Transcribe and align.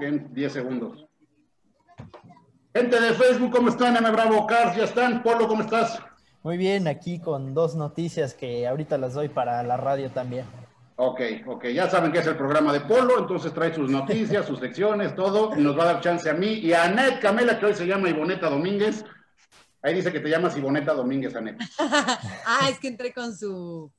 en 0.00 0.32
10 0.32 0.52
segundos. 0.52 1.06
Gente 2.74 3.00
de 3.00 3.12
Facebook, 3.12 3.52
¿cómo 3.52 3.68
están? 3.68 3.96
M. 3.96 4.10
Bravo 4.10 4.46
Cars, 4.46 4.76
¿ya 4.76 4.84
están? 4.84 5.22
Polo, 5.22 5.46
¿cómo 5.46 5.62
estás? 5.62 6.00
Muy 6.42 6.56
bien, 6.56 6.88
aquí 6.88 7.20
con 7.20 7.54
dos 7.54 7.76
noticias 7.76 8.34
que 8.34 8.66
ahorita 8.66 8.96
las 8.98 9.14
doy 9.14 9.28
para 9.28 9.62
la 9.62 9.76
radio 9.76 10.10
también. 10.10 10.46
Ok, 10.96 11.20
ok, 11.46 11.66
ya 11.66 11.88
saben 11.90 12.12
que 12.12 12.18
es 12.18 12.26
el 12.26 12.36
programa 12.36 12.72
de 12.72 12.80
Polo, 12.80 13.18
entonces 13.18 13.52
trae 13.52 13.74
sus 13.74 13.90
noticias, 13.90 14.46
sus 14.48 14.58
secciones, 14.58 15.14
todo, 15.14 15.56
y 15.56 15.62
nos 15.62 15.78
va 15.78 15.82
a 15.82 15.92
dar 15.94 16.00
chance 16.00 16.28
a 16.28 16.34
mí 16.34 16.54
y 16.54 16.72
a 16.72 16.84
Anet 16.84 17.20
Camela, 17.20 17.58
que 17.58 17.66
hoy 17.66 17.74
se 17.74 17.86
llama 17.86 18.08
Ivoneta 18.08 18.48
Domínguez. 18.48 19.04
Ahí 19.82 19.94
dice 19.94 20.12
que 20.12 20.20
te 20.20 20.28
llamas 20.28 20.56
Ivoneta 20.56 20.94
Domínguez, 20.94 21.34
Anet. 21.34 21.60
ah, 21.78 22.68
es 22.70 22.78
que 22.78 22.88
entré 22.88 23.12
con 23.12 23.36
su 23.36 23.90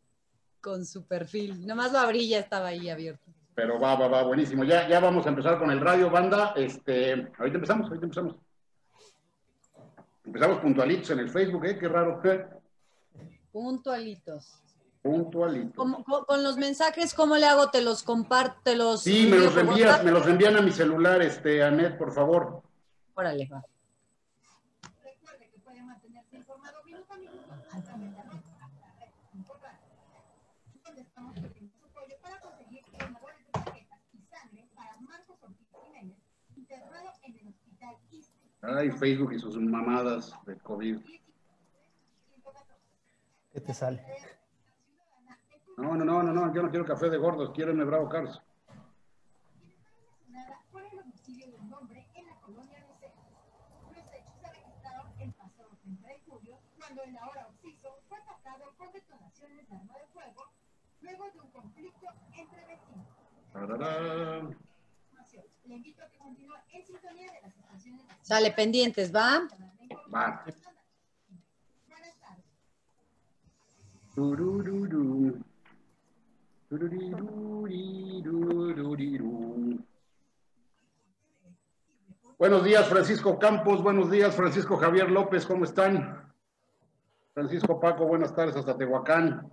con 0.59 0.85
su 0.85 1.05
perfil. 1.05 1.67
Nomás 1.67 1.91
lo 1.91 1.99
abrí 1.99 2.29
ya 2.29 2.39
estaba 2.39 2.67
ahí 2.69 2.89
abierto. 2.89 3.32
Pero 3.55 3.79
va, 3.79 3.95
va, 3.95 4.07
va, 4.07 4.23
buenísimo. 4.23 4.63
Ya, 4.63 4.87
ya 4.87 4.99
vamos 4.99 5.25
a 5.25 5.29
empezar 5.29 5.59
con 5.59 5.69
el 5.69 5.79
radio, 5.79 6.09
banda. 6.09 6.53
Este, 6.55 7.31
ahorita 7.37 7.57
empezamos, 7.57 7.87
ahorita 7.87 8.05
empezamos. 8.05 8.35
Empezamos 10.25 10.59
puntualitos 10.59 11.09
en 11.11 11.19
el 11.19 11.29
Facebook, 11.29 11.65
¿eh? 11.65 11.77
Qué 11.77 11.87
raro. 11.87 12.21
Puntualitos. 13.51 14.61
Puntualitos. 15.01 15.75
Con, 15.75 16.03
con, 16.03 16.43
los 16.43 16.57
mensajes, 16.57 17.13
¿cómo 17.13 17.35
le 17.35 17.45
hago? 17.45 17.69
¿Te 17.69 17.81
los 17.81 18.03
comparto? 18.03 18.73
los 18.73 19.01
sí, 19.03 19.27
me 19.29 19.37
los 19.37 19.55
envías, 19.57 20.03
me 20.03 20.11
los 20.11 20.25
envían 20.25 20.55
a 20.55 20.61
mi 20.61 20.71
celular, 20.71 21.21
este, 21.21 21.61
Anet, 21.61 21.97
por 21.97 22.13
favor. 22.13 22.63
Órale, 23.13 23.47
va. 23.51 23.63
Ay, 38.63 38.91
Facebook 38.91 39.33
y 39.33 39.39
sus 39.39 39.57
mamadas 39.57 40.33
de 40.45 40.57
COVID. 40.57 40.97
¿Qué 43.51 43.59
te 43.59 43.73
sale? 43.73 44.01
No, 45.77 45.95
no, 45.97 46.05
no, 46.05 46.23
no, 46.23 46.31
no, 46.33 46.53
yo 46.53 46.63
no 46.63 46.69
quiero 46.69 46.85
café 46.85 47.09
de 47.09 47.17
gordos, 47.17 47.51
quiero 47.53 47.71
el 47.71 47.83
Bravo 47.83 48.07
Cars. 48.07 48.41
cuando 56.77 57.03
en 57.03 57.13
la 57.13 57.27
hora 57.27 57.47
Oxiso 57.47 57.97
fue 58.07 58.17
atacado 58.17 58.73
con 58.77 58.91
detonaciones 58.91 59.69
de 59.69 59.75
arma 59.75 59.93
de 59.97 60.05
fuego 60.07 60.51
luego 61.01 61.31
de 61.31 61.39
un 61.39 61.51
conflicto 61.51 62.07
entre 62.33 62.65
vecinos. 62.65 63.07
Le 65.65 65.75
invito 65.75 66.03
a 66.03 66.09
que 66.09 66.17
continúe 66.17 66.53
en 66.71 66.85
sintonía 66.85 67.31
de 67.31 67.41
las 67.41 67.55
estaciones. 67.55 68.01
Sale 68.21 68.51
pendientes, 68.51 69.13
¿va? 69.13 69.47
Va. 70.13 70.45
Turururu. 74.13 75.43
Buenos 82.37 82.63
días, 82.63 82.87
Francisco 82.87 83.39
Campos. 83.39 83.81
Buenos 83.81 84.09
días, 84.09 84.35
Francisco 84.35 84.77
Javier 84.77 85.09
López. 85.09 85.45
¿Cómo 85.45 85.65
están? 85.65 86.33
Francisco 87.33 87.79
Paco, 87.79 88.05
buenas 88.05 88.35
tardes 88.35 88.55
hasta 88.55 88.77
Tehuacán. 88.77 89.49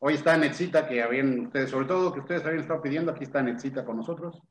Hoy 0.00 0.14
está 0.14 0.36
Nexita, 0.36 0.86
que 0.86 1.02
habían 1.02 1.46
ustedes, 1.46 1.70
sobre 1.70 1.86
todo 1.86 2.12
que 2.12 2.20
ustedes 2.20 2.44
habían 2.44 2.60
estado 2.60 2.82
pidiendo, 2.82 3.12
aquí 3.12 3.24
está 3.24 3.42
Nexita 3.42 3.84
con 3.84 3.96
nosotros. 3.96 4.42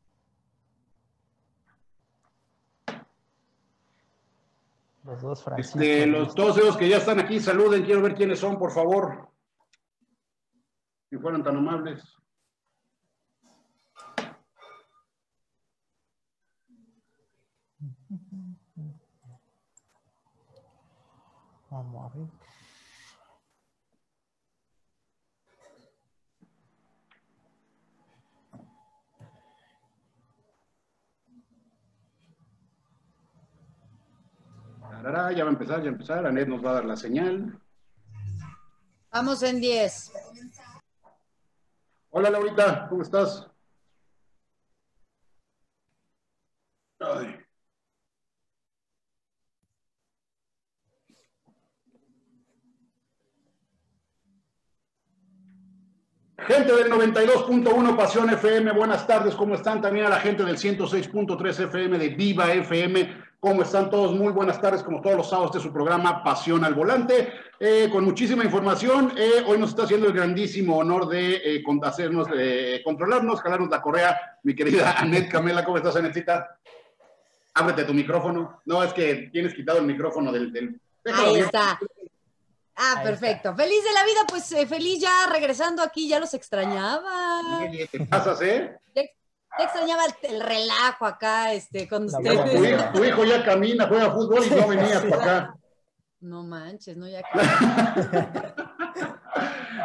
Los 5.03 5.21
dos 5.21 5.43
Francisco. 5.43 5.79
Este, 5.79 6.05
los 6.05 6.35
dos 6.35 6.57
esos 6.57 6.77
que 6.77 6.87
ya 6.87 6.97
están 6.97 7.19
aquí, 7.19 7.39
saluden, 7.39 7.83
quiero 7.83 8.01
ver 8.01 8.13
quiénes 8.13 8.39
son, 8.39 8.57
por 8.57 8.71
favor. 8.71 9.29
Si 11.09 11.17
fueran 11.17 11.43
tan 11.43 11.57
amables. 11.57 12.03
Vamos 21.69 22.11
a 22.11 22.17
ver. 22.17 22.50
Ya 35.03 35.09
va 35.09 35.49
a 35.49 35.53
empezar, 35.53 35.77
ya 35.77 35.83
va 35.83 35.89
a 35.89 35.93
empezar. 35.93 36.25
Anet 36.27 36.47
nos 36.47 36.63
va 36.63 36.71
a 36.71 36.73
dar 36.73 36.85
la 36.85 36.95
señal. 36.95 37.59
Vamos 39.11 39.41
en 39.41 39.59
10. 39.59 40.13
Hola, 42.11 42.29
Laurita, 42.29 42.87
¿cómo 42.87 43.01
estás? 43.01 43.47
Ay. 46.99 47.37
Gente 56.37 56.75
del 56.75 56.91
92.1 56.91 57.95
Pasión 57.95 58.29
FM, 58.29 58.71
buenas 58.73 59.05
tardes, 59.07 59.35
¿cómo 59.35 59.55
están? 59.55 59.81
También 59.81 60.07
a 60.07 60.09
la 60.09 60.19
gente 60.19 60.43
del 60.43 60.57
106.3 60.57 61.65
FM 61.65 61.97
de 61.97 62.09
Viva 62.09 62.51
FM, 62.51 63.30
¿cómo 63.41 63.63
están 63.63 63.89
todos? 63.89 64.13
Muy 64.13 64.31
buenas 64.31 64.61
tardes, 64.61 64.83
como 64.83 65.01
todos 65.01 65.17
los 65.17 65.29
sábados 65.29 65.51
de 65.51 65.59
su 65.59 65.73
programa 65.73 66.23
Pasión 66.23 66.63
al 66.63 66.75
Volante, 66.75 67.33
eh, 67.59 67.89
con 67.91 68.05
muchísima 68.05 68.45
información. 68.45 69.13
Eh, 69.17 69.43
hoy 69.45 69.57
nos 69.57 69.71
está 69.71 69.83
haciendo 69.83 70.07
el 70.07 70.13
grandísimo 70.13 70.77
honor 70.77 71.09
de 71.09 71.41
eh, 71.43 71.63
hacernos, 71.83 72.27
controlarnos, 72.85 73.41
jalarnos 73.41 73.69
la 73.69 73.81
correa, 73.81 74.39
mi 74.43 74.55
querida 74.55 74.91
Anet 74.97 75.29
Camela, 75.29 75.65
¿cómo 75.65 75.77
estás, 75.77 75.95
Anetita? 75.95 76.59
Ábrete 77.55 77.83
tu 77.83 77.93
micrófono. 77.93 78.61
No, 78.65 78.83
es 78.83 78.93
que 78.93 79.29
tienes 79.33 79.53
quitado 79.53 79.79
el 79.79 79.85
micrófono 79.85 80.31
del... 80.31 80.53
del... 80.53 80.79
Ahí 81.13 81.39
está. 81.39 81.79
Ah, 82.75 82.95
Ahí 82.97 83.03
perfecto. 83.03 83.49
Está. 83.49 83.63
Feliz 83.63 83.83
de 83.83 83.91
la 83.91 84.05
vida, 84.05 84.19
pues 84.29 84.51
eh, 84.51 84.67
feliz 84.67 84.99
ya 84.99 85.27
regresando 85.31 85.81
aquí, 85.81 86.07
ya 86.07 86.19
los 86.19 86.33
extrañaba. 86.33 87.67
¿Qué 87.91 88.05
pasas, 88.07 88.39
eh? 88.41 88.77
Ya, 88.95 89.01
ya 89.57 89.63
extrañaba 89.65 90.03
el, 90.05 90.13
el, 90.35 90.41
relajo 90.41 91.05
acá, 91.05 91.53
este, 91.53 91.87
con 91.87 92.05
ustedes. 92.05 92.51
Tu, 92.51 92.63
hijo, 92.63 92.83
tu, 92.93 93.03
hijo 93.03 93.23
ya 93.25 93.43
camina, 93.43 93.87
juega 93.87 94.11
fútbol 94.11 94.45
y 94.45 94.49
no 94.49 94.67
venías 94.67 95.03
para 95.09 95.21
acá. 95.21 95.55
No 96.21 96.43
manches, 96.43 96.97
no 96.97 97.07
ya. 97.07 97.21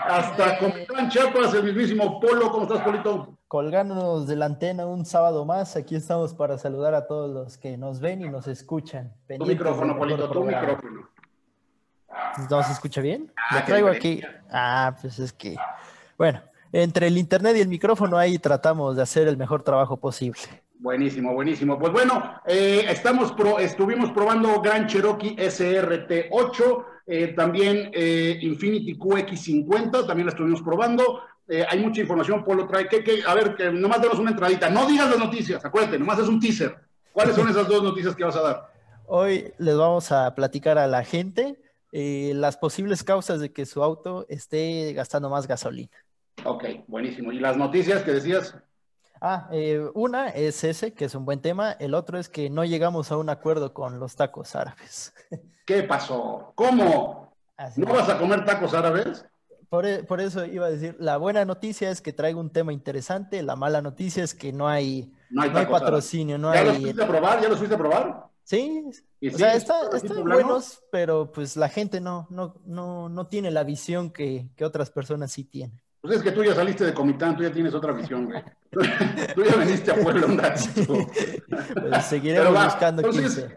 Hasta 0.08 0.54
eh... 0.54 0.58
Comitán 0.60 1.08
Chiapas, 1.08 1.54
el 1.54 1.64
mismísimo 1.64 2.20
Polo, 2.20 2.50
¿cómo 2.52 2.64
estás, 2.64 2.82
Polito? 2.82 3.38
Colgándonos 3.48 4.26
de 4.26 4.36
la 4.36 4.46
antena 4.46 4.86
un 4.86 5.04
sábado 5.04 5.44
más, 5.44 5.76
aquí 5.76 5.96
estamos 5.96 6.34
para 6.34 6.58
saludar 6.58 6.94
a 6.94 7.06
todos 7.06 7.30
los 7.30 7.56
que 7.56 7.76
nos 7.76 8.00
ven 8.00 8.22
y 8.22 8.28
nos 8.28 8.46
escuchan. 8.48 9.12
Tu 9.26 9.46
micrófono, 9.46 9.96
Polito, 9.96 10.30
tu 10.30 10.44
micrófono. 10.44 11.08
¿No 12.50 12.62
se 12.62 12.72
escucha 12.72 13.00
bien? 13.00 13.32
Ah, 13.36 13.60
Lo 13.60 13.64
traigo 13.64 13.88
aquí. 13.88 14.22
Ah, 14.50 14.94
pues 15.00 15.18
es 15.18 15.32
que, 15.32 15.56
bueno, 16.18 16.40
entre 16.72 17.06
el 17.06 17.18
internet 17.18 17.56
y 17.56 17.60
el 17.60 17.68
micrófono 17.68 18.18
ahí 18.18 18.38
tratamos 18.38 18.96
de 18.96 19.02
hacer 19.02 19.28
el 19.28 19.36
mejor 19.36 19.62
trabajo 19.62 19.96
posible. 19.96 20.40
Buenísimo, 20.78 21.32
buenísimo. 21.32 21.78
Pues 21.78 21.92
bueno, 21.92 22.40
eh, 22.46 22.84
estamos 22.88 23.32
pro, 23.32 23.58
estuvimos 23.58 24.12
probando 24.12 24.60
Gran 24.60 24.86
Cherokee 24.86 25.34
SRT8, 25.36 26.84
eh, 27.06 27.28
también 27.28 27.90
eh, 27.94 28.38
Infinity 28.42 28.98
QX50, 28.98 30.06
también 30.06 30.26
la 30.26 30.32
estuvimos 30.32 30.60
probando. 30.62 31.20
Eh, 31.48 31.64
hay 31.68 31.78
mucha 31.78 32.00
información, 32.00 32.44
Polo 32.44 32.66
trae. 32.66 32.88
Que, 32.88 33.02
que, 33.02 33.22
a 33.26 33.34
ver, 33.34 33.54
que 33.54 33.70
nomás 33.70 34.02
denos 34.02 34.18
una 34.18 34.32
entradita. 34.32 34.68
No 34.68 34.86
digas 34.86 35.08
las 35.08 35.18
noticias, 35.18 35.64
acuérdate, 35.64 35.98
nomás 35.98 36.18
es 36.18 36.28
un 36.28 36.40
teaser. 36.40 36.76
¿Cuáles 37.12 37.34
son 37.34 37.48
esas 37.48 37.68
dos 37.68 37.82
noticias 37.82 38.14
que 38.14 38.24
vas 38.24 38.36
a 38.36 38.42
dar? 38.42 38.72
Hoy 39.06 39.52
les 39.58 39.76
vamos 39.76 40.12
a 40.12 40.34
platicar 40.34 40.76
a 40.78 40.86
la 40.86 41.04
gente 41.04 41.58
las 41.92 42.58
posibles 42.58 43.02
causas 43.02 43.40
de 43.40 43.52
que 43.52 43.64
su 43.64 43.82
auto 43.82 44.26
esté 44.28 44.92
gastando 44.92 45.30
más 45.30 45.46
gasolina. 45.46 45.96
Ok, 46.44 46.64
buenísimo. 46.86 47.32
¿Y 47.32 47.38
las 47.38 47.56
noticias 47.56 48.02
que 48.02 48.12
decías? 48.12 48.54
Ah, 49.20 49.48
eh, 49.50 49.84
una 49.94 50.28
es 50.28 50.62
ese, 50.64 50.92
que 50.92 51.06
es 51.06 51.14
un 51.14 51.24
buen 51.24 51.40
tema. 51.40 51.72
El 51.72 51.94
otro 51.94 52.18
es 52.18 52.28
que 52.28 52.50
no 52.50 52.64
llegamos 52.64 53.10
a 53.10 53.16
un 53.16 53.28
acuerdo 53.28 53.72
con 53.72 53.98
los 53.98 54.16
tacos 54.16 54.54
árabes. 54.54 55.14
¿Qué 55.66 55.82
pasó? 55.82 56.52
¿Cómo? 56.54 57.34
Así 57.56 57.80
¿No 57.80 57.88
es. 57.88 57.94
vas 57.94 58.08
a 58.10 58.18
comer 58.18 58.44
tacos 58.44 58.74
árabes? 58.74 59.24
Por, 59.68 60.06
por, 60.06 60.20
eso 60.20 60.44
iba 60.44 60.66
a 60.66 60.70
decir, 60.70 60.96
la 61.00 61.16
buena 61.16 61.44
noticia 61.44 61.90
es 61.90 62.00
que 62.00 62.12
traigo 62.12 62.38
un 62.38 62.50
tema 62.50 62.72
interesante, 62.72 63.42
la 63.42 63.56
mala 63.56 63.82
noticia 63.82 64.22
es 64.22 64.32
que 64.32 64.52
no 64.52 64.68
hay, 64.68 65.12
no 65.28 65.42
hay, 65.42 65.50
no 65.50 65.58
hay 65.58 65.66
patrocinio. 65.66 66.38
No 66.38 66.54
¿Ya 66.54 66.60
hay... 66.60 66.66
los 66.66 66.78
fuiste 66.78 67.02
a 67.02 67.08
probar? 67.08 67.42
¿Ya 67.42 67.48
los 67.48 67.58
fuiste 67.58 67.74
a 67.74 67.78
probar? 67.78 68.26
Sí, 68.44 68.84
¿Y 69.18 69.28
o 69.28 69.32
sí? 69.32 69.38
sea, 69.38 69.54
está, 69.54 69.74
¿Así 69.92 70.06
están 70.06 70.22
buenos, 70.22 70.84
pero 70.92 71.32
pues 71.32 71.56
la 71.56 71.68
gente 71.68 72.00
no, 72.00 72.28
no, 72.30 72.54
no, 72.64 73.08
no 73.08 73.26
tiene 73.26 73.50
la 73.50 73.64
visión 73.64 74.10
que, 74.10 74.48
que 74.54 74.64
otras 74.64 74.90
personas 74.90 75.32
sí 75.32 75.42
tienen. 75.42 75.82
Pues 76.06 76.18
es 76.18 76.22
que 76.22 76.30
tú 76.30 76.44
ya 76.44 76.54
saliste 76.54 76.84
de 76.84 76.94
Comitán, 76.94 77.36
tú 77.36 77.42
ya 77.42 77.50
tienes 77.50 77.74
otra 77.74 77.92
visión, 77.92 78.26
güey. 78.26 78.40
tú 79.34 79.42
ya 79.42 79.56
viniste 79.56 79.90
a 79.90 79.96
Puebla 79.96 80.26
un 80.26 80.38
ratito. 80.38 80.94
Pues 81.88 82.04
seguiremos 82.04 82.64
buscando 82.64 83.02
Entonces, 83.02 83.48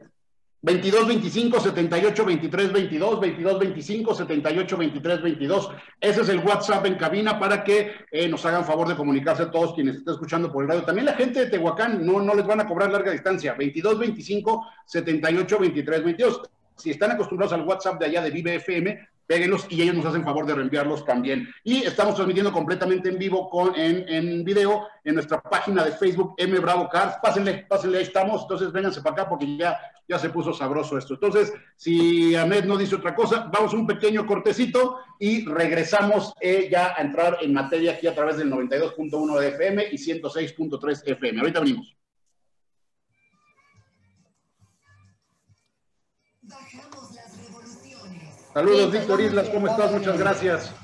22 0.62 1.08
25 1.08 1.60
78 1.60 2.26
23 2.26 2.74
22, 2.74 3.20
22 3.20 3.60
25 3.60 4.16
78 4.16 4.78
23 4.78 5.22
22. 5.22 5.72
Ese 6.02 6.22
es 6.22 6.30
el 6.30 6.40
WhatsApp 6.40 6.86
en 6.88 6.96
cabina 6.96 7.40
para 7.40 7.64
que 7.64 7.92
eh, 8.12 8.28
nos 8.28 8.44
hagan 8.46 8.66
favor 8.66 8.88
de 8.88 8.96
comunicarse 8.96 9.44
a 9.44 9.52
todos 9.52 9.76
quienes 9.76 9.98
estén 9.98 10.16
escuchando 10.16 10.52
por 10.52 10.64
el 10.64 10.70
radio. 10.70 10.84
También 10.84 11.06
la 11.06 11.14
gente 11.14 11.42
de 11.42 11.52
Tehuacán 11.52 12.04
no, 12.04 12.20
no 12.20 12.34
les 12.34 12.48
van 12.48 12.62
a 12.62 12.68
cobrar 12.68 12.90
larga 12.90 13.12
distancia. 13.12 13.54
22 13.54 14.00
25 14.00 14.66
78 14.86 15.60
23 15.60 16.04
22. 16.04 16.42
Si 16.76 16.90
están 16.90 17.12
acostumbrados 17.12 17.54
al 17.54 17.68
WhatsApp 17.68 18.00
de 18.00 18.06
allá 18.08 18.22
de 18.24 18.32
Vive 18.32 18.56
FM, 18.56 19.09
péguenlos 19.30 19.68
y 19.70 19.84
ellos 19.84 19.96
nos 19.96 20.08
hacen 20.08 20.24
favor 20.24 20.48
de 20.48 20.56
reenviarlos 20.56 21.06
también. 21.06 21.48
Y 21.64 21.84
estamos 21.84 22.16
transmitiendo 22.16 22.52
completamente 22.52 23.10
en 23.10 23.20
vivo 23.20 23.48
con, 23.48 23.76
en, 23.76 24.10
en 24.10 24.44
video 24.44 24.88
en 25.04 25.14
nuestra 25.14 25.40
página 25.40 25.86
de 25.86 25.92
Facebook 25.92 26.34
M 26.38 26.58
Bravo 26.58 26.90
Cars. 26.90 27.18
Pásenle, 27.22 27.68
pásenle, 27.70 28.00
ahí 28.00 28.06
estamos. 28.06 28.42
Entonces 28.42 28.72
vénganse 28.72 29.04
para 29.04 29.14
acá 29.14 29.30
porque 29.30 29.56
ya, 29.56 29.78
ya 30.08 30.18
se 30.18 30.32
puso 30.32 30.52
sabroso 30.52 30.98
esto. 30.98 31.14
Entonces, 31.14 31.54
si 31.76 32.36
Ahmed 32.36 32.66
no 32.66 32.76
dice 32.76 32.96
otra 32.96 33.14
cosa, 33.14 33.48
vamos 33.54 33.72
un 33.76 33.86
pequeño 33.86 34.26
cortecito 34.26 34.98
y 35.20 35.46
regresamos 35.46 36.34
eh, 36.42 36.68
ya 36.72 36.96
a 36.98 37.02
entrar 37.04 37.38
en 37.42 37.54
materia 37.54 37.92
aquí 37.92 38.08
a 38.08 38.16
través 38.16 38.38
del 38.38 38.52
92.1 38.52 39.40
de 39.40 39.48
FM 39.50 39.88
y 39.92 39.98
106.3 39.98 41.04
FM. 41.06 41.40
Ahorita 41.40 41.60
venimos. 41.60 41.99
Saludos, 48.60 48.92
Víctor 48.92 49.22
Islas, 49.22 49.50
¿cómo 49.54 49.68
estás? 49.68 49.90
Muchas 49.90 50.20
gracias. 50.20 50.76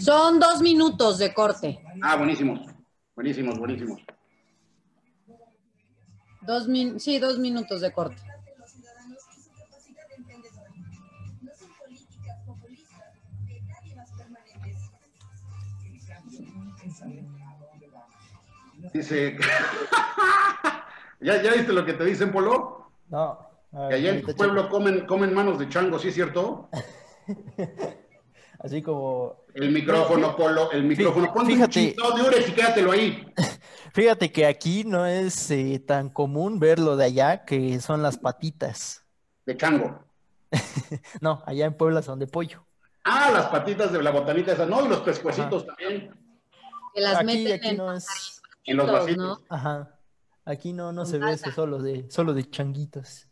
Son 0.00 0.40
dos 0.40 0.62
minutos 0.62 1.18
de 1.18 1.34
corte. 1.34 1.78
Ah, 2.00 2.16
buenísimos, 2.16 2.60
buenísimos, 3.14 3.58
buenísimos. 3.58 4.00
Dos 6.40 6.66
min 6.66 6.98
sí, 6.98 7.18
dos 7.18 7.38
minutos 7.38 7.82
de 7.82 7.92
corte. 7.92 8.22
Dice, 18.94 19.36
¿Ya, 21.20 21.42
¿ya 21.42 21.52
viste 21.52 21.74
lo 21.74 21.84
que 21.84 21.92
te 21.92 22.06
dicen, 22.06 22.32
Polo? 22.32 22.90
No. 23.10 23.49
Que 23.70 23.94
allá 23.94 24.10
en 24.10 24.22
tu 24.22 24.34
pueblo 24.34 24.68
comen, 24.68 25.06
comen 25.06 25.32
manos 25.32 25.58
de 25.58 25.68
chango, 25.68 25.98
¿sí 25.98 26.08
es 26.08 26.14
cierto? 26.14 26.68
Así 28.58 28.82
como... 28.82 29.44
El 29.54 29.70
micrófono, 29.72 30.36
Polo, 30.36 30.70
el 30.72 30.84
micrófono. 30.84 31.32
Ponte 31.32 31.54
fíjate, 31.54 31.96
un 31.96 32.16
de 32.16 32.28
Ures 32.28 32.48
y 32.48 32.52
quédatelo 32.52 32.92
ahí. 32.92 33.26
Fíjate 33.92 34.30
que 34.30 34.46
aquí 34.46 34.84
no 34.84 35.06
es 35.06 35.50
eh, 35.50 35.82
tan 35.84 36.10
común 36.10 36.60
verlo 36.60 36.96
de 36.96 37.06
allá, 37.06 37.44
que 37.44 37.80
son 37.80 38.02
las 38.02 38.18
patitas. 38.18 39.04
De 39.46 39.56
chango. 39.56 40.04
no, 41.20 41.42
allá 41.46 41.66
en 41.66 41.76
Puebla 41.76 42.02
son 42.02 42.18
de 42.18 42.26
pollo. 42.26 42.64
Ah, 43.04 43.30
las 43.32 43.46
patitas 43.46 43.92
de 43.92 44.02
la 44.02 44.10
botanita 44.10 44.52
esa, 44.52 44.66
no, 44.66 44.84
y 44.84 44.88
los 44.88 45.00
pescuecitos 45.00 45.66
también. 45.66 46.10
Que 46.94 47.00
las 47.00 47.16
aquí, 47.16 47.26
meten 47.26 47.52
aquí 47.52 47.68
en, 47.68 47.76
no 47.78 47.92
es... 47.92 48.42
En 48.64 48.76
los 48.76 48.92
vasitos. 48.92 49.16
¿no? 49.16 49.46
Ajá. 49.48 49.98
Aquí 50.44 50.72
no, 50.72 50.92
no 50.92 51.02
Con 51.02 51.10
se 51.10 51.18
ve 51.18 51.32
eso 51.32 51.50
solo 51.50 51.78
de, 51.78 52.10
solo 52.10 52.34
de 52.34 52.48
changuitos. 52.48 53.29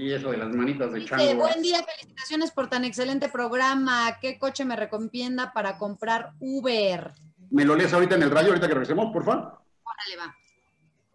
Sí, 0.00 0.14
eso 0.14 0.30
de 0.30 0.38
las 0.38 0.48
manitas 0.48 0.90
de 0.94 1.04
chango. 1.04 1.34
buen 1.34 1.60
día, 1.60 1.84
felicitaciones 1.84 2.50
por 2.52 2.70
tan 2.70 2.86
excelente 2.86 3.28
programa. 3.28 4.16
¿Qué 4.18 4.38
coche 4.38 4.64
me 4.64 4.74
recomienda 4.74 5.52
para 5.52 5.76
comprar 5.76 6.32
Uber? 6.40 7.12
¿Me 7.50 7.66
lo 7.66 7.74
lees 7.74 7.92
ahorita 7.92 8.14
en 8.14 8.22
el 8.22 8.30
radio, 8.30 8.48
ahorita 8.48 8.66
que 8.66 8.72
regresemos, 8.72 9.12
por 9.12 9.26
favor? 9.26 9.60
Órale, 9.84 10.16
va. 10.18 10.34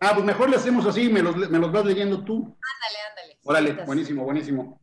Ah, 0.01 0.11
pues 0.13 0.23
mejor 0.23 0.51
le 0.51 0.57
hacemos 0.57 0.85
así, 0.85 1.09
me 1.09 1.23
los, 1.23 1.35
me 1.35 1.57
los 1.57 1.71
vas 1.71 1.83
leyendo 1.83 2.23
tú. 2.23 2.35
Ándale, 2.43 2.99
ándale. 3.09 3.39
Órale, 3.43 3.85
buenísimo, 3.85 4.23
buenísimo. 4.23 4.79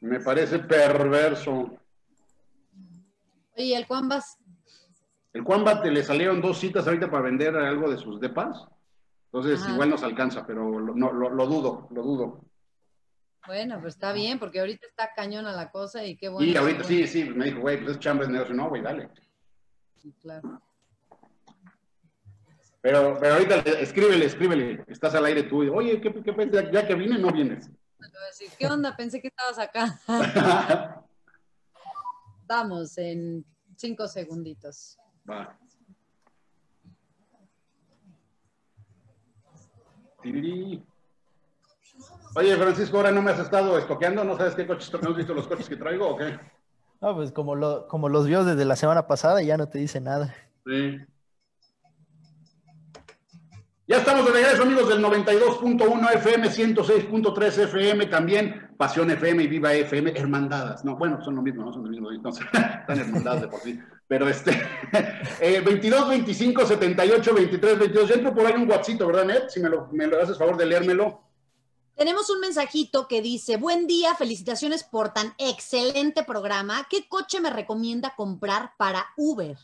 Me 0.00 0.18
parece 0.18 0.58
perverso. 0.58 1.78
Oye, 3.56 3.76
el 3.76 3.84
Juan 3.84 4.08
vas. 4.08 4.36
El 5.32 5.42
Juanba 5.42 5.80
te 5.80 5.92
le 5.92 6.02
salieron 6.02 6.40
dos 6.40 6.58
citas 6.58 6.88
ahorita 6.88 7.08
para 7.08 7.22
vender 7.22 7.56
algo 7.56 7.88
de 7.88 7.98
sus 7.98 8.18
depas. 8.18 8.66
Entonces, 9.32 9.62
Ajá. 9.62 9.72
igual 9.72 9.88
nos 9.90 10.02
alcanza, 10.02 10.46
pero 10.46 10.78
lo, 10.78 10.94
no, 10.94 11.10
lo, 11.12 11.30
lo 11.30 11.46
dudo, 11.46 11.88
lo 11.90 12.02
dudo. 12.02 12.44
Bueno, 13.46 13.80
pues 13.80 13.94
está 13.94 14.12
bien, 14.12 14.38
porque 14.38 14.60
ahorita 14.60 14.86
está 14.86 15.10
cañona 15.16 15.52
la 15.52 15.70
cosa 15.70 16.04
y 16.04 16.16
qué 16.16 16.28
bueno. 16.28 16.46
y 16.52 16.54
ahorita 16.56 16.84
sí, 16.84 17.06
sí, 17.06 17.24
me 17.24 17.46
dijo, 17.46 17.60
güey, 17.60 17.78
pues 17.82 17.92
es 17.92 17.98
chamba, 17.98 18.24
es 18.24 18.28
negocio. 18.30 18.54
No, 18.54 18.68
güey, 18.68 18.82
dale. 18.82 19.08
Claro. 20.20 20.60
Pero, 22.82 23.16
pero 23.20 23.34
ahorita 23.34 23.62
le- 23.62 23.82
escríbele, 23.82 24.26
escríbele. 24.26 24.84
Estás 24.86 25.14
al 25.14 25.24
aire 25.24 25.44
tú. 25.44 25.62
y, 25.64 25.68
Oye, 25.68 26.00
¿qué, 26.00 26.12
qué, 26.12 26.22
qué- 26.22 26.70
ya, 26.72 26.86
que 26.86 26.94
vine, 26.94 27.18
no 27.18 27.32
vienes. 27.32 27.70
¿qué 28.58 28.66
onda? 28.66 28.94
Pensé 28.96 29.20
que 29.20 29.28
estabas 29.28 29.58
acá. 29.58 29.98
Vamos, 32.46 32.98
en 32.98 33.44
cinco 33.76 34.06
segunditos. 34.08 34.98
Va. 35.28 35.56
Oye, 42.34 42.56
Francisco, 42.56 42.96
ahora 42.96 43.10
no 43.10 43.22
me 43.22 43.32
has 43.32 43.40
estado 43.40 43.76
estoqueando, 43.78 44.24
¿no 44.24 44.36
sabes 44.36 44.54
qué 44.54 44.66
coches, 44.66 44.92
no 45.02 45.10
has 45.10 45.16
visto 45.16 45.34
los 45.34 45.46
coches 45.46 45.68
que 45.68 45.76
traigo 45.76 46.08
o 46.08 46.16
qué? 46.16 46.38
No, 47.00 47.14
pues 47.14 47.32
como, 47.32 47.54
lo, 47.54 47.88
como 47.88 48.08
los 48.08 48.26
vio 48.26 48.44
desde 48.44 48.64
la 48.64 48.76
semana 48.76 49.06
pasada, 49.06 49.42
ya 49.42 49.56
no 49.56 49.68
te 49.68 49.78
dice 49.78 50.00
nada. 50.00 50.34
Sí. 50.64 50.98
Ya 53.88 53.96
estamos 53.98 54.24
de 54.24 54.32
regreso, 54.32 54.62
amigos 54.62 54.88
del 54.88 55.02
92.1 55.02 56.14
FM, 56.14 56.48
106.3 56.48 57.58
FM, 57.64 58.06
también 58.06 58.71
Pasión 58.82 59.08
FM 59.12 59.44
y 59.44 59.46
Viva 59.46 59.72
FM, 59.72 60.12
hermandadas. 60.16 60.84
No, 60.84 60.96
bueno, 60.96 61.22
son 61.24 61.36
lo 61.36 61.42
mismo, 61.42 61.64
no 61.64 61.72
son 61.72 61.84
lo 61.84 61.88
mismo, 61.88 62.10
no, 62.10 62.30
están 62.30 62.98
hermandadas 62.98 63.42
de 63.42 63.46
por 63.46 63.60
sí. 63.60 63.78
Pero 64.08 64.28
este, 64.28 64.60
eh, 65.40 65.62
22, 65.64 66.08
25, 66.08 66.66
78, 66.66 67.32
23, 67.32 67.78
22. 67.78 68.08
Ya 68.08 68.14
entro 68.16 68.34
por 68.34 68.44
ahí 68.44 68.54
un 68.60 68.68
WhatsApp, 68.68 69.06
¿verdad, 69.06 69.24
Ned? 69.24 69.42
Si 69.46 69.60
me 69.60 69.68
lo, 69.68 69.86
me 69.92 70.08
lo 70.08 70.20
haces 70.20 70.36
favor 70.36 70.56
de 70.56 70.66
leérmelo. 70.66 71.22
Tenemos 71.94 72.28
un 72.30 72.40
mensajito 72.40 73.06
que 73.06 73.22
dice, 73.22 73.56
buen 73.56 73.86
día, 73.86 74.16
felicitaciones 74.16 74.82
por 74.82 75.12
tan 75.12 75.32
excelente 75.38 76.24
programa. 76.24 76.88
¿Qué 76.90 77.06
coche 77.06 77.40
me 77.40 77.50
recomienda 77.50 78.14
comprar 78.16 78.72
para 78.76 79.06
Uber? 79.16 79.56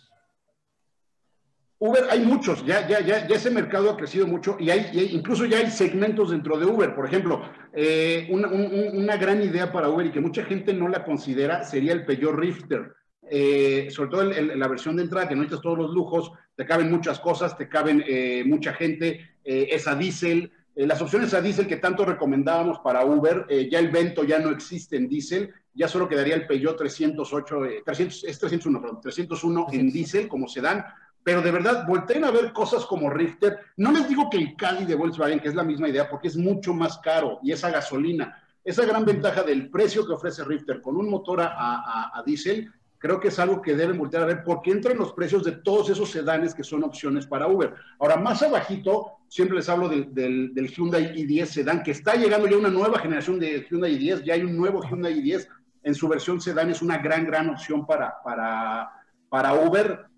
Uber, 1.81 2.07
hay 2.11 2.21
muchos, 2.25 2.65
ya, 2.67 2.89
ya, 2.89 3.01
ya, 3.01 3.27
ya 3.29 3.37
ese 3.37 3.51
mercado 3.53 3.91
ha 3.91 3.97
crecido 3.97 4.27
mucho 4.27 4.57
y 4.59 4.71
hay, 4.71 4.91
y 4.93 4.99
hay- 4.99 5.15
incluso 5.15 5.45
ya 5.45 5.59
hay 5.59 5.71
segmentos 5.71 6.31
dentro 6.33 6.59
de 6.59 6.67
Uber. 6.67 6.93
Por 6.93 7.07
ejemplo, 7.07 7.41
eh, 7.73 8.27
una, 8.31 8.49
un- 8.49 8.65
un- 8.73 8.99
una 9.05 9.17
gran 9.17 9.41
idea 9.43 9.71
para 9.71 9.89
Uber 9.89 10.07
y 10.07 10.11
que 10.11 10.21
mucha 10.21 10.43
gente 10.45 10.73
no 10.75 10.89
la 10.89 11.05
considera 11.05 11.63
sería 11.63 11.93
el 11.93 12.05
Peugeot 12.05 12.35
Rifter. 12.35 12.95
Eh, 13.31 13.89
sobre 13.91 14.11
todo 14.11 14.23
el- 14.23 14.33
el- 14.33 14.59
la 14.59 14.67
versión 14.69 14.97
de 14.97 15.03
entrada, 15.05 15.29
que 15.29 15.37
no 15.37 15.43
necesitas 15.43 15.63
todos 15.63 15.79
los 15.79 15.93
lujos, 15.93 16.33
te 16.57 16.67
caben 16.67 16.91
muchas 16.91 17.21
cosas, 17.21 17.57
te 17.57 17.69
caben 17.69 18.03
eh, 18.09 18.43
mucha 18.45 18.73
gente, 18.73 19.37
eh, 19.45 19.69
es 19.71 19.87
a 19.87 19.95
diésel. 19.95 20.51
Las 20.75 21.03
opciones 21.03 21.35
a 21.35 21.41
diésel 21.41 21.67
que 21.67 21.77
tanto 21.77 22.05
recomendábamos 22.05 22.79
para 22.81 23.05
Uber, 23.05 23.47
ya 23.71 23.79
el 23.81 23.89
Vento 23.91 24.23
ya 24.25 24.39
no 24.39 24.51
existe 24.51 24.97
en 24.97 25.09
diésel, 25.09 25.53
ya 25.75 25.89
solo 25.89 26.09
quedaría 26.09 26.37
el 26.37 26.47
Peugeot 26.47 26.77
308, 26.77 27.65
eh, 27.65 27.83
300, 27.85 28.23
es 28.25 28.39
301, 28.39 28.81
perdón, 28.81 29.01
301 29.01 29.67
en 29.73 29.91
diésel 29.91 30.29
como 30.29 30.47
sedán, 30.49 30.85
pero 31.29 31.43
de 31.43 31.51
verdad, 31.51 31.85
volteen 31.87 32.25
a 32.25 32.31
ver 32.31 32.55
cosas 32.55 32.87
como 32.87 33.11
Rifter. 33.11 33.59
No 33.77 33.93
les 33.93 34.09
digo 34.09 34.31
que 34.31 34.39
el 34.39 34.57
Caddy 34.57 34.87
de 34.87 34.95
Volkswagen, 34.95 35.41
que 35.41 35.49
es 35.49 35.55
la 35.55 35.63
misma 35.63 35.87
idea, 35.87 36.09
porque 36.09 36.29
es 36.29 36.39
mucho 36.39 36.73
más 36.73 36.97
caro 37.01 37.39
y 37.43 37.53
esa 37.53 37.71
gasolina. 37.71 38.43
Esa 38.65 38.87
gran 38.87 39.05
ventaja 39.05 39.43
del 39.43 39.69
precio 39.69 40.07
que 40.07 40.15
ofrece 40.15 40.43
Rifter 40.43 40.81
con 40.81 40.97
un 40.97 41.11
motor 41.11 41.43
a, 41.43 41.49
a, 41.49 42.19
a 42.19 42.23
diésel, 42.23 42.73
creo 42.97 43.21
que 43.21 43.29
es 43.29 43.39
algo 43.39 43.61
que 43.61 43.77
deben 43.77 43.99
voltear 43.99 44.23
a 44.23 44.27
ver 44.27 44.43
porque 44.43 44.71
entra 44.71 44.93
en 44.93 44.97
los 44.97 45.13
precios 45.13 45.45
de 45.45 45.53
todos 45.53 45.91
esos 45.91 46.11
sedanes 46.11 46.55
que 46.55 46.65
son 46.65 46.83
opciones 46.83 47.27
para 47.27 47.47
Uber. 47.47 47.75
Ahora, 47.99 48.17
más 48.17 48.43
abajito, 48.43 49.19
siempre 49.29 49.59
les 49.59 49.69
hablo 49.69 49.91
del, 49.91 50.15
del, 50.15 50.55
del 50.55 50.69
Hyundai 50.69 51.15
i10 51.15 51.45
sedán, 51.45 51.83
que 51.83 51.91
está 51.91 52.15
llegando 52.15 52.47
ya 52.47 52.57
una 52.57 52.71
nueva 52.71 53.01
generación 53.01 53.39
de 53.39 53.67
Hyundai 53.71 53.99
i10, 53.99 54.25
ya 54.25 54.33
hay 54.33 54.45
un 54.45 54.57
nuevo 54.57 54.81
Hyundai 54.83 55.13
i10 55.13 55.47
en 55.83 55.95
su 55.95 56.09
versión 56.09 56.41
sedán, 56.41 56.71
es 56.71 56.81
una 56.81 56.97
gran, 56.97 57.27
gran 57.27 57.51
opción 57.51 57.85
para, 57.85 58.15
para, 58.25 58.91
para 59.29 59.53
Uber. 59.53 60.09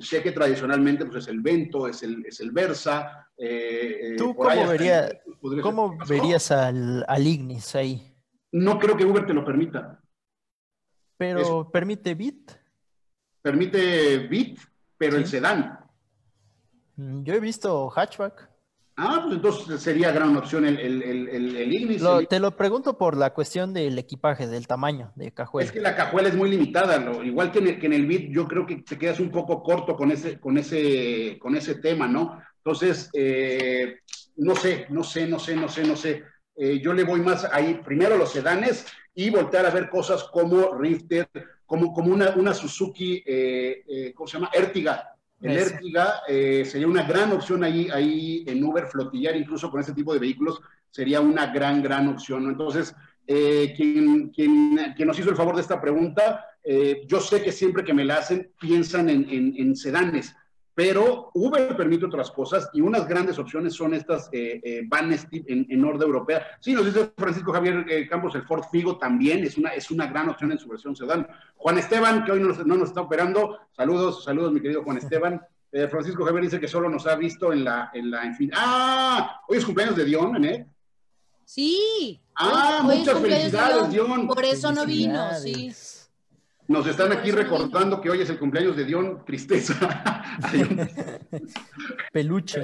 Sé 0.00 0.22
que 0.22 0.32
tradicionalmente 0.32 1.04
pues, 1.06 1.24
es 1.24 1.28
el 1.28 1.40
Vento, 1.40 1.86
es 1.88 2.02
el, 2.02 2.24
es 2.26 2.40
el 2.40 2.50
Versa. 2.50 3.28
eh, 3.36 4.12
eh, 4.12 4.16
¿Tú 4.16 4.34
cómo, 4.34 4.66
vería- 4.68 5.06
el- 5.06 5.60
cómo 5.62 5.96
verías 6.08 6.50
al, 6.50 7.04
al 7.08 7.26
Ignis 7.26 7.74
ahí? 7.74 8.14
No 8.52 8.78
creo 8.78 8.96
que 8.96 9.04
Uber 9.04 9.26
te 9.26 9.34
lo 9.34 9.44
permita. 9.44 10.00
Pero 11.16 11.70
permite 11.70 12.14
Bit. 12.14 12.52
Permite 13.42 14.18
Bit, 14.28 14.60
pero 14.98 15.16
el 15.16 15.26
sedán. 15.26 15.78
Mm, 16.96 17.22
Yo 17.24 17.34
he 17.34 17.40
visto 17.40 17.88
hatchback. 17.90 18.50
Ah, 18.98 19.20
pues 19.24 19.36
entonces 19.36 19.82
sería 19.82 20.10
gran 20.10 20.34
opción 20.38 20.64
el, 20.64 20.78
el, 20.80 21.02
el, 21.28 21.72
Ignis. 21.72 22.02
te 22.30 22.40
lo 22.40 22.56
pregunto 22.56 22.96
por 22.96 23.14
la 23.14 23.34
cuestión 23.34 23.74
del 23.74 23.98
equipaje, 23.98 24.46
del 24.46 24.66
tamaño 24.66 25.12
de 25.16 25.32
cajuela. 25.32 25.66
Es 25.66 25.72
que 25.72 25.80
la 25.80 25.94
cajuela 25.94 26.30
es 26.30 26.34
muy 26.34 26.48
limitada, 26.48 26.98
igual 27.22 27.52
que 27.52 27.58
en, 27.58 27.66
el, 27.66 27.78
que 27.78 27.86
en 27.86 27.92
el 27.92 28.06
Beat, 28.06 28.30
yo 28.30 28.48
creo 28.48 28.64
que 28.64 28.76
te 28.76 28.96
quedas 28.96 29.20
un 29.20 29.30
poco 29.30 29.62
corto 29.62 29.94
con 29.96 30.10
ese, 30.10 30.40
con 30.40 30.56
ese, 30.56 31.38
con 31.38 31.54
ese 31.54 31.74
tema, 31.74 32.08
¿no? 32.08 32.40
Entonces, 32.56 33.10
eh, 33.12 33.98
no 34.36 34.56
sé, 34.56 34.86
no 34.88 35.04
sé, 35.04 35.26
no 35.26 35.38
sé, 35.38 35.56
no 35.56 35.68
sé, 35.68 35.84
no 35.84 35.94
sé. 35.94 36.24
Eh, 36.56 36.80
yo 36.82 36.94
le 36.94 37.04
voy 37.04 37.20
más 37.20 37.44
ahí, 37.52 37.78
primero 37.84 38.16
los 38.16 38.32
sedanes 38.32 38.86
y 39.14 39.28
voltear 39.28 39.66
a 39.66 39.70
ver 39.70 39.90
cosas 39.90 40.24
como 40.24 40.72
Rifter, 40.72 41.28
como, 41.66 41.92
como 41.92 42.14
una, 42.14 42.30
una 42.30 42.54
Suzuki, 42.54 43.22
eh, 43.26 44.12
¿cómo 44.14 44.26
se 44.26 44.38
llama? 44.38 44.50
Ertiga 44.54 45.15
el 45.40 45.56
Ertiga 45.56 46.22
eh, 46.26 46.64
sería 46.64 46.86
una 46.86 47.02
gran 47.02 47.32
opción 47.32 47.62
ahí, 47.62 47.88
ahí 47.92 48.44
en 48.46 48.64
Uber, 48.64 48.86
flotillar 48.86 49.36
incluso 49.36 49.70
con 49.70 49.80
este 49.80 49.92
tipo 49.92 50.12
de 50.12 50.20
vehículos 50.20 50.60
sería 50.90 51.20
una 51.20 51.46
gran, 51.52 51.82
gran 51.82 52.08
opción. 52.08 52.48
Entonces, 52.48 52.94
eh, 53.26 53.74
quien, 53.76 54.30
quien, 54.30 54.94
quien, 54.96 55.08
nos 55.08 55.18
hizo 55.18 55.30
el 55.30 55.36
favor 55.36 55.54
de 55.54 55.62
esta 55.62 55.80
pregunta, 55.80 56.44
eh, 56.64 57.02
yo 57.06 57.20
sé 57.20 57.42
que 57.42 57.52
siempre 57.52 57.84
que 57.84 57.92
me 57.92 58.04
la 58.04 58.16
hacen 58.16 58.52
piensan 58.58 59.10
en, 59.10 59.28
en, 59.28 59.54
en 59.56 59.76
sedanes 59.76 60.34
pero 60.76 61.30
Uber 61.32 61.74
permite 61.74 62.04
otras 62.04 62.30
cosas 62.30 62.68
y 62.74 62.82
unas 62.82 63.08
grandes 63.08 63.38
opciones 63.38 63.72
son 63.72 63.94
estas 63.94 64.28
eh, 64.30 64.60
eh 64.62 64.82
vanes 64.86 65.26
en, 65.32 65.66
en 65.70 65.80
Norte 65.80 66.04
Europea. 66.04 66.46
Sí, 66.60 66.74
nos 66.74 66.84
dice 66.84 67.12
Francisco 67.16 67.50
Javier 67.50 67.86
eh, 67.88 68.06
Campos, 68.06 68.34
el 68.34 68.42
Ford 68.42 68.62
Figo 68.70 68.98
también 68.98 69.42
es 69.42 69.56
una, 69.56 69.70
es 69.70 69.90
una 69.90 70.06
gran 70.06 70.28
opción 70.28 70.52
en 70.52 70.58
su 70.58 70.68
versión 70.68 70.94
sedán. 70.94 71.26
Juan 71.56 71.78
Esteban, 71.78 72.26
que 72.26 72.32
hoy 72.32 72.40
no, 72.40 72.52
no 72.52 72.76
nos 72.76 72.90
está 72.90 73.00
operando, 73.00 73.58
saludos, 73.72 74.22
saludos 74.22 74.52
mi 74.52 74.60
querido 74.60 74.84
Juan 74.84 74.98
Esteban. 74.98 75.40
Eh, 75.72 75.88
Francisco 75.88 76.26
Javier 76.26 76.44
dice 76.44 76.60
que 76.60 76.68
solo 76.68 76.90
nos 76.90 77.06
ha 77.06 77.16
visto 77.16 77.54
en 77.54 77.64
la, 77.64 77.90
en 77.94 78.10
la, 78.10 78.24
en 78.24 78.34
fin. 78.34 78.50
¡Ah! 78.54 79.40
Hoy 79.48 79.56
es 79.56 79.64
cumpleaños 79.64 79.96
de 79.96 80.04
Dion, 80.04 80.44
¿eh? 80.44 80.66
Sí. 81.46 82.20
Ah, 82.34 82.80
muchas 82.82 83.18
felicidades, 83.18 83.90
Dion. 83.90 84.26
Por 84.26 84.44
eso 84.44 84.72
no 84.72 84.84
vino, 84.84 85.32
sí. 85.40 85.72
Nos 86.68 86.86
están 86.86 87.12
aquí 87.12 87.30
recordando 87.30 88.00
que 88.00 88.10
hoy 88.10 88.20
es 88.20 88.30
el 88.30 88.38
cumpleaños 88.38 88.76
de 88.76 88.84
Dion, 88.84 89.24
tristeza. 89.24 89.74
Peluche. 92.12 92.60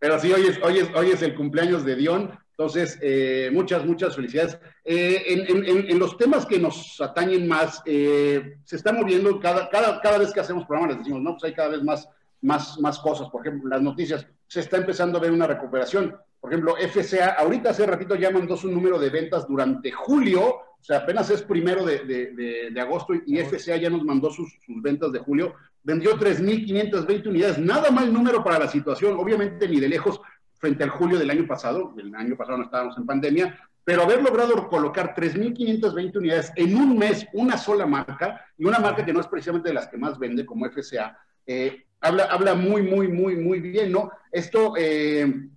Pero, 0.00 0.18
sí, 0.18 0.32
hoy 0.32 0.46
es, 0.46 0.58
hoy, 0.62 0.78
es, 0.78 0.88
hoy 0.94 1.10
es 1.10 1.22
el 1.22 1.34
cumpleaños 1.34 1.84
de 1.84 1.96
Dion. 1.96 2.30
Entonces, 2.50 2.98
eh, 3.02 3.50
muchas, 3.52 3.84
muchas 3.84 4.14
felicidades. 4.14 4.58
Eh, 4.84 5.44
en, 5.48 5.98
los 5.98 6.16
temas 6.16 6.46
que 6.46 6.58
nos 6.58 7.00
atañen 7.00 7.48
más, 7.48 7.82
eh, 7.84 8.58
se 8.64 8.76
está 8.76 8.92
moviendo 8.92 9.40
cada, 9.40 9.68
cada, 9.68 10.00
cada 10.00 10.18
vez 10.18 10.32
que 10.32 10.40
hacemos 10.40 10.64
programas, 10.64 10.96
les 10.96 11.04
decimos, 11.04 11.22
no, 11.22 11.32
pues 11.32 11.44
hay 11.44 11.52
cada 11.52 11.70
vez 11.70 11.82
más, 11.82 12.08
más, 12.40 12.78
más 12.78 12.98
cosas. 13.00 13.28
Por 13.28 13.46
ejemplo, 13.46 13.68
las 13.68 13.82
noticias, 13.82 14.26
se 14.46 14.60
está 14.60 14.76
empezando 14.76 15.18
a 15.18 15.20
ver 15.20 15.32
una 15.32 15.48
recuperación. 15.48 16.16
Por 16.44 16.52
ejemplo, 16.52 16.76
FCA, 16.76 17.36
ahorita 17.38 17.70
hace 17.70 17.86
ratito 17.86 18.16
ya 18.16 18.30
mandó 18.30 18.54
su 18.54 18.70
número 18.70 18.98
de 18.98 19.08
ventas 19.08 19.48
durante 19.48 19.90
julio, 19.90 20.42
o 20.46 20.78
sea, 20.78 20.98
apenas 20.98 21.30
es 21.30 21.40
primero 21.40 21.86
de, 21.86 22.70
agosto 22.78 23.14
y 23.14 23.38
FCA 23.38 23.78
ya 23.78 23.88
nos 23.88 24.04
mandó 24.04 24.28
sus, 24.28 24.54
ventas 24.68 25.10
de 25.10 25.20
julio. 25.20 25.54
Vendió 25.82 26.18
3.520 26.18 27.28
unidades, 27.28 27.58
nada 27.58 27.90
mal 27.90 28.12
número 28.12 28.44
para 28.44 28.58
la 28.58 28.68
situación, 28.68 29.18
obviamente 29.18 29.66
ni 29.66 29.80
de 29.80 29.88
lejos 29.88 30.20
frente 30.58 30.84
al 30.84 30.90
julio 30.90 31.18
del 31.18 31.30
año 31.30 31.46
pasado, 31.46 31.94
el 31.96 32.14
año 32.14 32.36
pasado 32.36 32.58
no 32.58 32.64
estábamos 32.64 32.98
en 32.98 33.06
pandemia, 33.06 33.58
pero 33.82 34.02
haber 34.02 34.22
logrado 34.22 34.68
colocar 34.68 35.14
3.520 35.14 36.18
unidades 36.18 36.52
en 36.56 36.76
un 36.76 36.98
mes, 36.98 37.26
una 37.32 37.56
sola 37.56 37.86
marca, 37.86 38.44
y 38.58 38.66
una 38.66 38.80
marca 38.80 39.02
que 39.02 39.14
no 39.14 39.20
es 39.20 39.28
precisamente 39.28 39.70
de 39.70 39.76
las 39.76 39.88
que 39.88 39.96
más 39.96 40.18
vende, 40.18 40.44
como 40.44 40.66
FCA, 40.66 41.16
eh, 41.46 41.86
habla, 42.02 42.24
habla 42.24 42.54
muy, 42.54 42.82
muy, 42.82 43.08
muy, 43.08 43.34
muy 43.36 43.60
bien, 43.60 43.90
¿no? 43.92 44.10
Esto... 44.30 44.74
Eh, 44.76 45.48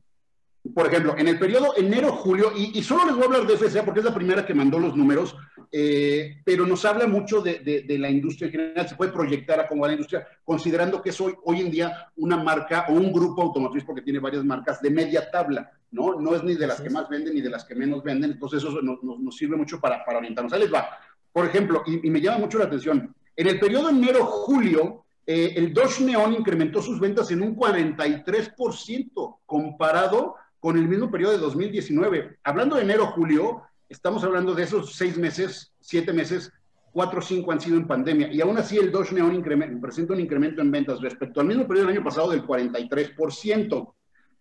por 0.74 0.88
ejemplo, 0.88 1.16
en 1.18 1.28
el 1.28 1.38
periodo 1.38 1.74
enero-julio, 1.78 2.52
y, 2.56 2.82
solo 2.84 3.06
les 3.06 3.16
voy 3.16 3.24
a 3.24 3.26
hablar 3.28 3.48
de 3.48 3.58
FCA 3.58 3.84
porque 3.84 4.00
es 4.00 4.06
la 4.06 4.14
primera 4.14 4.46
que 4.46 4.54
mandó 4.54 4.80
los 4.80 4.96
números, 4.96 5.36
eh, 5.72 6.42
pero 6.46 6.66
nos 6.66 6.86
habla 6.86 7.08
mucho 7.08 7.42
de, 7.42 7.86
la 8.00 8.10
industria 8.10 8.48
en 8.48 8.52
general, 8.52 8.88
se 8.88 8.96
puede 8.96 9.12
proyectar 9.12 9.60
a 9.60 9.68
cómo 9.68 9.82
va 9.82 9.88
la 9.88 9.94
industria, 9.94 10.28
considerando 10.44 11.02
que 11.02 11.10
es 11.10 11.22
hoy, 11.22 11.34
hoy 11.44 11.62
en 11.62 11.72
día 11.72 12.12
una 12.16 12.38
marca 12.38 12.86
o 12.90 12.94
un 12.94 13.12
grupo 13.12 13.42
automotriz, 13.42 13.84
porque 13.84 14.02
tiene 14.02 14.20
varias 14.20 14.44
marcas, 14.44 14.82
de 14.82 14.90
media 14.90 15.30
tabla, 15.30 15.72
¿no? 15.92 16.20
No 16.20 16.36
es 16.36 16.44
ni 16.44 16.56
de 16.56 16.68
las 16.68 16.82
que 16.82 16.90
más 16.90 17.10
venden 17.10 17.36
ni 17.36 17.42
de 17.42 17.50
las 17.50 17.66
que 17.66 17.76
menos 17.76 18.04
venden, 18.04 18.32
entonces 18.32 18.64
eso 18.64 18.82
nos, 18.82 19.36
sirve 19.36 19.56
mucho 19.56 19.80
para, 19.80 20.04
para, 20.06 20.20
orientarnos. 20.20 20.54
Ahí 20.54 20.62
les 20.62 20.74
va. 20.74 20.90
Por 21.32 21.46
ejemplo, 21.46 21.84
y, 21.86 22.10
me 22.10 22.22
llama 22.22 22.40
mucho 22.40 22.58
la 22.58 22.66
atención, 22.66 23.14
en 23.36 23.48
el 23.48 23.60
periodo 23.60 23.90
enero-julio, 23.90 25.06
eh, 25.26 25.54
el 25.58 25.74
Dodge 25.74 26.02
Neon 26.02 26.34
incrementó 26.34 26.82
sus 26.82 27.00
ventas 27.00 27.30
en 27.32 27.42
un 27.42 27.56
43% 27.56 29.40
comparado 29.46 30.36
con 30.60 30.78
el 30.78 30.88
mismo 30.88 31.12
periodo 31.12 31.34
de 31.34 31.40
2019. 31.40 32.38
Hablando 32.44 32.76
de 32.76 32.84
enero-julio, 32.84 33.64
estamos 33.90 34.24
hablando 34.24 34.54
de 34.54 34.64
esos 34.64 34.96
seis 34.96 35.18
meses, 35.18 35.74
siete 35.80 36.14
meses, 36.14 36.52
cuatro 36.92 37.20
o 37.20 37.22
cinco 37.22 37.52
han 37.52 37.62
sido 37.62 37.78
en 37.78 37.88
pandemia. 37.88 38.32
Y 38.32 38.42
aún 38.42 38.58
así 38.58 38.78
el 38.78 38.92
Dodge 38.92 39.14
Neon 39.14 39.44
presenta 39.82 40.14
un 40.14 40.20
incremento 40.20 40.62
en 40.62 40.72
ventas 40.72 41.02
respecto 41.02 41.42
al 41.42 41.48
mismo 41.48 41.68
periodo 41.68 41.88
del 41.88 41.98
año 41.98 42.04
pasado 42.04 42.32
del 42.32 42.46
43%. 42.46 43.94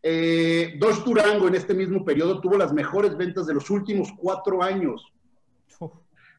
Eh, 0.02 0.76
Dodge 0.78 1.04
Durango 1.04 1.48
en 1.48 1.54
este 1.56 1.74
mismo 1.74 2.04
periodo 2.04 2.40
tuvo 2.40 2.56
las 2.56 2.72
mejores 2.72 3.16
ventas 3.16 3.46
de 3.46 3.54
los 3.54 3.68
últimos 3.70 4.10
cuatro 4.16 4.62
años. 4.62 5.04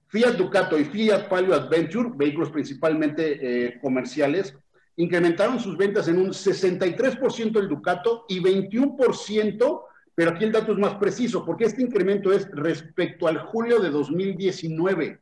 Fiat 0.08 0.38
Ducato 0.38 0.80
y 0.80 0.86
Fiat 0.86 1.28
Palio 1.28 1.54
Adventure, 1.54 2.10
vehículos 2.16 2.50
principalmente 2.50 3.40
eh, 3.42 3.80
comerciales, 3.82 4.56
incrementaron 4.98 5.60
sus 5.60 5.78
ventas 5.78 6.08
en 6.08 6.18
un 6.18 6.30
63% 6.30 7.60
el 7.60 7.70
Ducato 7.70 8.26
y 8.28 8.40
21%, 8.42 9.82
pero 10.14 10.32
aquí 10.32 10.44
el 10.44 10.52
dato 10.52 10.72
es 10.74 10.78
más 10.78 10.96
preciso, 10.96 11.46
porque 11.46 11.66
este 11.66 11.84
incremento 11.84 12.34
es 12.34 12.50
respecto 12.52 13.28
al 13.28 13.38
julio 13.38 13.80
de 13.80 13.90
2019. 13.90 15.20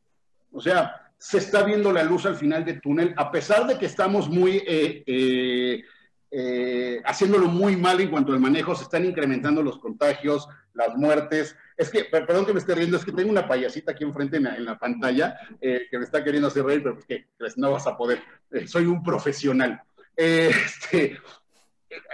O 0.54 0.62
sea, 0.62 1.12
se 1.18 1.38
está 1.38 1.64
viendo 1.64 1.92
la 1.92 2.04
luz 2.04 2.26
al 2.26 2.36
final 2.36 2.64
del 2.64 2.82
túnel, 2.82 3.14
a 3.18 3.32
pesar 3.32 3.68
de 3.68 3.78
que 3.78 3.86
estamos 3.86 4.30
muy 4.30 4.64
eh, 4.66 5.04
eh, 5.06 5.84
eh, 6.32 7.02
haciéndolo 7.06 7.48
muy 7.48 7.76
mal 7.76 8.00
en 8.00 8.10
cuanto 8.10 8.32
al 8.32 8.40
manejo, 8.40 8.76
se 8.76 8.84
están 8.84 9.06
incrementando 9.06 9.62
los 9.62 9.80
contagios, 9.80 10.48
las 10.76 10.96
muertes. 10.96 11.56
Es 11.76 11.90
que, 11.90 12.06
perdón 12.06 12.46
que 12.46 12.54
me 12.54 12.60
esté 12.60 12.76
riendo, 12.76 12.98
es 12.98 13.04
que 13.04 13.12
tengo 13.12 13.32
una 13.32 13.48
payasita 13.48 13.92
aquí 13.92 14.04
enfrente 14.04 14.38
en 14.38 14.66
la, 14.66 14.78
pantalla 14.78 15.38
que 15.60 15.98
me 15.98 16.06
está 16.06 16.24
queriendo 16.24 16.48
hacer 16.48 16.64
reír, 16.64 16.84
pero 16.84 16.96
pues 16.96 17.26
pues 17.38 17.58
no 17.58 17.72
vas 17.72 17.88
a 17.88 17.98
poder. 17.98 18.22
Eh, 18.52 18.68
soy 18.68 18.86
un 18.86 19.04
profesional. 19.04 19.82
Eh, 20.16 20.52
este, 20.66 21.18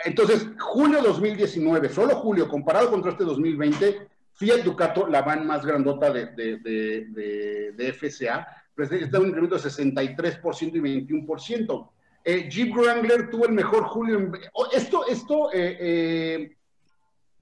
entonces, 0.05 0.47
julio 0.59 1.01
2019, 1.01 1.89
solo 1.89 2.15
julio, 2.15 2.47
comparado 2.47 2.89
contra 2.89 3.11
este 3.11 3.23
2020, 3.23 4.07
Fiat 4.33 4.63
Ducato, 4.63 5.07
la 5.07 5.21
van 5.21 5.45
más 5.45 5.65
grandota 5.65 6.11
de, 6.11 6.27
de, 6.35 7.71
de, 7.75 7.93
FCA, 7.93 8.47
está 8.77 9.19
un 9.19 9.27
incremento 9.27 9.57
de 9.57 9.61
63% 9.61 10.75
y 10.75 11.05
21%. 11.05 11.89
Eh, 12.23 12.49
Jeep 12.49 12.75
Wrangler 12.75 13.29
tuvo 13.29 13.45
el 13.45 13.53
mejor 13.53 13.83
julio. 13.85 14.31
Oh, 14.53 14.67
esto, 14.71 15.07
esto 15.07 15.49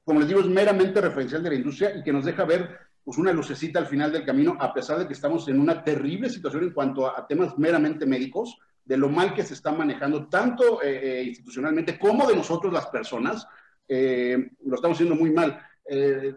como 0.09 0.21
les 0.21 0.29
digo, 0.29 0.39
es 0.39 0.47
meramente 0.47 0.99
referencial 1.01 1.43
de 1.43 1.49
la 1.49 1.55
industria 1.55 1.95
y 1.95 2.01
que 2.01 2.11
nos 2.11 2.25
deja 2.25 2.43
ver 2.43 2.79
pues, 3.03 3.19
una 3.19 3.31
lucecita 3.31 3.77
al 3.77 3.85
final 3.85 4.11
del 4.11 4.25
camino, 4.25 4.57
a 4.59 4.73
pesar 4.73 4.97
de 4.97 5.05
que 5.05 5.13
estamos 5.13 5.47
en 5.47 5.59
una 5.59 5.83
terrible 5.83 6.31
situación 6.31 6.63
en 6.63 6.71
cuanto 6.71 7.05
a 7.05 7.27
temas 7.27 7.55
meramente 7.59 8.07
médicos 8.07 8.57
de 8.83 8.97
lo 8.97 9.07
mal 9.07 9.35
que 9.35 9.43
se 9.43 9.53
está 9.53 9.71
manejando, 9.71 10.27
tanto 10.27 10.81
eh, 10.81 11.19
eh, 11.19 11.23
institucionalmente 11.25 11.99
como 11.99 12.27
de 12.27 12.35
nosotros 12.35 12.73
las 12.73 12.87
personas, 12.87 13.45
eh, 13.87 14.49
lo 14.65 14.73
estamos 14.77 14.97
haciendo 14.97 15.13
muy 15.13 15.29
mal. 15.29 15.61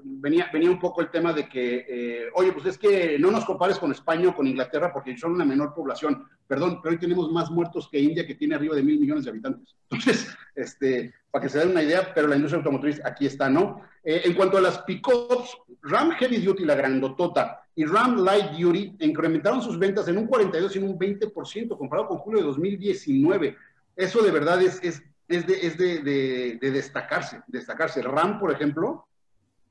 venía, 0.04 0.50
venía 0.52 0.70
un 0.70 0.78
poco 0.78 1.00
el 1.00 1.10
tema 1.10 1.32
de 1.32 1.48
que, 1.48 2.28
oye, 2.34 2.52
pues 2.52 2.66
es 2.66 2.76
que 2.76 3.18
no 3.18 3.30
nos 3.30 3.46
compares 3.46 3.78
con 3.78 3.90
España 3.90 4.28
o 4.28 4.34
con 4.34 4.46
Inglaterra 4.46 4.92
porque 4.92 5.16
son 5.16 5.32
una 5.32 5.46
menor 5.46 5.72
población. 5.72 6.28
Perdón, 6.52 6.80
pero 6.82 6.92
hoy 6.92 7.00
tenemos 7.00 7.32
más 7.32 7.50
muertos 7.50 7.88
que 7.90 7.98
India, 7.98 8.26
que 8.26 8.34
tiene 8.34 8.54
arriba 8.54 8.76
de 8.76 8.82
mil 8.82 9.00
millones 9.00 9.24
de 9.24 9.30
habitantes. 9.30 9.74
Entonces, 9.90 10.28
este, 10.54 11.14
para 11.30 11.42
que 11.42 11.48
se 11.48 11.58
den 11.58 11.70
una 11.70 11.82
idea, 11.82 12.12
pero 12.14 12.28
la 12.28 12.36
industria 12.36 12.58
automotriz 12.58 13.00
aquí 13.06 13.24
está, 13.24 13.48
¿no? 13.48 13.80
en 14.04 14.34
cuanto 14.34 14.58
a 14.58 14.60
las 14.60 14.80
pickups, 14.80 15.56
Ram 15.80 16.10
Heavy 16.10 16.42
Duty, 16.42 16.66
la 16.66 16.74
grandotota, 16.74 17.64
y 17.74 17.86
Ram 17.86 18.22
Light 18.22 18.50
Duty 18.50 18.96
incrementaron 19.00 19.62
sus 19.62 19.78
ventas 19.78 20.06
en 20.08 20.18
un 20.18 20.26
42 20.26 20.76
y 20.76 20.78
en 20.78 20.84
un 20.90 20.98
20% 20.98 21.78
comparado 21.78 22.08
con 22.08 22.18
julio 22.18 22.40
de 22.40 22.46
2019. 22.48 23.56
Eso 23.96 24.20
de 24.22 24.30
verdad 24.30 24.60
es, 24.60 24.78
es, 24.82 25.02
es, 25.28 25.46
de, 25.46 25.66
es 25.66 25.78
de, 25.78 26.70
destacarse, 26.70 27.40
destacarse. 27.46 28.02
Ram, 28.02 28.38
por 28.38 28.52
ejemplo, 28.52 29.06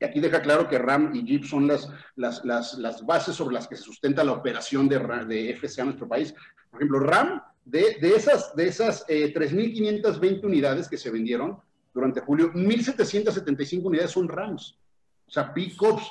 y 0.01 0.05
aquí 0.05 0.20
deja 0.20 0.41
claro 0.41 0.67
que 0.67 0.79
Ram 0.79 1.12
y 1.13 1.24
Jeep 1.24 1.46
son 1.46 1.67
las, 1.67 1.88
las, 2.15 2.43
las, 2.43 2.74
las 2.79 3.05
bases 3.05 3.36
sobre 3.36 3.53
las 3.53 3.67
que 3.67 3.75
se 3.75 3.84
sustenta 3.84 4.24
la 4.24 4.31
operación 4.31 4.89
de, 4.89 4.98
de 4.98 5.55
FCA 5.55 5.84
en 5.84 5.89
nuestro 5.89 6.08
país. 6.08 6.34
Por 6.72 6.79
ejemplo, 6.79 7.00
Ram, 7.01 7.39
de, 7.63 7.98
de 8.01 8.15
esas, 8.15 8.55
de 8.55 8.67
esas 8.67 9.05
eh, 9.08 9.31
3.520 9.31 10.43
unidades 10.43 10.89
que 10.89 10.98
se 10.98 11.12
vendieron 11.12 11.60
durante 11.93 12.20
julio, 12.20 12.51
1.775 12.51 13.84
unidades 13.84 14.10
son 14.10 14.27
Rams. 14.27 14.75
O 15.27 15.31
sea, 15.31 15.53
pickups 15.53 16.10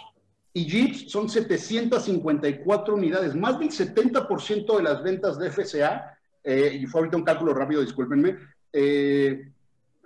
y 0.52 0.66
Jeeps 0.66 1.10
son 1.10 1.28
754 1.28 2.94
unidades, 2.94 3.34
más 3.34 3.58
del 3.58 3.70
70% 3.70 4.76
de 4.76 4.82
las 4.84 5.02
ventas 5.02 5.36
de 5.36 5.50
FCA, 5.50 6.16
eh, 6.44 6.78
y 6.80 6.86
fue 6.86 7.00
ahorita 7.00 7.16
un 7.16 7.24
cálculo 7.24 7.54
rápido, 7.54 7.80
discúlpenme, 7.80 8.38
eh, 8.72 9.50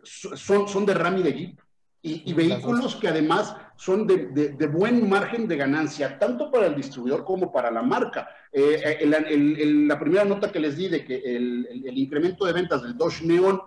son, 0.02 0.66
son 0.68 0.86
de 0.86 0.94
RAM 0.94 1.18
y 1.18 1.22
de 1.22 1.32
Jeep. 1.34 1.63
Y, 2.06 2.34
vehículos 2.34 2.96
que 2.96 3.08
además 3.08 3.56
son 3.76 4.06
de, 4.06 4.26
de, 4.26 4.66
buen 4.66 5.08
margen 5.08 5.49
de 5.49 5.56
ganancia, 5.56 6.18
tanto 6.18 6.50
para 6.50 6.66
el 6.66 6.75
distribuidor 6.75 7.25
como 7.25 7.50
para 7.50 7.70
la 7.70 7.80
marca. 7.80 8.28
Eh, 8.52 9.06
la 9.06 9.99
primera 9.99 10.23
nota 10.26 10.52
que 10.52 10.61
les 10.61 10.76
di 10.76 10.88
de 10.88 11.02
que 11.02 11.16
el, 11.16 11.66
el, 11.87 11.96
incremento 11.96 12.44
de 12.44 12.52
ventas 12.52 12.82
del 12.82 12.99
Dodge 12.99 13.23
Neon, 13.23 13.58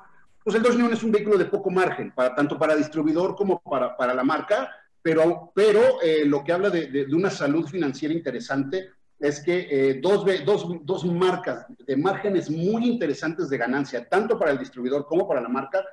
pues 0.43 0.55
el 0.55 0.61
Dodge 0.61 0.77
Neon 0.77 0.93
es 0.93 1.01
un 1.01 1.11
vehículo 1.11 1.35
de 1.35 1.45
poco 1.45 1.71
margen, 1.71 2.11
para, 2.11 2.35
tanto 2.35 2.59
para 2.59 2.75
distribuidor 2.75 3.35
como 3.35 3.59
para, 3.59 3.97
para 3.97 4.13
la 4.13 4.23
marca, 4.23 4.69
pero, 5.01 5.51
pero 5.55 5.99
eh, 6.03 6.23
lo 6.23 6.43
que 6.43 6.53
habla 6.53 6.69
de, 6.69 6.87
de, 6.87 7.15
una 7.15 7.31
salud 7.31 7.67
financiera 7.67 8.13
interesante 8.13 8.91
es 9.19 9.41
que 9.41 9.67
eh, 9.71 9.99
dos, 9.99 10.23
dos, 10.45 10.67
dos 10.83 11.05
marcas 11.05 11.65
de 11.87 11.97
márgenes 11.97 12.51
muy 12.51 12.85
interesantes 12.87 13.49
de 13.49 13.57
ganancia, 13.57 14.07
tanto 14.07 14.37
para 14.37 14.51
el 14.51 14.59
distribuidor 14.59 15.07
como 15.07 15.27
para 15.27 15.41
la 15.41 15.49
marca, 15.49 15.83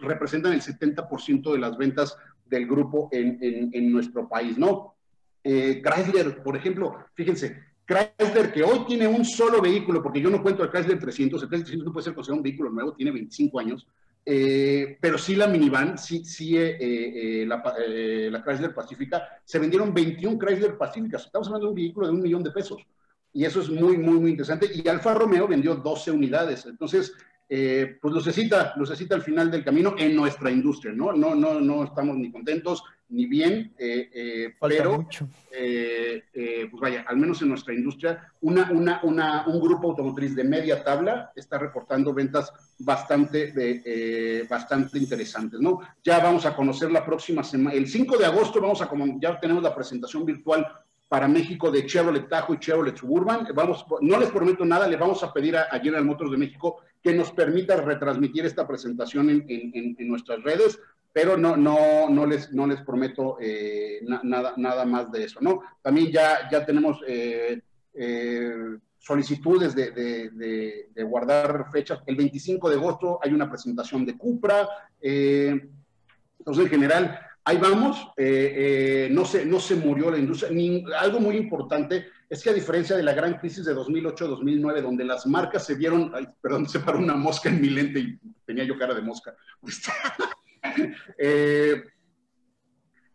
representan 0.00 0.52
el 0.52 0.60
70% 0.60 1.52
de 1.52 1.58
las 1.58 1.76
ventas 1.76 2.16
del 2.46 2.66
grupo 2.66 3.08
en, 3.12 3.70
en, 3.72 3.92
nuestro 3.92 4.28
país, 4.28 4.58
¿no? 4.58 4.94
Eh, 5.42 5.82
Chrysler, 5.82 6.42
por 6.42 6.56
ejemplo, 6.56 6.96
fíjense, 7.14 7.56
Chrysler 7.86 8.52
que 8.52 8.62
hoy 8.62 8.84
tiene 8.86 9.06
un 9.06 9.24
solo 9.24 9.60
vehículo, 9.60 10.02
porque 10.02 10.20
yo 10.20 10.30
no 10.30 10.42
cuento 10.42 10.62
el 10.62 10.70
Chrysler 10.70 10.98
300, 10.98 11.42
el 11.42 11.48
Chrysler 11.48 11.64
300 11.64 11.86
no 11.86 11.92
puede 11.92 12.04
ser 12.04 12.14
considerado 12.14 12.38
un 12.38 12.44
vehículo 12.44 12.70
nuevo, 12.70 12.92
tiene 12.92 13.10
25 13.10 13.58
años, 13.58 13.86
eh, 14.24 14.98
pero 15.00 15.18
sí 15.18 15.34
la 15.34 15.46
minivan, 15.46 15.98
sí, 15.98 16.24
sí 16.24 16.56
eh, 16.56 17.44
la, 17.46 17.56
la, 17.56 18.44
Chrysler 18.44 18.74
Pacífica, 18.74 19.40
se 19.44 19.58
vendieron 19.58 19.94
21 19.94 20.38
Chrysler 20.38 20.76
Pacíficas, 20.76 21.24
estamos 21.24 21.48
hablando 21.48 21.66
de 21.66 21.70
un 21.70 21.76
vehículo 21.76 22.06
de 22.06 22.12
un 22.12 22.22
millón 22.22 22.42
de 22.42 22.50
pesos, 22.50 22.82
y 23.32 23.44
eso 23.44 23.62
es 23.62 23.70
muy, 23.70 23.96
muy, 23.96 24.20
muy 24.20 24.30
interesante, 24.32 24.70
y 24.72 24.86
Alfa 24.88 25.14
Romeo 25.14 25.48
vendió 25.48 25.74
12 25.74 26.10
unidades, 26.10 26.66
entonces 26.66 27.14
eh, 27.54 27.98
pues 28.00 28.14
lucecita, 28.14 28.72
lucecita 28.76 29.14
al 29.14 29.20
final 29.20 29.50
del 29.50 29.62
camino 29.62 29.94
en 29.98 30.16
nuestra 30.16 30.50
industria, 30.50 30.94
¿no? 30.94 31.12
No, 31.12 31.34
no, 31.34 31.60
no 31.60 31.84
estamos 31.84 32.16
ni 32.16 32.32
contentos 32.32 32.82
ni 33.10 33.26
bien, 33.26 33.74
eh, 33.78 34.08
eh, 34.14 34.54
pero 34.58 35.06
pues 35.50 36.80
vaya, 36.80 37.04
al 37.06 37.18
menos 37.18 37.42
en 37.42 37.50
nuestra 37.50 37.74
industria, 37.74 38.32
una, 38.40 38.70
una, 38.70 39.00
una, 39.02 39.44
un 39.46 39.60
grupo 39.60 39.90
automotriz 39.90 40.34
de 40.34 40.44
media 40.44 40.82
tabla 40.82 41.30
está 41.36 41.58
reportando 41.58 42.14
ventas 42.14 42.50
bastante, 42.78 43.52
de, 43.52 44.46
bastante 44.48 44.98
interesantes, 44.98 45.60
¿no? 45.60 45.80
Ya 46.02 46.20
vamos 46.20 46.46
a 46.46 46.56
conocer 46.56 46.90
la 46.90 47.04
próxima 47.04 47.44
semana, 47.44 47.76
el 47.76 47.86
5 47.86 48.16
de 48.16 48.24
agosto 48.24 48.62
vamos 48.62 48.80
a, 48.80 48.88
ya 49.20 49.38
tenemos 49.38 49.62
la 49.62 49.74
presentación 49.74 50.24
virtual 50.24 50.66
para 51.06 51.28
México 51.28 51.70
de 51.70 51.84
Chevrolet 51.84 52.26
Tajo 52.30 52.54
y 52.54 52.58
Chevrolet 52.58 52.96
Suburban. 52.96 53.46
Vamos, 53.54 53.84
no 54.00 54.18
les 54.18 54.30
prometo 54.30 54.64
nada, 54.64 54.88
le 54.88 54.96
vamos 54.96 55.22
a 55.22 55.30
pedir 55.30 55.54
a, 55.54 55.64
a 55.64 55.78
General 55.78 56.06
Motors 56.06 56.30
de 56.30 56.38
México 56.38 56.78
que 57.02 57.12
nos 57.12 57.32
permita 57.32 57.76
retransmitir 57.76 58.46
esta 58.46 58.66
presentación 58.66 59.28
en, 59.28 59.96
nuestras 60.08 60.42
redes, 60.42 60.78
pero 61.12 61.36
no, 61.36 61.56
no, 61.56 62.08
no, 62.08 62.26
les, 62.26 62.52
no 62.52 62.66
les 62.66 62.80
prometo 62.82 63.36
eh, 63.40 64.00
nada, 64.22 64.54
nada 64.56 64.84
más 64.84 65.10
de 65.10 65.24
eso, 65.24 65.40
¿no? 65.40 65.62
También 65.82 66.12
ya, 66.12 66.48
ya 66.50 66.64
tenemos 66.64 67.00
eh, 67.06 67.60
eh, 67.94 68.78
solicitudes 68.98 69.74
de, 69.74 70.88
guardar 71.04 71.66
fechas. 71.72 72.00
El 72.06 72.16
25 72.16 72.70
de 72.70 72.76
agosto 72.76 73.18
hay 73.22 73.32
una 73.32 73.50
presentación 73.50 74.06
de 74.06 74.16
Cupra. 74.16 74.68
entonces, 75.00 76.64
en 76.64 76.70
general, 76.70 77.18
ahí 77.44 77.58
vamos, 77.58 77.96
no, 79.10 79.24
se, 79.24 79.44
no 79.44 79.58
se 79.58 79.74
murió 79.74 80.10
la 80.12 80.18
industria. 80.18 80.50
algo 81.00 81.18
muy 81.18 81.36
importante 81.36 82.06
es 82.32 82.42
que 82.42 82.48
a 82.48 82.54
diferencia 82.54 82.96
de 82.96 83.02
la 83.02 83.12
gran 83.12 83.34
crisis 83.34 83.66
de 83.66 83.76
2008-2009, 83.76 84.80
donde 84.80 85.04
las 85.04 85.26
marcas 85.26 85.66
se 85.66 85.74
vieron, 85.74 86.10
perdón, 86.40 86.66
se 86.68 86.80
paró 86.80 86.98
una 86.98 87.14
mosca 87.14 87.50
en 87.50 87.60
mi 87.60 87.68
lente 87.68 87.98
y 87.98 88.18
tenía 88.46 88.64
yo 88.64 88.78
cara 88.78 88.94
de 88.94 89.02
mosca. 89.02 89.36
Eh, 91.18 91.82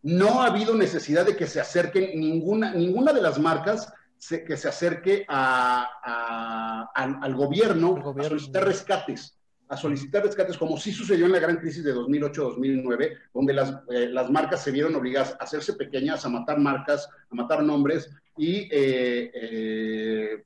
no 0.04 0.42
ha 0.42 0.48
habido 0.48 0.76
necesidad 0.76 1.26
de 1.26 1.38
que 1.38 1.48
se 1.48 1.62
acerquen 1.62 2.20
ninguna, 2.20 2.74
ninguna 2.74 3.14
de 3.14 3.22
las 3.22 3.40
marcas 3.40 3.92
que 4.30 4.58
se 4.58 4.68
acerque 4.68 5.26
a, 5.30 6.92
al, 6.94 7.36
gobierno, 7.36 7.96
gobierno 7.96 8.26
a 8.26 8.30
solicitar 8.30 8.66
rescates 8.66 9.37
a 9.70 9.78
solicitar 9.78 10.24
rescates, 10.24 10.58
como 10.58 10.78
sí 10.78 10.92
sucedió 10.92 11.26
en 11.26 11.34
la 11.34 11.40
gran 11.40 11.58
crisis 11.58 11.84
de 11.84 11.94
2008-2009, 11.94 13.18
donde 13.34 13.54
las, 13.54 13.74
eh, 13.90 14.08
las, 14.10 14.30
marcas 14.30 14.64
se 14.64 14.72
vieron 14.72 14.96
obligadas 14.96 15.36
a 15.40 15.44
hacerse 15.44 15.74
pequeñas, 15.74 16.26
a 16.26 16.30
matar 16.30 16.60
marcas, 16.60 17.10
a 17.30 17.36
matar 17.36 17.64
nombres 17.64 18.10
y 18.38 18.70
eh, 18.72 19.32
eh, 19.34 20.44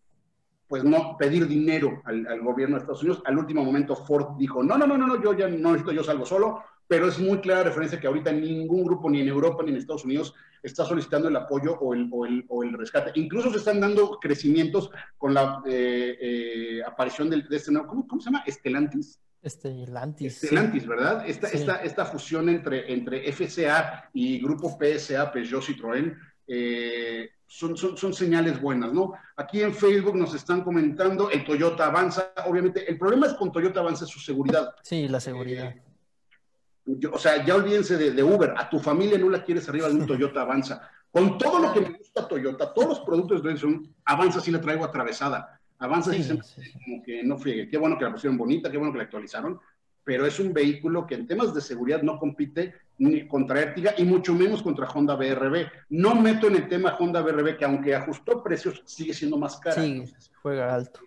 pues 0.67 0.83
no 0.83 1.17
pedir 1.17 1.47
dinero 1.47 2.01
al, 2.05 2.41
gobierno 2.41 2.75
de 2.75 2.81
Estados 2.81 3.03
Unidos. 3.03 3.21
Al 3.25 3.37
último 3.37 3.63
momento 3.63 3.95
Ford 3.95 4.37
dijo, 4.37 4.63
no, 4.63 4.77
no, 4.77 4.87
no, 4.87 4.97
no, 4.97 5.21
yo 5.21 5.33
ya 5.33 5.47
no 5.47 5.71
necesito, 5.71 5.91
yo 5.91 6.03
salgo 6.03 6.25
solo, 6.25 6.63
pero 6.91 7.07
es 7.07 7.17
muy 7.19 7.39
clara 7.39 7.63
referencia 7.63 8.01
que 8.01 8.07
ahorita 8.07 8.33
ningún 8.33 8.83
grupo, 8.83 9.09
ni 9.09 9.21
en 9.21 9.29
Europa 9.29 9.63
ni 9.63 9.69
en 9.69 9.77
Estados 9.77 10.03
Unidos, 10.03 10.33
está 10.61 10.83
solicitando 10.83 11.29
el 11.29 11.35
apoyo 11.37 11.79
o 11.79 11.93
el, 11.93 12.09
o 12.11 12.25
el, 12.25 12.43
o 12.49 12.63
el 12.63 12.73
rescate. 12.73 13.13
Incluso 13.15 13.49
se 13.49 13.59
están 13.59 13.79
dando 13.79 14.19
crecimientos 14.19 14.91
con 15.17 15.33
la 15.33 15.63
eh, 15.65 16.17
eh, 16.19 16.81
aparición 16.85 17.29
de, 17.29 17.43
de 17.43 17.55
este 17.55 17.71
nuevo, 17.71 17.87
¿cómo, 17.87 18.05
¿cómo, 18.05 18.19
se 18.19 18.25
llama? 18.25 18.43
Estelantis. 18.45 19.21
Estelantis. 19.41 20.43
Estelantis, 20.43 20.85
¿verdad? 20.85 21.23
Esta, 21.25 21.47
esta, 21.47 21.75
esta 21.77 22.03
fusión 22.03 22.49
entre, 22.49 22.91
entre 22.91 23.31
FCA 23.31 24.09
y 24.13 24.41
Grupo 24.41 24.77
PSA, 24.77 25.31
Peugeot 25.31 25.63
Citroën, 25.63 26.13
eh, 26.45 27.29
son, 27.47 27.77
son, 27.77 27.95
son, 27.95 28.13
señales 28.13 28.59
buenas, 28.59 28.91
¿no? 28.91 29.13
Aquí 29.37 29.61
en 29.61 29.73
Facebook 29.73 30.17
nos 30.17 30.35
están 30.35 30.61
comentando, 30.61 31.29
el 31.29 31.45
Toyota 31.45 31.85
avanza, 31.85 32.33
obviamente, 32.47 32.83
el 32.91 32.97
problema 32.97 33.27
es 33.27 33.33
con 33.35 33.49
Toyota 33.49 33.79
avanza 33.79 34.05
su 34.05 34.19
seguridad. 34.19 34.75
Sí, 34.83 35.07
la 35.07 35.21
seguridad 35.21 35.73
o 37.11 37.17
sea, 37.17 37.45
ya 37.45 37.55
olvídense 37.55 37.97
de, 37.97 38.23
Uber, 38.23 38.53
a 38.57 38.69
tu 38.69 38.79
familia 38.79 39.17
no 39.17 39.29
la 39.29 39.43
quieres 39.43 39.67
arriba 39.69 39.87
de 39.87 39.95
un 39.95 40.07
Toyota 40.07 40.41
Avanza. 40.41 40.89
Con 41.11 41.37
todo 41.37 41.59
lo 41.59 41.73
que 41.73 41.81
me 41.81 41.97
gusta 41.97 42.27
Toyota, 42.27 42.73
todos 42.73 42.89
los 42.89 42.99
productos 43.01 43.43
de 43.43 43.57
son 43.57 43.93
Avanza 44.05 44.39
sí 44.39 44.51
la 44.51 44.61
traigo 44.61 44.85
atravesada. 44.85 45.59
Avanza 45.77 46.13
sí, 46.13 46.39
como 46.85 47.03
que 47.03 47.23
no 47.23 47.37
friegue. 47.37 47.69
Qué 47.69 47.77
bueno 47.77 47.97
que 47.97 48.05
la 48.05 48.11
pusieron 48.11 48.37
bonita, 48.37 48.71
qué 48.71 48.77
bueno 48.77 48.91
que 48.91 48.99
la 48.99 49.05
actualizaron, 49.05 49.59
pero 50.03 50.25
es 50.25 50.39
un 50.39 50.53
vehículo 50.53 51.05
que 51.05 51.15
en 51.15 51.27
temas 51.27 51.53
de 51.53 51.61
seguridad 51.61 52.01
no 52.01 52.17
compite 52.17 52.73
ni 52.97 53.27
contra 53.27 53.61
Ertiga 53.61 53.93
y 53.97 54.03
mucho 54.03 54.33
menos 54.33 54.61
contra 54.61 54.87
Honda 54.87 55.15
BRB. 55.15 55.67
No 55.89 56.15
meto 56.15 56.47
en 56.47 56.55
el 56.55 56.67
tema 56.67 56.95
Honda 56.99 57.21
BRB, 57.21 57.57
que 57.57 57.65
aunque 57.65 57.95
ajustó 57.95 58.43
precios, 58.43 58.81
sigue 58.85 59.13
siendo 59.13 59.37
más 59.37 59.57
cara. 59.57 59.81
Sí, 59.81 60.03
juega 60.41 60.73
alto. 60.73 61.01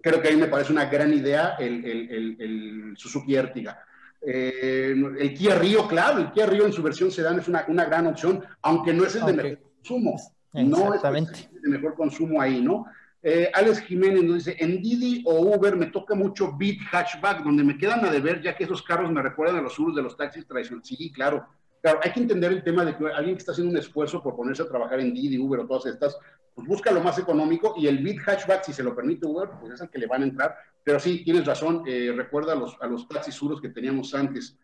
Creo 0.00 0.22
que 0.22 0.28
ahí 0.28 0.36
me 0.36 0.46
parece 0.46 0.72
una 0.72 0.86
gran 0.86 1.12
idea 1.12 1.56
el, 1.58 1.84
el, 1.84 2.36
el 2.40 2.96
Suzuki 2.96 3.34
Ertiga 3.34 3.84
eh, 4.20 4.94
el 5.18 5.34
Kia 5.34 5.54
Rio, 5.54 5.86
claro, 5.86 6.20
el 6.20 6.32
Kia 6.32 6.46
Rio 6.46 6.66
en 6.66 6.72
su 6.72 6.82
versión 6.82 7.10
sedán 7.10 7.38
es 7.38 7.48
una, 7.48 7.64
una 7.68 7.84
gran 7.84 8.06
opción, 8.06 8.44
aunque 8.62 8.92
no 8.92 9.04
es 9.04 9.14
el 9.16 9.26
de 9.26 9.32
mejor 9.32 9.58
consumo. 9.76 10.16
No 10.54 10.94
es 10.94 11.04
el 11.04 11.62
de 11.62 11.68
mejor 11.68 11.94
consumo 11.94 12.40
ahí, 12.40 12.60
¿no? 12.60 12.86
Eh, 13.22 13.50
Alex 13.52 13.80
Jiménez 13.80 14.22
nos 14.22 14.44
dice, 14.44 14.56
en 14.60 14.80
Didi 14.80 15.24
o 15.26 15.40
Uber 15.40 15.76
me 15.76 15.86
toca 15.86 16.14
mucho 16.14 16.56
Beat 16.56 16.78
Hatchback, 16.90 17.42
donde 17.42 17.64
me 17.64 17.76
quedan 17.76 18.04
a 18.04 18.10
deber, 18.10 18.40
ya 18.40 18.56
que 18.56 18.64
esos 18.64 18.82
carros 18.82 19.10
me 19.10 19.22
recuerdan 19.22 19.56
a 19.56 19.62
los 19.62 19.78
usos 19.78 19.96
de 19.96 20.02
los 20.02 20.16
taxis 20.16 20.46
tradicionales. 20.46 20.88
Sí, 20.88 21.12
claro. 21.12 21.46
Claro, 21.80 22.00
hay 22.02 22.12
que 22.12 22.20
entender 22.20 22.50
el 22.50 22.64
tema 22.64 22.84
de 22.84 22.96
que 22.96 23.06
alguien 23.06 23.36
que 23.36 23.40
está 23.40 23.52
haciendo 23.52 23.72
un 23.72 23.78
esfuerzo 23.78 24.20
por 24.20 24.34
ponerse 24.34 24.62
a 24.62 24.68
trabajar 24.68 24.98
en 24.98 25.14
Didi, 25.14 25.38
Uber 25.38 25.60
o 25.60 25.66
todas 25.66 25.86
estas, 25.86 26.18
pues 26.54 26.66
busca 26.66 26.90
lo 26.90 27.00
más 27.00 27.18
económico 27.18 27.74
y 27.76 27.86
el 27.86 28.02
Beat 28.02 28.18
Hatchback, 28.26 28.64
si 28.64 28.72
se 28.72 28.82
lo 28.82 28.96
permite 28.96 29.26
Uber, 29.26 29.48
pues 29.60 29.74
es 29.74 29.80
el 29.80 29.88
que 29.88 29.98
le 29.98 30.08
van 30.08 30.22
a 30.22 30.24
entrar, 30.24 30.56
pero 30.88 31.00
sí, 31.00 31.22
tienes 31.22 31.44
razón, 31.44 31.82
eh, 31.86 32.14
recuerda 32.16 32.54
a 32.54 32.56
los, 32.56 32.74
a 32.80 32.86
los 32.86 33.06
taxis 33.06 33.34
suros 33.34 33.60
que 33.60 33.68
teníamos 33.68 34.14
antes. 34.14 34.56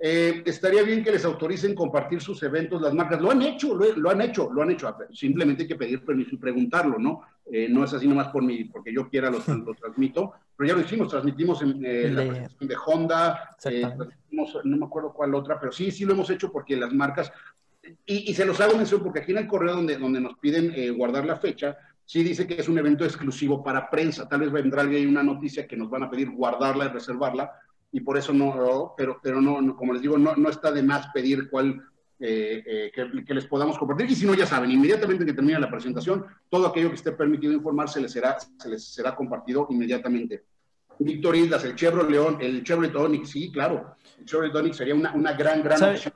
Eh, 0.00 0.42
estaría 0.44 0.82
bien 0.82 1.04
que 1.04 1.12
les 1.12 1.24
autoricen 1.24 1.76
compartir 1.76 2.20
sus 2.20 2.42
eventos, 2.42 2.82
las 2.82 2.92
marcas. 2.92 3.20
Lo 3.20 3.30
han 3.30 3.40
hecho, 3.40 3.76
lo, 3.76 4.10
han 4.10 4.20
hecho, 4.20 4.50
lo 4.52 4.62
han 4.62 4.72
hecho. 4.72 4.92
Simplemente 5.12 5.62
hay 5.62 5.68
que 5.68 5.76
pedir 5.76 6.04
permiso 6.04 6.34
y 6.34 6.38
preguntarlo, 6.38 6.98
¿no? 6.98 7.20
Eh, 7.46 7.68
no 7.70 7.84
es 7.84 7.94
así 7.94 8.08
nomás 8.08 8.30
por 8.30 8.42
mí, 8.42 8.64
porque 8.64 8.92
yo 8.92 9.08
quiera 9.08 9.30
lo, 9.30 9.38
lo 9.38 9.74
transmito, 9.80 10.32
pero 10.56 10.70
ya 10.70 10.74
lo 10.74 10.80
hicimos, 10.80 11.08
transmitimos 11.08 11.62
en 11.62 12.16
la 12.16 12.26
presentación 12.26 12.68
de 12.68 12.76
Honda, 12.84 13.56
no 14.64 14.76
me 14.76 14.86
acuerdo 14.86 15.12
cuál 15.12 15.36
otra, 15.36 15.60
pero 15.60 15.70
sí, 15.70 15.92
sí 15.92 16.04
lo 16.04 16.14
hemos 16.14 16.28
hecho 16.30 16.50
porque 16.50 16.76
las 16.76 16.92
marcas, 16.92 17.30
y, 18.06 18.34
se 18.34 18.44
los 18.44 18.60
hago 18.60 18.76
mención 18.76 19.04
porque 19.04 19.20
aquí 19.20 19.30
en 19.30 19.38
el 19.38 19.46
correo 19.46 19.76
donde, 19.76 19.98
donde 19.98 20.20
nos 20.20 20.36
piden 20.38 20.96
guardar 20.96 21.24
la 21.26 21.36
fecha, 21.36 21.78
sí 22.10 22.24
dice 22.24 22.44
que 22.44 22.54
es 22.54 22.68
un 22.68 22.76
evento 22.76 23.04
exclusivo 23.04 23.62
para 23.62 23.88
prensa. 23.88 24.28
Tal 24.28 24.40
vez 24.40 24.50
vendrá 24.50 24.82
alguien 24.82 25.06
una 25.06 25.22
noticia 25.22 25.68
que 25.68 25.76
nos 25.76 25.88
van 25.88 26.02
a 26.02 26.10
pedir 26.10 26.28
guardarla 26.32 26.86
y 26.86 26.88
reservarla, 26.88 27.52
y 27.92 28.00
por 28.00 28.18
eso 28.18 28.32
no, 28.32 28.94
pero, 28.96 29.20
pero 29.22 29.40
no, 29.40 29.76
como 29.76 29.92
les 29.92 30.02
digo, 30.02 30.18
no, 30.18 30.34
no 30.34 30.48
está 30.48 30.72
de 30.72 30.82
más 30.82 31.06
pedir 31.14 31.48
cuál 31.48 31.80
eh, 32.18 32.64
eh, 32.66 32.92
que, 32.92 33.32
les 33.32 33.46
podamos 33.46 33.78
compartir. 33.78 34.10
Y 34.10 34.16
si 34.16 34.26
no, 34.26 34.34
ya 34.34 34.44
saben, 34.44 34.72
inmediatamente 34.72 35.24
que 35.24 35.34
termine 35.34 35.60
la 35.60 35.70
presentación, 35.70 36.26
todo 36.48 36.66
aquello 36.66 36.88
que 36.88 36.96
esté 36.96 37.12
permitido 37.12 37.52
informar 37.52 37.88
se 37.88 38.00
les 38.00 38.10
será, 38.10 38.36
se 38.40 38.68
les 38.68 38.82
será 38.92 39.14
compartido 39.14 39.68
inmediatamente. 39.70 40.42
Víctor 40.98 41.36
Islas, 41.36 41.62
el 41.62 41.76
Chevrolet 41.76 42.10
León, 42.10 42.38
el 42.40 42.64
Chevrolet 42.64 42.96
Onix, 42.96 43.30
sí, 43.30 43.52
claro, 43.52 43.94
el 44.18 44.24
Chevrolet 44.24 44.56
Onix 44.56 44.76
sería 44.76 44.96
una, 44.96 45.12
una 45.12 45.32
gran, 45.34 45.62
gran 45.62 45.94
opción. 45.94 46.12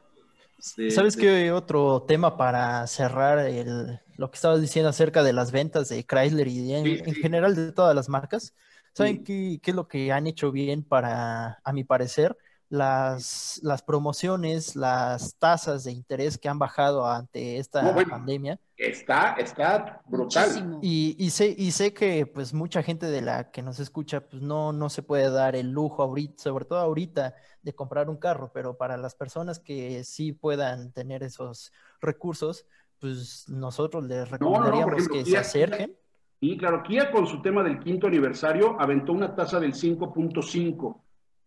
¿Sabes 0.90 1.16
qué 1.16 1.52
otro 1.52 2.02
tema 2.02 2.36
para 2.36 2.84
cerrar 2.88 3.38
el, 3.38 4.00
lo 4.16 4.30
que 4.30 4.36
estabas 4.36 4.60
diciendo 4.60 4.88
acerca 4.88 5.22
de 5.22 5.32
las 5.32 5.52
ventas 5.52 5.88
de 5.88 6.04
Chrysler 6.04 6.48
y 6.48 6.74
en, 6.74 7.14
general 7.14 7.54
de 7.54 7.72
todas 7.72 7.94
las 7.94 8.08
marcas. 8.08 8.54
¿Saben 8.92 9.24
qué, 9.24 9.58
qué, 9.62 9.70
es 9.72 9.74
lo 9.74 9.88
que 9.88 10.12
han 10.12 10.26
hecho 10.26 10.52
bien 10.52 10.84
para, 10.84 11.60
a 11.64 11.72
mi 11.72 11.84
parecer? 11.84 12.36
las, 12.74 13.60
las 13.62 13.82
promociones, 13.82 14.74
las 14.76 15.36
tasas 15.36 15.84
de 15.84 15.92
interés 15.92 16.38
que 16.38 16.48
han 16.48 16.58
bajado 16.58 17.06
ante 17.06 17.58
esta 17.58 17.94
pandemia. 18.08 18.58
Está, 18.76 19.34
está 19.34 20.02
brutal. 20.06 20.80
Y, 20.82 21.14
y, 21.18 21.30
sé, 21.30 21.54
y 21.56 21.70
sé 21.70 21.94
que 21.94 22.26
pues 22.26 22.52
mucha 22.52 22.82
gente 22.82 23.06
de 23.06 23.22
la 23.22 23.50
que 23.50 23.62
nos 23.62 23.78
escucha 23.78 24.20
pues 24.20 24.42
no, 24.42 24.72
no 24.72 24.90
se 24.90 25.02
puede 25.02 25.30
dar 25.30 25.54
el 25.54 25.70
lujo 25.70 26.02
ahorita, 26.02 26.42
sobre 26.42 26.64
todo 26.64 26.80
ahorita, 26.80 27.34
de 27.62 27.74
comprar 27.74 28.10
un 28.10 28.16
carro, 28.16 28.50
pero 28.52 28.76
para 28.76 28.96
las 28.96 29.14
personas 29.14 29.60
que 29.60 30.02
sí 30.02 30.32
puedan 30.32 30.92
tener 30.92 31.22
esos 31.22 31.72
recursos, 32.00 32.66
pues 33.04 33.44
nosotros 33.50 34.02
les 34.04 34.30
recomendaríamos 34.30 35.06
que 35.08 35.26
se 35.26 35.36
acerquen. 35.36 35.94
Y 36.40 36.56
claro, 36.56 36.82
Kia 36.82 37.10
con 37.10 37.26
su 37.26 37.42
tema 37.42 37.62
del 37.62 37.78
quinto 37.78 38.06
aniversario 38.06 38.80
aventó 38.80 39.12
una 39.12 39.34
tasa 39.34 39.60
del 39.60 39.74
5.5 39.74 40.96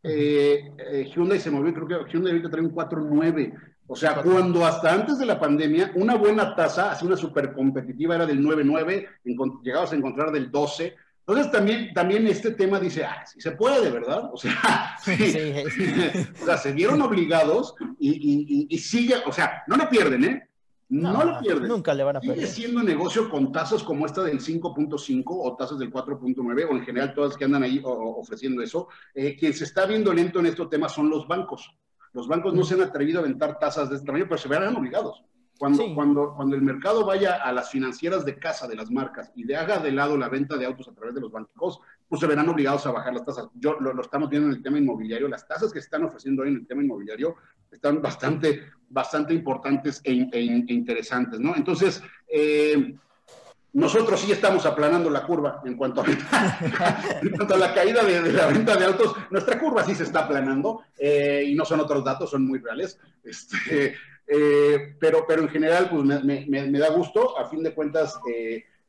eh, 0.04 0.72
eh, 0.78 1.12
Hyundai 1.12 1.40
se 1.40 1.50
movió, 1.50 1.74
creo 1.74 1.88
que 1.88 2.12
Hyundai 2.12 2.34
ahorita 2.34 2.52
trae 2.52 2.64
un 2.64 2.76
4.9. 2.76 3.54
O 3.88 3.96
sea, 3.96 4.22
cuando 4.22 4.68
hasta 4.68 4.94
antes 4.94 5.18
de 5.18 5.26
la 5.26 5.40
pandemia, 5.40 5.94
una 5.96 6.14
buena 6.14 6.56
tasa, 6.56 6.92
así 6.92 7.08
una 7.08 7.18
súper 7.18 7.54
competitiva, 7.54 8.14
era 8.14 8.28
del 8.28 8.40
9.9, 8.40 9.64
llegabas 9.64 9.92
a 9.92 9.96
encontrar 9.96 10.32
del 10.32 10.52
12. 10.52 10.96
Entonces 11.26 11.52
también, 11.52 11.92
también 11.96 12.28
este 12.28 12.52
tema 12.52 12.80
dice, 12.80 13.04
ah, 13.04 13.26
sí 13.26 13.42
se 13.42 13.54
puede, 13.54 13.90
¿verdad? 13.90 14.30
O 14.32 14.38
sea, 14.38 14.96
o 16.42 16.46
sea 16.46 16.58
se 16.58 16.72
vieron 16.72 17.02
obligados 17.02 17.74
y, 18.00 18.12
y, 18.12 18.68
y, 18.70 18.78
sigue, 18.78 19.16
o 19.26 19.32
sea, 19.32 19.64
no 19.66 19.76
lo 19.76 19.90
pierden, 19.90 20.24
¿eh? 20.24 20.47
No, 20.90 21.24
lo 21.24 21.40
pierden. 21.40 21.68
Nunca 21.68 21.94
le 21.94 22.04
van 22.04 22.18
a 22.18 22.22
perder. 22.22 22.38
Sigue 22.38 22.48
siendo 22.48 22.82
negocio 22.82 23.30
con 23.30 23.52
tasas 23.52 23.84
como 23.84 24.06
esta 24.06 24.24
del 24.24 24.40
5.5 24.40 25.24
o 25.28 25.56
tasas 25.56 25.80
del 25.80 25.92
4.9 25.92 26.68
o 26.70 26.76
en 26.76 26.84
general 26.84 27.14
todas 27.14 27.36
que 27.36 27.46
andan 27.46 27.64
ahí 27.64 27.82
ofreciendo 27.84 28.62
eso. 28.62 28.88
Eh, 29.14 29.36
quien 29.38 29.54
se 29.54 29.66
está 29.66 29.86
viendo 29.86 30.14
lento 30.14 30.40
en 30.40 30.46
estos 30.46 30.70
temas 30.70 30.94
son 30.94 31.10
los 31.10 31.28
bancos. 31.28 31.76
Los 32.14 32.28
bancos 32.28 32.54
no 32.54 32.64
se 32.64 32.76
han 32.76 32.82
atrevido 32.82 33.20
a 33.20 33.24
aventar 33.24 33.60
tasas 33.60 33.90
de 33.90 33.96
este 33.96 34.06
tamaño, 34.06 34.26
pero 34.30 34.38
se 34.38 34.48
verán 34.48 34.76
obligados. 34.76 35.24
Cuando, 35.60 35.94
cuando, 35.96 36.34
cuando 36.36 36.56
el 36.56 36.62
mercado 36.62 37.04
vaya 37.06 37.36
a 37.36 37.52
las 37.52 37.72
financieras 37.72 38.24
de 38.26 38.38
casa 38.38 38.68
de 38.68 38.76
las 38.76 38.92
marcas 38.92 39.32
y 39.36 39.44
le 39.44 39.56
haga 39.56 39.80
de 39.80 39.92
lado 39.92 40.16
la 40.18 40.30
venta 40.30 40.56
de 40.56 40.66
autos 40.66 40.88
a 40.88 40.94
través 40.94 41.16
de 41.16 41.22
los 41.22 41.32
bancos, 41.32 41.80
pues 42.08 42.22
se 42.22 42.28
verán 42.28 42.48
obligados 42.48 42.86
a 42.86 42.92
bajar 42.92 43.14
las 43.14 43.26
tasas. 43.26 43.48
Yo 43.56 43.80
lo, 43.80 44.00
estamos 44.02 44.30
viendo 44.30 44.50
en 44.50 44.56
el 44.56 44.64
tema 44.64 44.78
inmobiliario. 44.78 45.28
Las 45.28 45.48
tasas 45.48 45.74
que 45.74 45.80
se 45.80 45.86
están 45.86 46.04
ofreciendo 46.04 46.44
hoy 46.44 46.50
en 46.50 46.56
el 46.56 46.68
tema 46.68 46.84
inmobiliario 46.84 47.36
están 47.72 48.02
bastante, 48.02 48.64
bastante 48.90 49.34
importantes 49.34 50.02
e, 50.04 50.28
e, 50.32 50.66
e 50.68 50.74
interesantes, 50.74 51.40
¿no? 51.40 51.56
Entonces, 51.56 52.02
eh, 52.28 52.96
nosotros 53.74 54.20
sí 54.20 54.32
estamos 54.32 54.66
aplanando 54.66 55.10
la 55.10 55.26
curva 55.26 55.62
en 55.66 55.76
cuanto 55.76 56.02
a, 56.02 56.06
en 57.22 57.30
cuanto 57.32 57.54
a 57.54 57.58
la 57.58 57.74
caída 57.74 58.04
de, 58.04 58.34
la 58.34 58.48
venta 58.48 58.76
de 58.76 58.86
autos. 58.86 59.16
Nuestra 59.30 59.60
curva 59.60 59.84
sí 59.84 59.94
se 59.94 60.04
está 60.04 60.22
aplanando 60.22 60.84
eh, 60.98 61.44
y 61.48 61.56
no 61.56 61.66
son 61.66 61.80
otros 61.80 62.04
datos, 62.04 62.30
son 62.30 62.48
muy 62.48 62.60
reales. 62.60 63.00
Este, 63.24 63.96
eh, 64.26 64.96
pero, 65.00 65.26
pero 65.28 65.44
en 65.44 65.50
general, 65.50 65.90
pues 65.90 66.04
me, 66.04 66.46
me, 66.48 66.80
da 66.80 66.90
gusto. 66.90 67.38
A 67.38 67.46
fin 67.46 67.62
de 67.62 67.74
cuentas, 67.74 68.20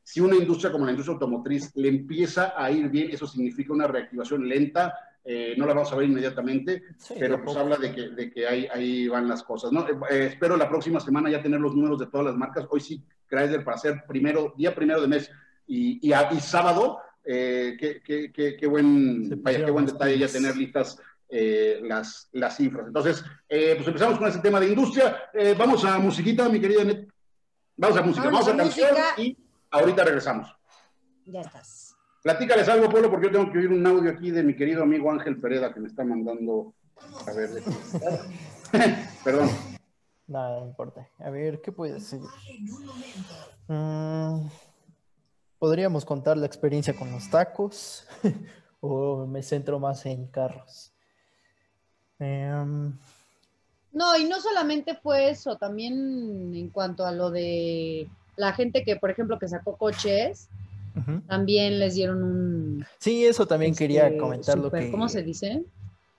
si 0.02 0.20
una 0.20 0.36
industria 0.36 0.72
como 0.72 0.86
la 0.86 0.92
industria 0.92 1.12
automotriz 1.12 1.70
le 1.74 1.88
empieza 1.88 2.54
a 2.56 2.70
ir 2.70 2.88
bien, 2.88 3.10
eso 3.10 3.26
significa 3.26 3.74
una 3.74 3.86
reactivación 3.86 4.48
lenta, 4.48 4.94
eh, 5.30 5.54
no 5.58 5.66
la 5.66 5.74
vamos 5.74 5.92
a 5.92 5.96
ver 5.96 6.08
inmediatamente, 6.08 6.84
pero 7.18 7.44
pues 7.44 7.54
habla 7.54 7.76
de 7.76 7.94
que, 7.94 8.08
de 8.08 8.30
que 8.30 8.48
ahí, 8.48 8.66
ahí, 8.72 9.08
van 9.08 9.28
las 9.28 9.42
cosas. 9.42 9.70
¿no? 9.70 9.86
Eh, 9.86 10.28
espero 10.32 10.56
la 10.56 10.70
próxima 10.70 11.00
semana 11.00 11.28
ya 11.28 11.42
tener 11.42 11.60
los 11.60 11.74
números 11.74 11.98
de 11.98 12.06
todas 12.06 12.28
las 12.28 12.34
marcas. 12.34 12.66
Hoy 12.70 12.80
sí, 12.80 13.04
Chrysler 13.28 13.62
para 13.62 13.76
hacer 13.76 14.04
primero, 14.08 14.54
día 14.56 14.74
primero 14.74 15.02
de 15.02 15.08
mes 15.08 15.30
y, 15.66 15.98
y, 16.00 16.14
y 16.14 16.40
sábado, 16.40 17.00
eh, 17.22 17.76
qué, 17.78 18.00
qué, 18.02 18.32
qué, 18.32 18.56
qué, 18.56 18.66
buen, 18.66 19.42
vaya, 19.42 19.66
qué 19.66 19.70
buen 19.70 19.84
detalle 19.84 20.18
ya 20.18 20.28
tener 20.28 20.56
listas 20.56 20.98
eh, 21.28 21.78
las, 21.82 22.30
las 22.32 22.56
cifras. 22.56 22.86
Entonces, 22.86 23.22
pues 23.46 23.86
empezamos 23.86 24.18
con 24.18 24.28
ese 24.28 24.38
tema 24.38 24.58
de 24.58 24.68
industria. 24.68 25.24
vamos 25.58 25.84
a 25.84 25.98
musiquita, 25.98 26.48
mi 26.48 26.58
querida 26.58 26.84
Net. 26.84 27.06
Vamos 27.76 27.98
a 27.98 28.02
música, 28.02 28.24
vamos, 28.30 28.48
a, 28.48 28.56
canción 28.56 28.96
y 29.18 29.36
ahorita 29.72 30.04
regresamos. 30.04 30.56
Ya 31.26 31.42
estás. 31.42 31.87
Platícales 32.22 32.68
algo, 32.68 32.88
Polo, 32.88 33.10
porque 33.10 33.26
yo 33.26 33.32
tengo 33.32 33.52
que 33.52 33.58
oír 33.58 33.72
un 33.72 33.86
audio 33.86 34.10
aquí 34.10 34.30
de 34.30 34.42
mi 34.42 34.54
querido 34.54 34.82
amigo 34.82 35.10
Ángel 35.10 35.40
Pereda 35.40 35.72
que 35.72 35.80
me 35.80 35.88
está 35.88 36.04
mandando. 36.04 36.74
A 37.26 37.32
ver, 37.32 37.50
perdón. 39.24 39.48
Nada, 40.26 40.60
no 40.60 40.66
importa. 40.66 41.08
A 41.18 41.30
ver, 41.30 41.60
¿qué 41.60 41.72
puede 41.72 42.00
ser? 42.00 42.20
Mm, 43.68 44.48
Podríamos 45.58 46.04
contar 46.04 46.36
la 46.36 46.46
experiencia 46.46 46.94
con 46.94 47.10
los 47.10 47.28
tacos 47.30 48.06
o 48.80 49.26
me 49.26 49.42
centro 49.42 49.80
más 49.80 50.06
en 50.06 50.28
carros. 50.28 50.92
Em, 52.20 52.96
no, 53.92 54.16
y 54.16 54.24
no 54.28 54.40
solamente 54.40 54.94
fue 54.94 55.30
eso, 55.30 55.56
también 55.56 56.54
en 56.54 56.70
cuanto 56.70 57.04
a 57.04 57.10
lo 57.10 57.30
de 57.30 58.08
la 58.36 58.52
gente 58.52 58.84
que, 58.84 58.96
por 58.96 59.10
ejemplo, 59.10 59.38
que 59.38 59.48
sacó 59.48 59.76
coches, 59.76 60.48
también 61.26 61.78
les 61.78 61.94
dieron 61.94 62.22
un... 62.22 62.86
Sí, 62.98 63.24
eso 63.24 63.46
también 63.46 63.74
quería 63.74 64.06
este, 64.06 64.18
comentar 64.18 64.58
lo 64.58 64.70
que... 64.70 64.90
¿Cómo 64.90 65.08
se 65.08 65.22
dice? 65.22 65.64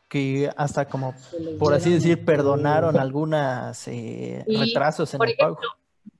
Que 0.07 0.49
hasta 0.57 0.85
como, 0.85 1.13
por 1.59 1.73
así 1.73 1.91
decir, 1.91 2.25
perdonaron 2.25 2.97
algunas 2.97 3.87
eh, 3.87 4.43
retrasos 4.47 5.13
en 5.13 5.21
el 5.23 5.35
pago. 5.37 5.59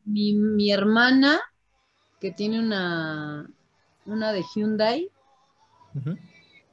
Mi, 0.06 0.34
mi 0.34 0.72
hermana, 0.72 1.40
que 2.20 2.32
tiene 2.32 2.60
una, 2.60 3.50
una 4.06 4.32
de 4.32 4.44
Hyundai, 4.54 5.10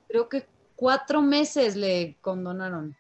creo 0.09 0.29
que 0.29 0.47
cuatro 0.75 1.23
meses 1.23 1.75
le 1.77 2.17
condonaron 2.21 2.95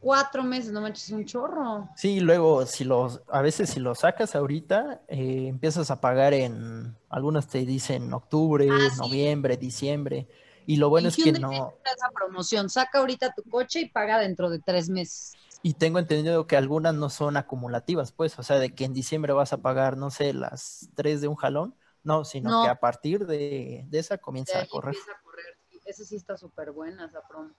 cuatro 0.00 0.42
meses, 0.42 0.72
no 0.72 0.80
manches, 0.80 1.04
es 1.04 1.10
un 1.12 1.24
chorro. 1.24 1.88
Sí, 1.96 2.20
luego 2.20 2.66
si 2.66 2.84
los, 2.84 3.22
a 3.28 3.42
veces 3.42 3.70
si 3.70 3.80
lo 3.80 3.94
sacas 3.94 4.34
ahorita, 4.34 5.02
eh, 5.08 5.46
empiezas 5.48 5.90
a 5.90 6.00
pagar 6.00 6.34
en, 6.34 6.96
algunas 7.08 7.48
te 7.48 7.64
dicen 7.64 8.12
octubre, 8.12 8.68
ah, 8.70 8.88
noviembre, 8.98 9.56
diciembre, 9.56 10.28
y 10.66 10.76
lo 10.76 10.90
bueno 10.90 11.08
es 11.08 11.16
que 11.16 11.32
no... 11.32 11.50
Esa 11.50 12.10
promoción, 12.14 12.68
saca 12.68 12.98
ahorita 12.98 13.34
tu 13.34 13.42
coche 13.44 13.80
y 13.80 13.88
paga 13.88 14.18
dentro 14.18 14.50
de 14.50 14.58
tres 14.58 14.88
meses. 14.90 15.32
Y 15.62 15.74
tengo 15.74 15.98
entendido 15.98 16.46
que 16.46 16.56
algunas 16.56 16.94
no 16.94 17.10
son 17.10 17.36
acumulativas, 17.36 18.12
pues, 18.12 18.38
o 18.38 18.42
sea, 18.42 18.58
de 18.58 18.74
que 18.74 18.84
en 18.84 18.92
diciembre 18.92 19.32
vas 19.32 19.52
a 19.52 19.58
pagar, 19.58 19.96
no 19.96 20.10
sé, 20.10 20.32
las 20.32 20.88
tres 20.94 21.20
de 21.20 21.28
un 21.28 21.36
jalón, 21.36 21.74
no, 22.04 22.24
sino 22.24 22.62
que 22.62 22.68
a 22.68 22.78
partir 22.78 23.26
de, 23.26 23.86
esa 23.90 24.18
comienza 24.18 24.60
a 24.60 24.66
correr. 24.66 24.94
a 24.94 25.22
correr. 25.22 25.58
Esa 25.84 26.04
sí 26.04 26.16
está 26.16 26.36
súper 26.36 26.70
buena, 26.70 27.06
esa 27.06 27.26
promo. 27.26 27.54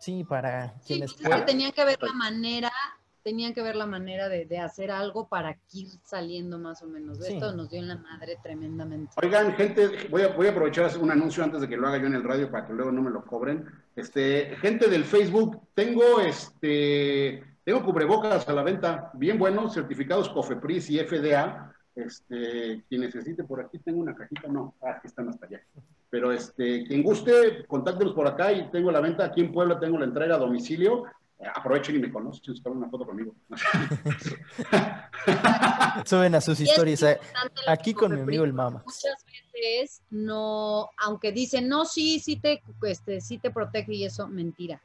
Sí, 0.00 0.24
para 0.24 0.72
quienes 0.86 1.12
sí, 1.12 1.24
Tenían 1.46 1.72
que 1.72 1.84
ver 1.84 1.98
la 2.02 2.14
manera, 2.14 2.72
tenían 3.22 3.52
que 3.52 3.62
ver 3.62 3.76
la 3.76 3.84
manera 3.84 4.30
de, 4.30 4.58
hacer 4.58 4.90
algo 4.90 5.28
para 5.28 5.58
ir 5.72 5.88
saliendo 6.02 6.58
más 6.58 6.82
o 6.82 6.86
menos. 6.86 7.20
Esto 7.20 7.54
nos 7.54 7.68
dio 7.68 7.80
en 7.80 7.88
la 7.88 7.96
madre 7.96 8.38
tremendamente. 8.42 9.12
Oigan, 9.22 9.52
gente, 9.52 10.08
voy 10.08 10.22
a, 10.22 10.28
voy 10.28 10.46
a 10.46 10.50
aprovechar 10.52 10.86
hacer 10.86 11.02
un 11.02 11.10
anuncio 11.10 11.44
antes 11.44 11.60
de 11.60 11.68
que 11.68 11.76
lo 11.76 11.86
haga 11.86 11.98
yo 11.98 12.06
en 12.06 12.14
el 12.14 12.24
radio 12.24 12.50
para 12.50 12.66
que 12.66 12.72
luego 12.72 12.90
no 12.90 13.02
me 13.02 13.10
lo 13.10 13.24
cobren. 13.26 13.66
Este, 13.94 14.56
gente 14.56 14.88
del 14.88 15.04
Facebook, 15.04 15.60
tengo 15.74 16.18
este, 16.20 17.44
tengo 17.62 17.84
cubrebocas 17.84 18.48
a 18.48 18.52
la 18.54 18.62
venta, 18.62 19.10
bien 19.14 19.38
buenos, 19.38 19.74
certificados 19.74 20.30
COFEPRIS 20.30 20.90
y 20.90 20.98
FDA. 20.98 21.74
Este, 21.94 22.84
quien 22.88 23.02
necesite 23.02 23.44
por 23.44 23.60
aquí, 23.60 23.78
tengo 23.80 24.00
una 24.00 24.14
cajita, 24.14 24.48
no, 24.48 24.74
ah, 24.80 24.94
aquí 24.96 25.08
están 25.08 25.28
hasta 25.28 25.44
allá. 25.44 25.60
Pero 26.10 26.32
este, 26.32 26.84
quien 26.84 27.04
guste, 27.04 27.64
contáctenos 27.66 28.14
por 28.14 28.26
acá 28.26 28.52
y 28.52 28.68
tengo 28.70 28.90
la 28.90 29.00
venta. 29.00 29.24
Aquí 29.24 29.40
en 29.40 29.52
Puebla 29.52 29.78
tengo 29.78 29.98
la 29.98 30.06
entrega 30.06 30.34
a 30.34 30.38
domicilio. 30.38 31.04
Aprovechen 31.54 31.96
y 31.96 32.00
me 32.00 32.12
conocen, 32.12 32.54
si 32.54 32.68
una 32.68 32.90
foto 32.90 33.06
conmigo. 33.06 33.34
Suben 36.04 36.34
a 36.34 36.40
sus 36.40 36.60
historias. 36.60 37.02
Eh, 37.02 37.18
aquí 37.66 37.94
con 37.94 38.14
mi 38.14 38.20
amigo 38.20 38.44
el 38.44 38.52
Mama. 38.52 38.82
Muchas 38.84 39.24
veces 39.54 40.02
no, 40.10 40.90
aunque 40.98 41.32
dicen, 41.32 41.66
no, 41.68 41.86
sí, 41.86 42.20
sí 42.20 42.36
te, 42.36 42.62
este, 42.82 43.22
sí 43.22 43.38
te 43.38 43.50
protege 43.50 43.94
y 43.94 44.04
eso, 44.04 44.28
mentira. 44.28 44.82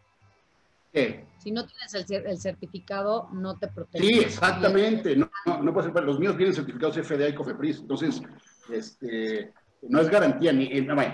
¿Qué? 0.94 1.26
Si 1.40 1.52
no 1.52 1.66
tienes 1.66 1.94
el, 1.94 2.26
el, 2.26 2.38
certificado, 2.38 3.28
no 3.34 3.58
te 3.58 3.68
protege. 3.68 4.06
Sí, 4.06 4.20
exactamente. 4.20 5.18
No, 5.18 5.30
no, 5.46 5.62
no 5.62 5.74
puede 5.74 5.92
ser, 5.92 6.04
los 6.04 6.20
míos 6.20 6.38
vienen 6.38 6.56
certificados 6.56 6.96
FDA 6.96 7.28
y 7.28 7.36
COFEPRIS. 7.36 7.80
Entonces, 7.80 8.22
este, 8.70 9.52
no 9.90 10.02
es 10.02 10.10
garantía, 10.10 10.52
ni, 10.52 10.66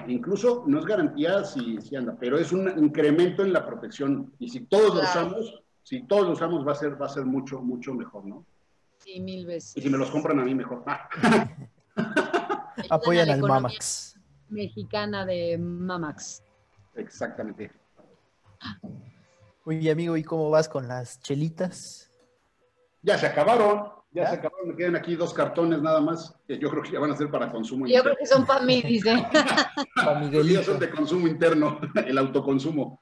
incluso 0.07 0.63
no 0.67 0.79
es 0.79 0.85
garantía 0.85 1.43
si, 1.43 1.79
si, 1.81 1.95
anda, 1.95 2.15
pero 2.19 2.37
es 2.37 2.51
un 2.51 2.67
incremento 2.83 3.43
en 3.43 3.53
la 3.53 3.65
protección. 3.65 4.33
Y 4.39 4.49
si 4.49 4.61
todos 4.61 4.95
lo 4.95 5.01
usamos, 5.01 5.61
si 5.83 6.03
todos 6.03 6.27
lo 6.27 6.31
usamos, 6.33 6.67
va 6.67 6.73
a 6.73 6.75
ser, 6.75 7.01
va 7.01 7.05
a 7.05 7.09
ser 7.09 7.25
mucho, 7.25 7.61
mucho 7.61 7.93
mejor, 7.93 8.25
¿no? 8.25 8.45
Sí, 8.97 9.19
mil 9.19 9.45
veces. 9.45 9.75
Y 9.77 9.81
si 9.81 9.89
me 9.89 9.97
los 9.97 10.11
compran 10.11 10.39
a 10.39 10.43
mí, 10.43 10.53
mejor. 10.53 10.83
Apoyan 12.89 13.29
al 13.29 13.41
Mamax. 13.41 14.17
Mexicana 14.49 15.25
de 15.25 15.57
Mamax. 15.57 16.43
Exactamente. 16.95 17.71
Oye, 19.63 19.91
amigo, 19.91 20.17
¿y 20.17 20.23
cómo 20.23 20.49
vas 20.49 20.67
con 20.67 20.87
las 20.87 21.21
chelitas? 21.21 22.11
Ya 23.01 23.17
se 23.17 23.27
acabaron. 23.27 24.00
Ya, 24.13 24.27
se 24.27 24.35
acabaron, 24.35 24.67
me 24.67 24.75
quedan 24.75 24.97
aquí 24.97 25.15
dos 25.15 25.33
cartones 25.33 25.81
nada 25.81 26.01
más, 26.01 26.35
que 26.45 26.59
yo 26.59 26.69
creo 26.69 26.83
que 26.83 26.91
ya 26.91 26.99
van 26.99 27.11
a 27.11 27.15
ser 27.15 27.31
para 27.31 27.49
consumo 27.49 27.85
yo 27.85 27.93
interno. 27.93 27.97
Yo 27.97 28.03
creo 28.03 28.17
que 28.17 28.25
son 28.25 28.45
para 28.45 28.65
mí, 28.65 28.81
dice. 28.81 29.13
Pues 29.31 29.87
para 29.95 30.19
Miguelito. 30.19 30.63
son 30.63 30.79
de 30.79 30.89
consumo 30.89 31.27
interno, 31.27 31.79
el 32.05 32.17
autoconsumo. 32.17 33.01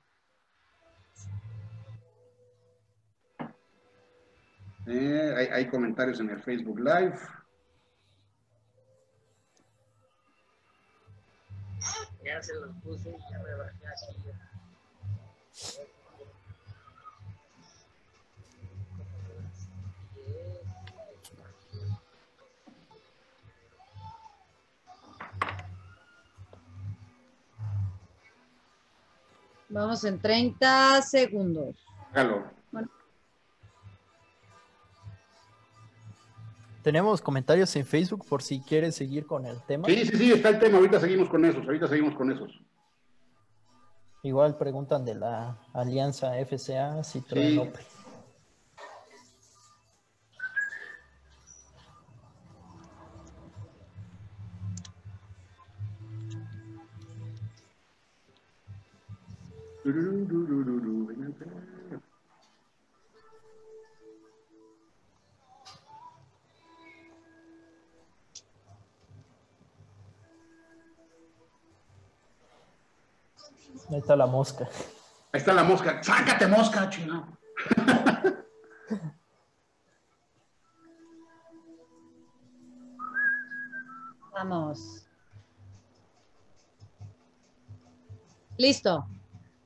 Eh, 4.86 5.50
hay, 5.52 5.68
comentarios 5.68 6.20
en 6.20 6.30
el 6.30 6.40
Facebook 6.42 6.80
Live. 6.80 7.18
Ya 12.24 12.42
se 12.42 12.54
los 12.56 12.76
puse, 12.84 13.16
ya 13.32 13.40
me 13.40 13.56
bajé 13.56 13.88
aquí. 13.88 14.20
Vamos 29.70 30.04
en 30.04 30.20
30 30.20 31.02
segundos. 31.02 31.76
Tenemos 36.82 37.22
comentarios 37.22 37.76
en 37.76 37.86
Facebook 37.86 38.26
por 38.28 38.42
si 38.42 38.62
quieres 38.62 38.96
seguir 38.96 39.26
con 39.26 39.46
el 39.46 39.62
tema. 39.64 39.88
Sí, 39.88 40.06
sí, 40.06 40.18
sí, 40.18 40.32
está 40.32 40.50
el 40.50 40.60
tema. 40.60 40.78
Ahorita 40.78 41.00
seguimos 41.00 41.30
con 41.30 41.46
esos. 41.46 41.64
Ahorita 41.66 41.88
seguimos 41.88 42.16
con 42.16 42.32
esos. 42.32 42.50
Igual 44.24 44.58
preguntan 44.58 45.06
de 45.06 45.16
la 45.16 45.58
alianza 45.74 46.34
FCA, 46.46 47.00
Citroën 47.04 47.72
sí. 47.78 47.84
Ahí 73.92 73.98
está 73.98 74.16
la 74.16 74.28
mosca. 74.28 74.70
Ahí 75.32 75.40
está 75.40 75.54
la 75.54 75.64
mosca. 75.64 76.04
Sácate 76.04 76.46
mosca, 76.48 76.88
chino. 76.90 77.28
Vamos. 84.32 85.08
Listo. 88.58 89.08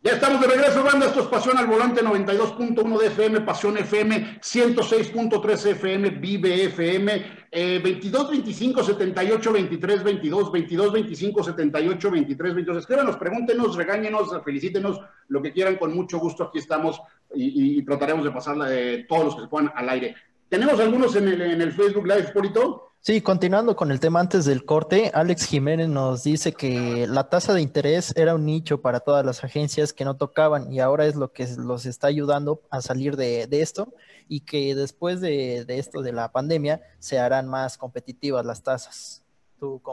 Ya 0.03 0.11
estamos 0.11 0.41
de 0.41 0.47
regreso, 0.47 0.83
banda. 0.83 1.05
Esto 1.05 1.21
es 1.21 1.27
Pasión 1.27 1.57
al 1.57 1.65
Volante 1.65 2.03
92.1 2.03 2.99
de 2.99 3.07
FM, 3.07 3.39
Pasión 3.39 3.77
FM 3.77 4.41
106.3 4.41 5.65
FM, 5.67 6.09
Vive 6.09 6.65
FM, 6.65 7.25
eh, 7.49 7.79
22 7.81 8.31
25 8.31 8.83
78 8.83 9.53
23 9.53 10.03
22, 10.03 10.51
22 10.51 10.91
25 10.91 11.43
78 11.45 12.11
23 12.11 12.53
22. 12.53 12.77
Escríbanos, 12.79 13.15
pregúntenos, 13.15 13.77
regáñenos, 13.77 14.27
felicítenos, 14.43 14.99
lo 15.29 15.41
que 15.41 15.53
quieran, 15.53 15.77
con 15.77 15.95
mucho 15.95 16.19
gusto 16.19 16.43
aquí 16.43 16.57
estamos 16.57 17.01
y, 17.33 17.81
trataremos 17.85 18.25
de 18.25 18.31
pasar 18.31 18.57
eh, 18.67 19.05
todos 19.07 19.23
los 19.23 19.35
que 19.35 19.41
se 19.43 19.47
puedan 19.47 19.71
al 19.73 19.87
aire. 19.87 20.17
¿Tenemos 20.49 20.81
algunos 20.81 21.15
en 21.15 21.29
el, 21.29 21.41
en 21.41 21.61
el 21.61 21.71
Facebook 21.71 22.05
Live, 22.05 22.33
Polito? 22.33 22.92
Sí, 23.05 23.19
continuando 23.19 23.75
con 23.75 23.91
el 23.91 23.99
tema 23.99 24.21
antes 24.21 24.45
del 24.45 24.63
corte, 24.63 25.11
Alex 25.13 25.43
Jiménez 25.47 25.89
nos 25.89 26.23
dice 26.23 26.53
que 26.53 27.05
la 27.05 27.27
tasa 27.27 27.53
de 27.53 27.61
interés 27.61 28.13
era 28.15 28.33
un 28.33 28.45
nicho 28.45 28.79
para 28.79 29.01
todas 29.01 29.25
las 29.25 29.43
agencias 29.43 29.91
que 29.91 30.05
no 30.05 30.15
tocaban 30.15 30.71
y 30.71 30.79
ahora 30.79 31.05
es 31.05 31.17
lo 31.17 31.33
que 31.33 31.45
los 31.57 31.85
está 31.85 32.07
ayudando 32.07 32.61
a 32.69 32.79
salir 32.79 33.17
de, 33.17 33.45
esto 33.51 33.93
y 34.29 34.45
que 34.45 34.73
después 34.73 35.19
de, 35.19 35.65
esto 35.67 36.01
de 36.01 36.13
la 36.13 36.31
pandemia 36.31 36.79
se 36.97 37.19
harán 37.19 37.49
más 37.49 37.77
competitivas 37.77 38.45
las 38.45 38.63
tasas. 38.63 39.21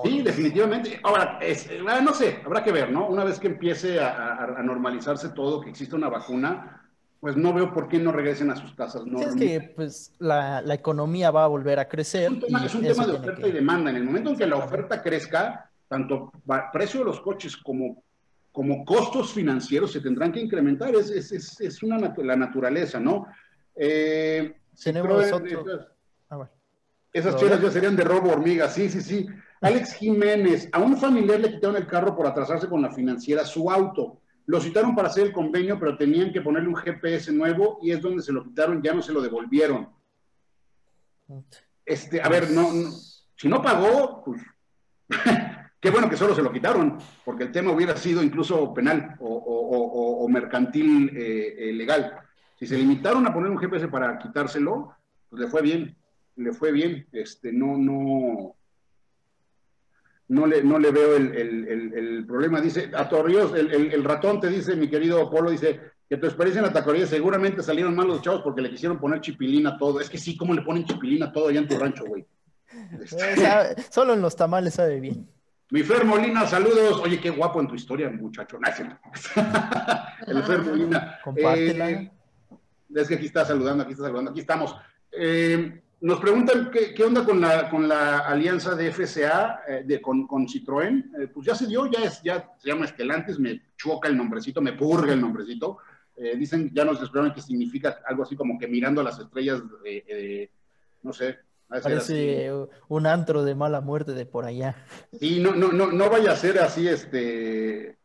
sí, 0.05 0.23
definitivamente. 0.23 1.01
Ahora, 1.03 1.41
ah, 1.89 2.01
no 2.01 2.15
sé, 2.15 2.41
habrá 2.45 2.63
que 2.63 2.71
ver, 2.71 2.93
¿no? 2.93 3.09
Una 3.09 3.25
vez 3.25 3.41
que 3.41 3.49
empiece 3.49 3.99
a 3.99 4.63
normalizarse 4.63 5.31
todo, 5.31 5.61
que 5.61 5.71
exista 5.71 5.97
una 5.97 6.11
vacuna, 6.11 6.80
pues 7.21 7.37
no 7.37 7.53
veo 7.53 7.73
por 7.73 7.87
qué 7.87 7.99
no 7.99 8.13
regresen 8.13 8.51
a 8.51 8.57
sus 8.57 8.75
casas. 8.75 9.05
No, 9.05 9.21
es 9.21 9.37
que 9.37 9.73
pues 9.77 10.13
la, 10.19 10.65
economía 10.75 11.31
va 11.31 11.45
a 11.45 11.49
volver 11.49 11.79
a 11.79 11.87
crecer. 11.87 12.23
Es 12.23 12.31
un 12.31 12.41
tema, 12.83 13.07
de 13.07 13.13
oferta 13.13 13.47
y 13.47 13.53
demanda. 13.53 13.91
En 13.91 13.97
el 13.97 14.05
momento 14.05 14.31
en 14.31 14.39
que 14.39 14.47
la 14.47 14.57
oferta 14.57 15.03
crezca, 15.03 15.71
tanto 15.87 16.33
precio 16.73 17.01
de 17.01 17.07
los 17.07 17.21
coches 17.21 17.59
como, 17.59 18.03
como 18.51 18.87
costos 18.87 19.35
financieros 19.35 19.93
se 19.93 20.01
tendrán 20.01 20.33
que 20.33 20.41
incrementar. 20.41 20.95
Es, 20.95 21.11
es, 21.11 21.61
es 21.61 21.83
una 21.83 21.99
la 22.17 22.37
naturaleza, 22.37 22.99
¿no? 22.99 23.27
Eh, 23.77 24.57
Tenemos 24.83 25.23
Esas, 25.23 25.43
ah, 26.31 26.49
esas 27.13 27.37
chelas 27.37 27.61
ya 27.61 27.71
serían 27.71 27.97
de 27.97 28.05
robo 28.05 28.31
hormiga, 28.31 28.69
sí, 28.69 28.89
sí, 28.89 29.03
sí. 29.03 29.27
Alex 29.61 29.95
Jiménez, 29.95 30.71
a 30.73 30.79
un 30.79 30.97
familiar 30.97 31.39
le 31.39 31.53
quitaron 31.53 31.77
el 31.77 31.87
carro 31.87 32.17
por 32.17 32.27
atrasarse 32.27 32.67
con 32.67 32.81
la 32.81 32.91
financiera 32.91 33.45
su 33.45 33.71
auto. 33.71 34.21
Lo 34.51 34.61
citaron 34.61 34.97
para 34.97 35.07
hacer 35.07 35.27
el 35.27 35.33
convenio, 35.33 35.79
pero 35.79 35.97
tenían 35.97 36.33
que 36.33 36.41
ponerle 36.41 36.69
un 36.69 36.75
GPS 36.75 37.33
nuevo 37.33 37.79
y 37.81 37.93
es 37.93 38.03
donde 38.03 38.21
se 38.21 38.33
lo 38.33 38.43
quitaron, 38.43 38.83
ya 38.83 38.93
no 38.93 39.01
se 39.01 39.13
lo 39.13 39.21
devolvieron. 39.21 39.89
Este, 41.87 42.21
a 42.21 42.29
ver, 42.29 42.51
no, 42.51 42.69
si 43.37 43.47
no 43.47 43.63
pagó, 43.63 44.25
pues 44.25 44.43
qué 45.81 45.91
bueno 45.91 46.11
que 46.11 46.17
solo 46.17 46.35
se 46.35 46.43
lo 46.43 46.51
quitaron, 46.51 46.99
porque 47.25 47.45
el 47.45 47.53
tema 47.53 47.71
hubiera 47.71 47.97
sido 47.97 48.25
incluso 48.25 48.75
penal 48.75 49.15
o, 49.21 50.27
mercantil 50.29 51.17
eh, 51.17 51.55
eh, 51.57 51.73
legal. 51.73 52.19
Si 52.59 52.67
se 52.67 52.77
limitaron 52.77 53.25
a 53.29 53.33
poner 53.33 53.53
un 53.53 53.59
GPS 53.59 53.87
para 53.87 54.19
quitárselo, 54.19 54.97
pues 55.29 55.43
le 55.43 55.49
fue 55.49 55.63
bien, 55.63 55.97
le 56.35 56.53
fue 56.53 56.73
bien. 56.73 57.07
Este, 57.13 57.53
no, 57.53 57.79
no, 57.79 58.57
no 60.31 60.47
le, 60.47 60.63
no 60.63 60.79
le 60.79 60.93
veo 60.93 61.17
el, 61.17 62.25
problema. 62.27 62.61
Dice, 62.61 62.91
a 62.95 63.09
Torrios, 63.09 63.53
el, 63.55 64.05
ratón 64.05 64.41
te 64.41 64.49
dice, 64.49 64.77
mi 64.77 64.89
querido 64.89 65.29
Polo, 65.29 65.51
dice 65.51 65.81
que 66.09 66.17
tu 66.17 66.27
experiencia 66.27 66.61
en 66.61 66.67
la 66.67 66.73
taquería 66.73 67.07
seguramente 67.07 67.63
salieron 67.63 67.97
mal 67.97 68.07
los 68.07 68.23
chavos 68.23 68.43
porque 68.43 68.63
le 68.63 68.71
quisieron 68.71 68.99
poner 69.01 69.21
chipilina 69.21 69.71
a 69.71 69.79
todo. 69.79 70.01
Es 70.01 70.09
que 70.09 70.19
sí, 70.19 70.37
¿cómo 70.37 70.55
le 70.55 70.63
ponen 70.63 70.85
chipilina 70.85 71.27
a 71.27 71.33
todo 71.33 71.49
allá 71.49 71.59
en 71.59 71.69
tu 71.69 71.77
rancho, 71.79 72.05
güey? 72.05 72.25
Eh, 72.73 73.75
solo 73.91 74.15
en 74.15 74.23
los 74.23 74.37
tamales 74.37 74.75
sabe 74.75 75.01
bien. 75.01 75.29
Mi 75.71 75.83
Fer 75.83 76.05
Molina, 76.05 76.47
saludos. 76.47 77.01
Oye, 77.03 77.21
qué 77.21 77.31
guapo 77.31 77.61
en 77.61 77.67
tu 77.67 77.75
historia, 77.75 78.09
muchacho. 78.11 78.59
el 80.27 80.43
Fer 80.45 80.63
Molina. 80.63 81.19
Compártela. 81.25 81.91
Eh, 81.91 82.13
es 82.95 83.09
que 83.09 83.15
aquí 83.15 83.27
está 83.27 83.45
saludando, 83.45 83.83
aquí 83.83 83.93
está 83.93 84.05
saludando, 84.05 84.31
aquí 84.31 84.41
estamos. 84.41 84.77
Eh, 85.11 85.83
nos 86.03 86.19
preguntan 86.19 86.71
qué, 86.71 87.05
onda 87.05 87.25
con 87.25 87.41
la, 87.41 87.69
con 87.69 87.87
la 87.87 88.21
alianza 88.21 88.75
de 88.75 88.91
FCA 88.91 89.63
eh, 89.69 89.83
de, 89.85 90.01
con, 90.01 90.27
con 90.27 90.47
Citroën. 90.47 91.11
Eh, 91.21 91.29
pues 91.29 91.47
ya 91.47 91.55
se 91.55 91.67
dio, 91.67 91.87
ya, 91.91 92.05
es, 92.05 92.23
ya 92.23 92.55
se 92.59 92.69
llama 92.69 92.87
Estelantes, 92.87 93.39
me 93.39 93.61
choca 93.77 94.09
el 94.09 94.17
nombrecito, 94.17 94.63
me 94.63 94.73
purga 94.73 95.13
el 95.13 95.21
nombrecito. 95.21 95.79
Eh, 96.17 96.37
dicen, 96.37 96.71
ya 96.73 96.85
nos 96.85 96.99
explicaron 97.01 97.35
que 97.35 97.43
significa 97.43 98.01
algo 98.07 98.23
así 98.23 98.35
como 98.35 98.59
que 98.59 98.67
mirando 98.67 99.03
las 99.03 99.19
estrellas, 99.19 99.63
no 101.03 101.13
sé. 101.13 101.39
Parece 101.69 102.51
un 102.89 103.07
antro 103.07 103.45
de 103.45 103.55
mala 103.55 103.81
muerte 103.81 104.13
de 104.13 104.27
por 104.27 104.45
allá. 104.45 104.75
Y 105.21 105.39
no, 105.39 105.55
no, 105.55 105.71
no, 105.71 105.93
no 105.93 106.11
vaya 106.11 106.33
a 106.33 106.37
ser 106.37 106.59
así, 106.59 106.89
este, 106.89 107.97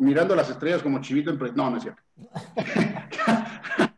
mirando 0.00 0.36
las 0.36 0.50
estrellas 0.50 0.82
como 0.82 1.00
chivito 1.00 1.30
en... 1.30 1.38
No, 1.54 1.70
no 1.70 1.76
es 1.78 1.84
cierto. 1.84 2.02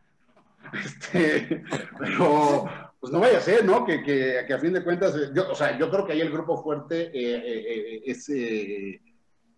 este, 0.73 1.63
pero 1.99 2.86
pues 2.99 3.13
no 3.13 3.19
vaya 3.19 3.37
a 3.37 3.41
ser, 3.41 3.63
¿no? 3.63 3.85
Que, 3.85 4.01
que, 4.03 4.53
a 4.53 4.59
fin 4.59 4.73
de 4.73 4.83
cuentas, 4.83 5.15
eh, 5.15 5.29
yo, 5.33 5.51
o 5.51 5.55
sea, 5.55 5.77
yo 5.77 5.89
creo 5.89 6.05
que 6.05 6.13
ahí 6.13 6.21
el 6.21 6.31
grupo 6.31 6.61
fuerte 6.61 7.11
eh, 7.13 7.41
eh, 7.45 8.01
es, 8.05 8.31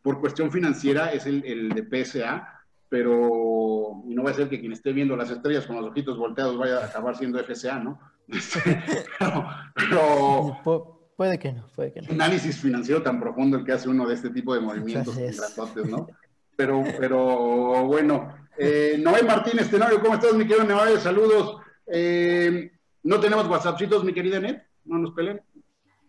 por 0.02 0.20
cuestión 0.20 0.52
financiera, 0.52 1.12
es 1.12 1.26
el, 1.26 1.44
el, 1.46 1.70
de 1.70 2.06
PSA, 2.06 2.48
pero 2.90 4.02
no 4.06 4.24
va 4.24 4.32
a 4.32 4.34
ser 4.34 4.50
que 4.50 4.60
quien 4.60 4.74
esté 4.74 4.92
viendo 4.92 5.16
las 5.16 5.30
estrellas 5.30 5.66
con 5.66 5.78
los 5.78 5.86
ojitos 5.86 6.18
volteados 6.18 6.58
vaya 6.58 6.80
a 6.80 6.86
acabar 6.86 7.16
siendo 7.16 7.40
FCA, 7.40 7.80
¿no? 7.80 8.00
pero, 9.76 10.60
puede 11.16 11.40
que 11.40 11.54
no, 11.54 11.68
puede 11.76 11.94
que 11.94 12.02
no. 12.02 12.12
Análisis 12.12 12.58
financiero 12.58 13.02
tan 13.02 13.20
profundo 13.20 13.58
el 13.58 13.66
que 13.66 13.72
hace 13.72 13.90
uno 13.90 14.08
de 14.08 14.16
este 14.16 14.32
tipo 14.32 14.54
de 14.54 14.60
movimientos 14.60 15.18
¿no? 15.86 16.08
Pero, 16.56 16.84
pero 17.00 17.86
bueno, 17.86 18.36
Noé 19.00 19.24
Martínez 19.24 19.70
Tenorio, 19.70 20.02
¿cómo 20.02 20.16
estás, 20.16 20.34
mi 20.34 20.46
querido 20.46 20.66
Noé? 20.66 21.00
Saludos. 21.00 21.58
Eh, 21.88 22.79
no 23.04 23.20
tenemos 23.20 23.48
WhatsAppcitos, 23.48 24.04
mi 24.04 24.14
querida 24.14 24.40
Net, 24.40 24.64
no 24.86 24.98
nos 24.98 25.14
peleen. 25.14 25.42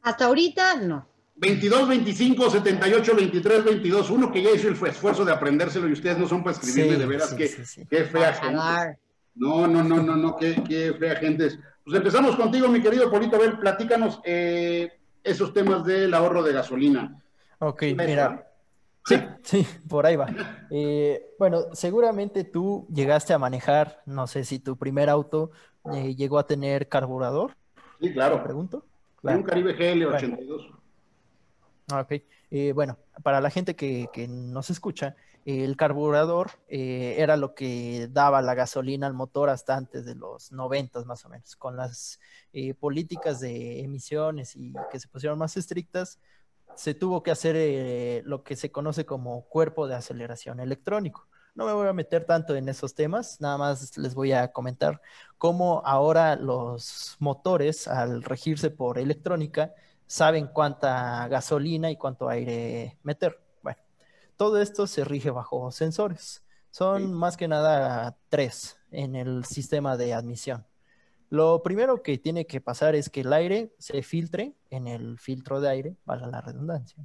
Hasta 0.02 0.26
ahorita 0.26 0.76
no. 0.76 1.06
22, 1.36 1.88
25, 1.88 2.50
78, 2.50 3.16
23, 3.16 3.64
22. 3.64 4.10
Uno 4.10 4.30
que 4.30 4.42
ya 4.42 4.50
hizo 4.50 4.68
el 4.68 4.74
esfuerzo 4.74 5.24
de 5.24 5.32
aprendérselo 5.32 5.88
y 5.88 5.92
ustedes 5.92 6.18
no 6.18 6.28
son 6.28 6.44
para 6.44 6.56
escribirme, 6.56 6.98
de 6.98 7.06
veras, 7.06 7.32
que, 7.32 7.50
qué 7.88 8.04
fea 8.04 8.34
gente. 8.34 8.98
No, 9.34 9.66
no, 9.66 9.82
no, 9.82 10.02
no, 10.02 10.16
no, 10.16 10.36
qué, 10.36 10.62
qué 10.68 10.92
fea 10.98 11.16
gente. 11.16 11.48
Pues 11.82 11.96
empezamos 11.96 12.36
contigo, 12.36 12.68
mi 12.68 12.82
querido 12.82 13.10
Polito. 13.10 13.36
A 13.36 13.40
ver, 13.40 13.58
platícanos 13.58 14.20
eh, 14.24 14.92
esos 15.24 15.54
temas 15.54 15.84
del 15.84 16.12
ahorro 16.12 16.42
de 16.42 16.52
gasolina. 16.52 17.22
Ok, 17.58 17.84
mira. 17.96 18.46
Sí, 19.04 19.16
sí, 19.42 19.66
por 19.88 20.06
ahí 20.06 20.16
va. 20.16 20.28
Eh, 20.70 21.34
bueno, 21.38 21.64
seguramente 21.72 22.44
tú 22.44 22.86
llegaste 22.92 23.32
a 23.32 23.38
manejar, 23.38 24.02
no 24.06 24.26
sé 24.26 24.44
si 24.44 24.58
tu 24.58 24.76
primer 24.76 25.08
auto 25.08 25.50
eh, 25.92 26.14
llegó 26.14 26.38
a 26.38 26.46
tener 26.46 26.88
carburador. 26.88 27.56
Sí, 28.00 28.12
claro. 28.12 28.42
pregunto. 28.42 28.84
un 29.22 29.42
Caribe 29.42 29.76
GL82. 29.76 30.70
Ah, 31.92 32.00
ok. 32.00 32.22
Eh, 32.50 32.72
bueno, 32.72 32.98
para 33.22 33.40
la 33.40 33.50
gente 33.50 33.76
que, 33.76 34.08
que 34.12 34.26
nos 34.28 34.70
escucha, 34.70 35.16
el 35.46 35.76
carburador 35.76 36.50
eh, 36.68 37.14
era 37.18 37.36
lo 37.36 37.54
que 37.54 38.08
daba 38.10 38.42
la 38.42 38.54
gasolina 38.54 39.06
al 39.06 39.14
motor 39.14 39.48
hasta 39.48 39.76
antes 39.76 40.04
de 40.04 40.14
los 40.14 40.52
90 40.52 41.04
más 41.04 41.24
o 41.24 41.28
menos. 41.28 41.56
Con 41.56 41.76
las 41.76 42.20
eh, 42.52 42.74
políticas 42.74 43.40
de 43.40 43.80
emisiones 43.80 44.54
y 44.56 44.74
que 44.90 45.00
se 45.00 45.08
pusieron 45.08 45.38
más 45.38 45.56
estrictas, 45.56 46.18
se 46.74 46.94
tuvo 46.94 47.22
que 47.22 47.30
hacer 47.30 47.56
eh, 47.58 48.22
lo 48.24 48.42
que 48.44 48.54
se 48.54 48.70
conoce 48.70 49.06
como 49.06 49.42
cuerpo 49.46 49.88
de 49.88 49.94
aceleración 49.94 50.60
electrónico. 50.60 51.26
No 51.54 51.66
me 51.66 51.72
voy 51.72 51.88
a 51.88 51.92
meter 51.92 52.24
tanto 52.24 52.54
en 52.54 52.68
esos 52.68 52.94
temas, 52.94 53.40
nada 53.40 53.58
más 53.58 53.96
les 53.98 54.14
voy 54.14 54.32
a 54.32 54.52
comentar 54.52 55.00
cómo 55.38 55.82
ahora 55.84 56.36
los 56.36 57.16
motores, 57.18 57.88
al 57.88 58.22
regirse 58.22 58.70
por 58.70 58.98
electrónica, 58.98 59.74
saben 60.06 60.46
cuánta 60.46 61.28
gasolina 61.28 61.90
y 61.90 61.96
cuánto 61.96 62.28
aire 62.28 62.98
meter. 63.02 63.38
Todo 64.40 64.58
esto 64.58 64.86
se 64.86 65.04
rige 65.04 65.30
bajo 65.30 65.70
sensores. 65.70 66.42
Son 66.70 67.12
más 67.12 67.36
que 67.36 67.46
nada 67.46 68.16
tres 68.30 68.78
en 68.90 69.14
el 69.14 69.44
sistema 69.44 69.98
de 69.98 70.14
admisión. 70.14 70.64
Lo 71.28 71.62
primero 71.62 72.02
que 72.02 72.16
tiene 72.16 72.46
que 72.46 72.62
pasar 72.62 72.94
es 72.94 73.10
que 73.10 73.20
el 73.20 73.34
aire 73.34 73.74
se 73.78 74.02
filtre 74.02 74.54
en 74.70 74.88
el 74.88 75.18
filtro 75.18 75.60
de 75.60 75.68
aire, 75.68 75.96
para 76.06 76.26
la 76.26 76.40
redundancia, 76.40 77.04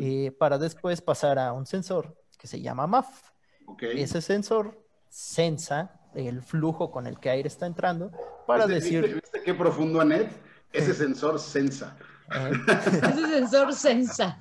eh, 0.00 0.32
para 0.36 0.58
después 0.58 1.00
pasar 1.00 1.38
a 1.38 1.52
un 1.52 1.64
sensor 1.64 2.20
que 2.36 2.48
se 2.48 2.60
llama 2.60 2.88
MAF. 2.88 3.33
Ese 3.80 4.20
sensor 4.20 4.84
sensa 5.08 6.00
el 6.14 6.42
flujo 6.42 6.90
con 6.90 7.06
el 7.06 7.18
que 7.18 7.30
aire 7.30 7.48
está 7.48 7.66
entrando 7.66 8.10
para 8.46 8.66
decir... 8.66 9.14
¿viste, 9.14 9.42
qué 9.42 9.54
profundo, 9.54 10.00
Anet? 10.00 10.30
Ese 10.72 10.94
sensor 10.94 11.38
sensa. 11.38 11.96
Ese 12.30 13.26
sensor 13.28 13.72
sensa. 13.74 14.38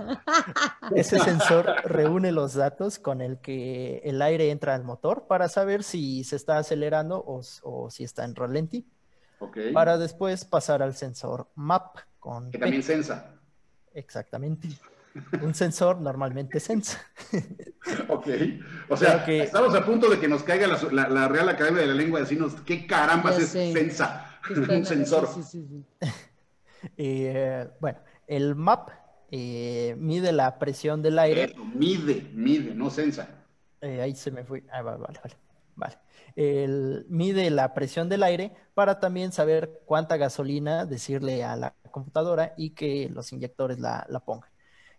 Ese 0.96 1.20
sensor 1.20 1.66
reúne 1.84 2.32
los 2.32 2.54
datos 2.54 2.98
con 2.98 3.22
el 3.22 3.40
que 3.40 4.02
el 4.04 4.22
aire 4.22 4.50
entra 4.52 4.74
al 4.74 4.84
motor 4.84 5.28
para 5.28 5.50
saber 5.50 5.84
si 5.84 6.24
se 6.24 6.36
está 6.36 6.58
acelerando 6.58 7.24
o, 7.26 7.90
si 7.90 8.04
está 8.04 8.24
en 8.24 8.36
ralentí. 8.36 8.88
Para 9.74 9.98
después 9.98 10.46
pasar 10.46 10.82
al 10.82 10.96
sensor 10.96 11.50
MAP. 11.56 11.98
Con 12.20 12.52
que 12.52 12.58
también 12.58 12.84
sensa. 12.84 13.36
Exactamente. 13.94 14.70
Un 15.42 15.54
sensor 15.54 16.02
normalmente 16.02 16.60
sensa. 16.60 17.02
ok. 18.08 18.28
O 18.90 18.98
sea, 18.98 19.26
estamos 19.26 19.76
a 19.76 19.86
punto 19.86 20.10
de 20.10 20.20
que 20.20 20.28
nos 20.28 20.44
caiga 20.44 20.68
la, 20.68 21.28
Real 21.28 21.50
Academia 21.50 21.82
de 21.82 21.88
la 21.88 21.94
Lengua 21.94 22.20
de 22.20 22.26
decirnos 22.26 22.54
qué 22.66 22.88
caramba 22.88 23.36
es 23.36 23.50
sensa. 23.50 24.40
Un 24.50 24.86
sensor. 24.86 25.30
Sí, 25.34 25.44
sí, 25.44 25.66
sí. 25.68 26.08
Eh, 26.98 27.66
bueno, 27.80 27.98
el 28.28 28.56
MAP 28.56 28.90
eh, 29.32 29.96
mide 29.98 30.34
la 30.34 30.60
presión 30.60 31.02
del 31.02 31.18
aire. 31.18 31.56
mide, 31.74 32.30
mide, 32.34 32.76
no 32.76 32.90
sensa. 32.90 33.30
Eh, 33.82 34.02
ahí 34.02 34.14
se 34.16 34.32
me 34.32 34.44
fue. 34.44 34.64
Ah, 34.72 34.82
vale, 34.82 35.00
vale, 35.00 35.38
vale. 35.76 35.98
El, 36.36 37.06
mide 37.10 37.50
la 37.50 37.74
presión 37.74 38.10
del 38.10 38.24
aire 38.24 38.52
para 38.74 39.00
también 39.00 39.32
saber 39.32 39.82
cuánta 39.86 40.18
gasolina 40.18 40.86
decirle 40.86 41.44
a 41.44 41.56
la 41.56 41.74
computadora 41.92 42.54
y 42.58 42.72
que 42.72 43.10
los 43.10 43.34
inyectores 43.34 43.80
la, 43.80 44.06
pongan. 44.26 44.50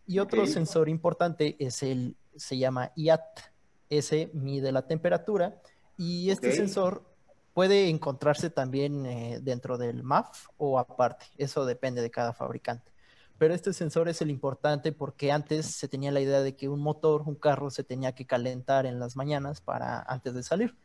Y 0.06 0.18
otro 0.18 0.46
sensor 0.46 0.88
importante 0.88 1.56
es 1.58 1.82
el, 1.82 2.16
se 2.36 2.58
llama 2.58 2.92
IAT. 2.96 3.40
Ese 3.88 4.30
mide 4.32 4.72
la 4.72 4.86
temperatura 4.86 5.60
y 5.96 6.30
este 6.30 6.52
sensor 6.52 7.14
Puede 7.54 7.88
encontrarse 7.88 8.50
también 8.50 9.06
eh, 9.06 9.38
dentro 9.40 9.78
del 9.78 10.02
MAF 10.02 10.48
o 10.56 10.80
aparte, 10.80 11.26
eso 11.38 11.64
depende 11.64 12.02
de 12.02 12.10
cada 12.10 12.32
fabricante. 12.32 12.92
Pero 13.38 13.54
este 13.54 13.72
sensor 13.72 14.08
es 14.08 14.20
el 14.20 14.30
importante 14.30 14.90
porque 14.90 15.30
antes 15.30 15.66
se 15.66 15.86
tenía 15.86 16.10
la 16.10 16.20
idea 16.20 16.40
de 16.40 16.56
que 16.56 16.68
un 16.68 16.80
motor, 16.80 17.22
un 17.26 17.36
carro, 17.36 17.70
se 17.70 17.84
tenía 17.84 18.12
que 18.12 18.26
calentar 18.26 18.86
en 18.86 18.98
las 18.98 19.14
mañanas 19.14 19.60
para 19.60 20.00
antes 20.02 20.34
de 20.34 20.42
salir. 20.42 20.76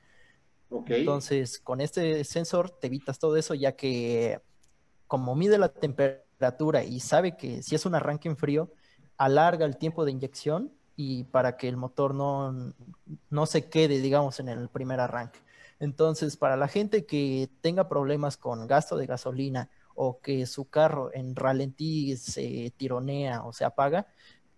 Entonces, 0.85 1.59
con 1.59 1.81
este 1.81 2.23
sensor 2.23 2.69
te 2.69 2.85
evitas 2.85 3.17
todo 3.17 3.35
eso, 3.35 3.55
ya 3.55 3.71
que 3.71 4.39
como 5.07 5.35
mide 5.35 5.57
la 5.57 5.69
temperatura 5.69 6.83
y 6.83 6.99
sabe 6.99 7.35
que 7.35 7.63
si 7.63 7.73
es 7.73 7.87
un 7.87 7.95
arranque 7.95 8.29
en 8.29 8.37
frío, 8.37 8.71
alarga 9.19 9.65
el 9.65 9.77
tiempo 9.77 10.05
de 10.05 10.11
inyección 10.11 10.71
y 10.95 11.25
para 11.25 11.57
que 11.57 11.67
el 11.67 11.77
motor 11.77 12.15
no, 12.15 12.73
no 13.29 13.45
se 13.45 13.69
quede, 13.69 13.99
digamos, 13.99 14.39
en 14.39 14.49
el 14.49 14.69
primer 14.69 14.99
arranque. 14.99 15.39
Entonces, 15.79 16.35
para 16.37 16.57
la 16.57 16.67
gente 16.67 17.05
que 17.05 17.49
tenga 17.61 17.87
problemas 17.87 18.37
con 18.37 18.65
gasto 18.67 18.97
de 18.97 19.05
gasolina 19.05 19.69
o 19.93 20.19
que 20.21 20.45
su 20.45 20.69
carro 20.69 21.11
en 21.13 21.35
ralentí 21.35 22.15
se 22.17 22.73
tironea 22.77 23.43
o 23.43 23.53
se 23.53 23.65
apaga, 23.65 24.07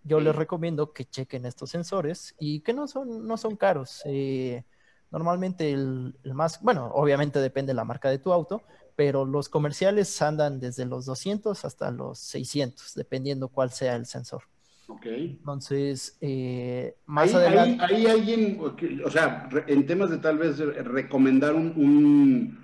yo 0.04 0.20
les 0.20 0.34
recomiendo 0.34 0.92
que 0.92 1.04
chequen 1.04 1.46
estos 1.46 1.70
sensores 1.70 2.34
y 2.38 2.60
que 2.60 2.72
no 2.72 2.88
son, 2.88 3.26
no 3.26 3.36
son 3.36 3.56
caros. 3.56 4.02
Eh, 4.04 4.64
normalmente 5.10 5.72
el, 5.72 6.14
más, 6.34 6.60
bueno, 6.62 6.90
obviamente 6.94 7.40
depende 7.40 7.70
de 7.70 7.76
la 7.76 7.84
marca 7.84 8.10
de 8.10 8.18
tu 8.18 8.32
auto, 8.32 8.62
pero 8.96 9.24
los 9.24 9.48
comerciales 9.48 10.20
andan 10.22 10.60
desde 10.60 10.86
los 10.86 11.06
200 11.06 11.64
hasta 11.64 11.90
los 11.90 12.18
600, 12.20 12.94
dependiendo 12.94 13.48
cuál 13.48 13.70
sea 13.70 13.96
el 13.96 14.06
sensor. 14.06 14.51
Ok. 14.92 15.06
Entonces, 15.06 16.18
eh, 16.20 16.96
más 17.06 17.34
adelante. 17.34 17.82
Hay, 17.82 18.06
alguien, 18.06 18.60
o 19.04 19.10
sea, 19.10 19.48
en 19.66 19.86
temas 19.86 20.10
de 20.10 20.18
tal 20.18 20.36
vez 20.36 20.58
recomendar 20.58 21.54
un, 21.54 22.58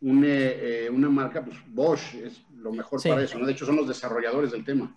eh, 0.00 0.88
una 0.92 1.08
marca, 1.08 1.44
pues 1.44 1.56
Bosch 1.66 2.14
es 2.14 2.44
lo 2.54 2.72
mejor 2.72 3.02
para 3.02 3.22
eso, 3.22 3.36
¿no? 3.36 3.46
De 3.46 3.52
hecho, 3.52 3.66
son 3.66 3.76
los 3.76 3.88
desarrolladores 3.88 4.52
del 4.52 4.64
tema. 4.64 4.96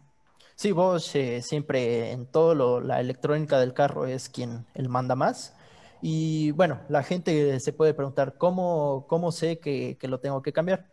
Sí, 0.54 0.72
Bosch 0.72 1.16
eh, 1.16 1.42
siempre 1.42 2.12
en 2.12 2.28
todo 2.28 2.80
la 2.82 3.00
electrónica 3.02 3.60
del 3.60 3.74
carro 3.74 4.06
es 4.06 4.30
quien 4.30 4.68
el 4.76 4.88
manda 4.88 5.16
más. 5.16 5.58
Y 6.04 6.52
bueno, 6.52 6.82
la 6.88 7.02
gente 7.02 7.60
se 7.60 7.74
puede 7.74 7.96
preguntar, 7.96 8.38
¿cómo, 8.38 9.08
cómo 9.10 9.32
sé 9.32 9.58
que, 9.58 9.98
que 10.00 10.08
lo 10.08 10.20
tengo 10.20 10.44
que 10.44 10.54
cambiar? 10.54 10.86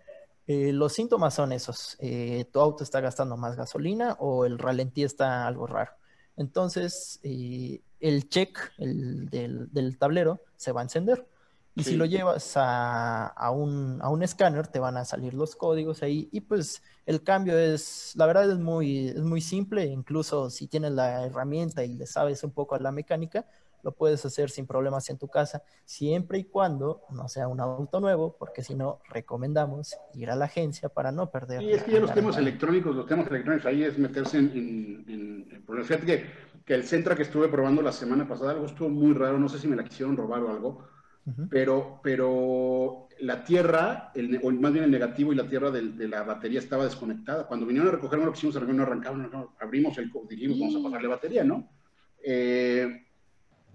Eh, 0.46 0.72
los 0.72 0.92
síntomas 0.92 1.34
son 1.34 1.52
esos. 1.52 1.96
Eh, 2.00 2.46
tu 2.52 2.60
auto 2.60 2.82
está 2.82 3.00
gastando 3.00 3.36
más 3.36 3.56
gasolina 3.56 4.16
o 4.18 4.44
el 4.44 4.58
ralentí 4.58 5.04
está 5.04 5.46
algo 5.46 5.66
raro. 5.66 5.92
Entonces, 6.36 7.20
eh, 7.22 7.82
el 8.00 8.28
check 8.28 8.58
del, 8.78 9.96
tablero 9.98 10.40
se 10.56 10.72
va 10.72 10.80
a 10.80 10.84
encender. 10.84 11.26
Y 11.74 11.84
si 11.84 11.96
lo 11.96 12.04
llevas 12.04 12.52
a, 12.56 13.50
un, 13.50 13.98
a, 14.02 14.10
un, 14.10 14.22
escáner, 14.22 14.66
te 14.66 14.78
van 14.78 14.98
a 14.98 15.06
salir 15.06 15.32
los 15.32 15.56
códigos 15.56 16.02
ahí. 16.02 16.28
Y 16.30 16.42
pues 16.42 16.82
el 17.06 17.22
cambio 17.22 17.56
es, 17.56 18.12
la 18.14 18.26
verdad 18.26 18.50
es 18.50 18.58
muy, 18.58 19.08
es 19.08 19.22
muy 19.22 19.40
simple. 19.40 19.86
Incluso 19.86 20.50
si 20.50 20.66
tienes 20.66 20.92
la 20.92 21.24
herramienta 21.24 21.82
y 21.84 21.94
le 21.94 22.06
sabes 22.06 22.44
un 22.44 22.50
poco 22.50 22.74
a 22.74 22.78
la 22.78 22.92
mecánica, 22.92 23.46
lo 23.82 23.92
puedes 23.92 24.24
hacer 24.24 24.50
sin 24.50 24.66
problemas 24.66 25.08
en 25.10 25.18
tu 25.18 25.28
casa, 25.28 25.62
siempre 25.84 26.38
y 26.38 26.44
cuando 26.44 27.02
no 27.10 27.28
sea 27.28 27.48
un 27.48 27.60
auto 27.60 28.00
nuevo, 28.00 28.36
porque 28.38 28.62
si 28.62 28.74
no, 28.74 29.00
recomendamos 29.08 29.96
ir 30.14 30.30
a 30.30 30.36
la 30.36 30.46
agencia 30.46 30.88
para 30.88 31.12
no 31.12 31.30
perder. 31.30 31.60
Sí, 31.60 31.72
es 31.72 31.82
que 31.82 31.92
ya 31.92 32.00
los 32.00 32.14
temas 32.14 32.36
electrónicos, 32.36 32.94
los 32.94 33.06
temas 33.06 33.26
electrónicos, 33.28 33.66
ahí 33.66 33.84
es 33.84 33.98
meterse 33.98 34.38
en, 34.38 35.04
en, 35.08 35.64
problemas. 35.64 35.88
Fíjate 35.88 36.06
que, 36.06 36.26
que, 36.64 36.74
el 36.74 36.84
Centra 36.84 37.14
que 37.14 37.22
estuve 37.22 37.48
probando 37.48 37.82
la 37.82 37.92
semana 37.92 38.26
pasada, 38.26 38.52
algo 38.52 38.66
estuvo 38.66 38.88
muy 38.88 39.14
raro, 39.14 39.38
no 39.38 39.48
sé 39.48 39.58
si 39.58 39.68
me 39.68 39.76
la 39.76 39.84
quisieron 39.84 40.16
robar 40.16 40.42
o 40.42 40.50
algo, 40.50 40.88
pero, 41.50 42.00
pero 42.02 43.08
la 43.20 43.44
tierra, 43.44 44.10
el, 44.14 44.40
o 44.42 44.50
más 44.50 44.72
bien 44.72 44.84
el 44.84 44.90
negativo 44.90 45.32
y 45.32 45.36
la 45.36 45.48
tierra 45.48 45.70
de, 45.70 45.90
de, 45.90 46.08
la 46.08 46.24
batería 46.24 46.58
estaba 46.58 46.84
desconectada. 46.84 47.46
Cuando 47.46 47.64
vinieron 47.64 47.88
a 47.88 47.92
recogerme 47.92 48.24
lo 48.24 48.32
que 48.32 48.38
hicimos, 48.38 48.60
no 48.60 48.82
arrancaban, 48.82 49.30
no, 49.30 49.54
abrimos 49.60 49.96
el, 49.98 50.10
dijimos, 50.28 50.58
vamos 50.58 50.76
a 50.76 50.82
pasarle 50.82 51.08
batería, 51.08 51.44
¿no? 51.44 51.70
Eh, 52.24 53.06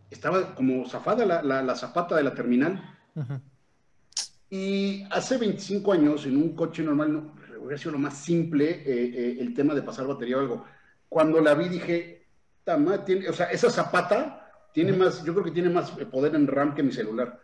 estaba 0.09 0.55
como 0.55 0.87
zafada 0.87 1.25
la, 1.25 1.75
zapata 1.75 2.15
de 2.15 2.23
la 2.23 2.33
terminal. 2.33 2.97
Y 4.49 5.03
hace 5.11 5.37
25 5.37 5.91
años, 5.91 6.25
en 6.25 6.37
un 6.37 6.55
coche 6.55 6.83
normal, 6.83 7.13
no, 7.13 7.35
hubiera 7.59 7.77
sido 7.77 7.91
lo 7.93 7.99
más 7.99 8.17
simple 8.17 8.69
eh, 8.69 8.83
eh, 8.85 9.37
el 9.39 9.53
tema 9.53 9.73
de 9.73 9.81
pasar 9.81 10.07
batería 10.07 10.37
o 10.37 10.39
algo. 10.39 10.65
Cuando 11.09 11.41
la 11.41 11.53
vi 11.53 11.67
dije, 11.67 12.27
tiene, 13.05 13.29
o 13.29 13.33
sea, 13.33 13.47
esa 13.47 13.69
zapata 13.69 14.51
tiene 14.73 14.93
más, 14.93 15.23
yo 15.23 15.33
creo 15.33 15.45
que 15.45 15.51
tiene 15.51 15.69
más 15.69 15.91
poder 15.91 16.35
en 16.35 16.47
RAM 16.47 16.75
que 16.75 16.83
mi 16.83 16.91
celular. 16.91 17.41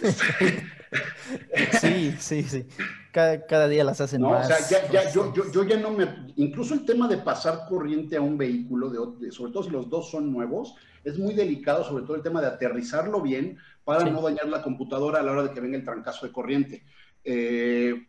sí, 1.80 2.14
sí, 2.18 2.42
sí. 2.42 2.66
Cada, 3.12 3.68
día 3.68 3.84
las 3.84 4.00
hacen 4.00 4.22
más. 4.22 4.50
O 4.50 4.54
sea, 4.54 4.88
ya, 4.90 5.10
yo, 5.10 5.32
yo, 5.34 5.64
ya 5.64 5.76
no 5.76 5.90
me. 5.90 6.32
Incluso 6.36 6.74
el 6.74 6.84
tema 6.84 7.08
de 7.08 7.18
pasar 7.18 7.66
corriente 7.68 8.16
a 8.16 8.20
un 8.20 8.38
vehículo, 8.38 8.88
de, 8.88 9.32
sobre 9.32 9.52
todo 9.52 9.64
si 9.64 9.70
los 9.70 9.88
dos 9.88 10.10
son 10.10 10.32
nuevos, 10.32 10.74
es 11.02 11.18
muy 11.18 11.34
delicado, 11.34 11.84
sobre 11.84 12.04
todo 12.04 12.16
el 12.16 12.22
tema 12.22 12.40
de 12.40 12.46
aterrizarlo 12.46 13.20
bien 13.20 13.58
para 13.84 14.04
no 14.04 14.22
dañar 14.22 14.46
la 14.46 14.62
computadora 14.62 15.20
a 15.20 15.22
la 15.22 15.32
hora 15.32 15.42
de 15.44 15.50
que 15.50 15.60
venga 15.60 15.76
el 15.76 15.84
trancazo 15.84 16.26
de 16.26 16.32
corriente. 16.32 16.84
Eh, 17.24 18.06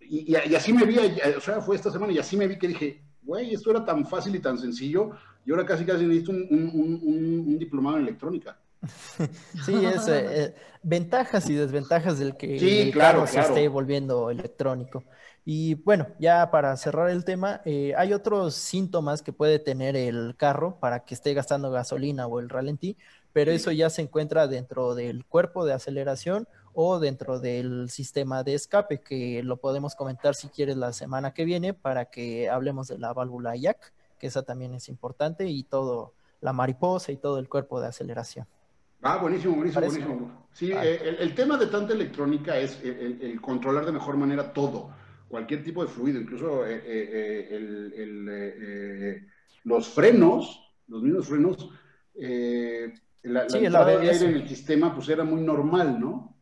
y, 0.00 0.34
así 0.34 0.72
me 0.72 0.84
vi, 0.84 0.98
o 0.98 1.40
sea, 1.40 1.60
fue 1.60 1.76
esta 1.76 1.90
semana 1.90 2.12
y 2.12 2.18
así 2.18 2.36
me 2.36 2.46
vi 2.46 2.58
que 2.58 2.68
dije, 2.68 3.02
güey, 3.22 3.52
esto 3.52 3.70
era 3.70 3.84
tan 3.84 4.06
fácil 4.06 4.34
y 4.36 4.40
tan 4.40 4.56
sencillo, 4.56 5.10
y 5.44 5.50
ahora 5.50 5.66
casi 5.66 5.84
casi 5.84 6.04
necesito 6.06 6.32
un, 6.32 6.70
un, 6.72 7.58
diplomado 7.58 7.96
en 7.96 8.04
electrónica. 8.04 8.58
sí, 9.64 9.84
es 9.84 10.08
eh, 10.08 10.54
ventajas 10.82 11.48
y 11.48 11.54
desventajas 11.54 12.18
del 12.18 12.36
que 12.36 12.82
el 12.82 12.92
carro 12.96 13.26
se 13.26 13.40
esté 13.40 13.68
volviendo 13.68 14.30
electrónico. 14.30 15.04
Y 15.48 15.74
bueno, 15.74 16.08
ya 16.18 16.50
para 16.50 16.76
cerrar 16.76 17.08
el 17.08 17.24
tema, 17.24 17.60
eh, 17.64 17.94
hay 17.96 18.12
otros 18.12 18.54
síntomas 18.56 19.22
que 19.22 19.32
puede 19.32 19.60
tener 19.60 19.94
el 19.94 20.34
carro 20.36 20.80
para 20.80 21.04
que 21.04 21.14
esté 21.14 21.34
gastando 21.34 21.70
gasolina 21.70 22.26
o 22.26 22.40
el 22.40 22.48
ralentí, 22.48 22.96
pero 23.32 23.52
eso 23.52 23.70
ya 23.70 23.88
se 23.88 24.02
encuentra 24.02 24.48
dentro 24.48 24.96
del 24.96 25.24
cuerpo 25.24 25.64
de 25.64 25.72
aceleración 25.72 26.48
o 26.74 26.98
dentro 26.98 27.38
del 27.38 27.90
sistema 27.90 28.42
de 28.42 28.54
escape, 28.54 29.00
que 29.00 29.42
lo 29.44 29.58
podemos 29.58 29.94
comentar 29.94 30.34
si 30.34 30.48
quieres 30.48 30.76
la 30.76 30.92
semana 30.92 31.32
que 31.32 31.44
viene 31.44 31.74
para 31.74 32.06
que 32.06 32.50
hablemos 32.50 32.88
de 32.88 32.98
la 32.98 33.12
válvula 33.12 33.56
IAC, 33.56 33.92
que 34.18 34.26
esa 34.26 34.42
también 34.42 34.74
es 34.74 34.88
importante, 34.88 35.46
y 35.46 35.62
todo, 35.62 36.12
la 36.40 36.52
mariposa 36.52 37.12
y 37.12 37.16
todo 37.16 37.38
el 37.38 37.48
cuerpo 37.48 37.80
de 37.80 37.86
aceleración. 37.86 38.46
Ah, 39.02 39.18
buenísimo, 39.18 39.56
buenísimo, 39.56 39.86
buenísimo. 39.86 40.48
Sí, 40.52 40.72
eh, 40.72 41.18
el, 41.20 41.34
tema 41.34 41.58
de 41.58 41.66
tanta 41.66 41.92
electrónica 41.92 42.58
es 42.58 42.80
el, 42.82 43.38
controlar 43.42 43.84
de 43.84 43.92
mejor 43.92 44.16
manera 44.16 44.54
todo, 44.54 44.90
cualquier 45.28 45.62
tipo 45.62 45.84
de 45.84 45.90
fluido, 45.90 46.18
incluso 46.18 46.66
eh, 46.66 46.82
eh, 46.86 47.60
los 49.64 49.86
frenos, 49.88 50.72
los 50.88 51.02
mismos 51.02 51.28
frenos, 51.28 51.68
la, 53.22 53.46
sí, 53.50 53.68
la 53.68 53.84
de 53.84 53.98
aire 53.98 54.24
en 54.24 54.34
el 54.34 54.48
sistema 54.48 54.94
pues 54.94 55.10
era 55.10 55.24
muy 55.24 55.42
normal, 55.42 56.00
¿no? 56.00 56.34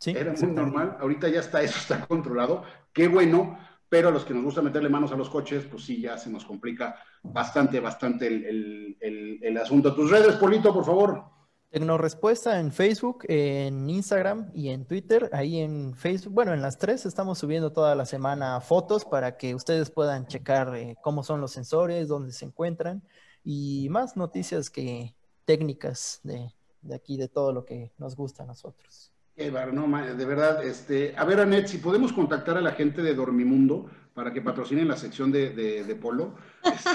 Sí, 0.00 0.10
era 0.10 0.32
muy 0.32 0.50
normal. 0.50 0.96
Ahorita 0.98 1.28
ya 1.28 1.38
está, 1.38 1.62
eso 1.62 1.78
está 1.78 2.04
controlado. 2.06 2.64
Qué 2.92 3.06
bueno, 3.06 3.60
pero 3.88 4.08
a 4.08 4.10
los 4.10 4.24
que 4.24 4.34
nos 4.34 4.42
gusta 4.42 4.60
meterle 4.60 4.88
manos 4.88 5.12
a 5.12 5.16
los 5.16 5.30
coches, 5.30 5.66
pues 5.70 5.84
sí, 5.84 6.00
ya 6.00 6.18
se 6.18 6.30
nos 6.30 6.44
complica 6.44 6.96
bastante, 7.22 7.78
bastante 7.78 8.26
el, 8.26 8.96
el, 8.98 9.38
el 9.40 9.56
asunto. 9.56 9.94
Tus 9.94 10.10
redes, 10.10 10.34
Polito, 10.34 10.74
por 10.74 10.84
favor. 10.84 11.31
Tecnorespuesta 11.72 12.60
en 12.60 12.70
Facebook, 12.70 13.24
en 13.28 13.88
Instagram 13.88 14.50
y 14.52 14.68
en 14.68 14.84
Twitter. 14.84 15.30
Ahí 15.32 15.58
en 15.58 15.94
Facebook, 15.94 16.34
bueno, 16.34 16.52
en 16.52 16.60
las 16.60 16.76
tres 16.76 17.06
estamos 17.06 17.38
subiendo 17.38 17.72
toda 17.72 17.94
la 17.94 18.04
semana 18.04 18.60
fotos 18.60 19.06
para 19.06 19.38
que 19.38 19.54
ustedes 19.54 19.90
puedan 19.90 20.26
checar 20.26 20.76
eh, 20.76 20.96
cómo 21.02 21.22
son 21.22 21.40
los 21.40 21.50
sensores, 21.52 22.08
dónde 22.08 22.32
se 22.32 22.44
encuentran 22.44 23.02
y 23.42 23.88
más 23.88 24.18
noticias 24.18 24.68
que 24.68 25.14
técnicas 25.46 26.20
de, 26.24 26.52
de 26.82 26.94
aquí, 26.94 27.16
de 27.16 27.28
todo 27.28 27.54
lo 27.54 27.64
que 27.64 27.90
nos 27.96 28.16
gusta 28.16 28.42
a 28.42 28.46
nosotros. 28.46 29.10
Qué 29.34 29.50
no, 29.50 30.14
de 30.14 30.24
verdad, 30.26 30.62
este, 30.62 31.14
a 31.16 31.24
ver, 31.24 31.40
Anet, 31.40 31.68
si 31.68 31.78
podemos 31.78 32.12
contactar 32.12 32.58
a 32.58 32.60
la 32.60 32.72
gente 32.72 33.00
de 33.00 33.14
Dormimundo 33.14 33.86
para 34.12 34.30
que 34.30 34.42
patrocinen 34.42 34.88
la 34.88 34.96
sección 34.98 35.32
de, 35.32 35.50
de, 35.50 35.94
polo. 35.94 36.34
Este, 36.62 36.90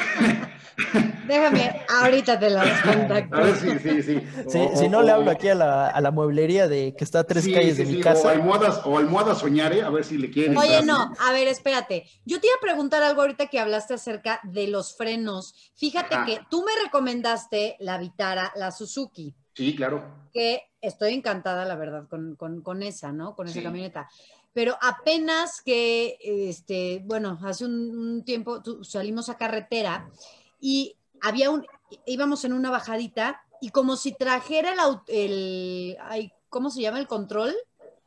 Déjame, 1.27 1.81
ahorita 1.89 2.39
te 2.39 2.49
la 2.49 2.63
contacto. 2.83 3.35
A 3.35 3.39
ver, 3.41 3.55
sí, 3.55 3.79
sí, 3.79 4.01
sí. 4.03 4.59
si 4.75 4.89
no, 4.89 5.01
le 5.01 5.11
hablo 5.11 5.31
aquí 5.31 5.49
a 5.49 5.55
la, 5.55 5.89
a 5.89 6.01
la, 6.01 6.11
mueblería 6.11 6.67
de 6.67 6.95
que 6.95 7.03
está 7.03 7.19
a 7.19 7.23
tres 7.23 7.45
calles 7.45 7.77
de 7.77 7.85
mi 7.85 8.01
casa. 8.01 8.27
O 8.27 8.31
almohadas, 8.31 8.81
o 8.85 8.97
almohadas 8.97 9.39
soñare, 9.39 9.81
a 9.81 9.89
ver 9.89 10.05
si 10.05 10.17
le 10.17 10.31
quieren. 10.31 10.57
Oye, 10.57 10.83
no, 10.83 11.13
a 11.19 11.31
ver, 11.33 11.47
espérate. 11.47 12.05
Yo 12.25 12.39
te 12.39 12.47
iba 12.47 12.55
a 12.57 12.61
preguntar 12.61 13.03
algo 13.03 13.21
ahorita 13.21 13.47
que 13.47 13.59
hablaste 13.59 13.93
acerca 13.93 14.39
de 14.43 14.67
los 14.67 14.95
frenos. 14.95 15.53
Fíjate 15.75 16.15
que 16.25 16.39
tú 16.49 16.63
me 16.63 16.71
recomendaste 16.83 17.75
la 17.79 17.97
Vitara, 17.97 18.51
la 18.55 18.71
Suzuki. 18.71 19.35
Sí, 19.53 19.75
claro. 19.75 20.03
Que 20.33 20.61
estoy 20.81 21.13
encantada, 21.13 21.65
la 21.65 21.75
verdad, 21.75 22.07
con, 22.07 22.83
esa, 22.83 23.11
¿no? 23.11 23.35
Con 23.35 23.47
esa 23.47 23.63
camioneta. 23.63 24.07
Pero 24.53 24.77
apenas 24.81 25.61
que, 25.61 26.17
este, 26.21 27.01
bueno, 27.05 27.39
hace 27.43 27.65
un, 27.65 28.23
tiempo 28.23 28.61
salimos 28.83 29.29
a 29.29 29.37
carretera 29.37 30.09
y 30.59 30.96
había 31.21 31.49
un, 31.49 31.65
íbamos 32.05 32.45
en 32.45 32.53
una 32.53 32.69
bajadita 32.69 33.41
y 33.61 33.69
como 33.69 33.95
si 33.95 34.13
trajera 34.13 34.73
el, 35.07 35.97
el 36.07 36.31
¿cómo 36.49 36.69
se 36.69 36.81
llama? 36.81 36.99
El 36.99 37.07
control. 37.07 37.53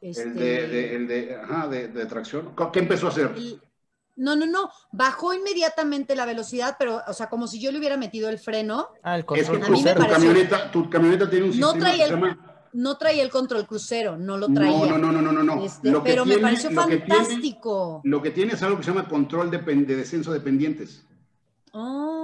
El, 0.00 0.34
de, 0.34 0.96
el 0.96 1.08
de, 1.08 1.36
ajá, 1.36 1.68
de, 1.68 2.06
tracción. 2.06 2.54
¿Qué 2.72 2.78
empezó 2.78 3.06
a 3.06 3.10
hacer? 3.10 3.34
No, 4.16 4.34
no, 4.34 4.46
no. 4.46 4.70
Bajó 4.92 5.34
inmediatamente 5.34 6.14
la 6.14 6.24
velocidad, 6.24 6.76
pero, 6.78 7.02
o 7.06 7.12
sea, 7.12 7.28
como 7.28 7.46
si 7.46 7.60
yo 7.60 7.70
le 7.70 7.78
hubiera 7.78 7.96
metido 7.96 8.28
el 8.28 8.38
freno. 8.38 8.88
Ah, 9.02 9.16
el 9.16 9.24
control. 9.24 9.62
tu, 9.62 10.08
camioneta, 10.08 10.70
tu 10.70 10.90
camioneta 10.90 11.28
tiene 11.28 11.46
un 11.46 11.60
no 11.60 11.72
sistema 11.72 11.90
traía 11.90 12.06
el, 12.06 12.36
No 12.72 12.96
traía 12.96 13.22
el 13.22 13.30
control 13.30 13.66
crucero, 13.66 14.16
no 14.16 14.38
lo 14.38 14.48
traía. 14.48 14.86
No, 14.86 14.98
no, 14.98 15.12
no, 15.12 15.20
no, 15.20 15.32
no, 15.32 15.42
no. 15.42 15.64
Este, 15.64 15.92
pero 16.02 16.24
me 16.24 16.38
pareció 16.38 16.70
fantástico. 16.70 18.00
lo 18.04 18.22
que 18.22 18.30
tiene 18.30 18.54
es 18.54 18.62
algo 18.62 18.78
que 18.78 18.84
se 18.84 18.90
llama 18.90 19.08
control 19.08 19.50
de, 19.50 19.58
de 19.58 19.96
descenso 19.96 20.32
de 20.32 20.40
pendientes. 20.40 21.04
Oh, 21.72 22.19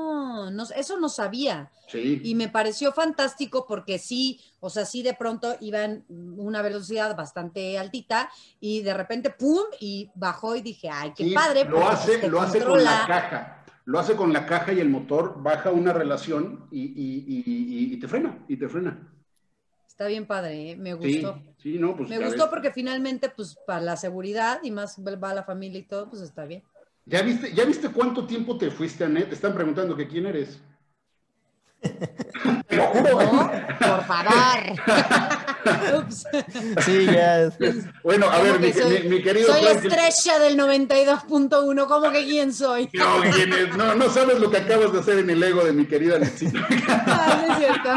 no, 0.50 0.64
eso 0.74 0.98
no 0.98 1.08
sabía. 1.08 1.70
Sí. 1.88 2.20
Y 2.24 2.34
me 2.34 2.48
pareció 2.48 2.92
fantástico 2.92 3.66
porque 3.66 3.98
sí, 3.98 4.40
o 4.60 4.70
sea, 4.70 4.84
sí 4.84 5.02
de 5.02 5.14
pronto 5.14 5.56
iba 5.60 5.84
en 5.84 6.04
una 6.08 6.62
velocidad 6.62 7.16
bastante 7.16 7.78
altita 7.78 8.30
y 8.60 8.82
de 8.82 8.94
repente, 8.94 9.30
¡pum! 9.30 9.64
y 9.80 10.10
bajó 10.14 10.56
y 10.56 10.62
dije, 10.62 10.88
ay, 10.90 11.12
qué 11.16 11.32
padre. 11.32 11.64
Lo 11.64 11.86
hace, 11.86 12.28
lo 12.28 12.40
hace 12.40 12.62
con 12.62 12.82
la 12.82 13.04
caja. 13.06 13.64
Lo 13.86 14.00
hace 14.00 14.16
con 14.16 14.32
la 14.32 14.46
caja 14.46 14.72
y 14.72 14.80
el 14.80 14.88
motor 14.88 15.40
baja 15.40 15.70
una 15.70 15.92
relación 15.92 16.66
y, 16.72 17.96
te 18.00 18.08
frena, 18.08 18.44
y 18.48 18.56
te 18.56 18.68
frena. 18.68 19.12
Está 19.86 20.08
bien 20.08 20.26
padre, 20.26 20.72
¿eh? 20.72 20.76
me 20.76 20.92
gustó. 20.92 21.40
Sí, 21.56 21.78
no, 21.78 21.96
pues. 21.96 22.08
Me 22.10 22.18
gustó 22.18 22.50
porque 22.50 22.72
finalmente, 22.72 23.30
pues, 23.30 23.56
para 23.64 23.80
la 23.80 23.96
seguridad 23.96 24.58
y 24.64 24.72
más 24.72 24.98
va 24.98 25.32
la 25.32 25.44
familia 25.44 25.78
y 25.78 25.84
todo, 25.84 26.10
pues 26.10 26.20
está 26.20 26.44
bien. 26.46 26.64
¿Ya 27.06 27.22
viste, 27.22 27.52
¿Ya 27.54 27.64
viste 27.64 27.88
cuánto 27.90 28.26
tiempo 28.26 28.58
te 28.58 28.68
fuiste, 28.70 29.04
a 29.04 29.08
Net? 29.08 29.28
Te 29.28 29.36
están 29.36 29.54
preguntando 29.54 29.96
que 29.96 30.08
quién 30.08 30.26
eres. 30.26 30.60
Te 32.68 32.76
lo 32.76 32.86
juro. 32.86 33.50
por 33.78 34.04
favor. 34.04 34.32
Ups. 35.98 36.26
Sí, 36.84 37.06
ya. 37.06 37.50
Bueno, 38.02 38.26
a 38.28 38.40
ver, 38.40 38.60
mi, 38.60 39.08
mi, 39.08 39.22
querido. 39.22 39.52
Soy 39.52 39.66
estrella 39.66 40.38
del 40.38 40.58
92.1. 40.58 41.86
¿Cómo 41.86 42.10
que 42.10 42.24
quién 42.24 42.52
soy? 42.52 42.88
No, 42.92 43.20
¿quién 43.34 43.52
es? 43.52 43.76
no, 43.76 43.94
no 43.94 44.08
sabes 44.10 44.38
lo 44.38 44.50
que 44.50 44.58
acabas 44.58 44.92
de 44.92 45.00
hacer 45.00 45.18
en 45.18 45.30
el 45.30 45.42
ego 45.42 45.64
de 45.64 45.72
mi 45.72 45.86
querida 45.86 46.18
Necita. 46.18 46.66
Ah, 46.88 47.44
no 47.46 47.52
es 47.52 47.58
cierto. 47.58 47.90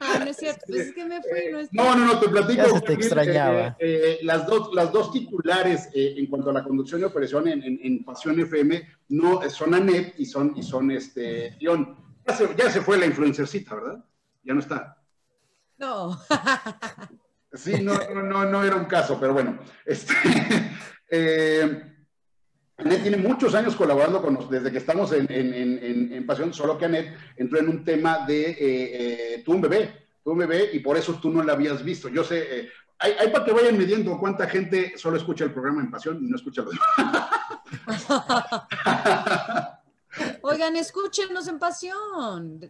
Ah, 0.00 0.18
no 0.20 0.26
es 0.26 0.36
cierto. 0.36 0.60
Pues 0.66 0.80
es 0.80 0.94
que 0.94 1.04
me 1.04 1.20
fui. 1.20 1.52
No, 1.52 1.58
es 1.58 1.68
no, 1.72 1.96
no, 1.96 2.04
no, 2.06 2.20
te 2.20 2.28
platico. 2.28 2.62
Ya 2.62 2.68
se 2.68 2.80
te 2.80 2.92
extrañaba. 2.92 3.76
Eh, 3.78 4.18
eh, 4.18 4.18
las, 4.22 4.46
dos, 4.46 4.70
las 4.74 4.92
dos 4.92 5.12
titulares 5.12 5.88
eh, 5.94 6.14
en 6.16 6.26
cuanto 6.26 6.50
a 6.50 6.52
la 6.52 6.64
conducción 6.64 7.00
y 7.00 7.04
operación 7.04 7.48
en, 7.48 7.62
en, 7.62 7.80
en 7.82 8.04
Pasión 8.04 8.38
FM 8.38 8.98
no, 9.08 9.40
son 9.50 9.74
Anet 9.74 10.14
y 10.18 10.26
son, 10.26 10.54
y 10.56 10.62
son 10.62 10.90
este, 10.90 11.56
Dion. 11.58 11.96
Ya 12.56 12.70
se, 12.70 12.82
fue 12.82 12.98
la 12.98 13.06
influencercita, 13.06 13.74
¿verdad? 13.74 14.04
Ya 14.42 14.52
no 14.52 14.60
está. 14.60 14.97
No. 15.78 16.20
Sí, 17.52 17.82
no, 17.82 17.94
no, 18.22 18.44
no 18.44 18.62
era 18.62 18.76
un 18.76 18.84
caso, 18.84 19.18
pero 19.18 19.32
bueno. 19.32 19.58
Este, 19.86 20.12
eh, 21.10 21.98
Anet 22.78 23.02
tiene 23.02 23.16
muchos 23.16 23.54
años 23.54 23.74
colaborando 23.74 24.22
con 24.22 24.34
nosotros, 24.34 24.62
desde 24.62 24.70
que 24.70 24.78
estamos 24.78 25.12
en, 25.12 25.26
en, 25.30 26.12
en, 26.12 26.26
Pasión, 26.26 26.54
solo 26.54 26.78
que 26.78 26.84
Anet 26.84 27.16
entró 27.36 27.58
en 27.58 27.68
un 27.68 27.84
tema 27.84 28.24
de 28.26 28.50
eh, 28.50 28.56
eh, 28.60 29.42
tú 29.44 29.52
un 29.52 29.60
bebé, 29.60 30.06
tú 30.22 30.30
un 30.30 30.38
bebé, 30.38 30.70
y 30.72 30.78
por 30.78 30.96
eso 30.96 31.14
tú 31.14 31.30
no 31.30 31.42
la 31.42 31.54
habías 31.54 31.82
visto. 31.82 32.08
Yo 32.08 32.22
sé, 32.22 32.60
eh, 32.60 32.70
hay, 32.98 33.12
hay, 33.18 33.30
para 33.30 33.44
que 33.44 33.52
vayan 33.52 33.76
midiendo 33.76 34.16
cuánta 34.18 34.48
gente 34.48 34.96
solo 34.96 35.16
escucha 35.16 35.44
el 35.44 35.52
programa 35.52 35.80
en 35.80 35.90
Pasión 35.90 36.18
y 36.22 36.28
no 36.28 36.36
escucha 36.36 36.62
los 36.62 36.74
Oigan, 40.42 40.76
escúchenos 40.76 41.48
en 41.48 41.58
pasión. 41.58 42.60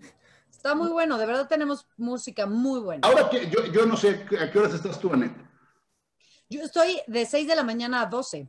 Está 0.68 0.76
muy 0.76 0.90
bueno, 0.90 1.16
de 1.16 1.24
verdad 1.24 1.48
tenemos 1.48 1.86
música 1.96 2.44
muy 2.44 2.80
buena. 2.80 3.08
Ahora 3.08 3.30
que 3.30 3.48
yo, 3.48 3.86
no 3.86 3.96
sé 3.96 4.26
a 4.38 4.50
qué 4.50 4.58
horas 4.58 4.74
estás 4.74 5.00
tú, 5.00 5.10
Anet. 5.10 5.32
Yo 6.50 6.60
estoy 6.60 7.00
de 7.06 7.24
6 7.24 7.48
de 7.48 7.56
la 7.56 7.62
mañana 7.62 8.02
a 8.02 8.06
12. 8.06 8.46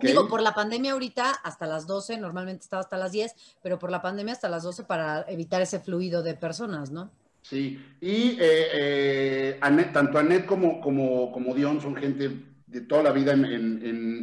Digo, 0.00 0.26
por 0.26 0.40
la 0.40 0.54
pandemia 0.54 0.92
ahorita 0.92 1.32
hasta 1.44 1.66
las 1.66 1.86
12, 1.86 2.16
normalmente 2.16 2.62
estaba 2.62 2.80
hasta 2.80 2.96
las 2.96 3.12
10, 3.12 3.34
pero 3.62 3.78
por 3.78 3.90
la 3.90 4.00
pandemia 4.00 4.32
hasta 4.32 4.48
las 4.48 4.62
12 4.62 4.84
para 4.84 5.26
evitar 5.28 5.60
ese 5.60 5.80
fluido 5.80 6.22
de 6.22 6.32
personas, 6.32 6.90
¿no? 6.90 7.10
Sí, 7.42 7.78
y 8.00 8.38
eh, 8.40 9.58
eh, 9.60 9.60
tanto 9.92 10.18
Anet 10.18 10.46
como, 10.46 10.80
como, 10.80 11.30
como 11.30 11.54
Dion 11.54 11.78
son 11.82 11.94
gente 11.94 12.42
de 12.68 12.80
toda 12.80 13.02
la 13.02 13.12
vida 13.12 13.32
en, 13.34 13.44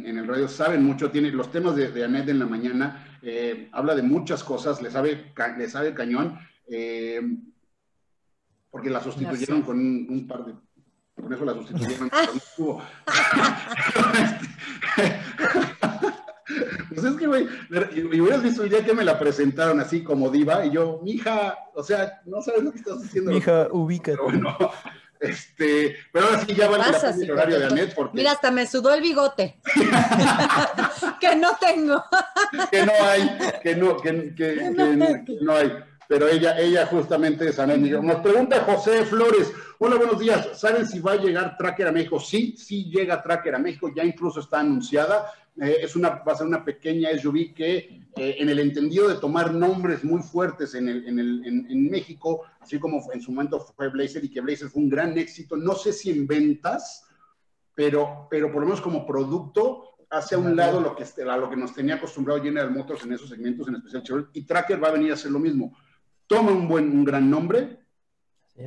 el 0.04 0.26
radio, 0.26 0.48
saben 0.48 0.82
mucho, 0.82 1.12
tiene 1.12 1.30
los 1.30 1.52
temas 1.52 1.76
de, 1.76 1.92
de 1.92 2.04
Anet 2.04 2.28
en 2.30 2.40
la 2.40 2.46
mañana, 2.46 3.20
eh, 3.22 3.68
habla 3.70 3.94
de 3.94 4.02
muchas 4.02 4.42
cosas, 4.42 4.82
le 4.82 4.90
sabe, 4.90 5.32
le 5.56 5.68
sabe 5.68 5.94
cañón, 5.94 6.36
eh, 6.70 7.20
porque 8.70 8.90
la 8.90 9.02
sustituyeron 9.02 9.62
con 9.62 9.78
un, 9.78 10.26
par 10.28 10.44
de... 10.44 10.54
Con 11.14 11.32
eso 11.32 11.44
la 11.44 11.54
sustituyeron. 11.54 12.10
pues 16.88 17.04
es 17.04 17.14
que, 17.16 17.26
güey, 17.26 17.46
y 17.94 18.20
hubieras 18.20 18.42
visto 18.42 18.66
ya 18.66 18.84
que 18.84 18.94
me 18.94 19.04
la 19.04 19.18
presentaron 19.18 19.80
así 19.80 20.02
como 20.02 20.30
diva, 20.30 20.64
y 20.64 20.72
yo, 20.72 21.00
mija, 21.02 21.58
o 21.74 21.82
sea, 21.82 22.20
no 22.24 22.40
sabes 22.42 22.62
lo 22.62 22.72
que 22.72 22.78
estás 22.78 23.02
haciendo. 23.04 23.32
Mija, 23.32 23.68
ubícate. 23.70 24.12
Pero 24.12 24.24
bueno, 24.24 24.56
este, 25.20 25.96
pero 26.12 26.26
ahora 26.26 26.44
sí 26.44 26.54
ya 26.54 26.68
vale 26.68 26.84
la 26.90 27.10
el 27.10 27.30
horario 27.30 27.58
de 27.58 27.66
Anet 27.66 27.94
porque... 27.94 28.16
Mira, 28.16 28.32
hasta 28.32 28.50
me 28.50 28.66
sudó 28.66 28.94
el 28.94 29.02
bigote. 29.02 29.60
que 31.20 31.36
no 31.36 31.56
tengo. 31.60 32.02
que 32.70 32.86
no 32.86 32.92
hay, 33.02 33.38
que 33.62 33.76
no, 33.76 33.96
que, 33.96 34.34
que, 34.34 35.38
no 35.40 35.52
hay. 35.52 35.72
Pero 36.08 36.26
ella, 36.26 36.58
ella 36.58 36.86
justamente 36.86 37.50
es 37.50 37.58
Anet 37.58 37.78
Nos 37.78 38.22
pregunta 38.22 38.64
José 38.64 39.04
Flores, 39.04 39.52
hola, 39.78 39.96
buenos 39.96 40.18
días, 40.18 40.58
¿saben 40.58 40.86
si 40.86 41.00
va 41.00 41.12
a 41.12 41.16
llegar 41.16 41.56
Tracker 41.58 41.86
a 41.86 41.92
México? 41.92 42.18
Sí, 42.18 42.56
sí 42.56 42.90
llega 42.90 43.22
Tracker 43.22 43.54
a 43.54 43.58
México, 43.58 43.92
ya 43.94 44.02
incluso 44.02 44.40
está 44.40 44.60
anunciada, 44.60 45.30
eh, 45.60 45.76
es 45.82 45.94
una, 45.96 46.08
va 46.08 46.32
a 46.32 46.36
ser 46.36 46.46
una 46.46 46.64
pequeña 46.64 47.10
SUV 47.10 47.52
que 47.54 47.76
eh, 48.16 48.36
en 48.38 48.48
el 48.48 48.58
entendido 48.58 49.06
de 49.06 49.16
tomar 49.16 49.52
nombres 49.52 50.02
muy 50.02 50.22
fuertes 50.22 50.74
en, 50.74 50.88
el, 50.88 51.06
en, 51.06 51.18
el, 51.18 51.44
en, 51.44 51.90
México, 51.90 52.44
así 52.58 52.78
como 52.78 53.02
en 53.12 53.20
su 53.20 53.30
momento 53.30 53.60
fue 53.60 53.90
Blazer 53.90 54.24
y 54.24 54.30
que 54.30 54.40
Blazer 54.40 54.70
fue 54.70 54.82
un 54.82 54.88
gran 54.88 55.16
éxito, 55.18 55.58
no 55.58 55.74
sé 55.74 55.92
si 55.92 56.10
en 56.10 56.26
ventas, 56.26 57.06
pero, 57.74 58.26
pero 58.30 58.50
por 58.50 58.62
lo 58.62 58.68
menos 58.68 58.80
como 58.80 59.06
producto, 59.06 59.96
hace 60.08 60.36
a 60.36 60.38
un 60.38 60.56
lado 60.56 60.80
lo 60.80 60.96
que, 60.96 61.04
a 61.04 61.36
lo 61.36 61.50
que 61.50 61.56
nos 61.56 61.74
tenía 61.74 61.96
acostumbrado 61.96 62.42
General 62.42 62.70
Motors 62.70 63.04
en 63.04 63.12
esos 63.12 63.28
segmentos, 63.28 63.68
en 63.68 63.74
especial 63.74 64.02
Chevrolet, 64.02 64.30
y 64.32 64.46
Tracker 64.46 64.82
va 64.82 64.88
a 64.88 64.92
venir 64.92 65.10
a 65.10 65.14
hacer 65.14 65.30
lo 65.30 65.38
mismo. 65.38 65.76
Toma 66.28 66.52
un 66.52 66.68
buen, 66.68 66.90
un 66.90 67.04
gran 67.04 67.28
nombre 67.28 67.78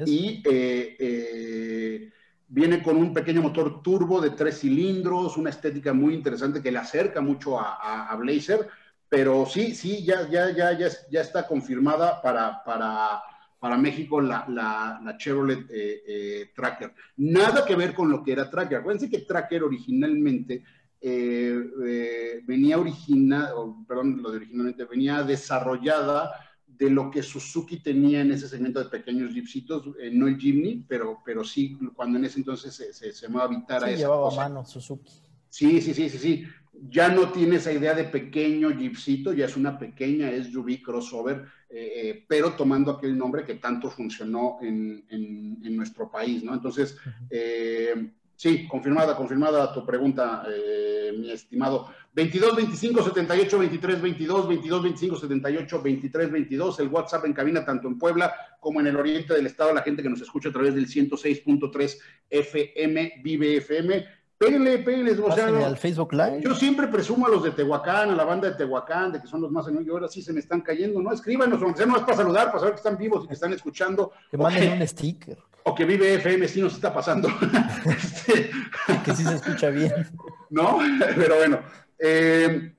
y 0.05 0.41
eh, 0.49 0.95
eh, 0.99 2.11
viene 2.47 2.81
con 2.81 2.97
un 2.97 3.13
pequeño 3.13 3.43
motor 3.43 3.83
turbo 3.83 4.19
de 4.19 4.31
tres 4.31 4.59
cilindros, 4.59 5.37
una 5.37 5.51
estética 5.51 5.93
muy 5.93 6.15
interesante 6.15 6.61
que 6.61 6.71
le 6.71 6.79
acerca 6.79 7.21
mucho 7.21 7.59
a, 7.59 8.15
Blazer, 8.17 8.67
pero 9.07 9.45
sí, 9.45 9.75
sí, 9.75 10.03
ya, 10.03 10.27
ya, 10.27 10.49
ya, 10.51 10.77
ya, 10.77 10.87
ya 11.11 11.21
está 11.21 11.45
confirmada 11.45 12.19
para, 12.21 12.63
para, 12.63 13.21
para 13.59 13.77
México 13.77 14.19
la, 14.21 14.45
la, 14.47 15.15
Chevrolet 15.17 15.67
eh, 15.69 16.51
Tracker. 16.55 16.93
Nada 17.17 17.63
que 17.63 17.75
ver 17.75 17.93
con 17.93 18.09
lo 18.09 18.23
que 18.23 18.31
era 18.31 18.49
Tracker. 18.49 18.79
Acuérdense 18.79 19.09
que 19.09 19.19
Tracker 19.19 19.63
originalmente 19.63 20.63
venía 22.43 22.79
originada, 22.79 23.53
perdón, 23.87 24.21
lo 24.21 24.31
de 24.31 24.37
originalmente, 24.37 24.85
venía 24.85 25.21
desarrollada 25.23 26.31
de 26.81 26.89
lo 26.89 27.11
que 27.11 27.21
Suzuki 27.21 27.77
tenía 27.77 28.21
en 28.21 28.31
ese 28.31 28.49
segmento 28.49 28.83
de 28.83 28.89
pequeños 28.89 29.31
jeepsitos, 29.31 29.85
eh, 29.99 30.09
no 30.11 30.27
el 30.27 30.39
Jimny, 30.39 30.83
pero, 30.87 31.19
pero 31.23 31.43
sí, 31.43 31.77
cuando 31.93 32.17
en 32.17 32.25
ese 32.25 32.39
entonces 32.39 32.73
se, 32.73 32.91
se, 32.91 33.11
llamaba 33.13 33.49
Vitara. 33.49 33.87
Sí, 33.87 33.97
llevaba 33.97 34.31
mano 34.31 34.65
Suzuki. 34.65 35.13
Sí, 35.47 35.79
sí, 35.79 35.93
sí, 35.93 36.09
sí, 36.09 36.17
sí. 36.17 36.47
Ya 36.89 37.09
no 37.09 37.31
tiene 37.31 37.57
esa 37.57 37.71
idea 37.71 37.93
de 37.93 38.05
pequeño 38.05 38.75
jeepsito, 38.75 39.31
ya 39.31 39.45
es 39.45 39.55
una 39.55 39.77
pequeña 39.77 40.31
SUV 40.31 40.81
crossover, 40.81 41.45
pero 42.27 42.53
tomando 42.53 42.93
aquel 42.93 43.15
nombre 43.15 43.45
que 43.45 43.55
tanto 43.55 43.91
funcionó 43.91 44.57
en, 44.63 45.05
en, 45.09 45.75
nuestro 45.77 46.09
país, 46.09 46.43
¿no? 46.43 46.55
Entonces, 46.55 46.97
Sí, 48.41 48.67
confirmada, 48.67 49.15
confirmada 49.15 49.71
tu 49.71 49.85
pregunta, 49.85 50.43
eh, 50.49 51.13
mi 51.15 51.29
estimado. 51.31 51.89
22 52.11 52.55
25 52.55 53.03
78 53.03 53.59
23 53.59 54.01
22, 54.01 54.47
22 54.47 54.81
25 54.81 55.15
78 55.15 55.81
23 55.83 56.31
22, 56.31 56.79
el 56.79 56.87
WhatsApp 56.87 57.25
en 57.25 57.33
cabina 57.33 57.63
tanto 57.63 57.87
en 57.87 57.99
Puebla 57.99 58.33
como 58.59 58.79
en 58.79 58.87
el 58.87 58.95
oriente 58.95 59.35
del 59.35 59.45
estado, 59.45 59.75
la 59.75 59.83
gente 59.83 60.01
que 60.01 60.09
nos 60.09 60.21
escucha 60.21 60.49
a 60.49 60.53
través 60.53 60.73
del 60.73 60.87
106.3 60.87 61.97
FM, 62.31 63.21
Vive 63.23 63.57
FM. 63.57 64.05
Péguenle, 64.39 64.79
péguenle. 64.79 65.11
O 65.21 65.31
sea, 65.31 65.45
al 65.45 65.77
Facebook 65.77 66.11
Live. 66.13 66.41
Yo 66.41 66.55
siempre 66.55 66.87
presumo 66.87 67.27
a 67.27 67.29
los 67.29 67.43
de 67.43 67.51
Tehuacán, 67.51 68.09
a 68.09 68.15
la 68.15 68.23
banda 68.23 68.49
de 68.49 68.55
Tehuacán, 68.55 69.11
de 69.11 69.21
que 69.21 69.27
son 69.27 69.41
los 69.41 69.51
más 69.51 69.67
años, 69.67 69.83
y 69.85 69.89
ahora 69.91 70.07
sí 70.07 70.23
se 70.23 70.33
me 70.33 70.39
están 70.39 70.61
cayendo, 70.61 70.99
¿no? 70.99 71.13
Escríbanos, 71.13 71.61
aunque 71.61 71.77
sea 71.77 71.85
no 71.85 71.95
es 71.95 72.01
para 72.01 72.17
saludar, 72.17 72.47
para 72.47 72.57
saber 72.57 72.73
que 72.73 72.79
están 72.79 72.97
vivos 72.97 73.25
y 73.25 73.27
que 73.27 73.35
están 73.35 73.53
escuchando. 73.53 74.11
Que 74.31 74.37
manden 74.37 74.81
un 74.81 74.87
sticker 74.87 75.37
o 75.63 75.75
que 75.75 75.85
vive 75.85 76.15
FM, 76.15 76.47
sí 76.47 76.61
nos 76.61 76.73
está 76.73 76.93
pasando. 76.93 77.29
Este, 77.85 78.51
que 79.03 79.15
sí 79.15 79.23
se 79.23 79.35
escucha 79.35 79.69
bien. 79.69 79.91
¿No? 80.49 80.79
Pero 81.15 81.37
bueno, 81.37 81.61
eh, 81.97 82.73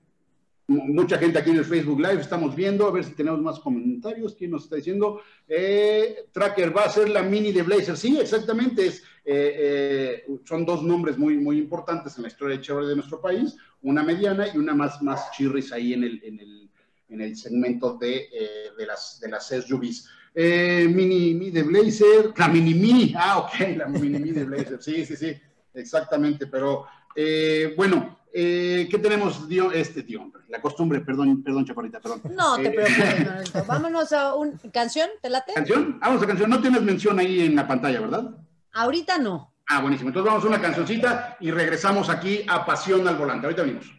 mucha 0.68 1.18
gente 1.18 1.39
aquí 1.39 1.51
en 1.51 1.59
el 1.59 1.64
Facebook 1.64 2.01
Live 2.01 2.20
estamos 2.20 2.55
viendo, 2.55 2.87
a 2.87 2.93
ver 2.93 3.05
si 3.05 3.12
tenemos 3.12 3.41
más 3.41 3.59
comentarios. 3.59 4.35
¿Quién 4.35 4.53
nos 4.53 4.64
está 4.64 4.76
diciendo? 4.76 5.20
Eh, 5.49 6.26
Tracker 6.33 6.76
va 6.76 6.85
a 6.85 6.91
ser 6.91 7.09
la 7.09 7.22
mini 7.22 7.53
de 7.53 7.62
Blazer. 7.62 7.97
Sí, 7.97 8.18
exactamente. 8.20 8.87
Es, 8.87 9.03
eh, 9.24 10.24
son 10.45 10.64
dos 10.64 10.83
nombres 10.83 11.18
muy, 11.18 11.37
muy 11.39 11.59
importantes 11.59 12.16
en 12.16 12.22
la 12.22 12.28
historia 12.28 12.57
de 12.57 12.62
Chevrolet 12.62 12.91
de 12.91 12.97
nuestro 12.97 13.20
país, 13.20 13.57
una 13.83 14.03
mediana 14.03 14.47
y 14.53 14.59
una 14.59 14.74
más, 14.74 15.03
más 15.03 15.30
chirris 15.33 15.72
ahí 15.72 15.93
en 15.93 16.05
el, 16.05 16.22
en 16.24 16.41
el, 16.41 16.70
en 17.09 17.20
el 17.20 17.37
segmento 17.37 17.97
de, 17.99 18.28
de, 18.76 18.87
las, 18.87 19.18
de 19.20 19.28
las 19.28 19.49
SUVs. 19.49 20.09
Eh, 20.35 20.89
mini 20.89 21.35
Mi 21.35 21.51
de 21.51 21.62
Blazer, 21.62 22.33
la 22.37 22.49
Mini 22.49 22.74
Mi, 22.74 23.14
ah, 23.16 23.39
ok, 23.39 23.76
la 23.76 23.87
Mini 23.87 24.18
Mi 24.18 24.30
de 24.30 24.45
Blazer, 24.45 24.83
sí, 24.83 25.05
sí, 25.05 25.14
sí, 25.14 25.37
exactamente, 25.74 26.47
pero 26.47 26.87
eh, 27.14 27.74
bueno, 27.76 28.20
eh, 28.33 28.89
¿qué 28.91 28.99
tenemos, 28.99 29.47
Dio, 29.47 29.70
este 29.72 30.03
tío, 30.03 30.22
hombre? 30.22 30.43
La 30.49 30.61
costumbre, 30.61 31.01
perdón, 31.01 31.43
perdón, 31.43 31.66
Chaparita, 31.66 32.01
perdón. 32.01 32.22
No 32.35 32.57
te 32.57 32.70
preocupes, 32.70 33.66
Vámonos 33.66 34.11
a 34.12 34.35
una 34.35 34.57
canción, 34.72 35.11
¿te 35.20 35.28
late? 35.28 35.53
¿Canción? 35.53 35.99
Vamos 36.01 36.22
a 36.22 36.26
canción, 36.26 36.49
no 36.49 36.61
tienes 36.62 36.80
mención 36.80 37.18
ahí 37.18 37.43
en 37.43 37.55
la 37.55 37.68
pantalla, 37.68 38.01
¿verdad? 38.01 38.30
Ahorita 38.72 39.18
no. 39.18 39.53
Ah, 39.68 39.83
buenísimo, 39.83 40.09
entonces 40.09 40.30
vamos 40.30 40.45
a 40.45 40.49
una 40.49 40.62
cancioncita 40.62 41.37
y 41.41 41.51
regresamos 41.51 42.09
aquí 42.09 42.45
a 42.49 42.64
Pasión 42.64 43.07
al 43.07 43.16
Volante, 43.16 43.47
ahorita 43.47 43.62
venimos. 43.62 43.93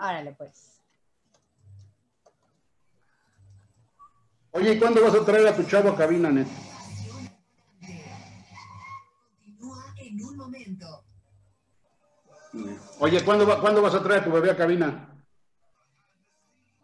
Árale, 0.00 0.34
pues. 0.36 0.69
Oye, 4.52 4.72
¿y 4.72 4.78
cuándo 4.78 5.02
vas 5.02 5.14
a 5.14 5.24
traer 5.24 5.46
a 5.46 5.56
tu 5.56 5.62
chavo 5.64 5.90
a 5.90 5.96
cabina, 5.96 6.30
Net? 6.30 6.46
Oye, 12.98 13.24
¿cuándo, 13.24 13.46
vas 13.46 13.94
a 13.94 14.02
traer 14.02 14.20
a 14.20 14.24
tu 14.24 14.32
bebé 14.32 14.50
a 14.50 14.56
cabina? 14.56 15.08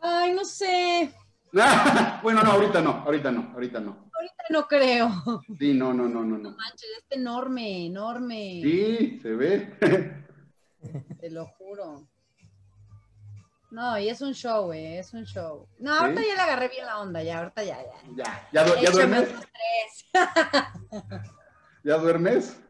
Ay, 0.00 0.32
no 0.32 0.44
sé. 0.44 1.12
bueno, 2.22 2.42
no, 2.42 2.52
ahorita 2.52 2.80
no, 2.80 2.90
ahorita 3.04 3.30
no, 3.30 3.52
ahorita 3.52 3.80
no. 3.80 4.10
Ahorita 4.14 4.44
no 4.50 4.66
creo. 4.66 5.10
Sí, 5.58 5.74
no, 5.74 5.92
no, 5.92 6.08
no, 6.08 6.24
no. 6.24 6.38
No 6.38 6.50
manches, 6.56 6.88
este 6.98 7.16
enorme, 7.16 7.86
enorme. 7.86 8.60
Sí, 8.62 9.18
se 9.20 9.30
ve. 9.34 9.76
Te 11.20 11.30
lo 11.30 11.46
juro. 11.46 12.08
No, 13.70 13.98
y 13.98 14.08
es 14.08 14.20
un 14.20 14.32
show, 14.32 14.66
güey, 14.66 14.98
es 14.98 15.12
un 15.12 15.24
show. 15.24 15.66
No, 15.78 15.94
ahorita 15.94 16.22
ya 16.22 16.34
le 16.34 16.40
agarré 16.40 16.68
bien 16.68 16.86
la 16.86 17.00
onda, 17.00 17.22
ya, 17.22 17.38
ahorita 17.38 17.64
ya, 17.64 17.78
ya. 17.82 18.48
Ya, 18.52 18.64
ya, 18.64 18.80
ya 18.80 18.90
duermes. 18.90 19.28
¿Ya 21.84 21.98
duermes? 21.98 22.60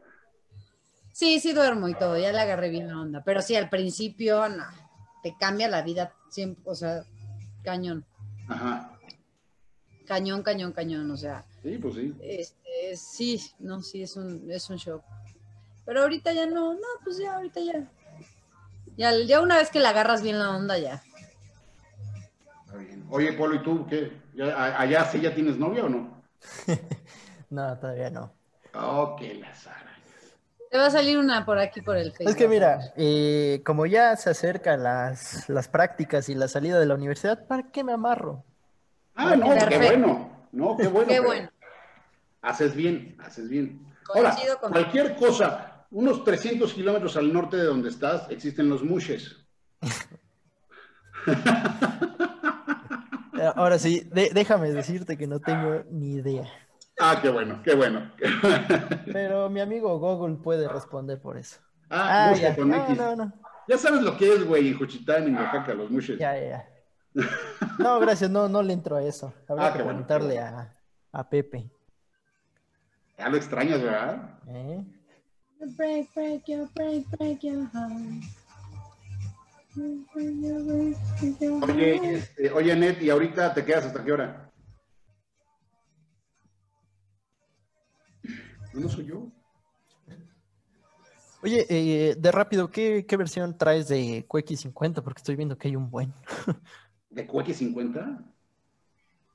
Sí, 1.11 1.39
sí 1.39 1.53
duermo 1.53 1.87
y 1.87 1.95
todo, 1.95 2.17
ya 2.17 2.31
le 2.31 2.39
agarré 2.39 2.69
bien 2.69 2.87
la 2.87 2.99
onda. 2.99 3.23
Pero 3.23 3.41
sí, 3.41 3.55
al 3.55 3.69
principio, 3.69 4.49
no, 4.49 4.65
te 5.23 5.35
cambia 5.39 5.67
la 5.67 5.81
vida, 5.81 6.13
siempre, 6.29 6.63
o 6.65 6.75
sea, 6.75 7.03
cañón. 7.63 8.05
Ajá. 8.47 8.97
Cañón, 10.05 10.41
cañón, 10.41 10.71
cañón, 10.71 11.09
o 11.11 11.17
sea. 11.17 11.43
Sí, 11.63 11.77
pues 11.77 11.95
sí. 11.95 12.13
Este, 12.21 12.95
sí, 12.95 13.41
no, 13.59 13.81
sí, 13.81 14.03
es 14.03 14.15
un, 14.15 14.49
es 14.49 14.69
un 14.69 14.77
show. 14.77 15.01
Pero 15.85 16.01
ahorita 16.01 16.33
ya 16.33 16.45
no, 16.45 16.73
no, 16.73 16.87
pues 17.03 17.17
ya, 17.17 17.35
ahorita 17.35 17.59
ya. 17.61 17.91
Ya, 18.97 19.11
ya 19.25 19.41
una 19.41 19.57
vez 19.57 19.69
que 19.69 19.79
le 19.79 19.87
agarras 19.87 20.21
bien 20.21 20.39
la 20.39 20.49
onda, 20.49 20.77
ya. 20.77 21.03
Oye, 23.09 23.33
Polo, 23.33 23.55
¿y 23.55 23.63
tú 23.63 23.85
qué? 23.87 24.11
¿Allá 24.55 25.05
sí 25.05 25.21
ya 25.21 25.33
tienes 25.33 25.57
novia 25.57 25.85
o 25.85 25.89
no? 25.89 26.21
no, 27.49 27.77
todavía 27.77 28.09
no. 28.09 28.33
Ok, 28.73 29.21
la 29.39 29.53
Sara. 29.53 29.97
Te 30.69 30.77
va 30.77 30.87
a 30.87 30.91
salir 30.91 31.17
una 31.17 31.45
por 31.45 31.57
aquí 31.59 31.81
por 31.81 31.95
el 31.95 32.11
Facebook. 32.11 32.29
Es 32.29 32.35
que 32.35 32.47
mira, 32.47 32.91
eh, 32.97 33.61
como 33.65 33.85
ya 33.85 34.15
se 34.17 34.31
acercan 34.31 34.83
las, 34.83 35.47
las 35.47 35.69
prácticas 35.69 36.27
y 36.27 36.35
la 36.35 36.47
salida 36.49 36.77
de 36.79 36.85
la 36.85 36.95
universidad, 36.95 37.47
¿para 37.47 37.71
qué 37.71 37.83
me 37.83 37.93
amarro? 37.93 38.43
Ah, 39.15 39.35
no, 39.35 39.53
qué 39.69 39.77
bueno. 39.77 40.49
No, 40.51 40.75
qué 40.75 40.87
bueno. 40.87 41.07
Qué 41.07 41.19
bueno. 41.19 41.49
Haces 42.41 42.75
bien, 42.75 43.15
haces 43.23 43.49
bien. 43.49 43.85
Ahora, 44.13 44.35
cualquier 44.59 45.15
cosa, 45.15 45.66
unos 45.91 46.23
300 46.23 46.73
kilómetros 46.73 47.15
al 47.17 47.31
norte 47.31 47.57
de 47.57 47.65
donde 47.65 47.89
estás 47.89 48.29
existen 48.29 48.69
los 48.69 48.83
mushes. 48.83 49.35
Ahora 53.55 53.77
sí, 53.77 54.09
déjame 54.11 54.71
decirte 54.71 55.17
que 55.17 55.27
no 55.27 55.39
tengo 55.39 55.83
ni 55.91 56.15
idea. 56.15 56.49
Ah, 56.99 57.19
qué 57.21 57.29
bueno, 57.29 57.61
qué 57.63 57.75
bueno. 57.75 58.11
Pero 59.13 59.49
mi 59.49 59.61
amigo 59.61 59.99
Google 59.99 60.37
puede 60.37 60.67
responder 60.67 61.21
por 61.21 61.37
eso. 61.37 61.59
Ah, 61.89 62.29
ah 62.29 62.35
ya. 62.35 62.55
con 62.55 62.73
X. 62.73 62.97
Ya 63.67 63.77
sabes 63.77 64.01
lo 64.01 64.17
que 64.17 64.33
es, 64.33 64.45
güey, 64.45 64.69
en 64.69 64.77
Juchitán, 64.77 65.27
en 65.27 65.37
Oaxaca, 65.37 65.73
los 65.73 65.91
mushes. 65.91 66.17
Ya, 66.17 66.39
ya, 66.39 66.49
ya. 66.49 66.69
No, 67.79 67.99
gracias, 67.99 68.31
no, 68.31 68.49
no 68.49 68.63
le 68.63 68.73
entro 68.73 68.95
a 68.95 69.03
eso. 69.03 69.33
Habría 69.47 69.67
ah, 69.67 69.73
que 69.73 69.83
preguntarle 69.83 70.39
a, 70.39 70.75
a 71.11 71.29
Pepe. 71.29 71.69
Ya 73.17 73.29
lo 73.29 73.37
extrañas, 73.37 73.81
¿verdad? 73.81 74.39
¿Eh? 74.47 74.83
Break, 75.59 76.13
break 76.13 76.47
your, 76.47 76.67
break, 76.75 77.05
break 77.17 77.43
your 77.43 77.65
heart. 77.73 78.23
Oye, 81.61 82.15
este, 82.15 82.51
oye, 82.51 82.75
Net, 82.75 83.01
¿y 83.01 83.09
ahorita 83.09 83.53
te 83.53 83.65
quedas 83.65 83.85
hasta 83.85 84.03
qué 84.03 84.11
hora? 84.11 84.51
No 88.73 88.89
soy 88.89 89.05
yo. 89.05 89.31
Oye, 91.43 91.65
eh, 91.69 92.15
de 92.17 92.31
rápido, 92.31 92.69
¿qué, 92.69 93.05
¿qué, 93.07 93.17
versión 93.17 93.57
traes 93.57 93.87
de 93.87 94.27
QX50? 94.27 95.03
Porque 95.03 95.19
estoy 95.19 95.35
viendo 95.35 95.57
que 95.57 95.67
hay 95.67 95.75
un 95.75 95.89
buen. 95.89 96.13
¿De 97.09 97.27
QX50? 97.27 98.33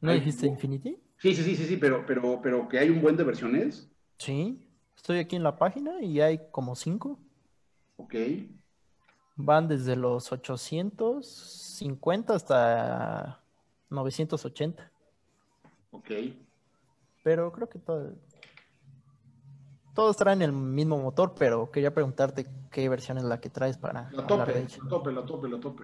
¿No 0.01 0.13
dijiste 0.13 0.47
Infinity? 0.47 1.01
Sí, 1.19 1.35
sí, 1.35 1.45
sí, 1.45 1.57
sí, 1.57 1.67
sí, 1.67 1.77
pero, 1.77 2.05
pero, 2.05 2.41
pero 2.43 2.69
que 2.69 2.79
hay 2.79 2.91
un 2.91 3.01
buen 3.01 3.17
de 3.17 3.23
versiones. 3.23 3.89
Sí, 4.19 4.69
estoy 5.03 5.19
aquí 5.19 5.35
en 5.35 5.43
la 5.43 5.59
página 5.59 6.01
y 6.01 6.21
hay 6.21 6.41
como 6.53 6.77
cinco. 6.77 7.19
Ok. 7.97 8.15
Van 9.35 9.67
desde 9.67 9.97
los 9.97 10.31
850 10.31 12.35
hasta 12.35 13.41
980. 13.91 14.93
Ok. 15.91 16.09
Pero 17.25 17.51
creo 17.51 17.69
que 17.69 17.81
todo, 17.81 18.13
todos 19.93 20.17
traen 20.17 20.41
el 20.41 20.53
mismo 20.53 20.99
motor, 20.99 21.35
pero 21.37 21.73
quería 21.73 21.93
preguntarte 21.93 22.47
qué 22.71 22.89
versión 22.89 23.19
es 23.19 23.25
la 23.25 23.41
que 23.41 23.51
traes 23.51 23.79
para... 23.79 24.09
La 24.13 24.25
tope, 24.25 24.55
la 24.55 24.69
tope, 24.89 25.13
la 25.13 25.27
tope, 25.27 25.49
la 25.49 25.59
tope. 25.59 25.83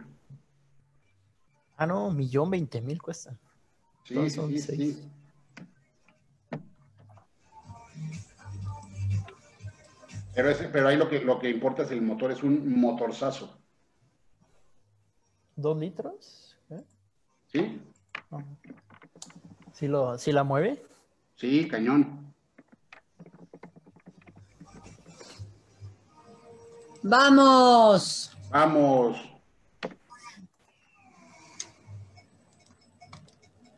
Ah, 1.76 1.86
no, 1.86 2.12
millón 2.12 2.50
veinte 2.50 2.80
mil 2.80 3.02
cuesta. 3.02 3.36
Sí, 4.04 4.30
sí, 4.30 4.58
sí. 4.60 5.10
Pero, 10.34 10.50
pero 10.72 10.88
ahí 10.88 10.96
lo 10.96 11.08
que, 11.08 11.20
lo 11.20 11.38
que 11.38 11.50
importa 11.50 11.82
es 11.82 11.90
el 11.90 12.02
motor, 12.02 12.30
es 12.30 12.42
un 12.42 12.80
motorzazo. 12.80 13.58
¿Dos 15.56 15.76
litros? 15.76 16.56
¿Eh? 16.70 16.84
Sí. 17.52 17.80
¿Sí, 19.72 19.88
lo, 19.88 20.16
¿Sí 20.18 20.32
la 20.32 20.44
mueve? 20.44 20.84
Sí, 21.34 21.66
cañón. 21.66 22.32
Vamos. 27.02 28.36
Vamos. 28.50 29.16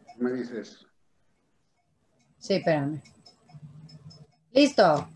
¿Qué 0.05 0.17
me 0.19 0.33
dices? 0.33 0.87
Sí, 2.39 2.55
espérame. 2.55 3.01
Listo. 4.53 5.09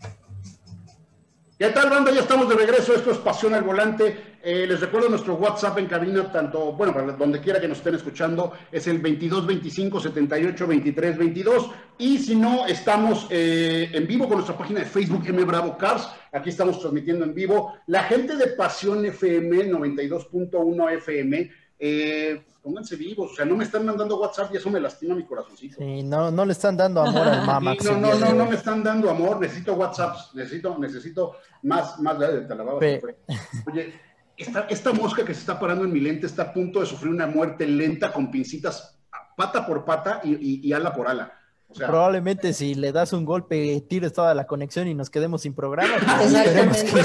¿Qué 1.57 1.69
tal, 1.69 1.89
banda? 1.89 2.11
Ya 2.11 2.19
estamos 2.19 2.49
de 2.49 2.55
regreso. 2.55 2.93
Esto 2.93 3.11
es 3.11 3.17
Pasión 3.19 3.53
al 3.53 3.63
Volante. 3.63 4.35
Eh, 4.43 4.67
les 4.67 4.81
recuerdo 4.81 5.07
nuestro 5.07 5.35
WhatsApp 5.35 5.77
en 5.77 5.85
cabina, 5.85 6.29
tanto, 6.29 6.73
bueno, 6.73 6.93
para 6.93 7.13
donde 7.13 7.39
quiera 7.39 7.61
que 7.61 7.67
nos 7.69 7.77
estén 7.77 7.95
escuchando, 7.95 8.51
es 8.69 8.87
el 8.87 8.99
22 8.99 9.47
25 9.47 10.01
78 10.01 10.67
23 10.67 11.17
22. 11.17 11.71
Y 11.97 12.17
si 12.17 12.35
no, 12.35 12.65
estamos 12.65 13.27
eh, 13.29 13.89
en 13.93 14.05
vivo 14.05 14.27
con 14.27 14.35
nuestra 14.35 14.57
página 14.57 14.81
de 14.81 14.85
Facebook 14.85 15.23
M 15.27 15.45
Bravo 15.45 15.77
Cars. 15.77 16.09
Aquí 16.33 16.49
estamos 16.49 16.81
transmitiendo 16.81 17.23
en 17.23 17.33
vivo. 17.33 17.77
La 17.87 18.03
gente 18.03 18.35
de 18.35 18.47
Pasión 18.47 19.05
FM 19.05 19.71
92.1 19.71 20.91
FM. 20.97 21.51
Eh, 21.77 22.43
pónganse 22.61 22.95
vivos, 22.95 23.33
o 23.33 23.35
sea, 23.35 23.45
no 23.45 23.55
me 23.55 23.63
están 23.63 23.85
mandando 23.85 24.17
WhatsApp 24.17 24.51
y 24.53 24.57
eso 24.57 24.69
me 24.69 24.79
lastima 24.79 25.13
mi 25.13 25.23
corazoncito. 25.23 25.77
Sí, 25.77 26.01
no, 26.03 26.31
no 26.31 26.45
le 26.45 26.53
están 26.53 26.75
dando 26.75 27.01
amor 27.01 27.27
al 27.27 27.45
mamá. 27.45 27.75
no, 27.75 27.97
no, 27.97 28.15
no, 28.15 28.33
no 28.33 28.45
me 28.45 28.55
están 28.55 28.83
dando 28.83 29.09
amor, 29.09 29.39
necesito 29.39 29.73
WhatsApp, 29.75 30.15
necesito, 30.33 30.77
necesito 30.79 31.35
más, 31.63 31.99
más 31.99 32.17
de 32.17 32.41
talababa. 32.41 32.79
Oye, 32.79 33.93
esta, 34.35 34.61
esta 34.61 34.93
mosca 34.93 35.23
que 35.23 35.33
se 35.33 35.41
está 35.41 35.59
parando 35.59 35.85
en 35.85 35.93
mi 35.93 35.99
lente 35.99 36.25
está 36.25 36.43
a 36.43 36.53
punto 36.53 36.79
de 36.79 36.85
sufrir 36.85 37.11
una 37.11 37.27
muerte 37.27 37.67
lenta 37.67 38.11
con 38.11 38.31
pincitas 38.31 38.97
pata 39.35 39.65
por 39.65 39.85
pata 39.85 40.21
y, 40.23 40.67
y 40.67 40.73
ala 40.73 40.93
por 40.93 41.07
ala. 41.07 41.33
Probablemente 41.77 42.53
si 42.53 42.75
le 42.75 42.91
das 42.91 43.13
un 43.13 43.25
golpe, 43.25 43.83
tires 43.87 44.13
toda 44.13 44.33
la 44.33 44.47
conexión 44.47 44.87
y 44.87 44.93
nos 44.93 45.09
quedemos 45.09 45.41
sin 45.41 45.53
programa. 45.53 45.95
Exactamente. 46.21 47.01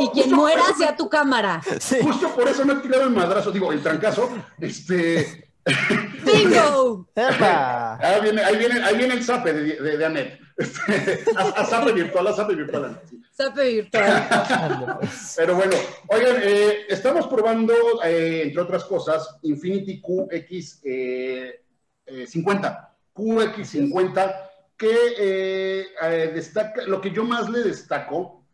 y 0.00 0.08
quien 0.08 0.32
muera 0.32 0.62
sea 0.76 0.96
tu 0.96 1.08
cámara. 1.08 1.60
Justo 2.02 2.34
por 2.34 2.48
eso 2.48 2.64
no 2.64 2.74
he 2.74 2.76
tirado 2.76 3.04
el 3.04 3.10
madrazo, 3.10 3.50
digo, 3.50 3.72
el 3.72 3.82
trancazo. 3.82 4.28
Este. 4.60 5.50
¡Bingo! 6.24 7.08
ahí, 7.16 8.20
viene, 8.22 8.42
ahí, 8.42 8.56
viene, 8.56 8.82
ahí 8.82 8.96
viene 8.96 9.14
el 9.14 9.24
zape 9.24 9.52
de, 9.52 9.80
de, 9.80 9.96
de 9.96 10.04
Anet. 10.04 10.44
Este, 10.56 11.24
a, 11.36 11.64
zape 11.64 11.92
virtual, 11.92 12.26
a 12.28 12.32
zape 12.32 12.54
virtual. 12.54 13.00
Zape 13.32 13.72
virtual. 13.74 15.00
Pero 15.36 15.56
bueno, 15.56 15.76
oigan, 16.08 16.36
eh, 16.42 16.86
estamos 16.88 17.26
probando, 17.26 17.74
eh, 18.04 18.42
entre 18.44 18.62
otras 18.62 18.84
cosas, 18.84 19.36
Infinity 19.42 20.00
QX50. 20.00 21.58
Eh, 22.06 22.93
QX50, 23.14 24.34
que 24.76 24.96
eh, 25.18 25.86
eh, 26.02 26.32
destaca, 26.34 26.84
lo 26.86 27.00
que 27.00 27.10
yo 27.10 27.24
más 27.24 27.48
le 27.48 27.62
destaco 27.62 28.44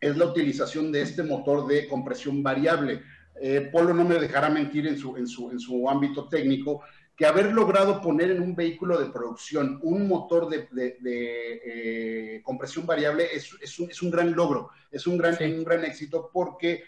es 0.00 0.16
la 0.16 0.26
utilización 0.26 0.92
de 0.92 1.02
este 1.02 1.22
motor 1.22 1.66
de 1.66 1.88
compresión 1.88 2.42
variable. 2.42 3.02
Eh, 3.40 3.70
Polo 3.72 3.94
no 3.94 4.04
me 4.04 4.16
dejará 4.16 4.50
mentir 4.50 4.86
en 4.86 4.98
su, 4.98 5.16
en, 5.16 5.26
su, 5.26 5.50
en 5.50 5.58
su 5.58 5.88
ámbito 5.88 6.28
técnico, 6.28 6.82
que 7.16 7.26
haber 7.26 7.52
logrado 7.52 8.00
poner 8.00 8.30
en 8.30 8.42
un 8.42 8.54
vehículo 8.54 8.98
de 8.98 9.10
producción 9.10 9.78
un 9.82 10.08
motor 10.08 10.48
de, 10.48 10.68
de, 10.72 12.40
compresión 12.44 12.84
variable 12.86 13.28
es, 13.32 13.50
es, 13.60 13.78
un, 13.78 13.90
es, 13.90 14.02
un, 14.02 14.10
gran 14.10 14.32
logro, 14.32 14.70
es 14.90 15.06
un 15.06 15.18
gran, 15.18 15.36
un 15.40 15.64
gran 15.64 15.84
éxito 15.84 16.30
porque 16.32 16.84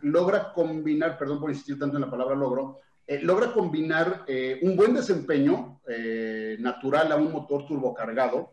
logra 0.00 0.52
combinar, 0.52 1.18
perdón 1.18 1.40
por 1.40 1.50
insistir 1.50 1.78
tanto 1.78 1.96
en 1.96 2.02
la 2.02 2.10
palabra 2.10 2.36
logro, 2.36 2.80
eh, 3.06 3.20
logra 3.20 3.52
combinar 3.52 4.24
eh, 4.26 4.58
un 4.62 4.76
buen 4.76 4.94
desempeño 4.94 5.80
eh, 5.86 6.56
natural 6.58 7.12
a 7.12 7.16
un 7.16 7.32
motor 7.32 7.66
turbocargado 7.66 8.52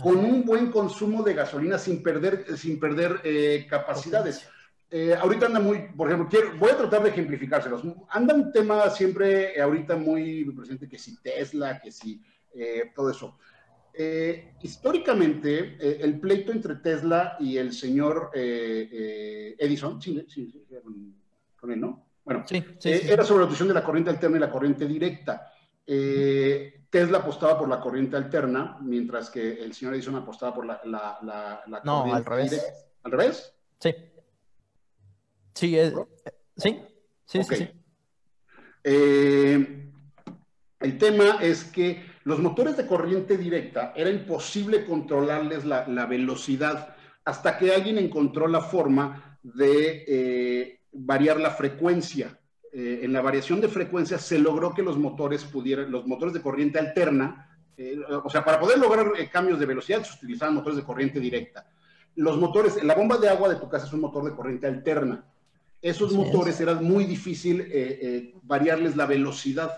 con 0.00 0.18
un 0.18 0.44
buen 0.44 0.70
consumo 0.70 1.24
de 1.24 1.34
gasolina 1.34 1.76
sin 1.76 2.00
perder, 2.04 2.56
sin 2.56 2.78
perder 2.78 3.20
capacidades. 3.68 4.48
ahorita 5.20 5.46
anda 5.46 5.58
muy, 5.58 5.88
por 5.96 6.06
ejemplo, 6.06 6.28
quiero, 6.30 6.56
voy 6.56 6.70
a 6.70 6.76
tratar 6.76 7.02
de 7.02 7.08
ejemplificárselos. 7.08 7.82
Anda 8.10 8.32
un 8.32 8.52
tema 8.52 8.88
siempre 8.90 9.60
ahorita 9.60 9.96
muy 9.96 10.44
presente, 10.52 10.88
que 10.88 11.00
si 11.00 11.20
Tesla, 11.20 11.80
que 11.80 11.90
si 11.90 12.22
todo 12.94 13.10
eso. 13.10 13.38
históricamente, 14.62 15.76
el 15.80 16.20
pleito 16.20 16.52
entre 16.52 16.76
Tesla 16.76 17.36
y 17.40 17.56
el 17.56 17.72
señor 17.72 18.30
Edison, 18.32 20.00
sí, 20.00 20.24
sí, 20.28 20.48
sí, 20.52 20.64
con 21.56 21.72
él, 21.72 21.80
¿no? 21.80 22.07
Bueno, 22.28 22.44
eh, 22.50 23.06
era 23.08 23.24
sobre 23.24 23.38
la 23.38 23.44
utilización 23.46 23.68
de 23.68 23.74
la 23.74 23.82
corriente 23.82 24.10
alterna 24.10 24.36
y 24.36 24.40
la 24.40 24.50
corriente 24.50 24.86
directa. 24.86 25.50
Eh, 25.86 26.84
Tesla 26.90 27.18
apostaba 27.18 27.58
por 27.58 27.70
la 27.70 27.80
corriente 27.80 28.18
alterna, 28.18 28.76
mientras 28.82 29.30
que 29.30 29.64
el 29.64 29.72
señor 29.72 29.94
Edison 29.94 30.16
apostaba 30.16 30.54
por 30.54 30.66
la, 30.66 30.78
la, 30.84 31.18
la, 31.22 31.80
no, 31.84 32.12
al 32.14 32.26
revés. 32.26 32.62
¿Al 33.02 33.12
revés? 33.12 33.54
Sí. 33.80 33.94
Sí, 35.54 35.78
sí, 36.54 36.78
sí, 37.24 37.42
sí. 37.44 37.68
Eh, 38.84 39.90
el 40.80 40.98
tema 40.98 41.38
es 41.40 41.64
que 41.64 42.04
los 42.24 42.40
motores 42.40 42.76
de 42.76 42.86
corriente 42.86 43.38
directa 43.38 43.94
era 43.96 44.10
imposible 44.10 44.84
controlarles 44.84 45.64
la, 45.64 46.04
velocidad 46.04 46.94
hasta 47.24 47.56
que 47.56 47.74
alguien 47.74 47.96
encontró 47.96 48.48
la 48.48 48.60
forma 48.60 49.38
de 49.42 50.77
variar 50.92 51.38
la 51.40 51.50
frecuencia. 51.50 52.38
Eh, 52.72 53.00
en 53.02 53.12
la 53.12 53.22
variación 53.22 53.60
de 53.60 53.68
frecuencia 53.68 54.18
se 54.18 54.38
logró 54.38 54.74
que 54.74 54.82
los 54.82 54.98
motores 54.98 55.44
pudieran, 55.44 55.90
los 55.90 56.06
motores 56.06 56.34
de 56.34 56.42
corriente 56.42 56.78
alterna, 56.78 57.58
eh, 57.76 57.98
o 58.24 58.28
sea, 58.28 58.44
para 58.44 58.60
poder 58.60 58.78
lograr 58.78 59.12
eh, 59.18 59.30
cambios 59.30 59.58
de 59.58 59.66
velocidad 59.66 60.02
se 60.02 60.16
utilizaban 60.16 60.54
motores 60.54 60.76
de 60.76 60.84
corriente 60.84 61.20
directa. 61.20 61.66
Los 62.16 62.36
motores, 62.38 62.82
la 62.82 62.94
bomba 62.94 63.16
de 63.16 63.28
agua 63.28 63.48
de 63.48 63.56
tu 63.56 63.68
casa 63.68 63.86
es 63.86 63.92
un 63.92 64.00
motor 64.00 64.24
de 64.24 64.34
corriente 64.34 64.66
alterna. 64.66 65.24
Esos 65.80 66.12
motores 66.12 66.60
era 66.60 66.74
muy 66.74 67.04
difícil 67.04 67.72
variarles 68.42 68.96
la 68.96 69.06
velocidad 69.06 69.70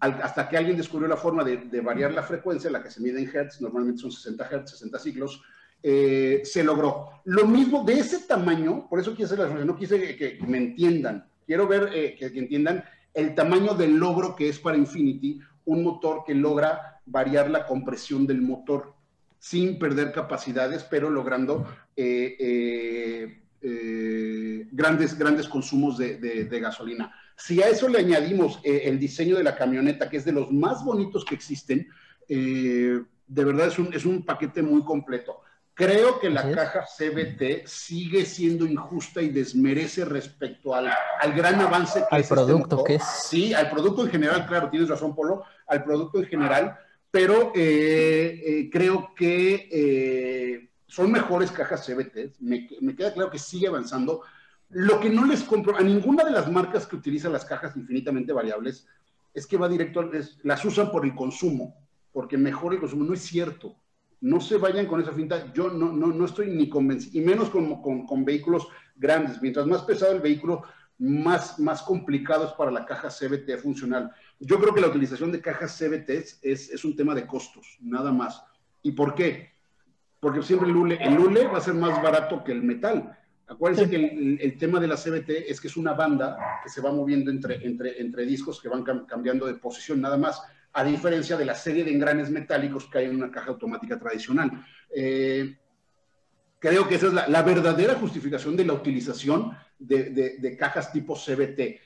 hasta 0.00 0.48
que 0.48 0.56
alguien 0.56 0.76
descubrió 0.76 1.06
la 1.06 1.16
forma 1.16 1.44
de, 1.44 1.58
de, 1.58 1.80
variar 1.80 2.12
la 2.12 2.24
frecuencia, 2.24 2.70
la 2.70 2.82
que 2.82 2.90
se 2.90 3.00
mide 3.00 3.20
en 3.20 3.30
hertz, 3.32 3.60
normalmente 3.60 4.00
son 4.00 4.10
60 4.10 4.48
hertz, 4.50 4.70
60 4.72 4.98
ciclos, 4.98 5.42
eh, 5.82 6.42
se 6.44 6.64
logró. 6.64 7.10
Lo 7.24 7.46
mismo 7.46 7.84
de 7.84 8.00
ese 8.00 8.20
tamaño, 8.20 8.88
por 8.88 8.98
eso 8.98 9.12
quise 9.14 9.26
hacer 9.26 9.38
la 9.38 9.64
no 9.64 9.76
quise 9.76 10.16
que, 10.16 10.38
me 10.46 10.58
entiendan, 10.58 11.28
quiero 11.46 11.68
ver 11.68 11.90
eh, 11.94 12.16
que, 12.18 12.26
entiendan 12.26 12.84
el 13.14 13.34
tamaño 13.34 13.74
del 13.74 13.96
logro 13.96 14.34
que 14.34 14.48
es 14.48 14.58
para 14.58 14.76
Infinity, 14.76 15.40
un 15.66 15.84
motor 15.84 16.24
que 16.26 16.34
logra 16.34 17.00
variar 17.06 17.48
la 17.50 17.66
compresión 17.66 18.26
del 18.26 18.42
motor 18.42 18.94
sin 19.38 19.78
perder 19.78 20.10
capacidades, 20.12 20.82
pero 20.82 21.10
logrando 21.10 21.66
eh, 21.94 23.40
grandes, 24.72 25.16
grandes 25.16 25.48
consumos 25.48 25.96
de, 25.96 26.48
gasolina. 26.60 27.14
Si 27.36 27.62
a 27.62 27.68
eso 27.68 27.88
le 27.88 28.00
añadimos 28.00 28.60
el 28.64 28.98
diseño 28.98 29.36
de 29.36 29.44
la 29.44 29.54
camioneta, 29.54 30.08
que 30.08 30.16
es 30.16 30.24
de 30.24 30.32
los 30.32 30.50
más 30.50 30.84
bonitos 30.84 31.24
que 31.24 31.36
existen, 31.36 31.86
de 32.26 33.04
verdad 33.44 33.68
es 33.68 33.78
un, 33.78 33.92
es 33.94 34.04
un 34.04 34.24
paquete 34.24 34.62
muy 34.62 34.82
completo. 34.82 35.42
Creo 35.78 36.18
que 36.18 36.28
la 36.28 36.50
caja 36.50 36.84
CBT 36.84 37.64
sigue 37.68 38.24
siendo 38.26 38.66
injusta 38.66 39.22
y 39.22 39.28
desmerece 39.28 40.04
respecto 40.04 40.74
al, 40.74 40.90
al 41.20 41.32
gran 41.34 41.60
avance 41.60 42.00
que 42.00 42.16
al 42.16 42.22
este 42.22 42.34
producto 42.34 42.82
que 42.82 42.96
es. 42.96 43.04
Sí, 43.04 43.54
al 43.54 43.70
producto 43.70 44.02
en 44.02 44.10
general, 44.10 44.44
claro, 44.44 44.70
tienes 44.70 44.88
razón, 44.88 45.14
Polo, 45.14 45.44
al 45.68 45.84
producto 45.84 46.18
en 46.18 46.26
general, 46.26 46.76
pero 47.12 47.52
eh, 47.54 48.42
eh, 48.44 48.70
creo 48.72 49.14
que 49.14 49.68
eh, 49.70 50.68
son 50.88 51.12
mejores 51.12 51.52
cajas 51.52 51.86
CBT. 51.86 52.40
Me, 52.40 52.68
me, 52.80 52.96
queda 52.96 53.14
claro 53.14 53.30
que 53.30 53.38
sigue 53.38 53.68
avanzando. 53.68 54.22
Lo 54.70 54.98
que 54.98 55.08
no 55.08 55.26
les 55.26 55.44
compro 55.44 55.76
a 55.76 55.80
ninguna 55.80 56.24
de 56.24 56.32
las 56.32 56.50
marcas 56.50 56.88
que 56.88 56.96
utilizan 56.96 57.32
las 57.32 57.44
cajas 57.44 57.76
infinitamente 57.76 58.32
variables 58.32 58.84
es 59.32 59.46
que 59.46 59.56
va 59.56 59.68
directo, 59.68 60.10
las 60.42 60.64
usan 60.64 60.90
por 60.90 61.04
el 61.04 61.14
consumo, 61.14 61.76
porque 62.10 62.36
mejora 62.36 62.74
el 62.74 62.80
consumo. 62.80 63.04
No 63.04 63.14
es 63.14 63.22
cierto. 63.22 63.76
No 64.20 64.40
se 64.40 64.56
vayan 64.56 64.86
con 64.86 65.00
esa 65.00 65.12
finta. 65.12 65.52
Yo 65.52 65.70
no, 65.70 65.92
no, 65.92 66.08
no 66.08 66.24
estoy 66.24 66.48
ni 66.48 66.68
convencido, 66.68 67.22
y 67.22 67.24
menos 67.24 67.50
con, 67.50 67.80
con, 67.80 68.06
con, 68.06 68.24
vehículos 68.24 68.66
grandes. 68.96 69.40
Mientras 69.40 69.66
más 69.66 69.82
pesado 69.82 70.12
el 70.12 70.20
vehículo, 70.20 70.64
más, 70.98 71.58
más 71.58 71.82
complicado 71.82 72.46
es 72.46 72.52
para 72.52 72.70
la 72.70 72.84
caja 72.84 73.08
CBT 73.08 73.58
funcional. 73.62 74.10
Yo 74.40 74.58
creo 74.58 74.74
que 74.74 74.80
la 74.80 74.88
utilización 74.88 75.30
de 75.32 75.40
cajas 75.40 75.78
CBT 75.78 76.10
es, 76.10 76.40
es, 76.42 76.84
un 76.84 76.96
tema 76.96 77.14
de 77.14 77.26
costos, 77.26 77.78
nada 77.80 78.12
más. 78.12 78.42
¿Y 78.82 78.92
por 78.92 79.14
qué? 79.14 79.52
Porque 80.20 80.42
siempre 80.42 80.68
el 80.68 80.76
hule, 80.76 80.98
el 81.00 81.18
hule 81.18 81.46
va 81.46 81.58
a 81.58 81.62
ser 81.62 81.74
más 81.74 82.02
barato 82.02 82.42
que 82.42 82.52
el 82.52 82.62
metal. 82.62 83.16
Acuérdense 83.46 83.88
que 83.88 84.38
el, 84.40 84.58
tema 84.58 84.78
de 84.78 84.88
la 84.88 84.96
CBT 84.96 85.30
es 85.48 85.60
que 85.60 85.68
es 85.68 85.76
una 85.76 85.94
banda 85.94 86.36
que 86.62 86.68
se 86.68 86.82
va 86.82 86.92
moviendo 86.92 87.30
entre, 87.30 87.64
entre, 87.64 88.00
entre 88.00 88.26
discos 88.26 88.60
que 88.60 88.68
van 88.68 88.82
cambiando 88.82 89.46
de 89.46 89.54
posición, 89.54 90.00
nada 90.00 90.18
más, 90.18 90.42
a 90.72 90.84
diferencia 90.84 91.36
de 91.36 91.44
la 91.44 91.54
serie 91.54 91.84
de 91.84 91.92
engranes 91.92 92.30
metálicos 92.30 92.86
que 92.86 92.98
hay 92.98 93.04
en 93.06 93.16
una 93.16 93.30
caja 93.30 93.50
automática 93.50 93.98
tradicional. 93.98 94.64
Eh, 94.94 95.56
creo 96.58 96.88
que 96.88 96.96
esa 96.96 97.06
es 97.06 97.12
la, 97.12 97.42
verdadera 97.42 97.94
justificación 97.94 98.56
de 98.56 98.64
la 98.64 98.74
utilización 98.74 99.56
de, 99.78 100.56
cajas 100.58 100.92
tipo 100.92 101.14
CBT. 101.14 101.80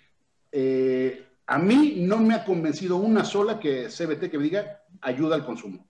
Eh, 0.50 1.26
a 1.46 1.58
mí 1.58 1.96
no 1.98 2.18
me 2.18 2.34
ha 2.34 2.44
convencido 2.44 2.96
una 2.96 3.24
sola 3.24 3.58
que 3.58 3.88
CBT 3.88 4.30
que 4.30 4.38
me 4.38 4.44
diga 4.44 4.82
ayuda 5.00 5.36
al 5.36 5.44
consumo. 5.44 5.86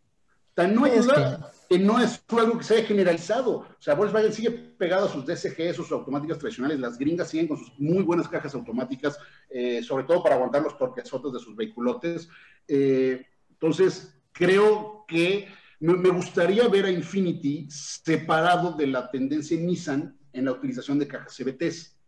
Tan 0.55 0.75
no 0.75 0.85
ayuda 0.85 1.51
que 1.73 1.79
no 1.79 1.99
es 1.99 2.23
algo 2.29 2.59
que 2.59 2.65
se 2.65 2.75
haya 2.75 2.87
generalizado. 2.87 3.61
O 3.61 3.77
sea, 3.79 3.95
Volkswagen 3.95 4.31
sigue 4.31 4.51
pegado 4.51 5.07
a 5.07 5.09
sus 5.09 5.25
DSG, 5.25 5.73
sus 5.73 5.91
automáticas 5.91 6.39
tradicionales. 6.39 6.79
Las 6.79 6.99
gringas 6.99 7.31
siguen 7.31 7.49
con 7.49 7.57
sus 7.57 7.73
muy 7.79 8.03
buenas 8.03 8.29
cajas 8.29 8.55
automáticas, 8.55 9.19
eh, 9.49 9.83
sobre 9.83 10.05
todo 10.05 10.23
para 10.23 10.35
aguantar 10.35 10.61
los 10.61 10.77
torquesotes 10.77 11.33
de 11.33 11.39
sus 11.39 11.57
vehiculotes. 11.57 12.29
Eh, 12.69 13.25
entonces, 13.53 14.21
creo 14.33 15.07
que 15.09 15.49
me, 15.81 16.11
gustaría 16.11 16.69
ver 16.69 16.85
a 16.85 16.91
Infinity 16.91 17.67
separado 17.71 18.73
de 18.73 18.89
la 18.89 19.11
tendencia 19.11 19.59
Nissan 19.59 20.15
en 20.31 20.45
la 20.45 20.53
utilización 20.53 20.99
de 20.99 21.09
cajas 21.09 21.35
CBTs. 21.35 21.99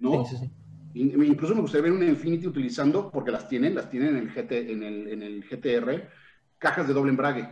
¿No? 0.00 0.22
Sí, 0.26 0.36
sí, 0.36 0.44
sí. 0.44 1.00
Incluso 1.00 1.54
me 1.54 1.62
gustaría 1.62 1.84
ver 1.84 1.92
una 1.92 2.04
Infinity 2.04 2.46
utilizando, 2.46 3.10
porque 3.10 3.30
las 3.30 3.48
tienen, 3.48 3.74
las 3.74 3.88
tienen 3.88 4.18
en 4.18 4.28
el, 4.28 4.34
GT, 4.34 4.52
en 4.70 4.82
el, 4.82 5.08
en 5.08 5.22
el 5.22 5.44
GTR, 5.44 6.10
cajas 6.58 6.86
de 6.86 6.92
doble 6.92 7.12
embrague. 7.12 7.48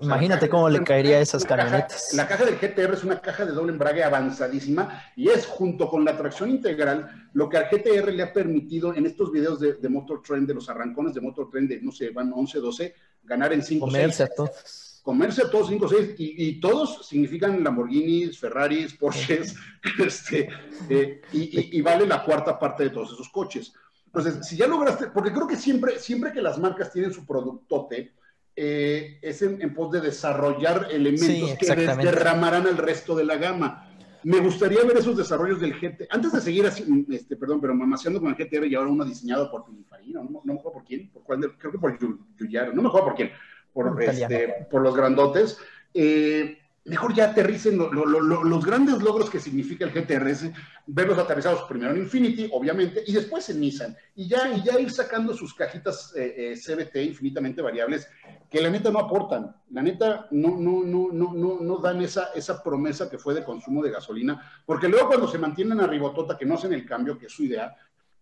Imagínate 0.00 0.48
cómo 0.48 0.70
le 0.70 0.82
caería 0.82 1.16
a 1.16 1.20
esas 1.20 1.44
camionetas. 1.44 2.14
la 2.14 2.26
caja 2.26 2.46
del 2.46 2.56
GTR 2.56 2.94
es 2.94 3.04
una 3.04 3.20
caja 3.20 3.44
de 3.44 3.52
doble 3.52 3.72
embrague 3.72 4.02
avanzadísima 4.02 5.04
y 5.14 5.28
es 5.28 5.46
junto 5.46 5.88
con 5.88 6.02
la 6.02 6.16
tracción 6.16 6.48
integral 6.48 7.28
lo 7.34 7.48
que 7.48 7.58
al 7.58 7.68
GTR 7.70 8.10
le 8.10 8.22
ha 8.22 8.32
permitido 8.32 8.94
en 8.94 9.04
estos 9.04 9.30
videos 9.30 9.60
de, 9.60 9.88
Motor 9.88 10.22
Trend, 10.22 10.48
de 10.48 10.54
los 10.54 10.70
arrancones 10.70 11.12
de 11.12 11.20
Motor 11.20 11.50
Trend 11.50 11.68
de, 11.68 11.82
no 11.82 11.92
sé, 11.92 12.10
van 12.10 12.32
11, 12.32 12.58
12, 12.58 12.94
ganar 13.24 13.52
en 13.52 13.62
5, 13.62 13.84
Comerse 13.84 14.22
a 14.22 14.28
todos. 14.28 15.00
Comerse 15.02 15.42
a 15.42 15.50
todos 15.50 15.68
5, 15.68 15.88
6 15.88 16.14
y, 16.18 16.58
todos 16.58 17.06
significan 17.06 17.62
Lamborghinis, 17.62 18.38
Ferraris, 18.40 18.94
Porsches, 18.94 19.54
este, 20.04 20.48
eh, 20.88 21.20
y, 21.32 21.78
y 21.78 21.80
vale 21.82 22.06
la 22.06 22.24
cuarta 22.24 22.58
parte 22.58 22.84
de 22.84 22.90
todos 22.90 23.12
esos 23.12 23.28
coches. 23.28 23.74
Entonces, 24.06 24.46
si 24.46 24.56
ya 24.56 24.66
lograste, 24.66 25.08
porque 25.08 25.30
creo 25.30 25.46
que 25.46 25.56
siempre, 25.56 25.98
siempre 25.98 26.32
que 26.32 26.40
las 26.40 26.58
marcas 26.58 26.90
tienen 26.90 27.12
su 27.12 27.26
productote, 27.26 28.14
eh, 28.56 29.18
es 29.20 29.42
en, 29.42 29.74
pos 29.74 29.92
de 29.92 30.00
desarrollar 30.00 30.88
elementos 30.90 31.58
que 31.58 31.76
derramarán 31.76 32.66
el 32.66 32.78
resto 32.78 33.14
de 33.14 33.24
la 33.24 33.36
gama. 33.36 33.86
Me 34.24 34.40
gustaría 34.40 34.82
ver 34.82 34.96
esos 34.96 35.16
desarrollos 35.16 35.60
del 35.60 35.78
GT. 35.78 36.08
Antes 36.10 36.32
de 36.32 36.40
seguir 36.40 36.66
así, 36.66 36.84
este, 37.10 37.36
perdón, 37.36 37.60
pero 37.60 37.74
mamaseando 37.74 38.20
con 38.20 38.30
el 38.30 38.34
GTR 38.34 38.66
y 38.66 38.74
ahora 38.74 38.90
uno 38.90 39.04
diseñado 39.04 39.50
por 39.50 39.64
Pininfarina, 39.66 40.22
no, 40.22 40.42
no 40.42 40.52
me 40.54 40.58
acuerdo 40.58 40.72
por 40.72 40.84
quién, 40.84 41.10
por 41.10 41.22
cuál, 41.22 41.56
creo 41.58 41.70
que 41.70 41.78
por 41.78 41.98
Giuliano, 42.36 42.72
no 42.72 42.82
me 42.82 42.88
acuerdo 42.88 43.08
por 43.08 43.14
quién, 43.14 43.30
por, 43.72 44.02
este, 44.02 44.66
por 44.70 44.82
los 44.82 44.96
grandotes. 44.96 45.58
Eh, 45.92 46.58
mejor 46.86 47.14
ya 47.14 47.30
aterricen 47.30 47.78
los 47.78 48.64
grandes 48.64 49.02
logros 49.02 49.28
que 49.28 49.40
significa 49.40 49.84
el 49.84 49.92
GTRS, 49.92 50.50
verlos 50.86 51.18
aterrizados 51.18 51.62
primero 51.68 51.92
en 51.92 51.98
Infinity, 51.98 52.48
obviamente, 52.52 53.02
y 53.06 53.12
después 53.12 53.48
en 53.50 53.60
Nissan, 53.60 53.96
y 54.14 54.28
ya, 54.28 54.52
y 54.52 54.62
ya 54.62 54.78
ir 54.80 54.90
sacando 54.90 55.34
sus 55.34 55.52
cajitas 55.54 56.14
eh, 56.16 56.52
eh, 56.52 56.56
CBT 56.56 56.96
infinitamente 56.96 57.60
variables, 57.60 58.08
que 58.50 58.60
la 58.60 58.70
neta 58.70 58.90
no 58.90 58.98
aportan, 59.00 59.54
la 59.70 59.82
neta 59.82 60.28
no, 60.30 60.56
no, 60.56 60.82
no, 60.84 61.08
no, 61.12 61.34
no, 61.34 61.58
no 61.60 61.78
dan 61.78 62.00
esa, 62.02 62.30
esa 62.34 62.62
promesa 62.62 63.10
que 63.10 63.18
fue 63.18 63.34
de 63.34 63.44
consumo 63.44 63.82
de 63.82 63.90
gasolina, 63.90 64.40
porque 64.64 64.88
luego 64.88 65.08
cuando 65.08 65.28
se 65.28 65.38
mantienen 65.38 65.80
a 65.80 65.86
ribotota, 65.86 66.36
que 66.36 66.46
no 66.46 66.54
hacen 66.54 66.72
el 66.72 66.86
cambio, 66.86 67.18
que 67.18 67.26
es 67.26 67.32
su 67.32 67.44
idea, 67.44 67.74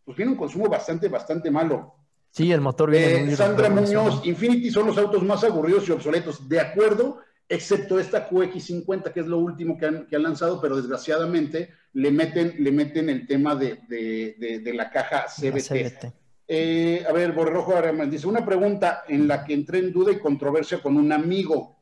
pues 0.05 0.17
tiene 0.17 0.33
un 0.33 0.39
consumo 0.39 0.69
bastante, 0.69 1.09
bastante 1.09 1.51
malo. 1.51 1.95
Sí, 2.31 2.51
el 2.51 2.61
motor 2.61 2.91
viene 2.91 3.33
eh, 3.33 3.37
Sandra 3.37 3.71
Muñoz, 3.71 4.27
Infinity 4.27 4.71
son 4.71 4.87
los 4.89 4.99
autos 4.99 5.23
más 5.23 5.45
aburridos 5.45 5.89
y 5.89 5.93
obsoletos, 5.93 6.49
de 6.49 6.61
acuerdo, 6.61 7.21
excepto 7.49 7.99
esta 7.99 8.29
QX50, 8.29 9.13
que 9.13 9.21
es 9.21 9.27
lo 9.27 9.39
último 9.39 9.79
que 9.79 9.87
han, 9.87 10.07
lanzado, 10.11 10.61
pero 10.61 10.77
desgraciadamente 10.77 11.71
le 11.93 12.11
meten, 12.11 12.57
le 12.59 12.73
meten 12.73 13.09
el 13.09 13.27
tema 13.27 13.55
de, 13.55 14.73
la 14.75 14.91
caja 14.91 15.27
CBT. 15.29 16.24
Eh, 16.47 17.05
a 17.09 17.13
ver, 17.13 17.33
Borrojo 17.33 17.75
dice, 18.07 18.27
una 18.27 18.45
pregunta 18.45 19.05
en 19.09 19.27
la 19.27 19.45
que 19.45 19.55
entré 19.55 19.79
en 19.79 19.93
duda 19.93 20.13
y 20.13 20.19
controversia 20.19 20.83
con 20.83 20.97
un 20.97 21.13
amigo. 21.13 21.77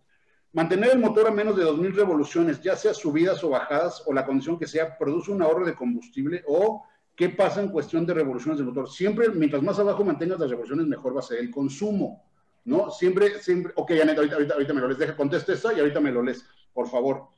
Mantener 0.52 0.90
el 0.92 0.98
motor 0.98 1.28
a 1.28 1.30
menos 1.30 1.56
de 1.56 1.64
2.000 1.64 1.94
revoluciones, 1.94 2.60
ya 2.60 2.76
sea 2.76 2.94
subidas 2.94 3.42
o 3.42 3.48
bajadas, 3.48 4.02
o 4.06 4.12
la 4.12 4.26
condición 4.26 4.58
que 4.58 4.66
sea, 4.66 4.96
produce 4.98 5.30
un 5.30 5.42
ahorro 5.42 5.64
de 5.64 5.74
combustible, 5.74 6.44
o 6.46 6.84
qué 7.16 7.30
pasa 7.30 7.62
en 7.62 7.68
cuestión 7.68 8.04
de 8.06 8.14
revoluciones 8.14 8.58
del 8.58 8.66
motor. 8.66 8.90
Siempre, 8.90 9.30
mientras 9.30 9.62
más 9.62 9.78
abajo 9.78 10.04
mantengas 10.04 10.38
las 10.38 10.50
revoluciones, 10.50 10.86
mejor 10.86 11.16
va 11.16 11.20
a 11.20 11.24
ser 11.24 11.38
el 11.38 11.50
consumo. 11.50 12.24
¿no? 12.64 12.90
Siempre, 12.90 13.40
siempre, 13.40 13.72
ok, 13.74 13.92
Janet, 13.96 14.16
ahorita, 14.16 14.54
ahorita, 14.54 14.74
me 14.74 14.80
lo 14.80 14.88
lees, 14.88 14.98
deja, 14.98 15.16
conteste 15.16 15.54
eso 15.54 15.72
y 15.72 15.80
ahorita 15.80 16.00
me 16.00 16.12
lo 16.12 16.22
lees, 16.22 16.44
por 16.72 16.88
favor. 16.88 17.28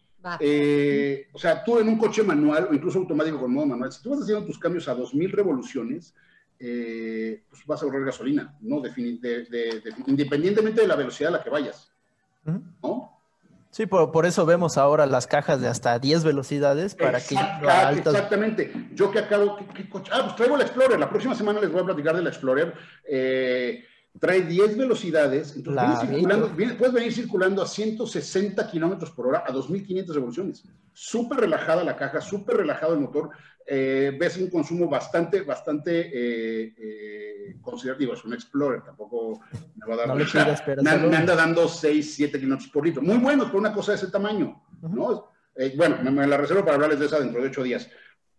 Eh, 0.40 1.26
o 1.32 1.38
sea, 1.38 1.62
tú 1.62 1.78
en 1.78 1.88
un 1.88 1.98
coche 1.98 2.22
manual 2.22 2.68
o 2.70 2.74
incluso 2.74 2.98
automático 2.98 3.38
con 3.38 3.52
modo 3.52 3.66
manual, 3.66 3.92
si 3.92 4.02
tú 4.02 4.10
vas 4.10 4.22
haciendo 4.22 4.46
tus 4.46 4.58
cambios 4.58 4.88
a 4.88 4.94
2000 4.94 5.32
revoluciones, 5.32 6.14
eh, 6.66 7.44
pues 7.50 7.66
vas 7.66 7.82
a 7.82 7.84
ahorrar 7.84 8.04
gasolina, 8.06 8.56
¿no? 8.62 8.82
independientemente 10.06 10.80
de 10.80 10.86
la 10.86 10.96
velocidad 10.96 11.34
a 11.34 11.38
la 11.38 11.44
que 11.44 11.50
vayas, 11.50 11.92
¿no? 12.82 13.14
Sí, 13.70 13.86
por, 13.86 14.24
eso 14.24 14.46
vemos 14.46 14.78
ahora 14.78 15.04
las 15.04 15.26
cajas 15.26 15.60
de 15.60 15.66
hasta 15.66 15.98
10 15.98 16.22
velocidades 16.22 16.94
para 16.94 17.20
que... 17.20 17.34
Exactamente. 17.98 18.72
Yo 18.94 19.10
que 19.10 19.18
acabo... 19.18 19.58
Ah, 20.12 20.20
pues 20.22 20.36
traigo 20.36 20.56
la 20.56 20.62
Explorer. 20.62 20.96
La 20.96 21.10
próxima 21.10 21.34
semana 21.34 21.60
les 21.60 21.72
voy 21.72 21.82
a 21.82 21.84
platicar 21.86 22.14
de 22.14 22.22
la 22.22 22.28
Explorer. 22.28 22.72
Eh, 23.04 23.84
trae 24.20 24.42
10 24.42 24.78
velocidades, 24.78 25.56
entonces 25.56 26.08
puedes 26.78 26.92
venir 26.92 27.12
circulando 27.12 27.62
a 27.62 27.66
160 27.66 28.70
kilómetros 28.70 29.10
por 29.10 29.26
hora 29.26 29.42
a 29.44 29.50
2500 29.50 30.14
revoluciones. 30.14 30.64
Súper 30.92 31.40
relajada 31.40 31.82
la 31.82 31.96
caja, 31.96 32.20
súper 32.20 32.58
relajado 32.58 32.94
el 32.94 33.00
motor. 33.00 33.30
Eh, 33.66 34.14
ves 34.18 34.36
un 34.36 34.50
consumo 34.50 34.88
bastante, 34.88 35.40
bastante 35.40 36.10
eh, 36.12 36.74
eh, 36.76 37.56
considerativo. 37.62 38.14
Es 38.14 38.24
un 38.24 38.34
Explorer, 38.34 38.82
tampoco 38.82 39.40
me 39.76 39.86
va 39.86 39.94
a 39.94 40.06
dar. 40.06 40.08
No 40.08 41.08
me, 41.08 41.16
anda 41.16 41.34
dando 41.34 41.68
6, 41.68 42.14
7 42.14 42.38
kilómetros 42.38 42.70
por 42.70 42.84
litro. 42.84 43.02
Muy 43.02 43.18
bueno 43.18 43.50
por 43.50 43.60
una 43.60 43.72
cosa 43.72 43.92
de 43.92 43.98
ese 43.98 44.08
tamaño. 44.08 44.62
¿no? 44.82 45.30
bueno, 45.76 46.10
me, 46.10 46.26
la 46.26 46.36
reservo 46.36 46.62
para 46.62 46.74
hablarles 46.74 46.98
de 46.98 47.06
esa 47.06 47.20
dentro 47.20 47.40
de 47.40 47.48
8 47.48 47.62
días 47.62 47.88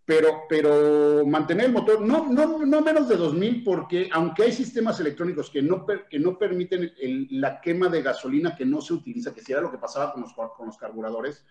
pero, 0.05 0.43
pero 0.47 1.25
mantener 1.25 1.65
el 1.65 1.71
motor, 1.71 1.99
no, 2.01 2.31
no, 2.31 2.63
no 2.63 2.81
menos 2.81 3.09
de 3.09 3.15
2000, 3.15 3.63
porque 3.63 4.07
aunque 4.11 4.43
hay 4.43 4.51
sistemas 4.51 4.99
electrónicos 4.99 5.49
que 5.49 5.63
no, 5.63 5.85
que 5.85 6.19
no 6.19 6.37
permiten 6.37 6.93
la 7.31 7.59
quema 7.59 7.89
de 7.89 8.03
gasolina 8.03 8.55
que 8.55 8.65
no 8.65 8.81
se 8.81 8.93
utiliza, 8.93 9.33
que 9.33 9.41
si 9.41 9.51
era 9.51 9.61
lo 9.61 9.71
que 9.71 9.79
pasaba 9.79 10.13
con 10.13 10.21
los, 10.21 10.33
con 10.33 10.67
los 10.67 10.77
carburadores, 10.77 11.43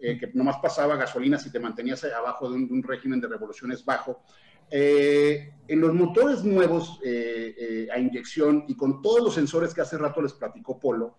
eh, 0.00 0.18
que 0.18 0.30
nomás 0.34 0.58
pasaba 0.58 0.96
gasolina 0.96 1.38
si 1.38 1.50
te 1.50 1.60
mantenías 1.60 2.04
abajo 2.04 2.50
de 2.50 2.56
un, 2.56 2.82
régimen 2.82 3.20
de 3.20 3.28
revoluciones 3.28 3.84
bajo. 3.84 4.22
Eh, 4.70 5.52
en 5.66 5.80
los 5.80 5.92
motores 5.92 6.44
nuevos 6.44 7.00
eh, 7.04 7.88
a 7.92 7.98
inyección 7.98 8.64
y 8.68 8.76
con 8.76 9.02
todos 9.02 9.20
los 9.20 9.34
sensores 9.34 9.74
que 9.74 9.80
hace 9.80 9.98
rato 9.98 10.22
les 10.22 10.32
platicó 10.32 10.78
Polo, 10.78 11.18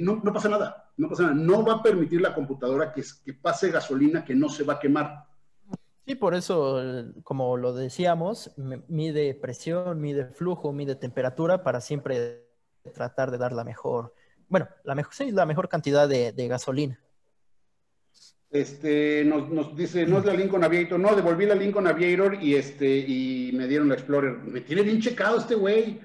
no, 0.00 0.22
pasa 0.32 0.48
nada, 0.48 0.92
no 0.96 1.08
pasa 1.08 1.24
nada. 1.24 1.34
No 1.34 1.64
va 1.64 1.74
a 1.74 1.82
permitir 1.82 2.20
la 2.20 2.34
computadora 2.34 2.92
que, 2.92 3.02
que 3.24 3.34
pase 3.34 3.70
gasolina 3.70 4.24
que 4.24 4.34
no 4.34 4.48
se 4.48 4.64
va 4.64 4.74
a 4.74 4.78
quemar 4.78 5.30
Sí, 6.06 6.16
por 6.16 6.34
eso, 6.34 6.82
como 7.22 7.56
lo 7.56 7.72
decíamos, 7.72 8.52
mide 8.56 9.32
presión, 9.34 10.00
mide 10.00 10.24
flujo, 10.26 10.72
mide 10.72 10.96
temperatura 10.96 11.62
para 11.62 11.80
siempre 11.80 12.48
tratar 12.94 13.30
de 13.30 13.38
dar 13.38 13.52
la 13.52 13.62
mejor, 13.62 14.14
bueno, 14.48 14.68
la 14.82 14.96
mejor, 14.96 15.14
sí, 15.14 15.30
la 15.30 15.46
mejor 15.46 15.68
cantidad 15.68 16.08
de, 16.08 16.48
gasolina. 16.48 16.98
Este, 18.50 19.24
nos, 19.24 19.76
dice, 19.76 20.06
no 20.06 20.18
es 20.18 20.24
la 20.24 20.34
Lincoln 20.34 20.64
Aviator, 20.64 20.98
no, 20.98 21.14
devolví 21.14 21.46
la 21.46 21.54
Lincoln 21.54 21.86
Aviator 21.86 22.42
y 22.42 22.56
este, 22.56 22.98
y 22.98 23.52
me 23.54 23.68
dieron 23.68 23.88
la 23.88 23.94
Explorer. 23.94 24.38
Me 24.38 24.60
tiene 24.60 24.82
bien 24.82 25.00
checado 25.00 25.38
este 25.38 25.54
güey. 25.54 26.00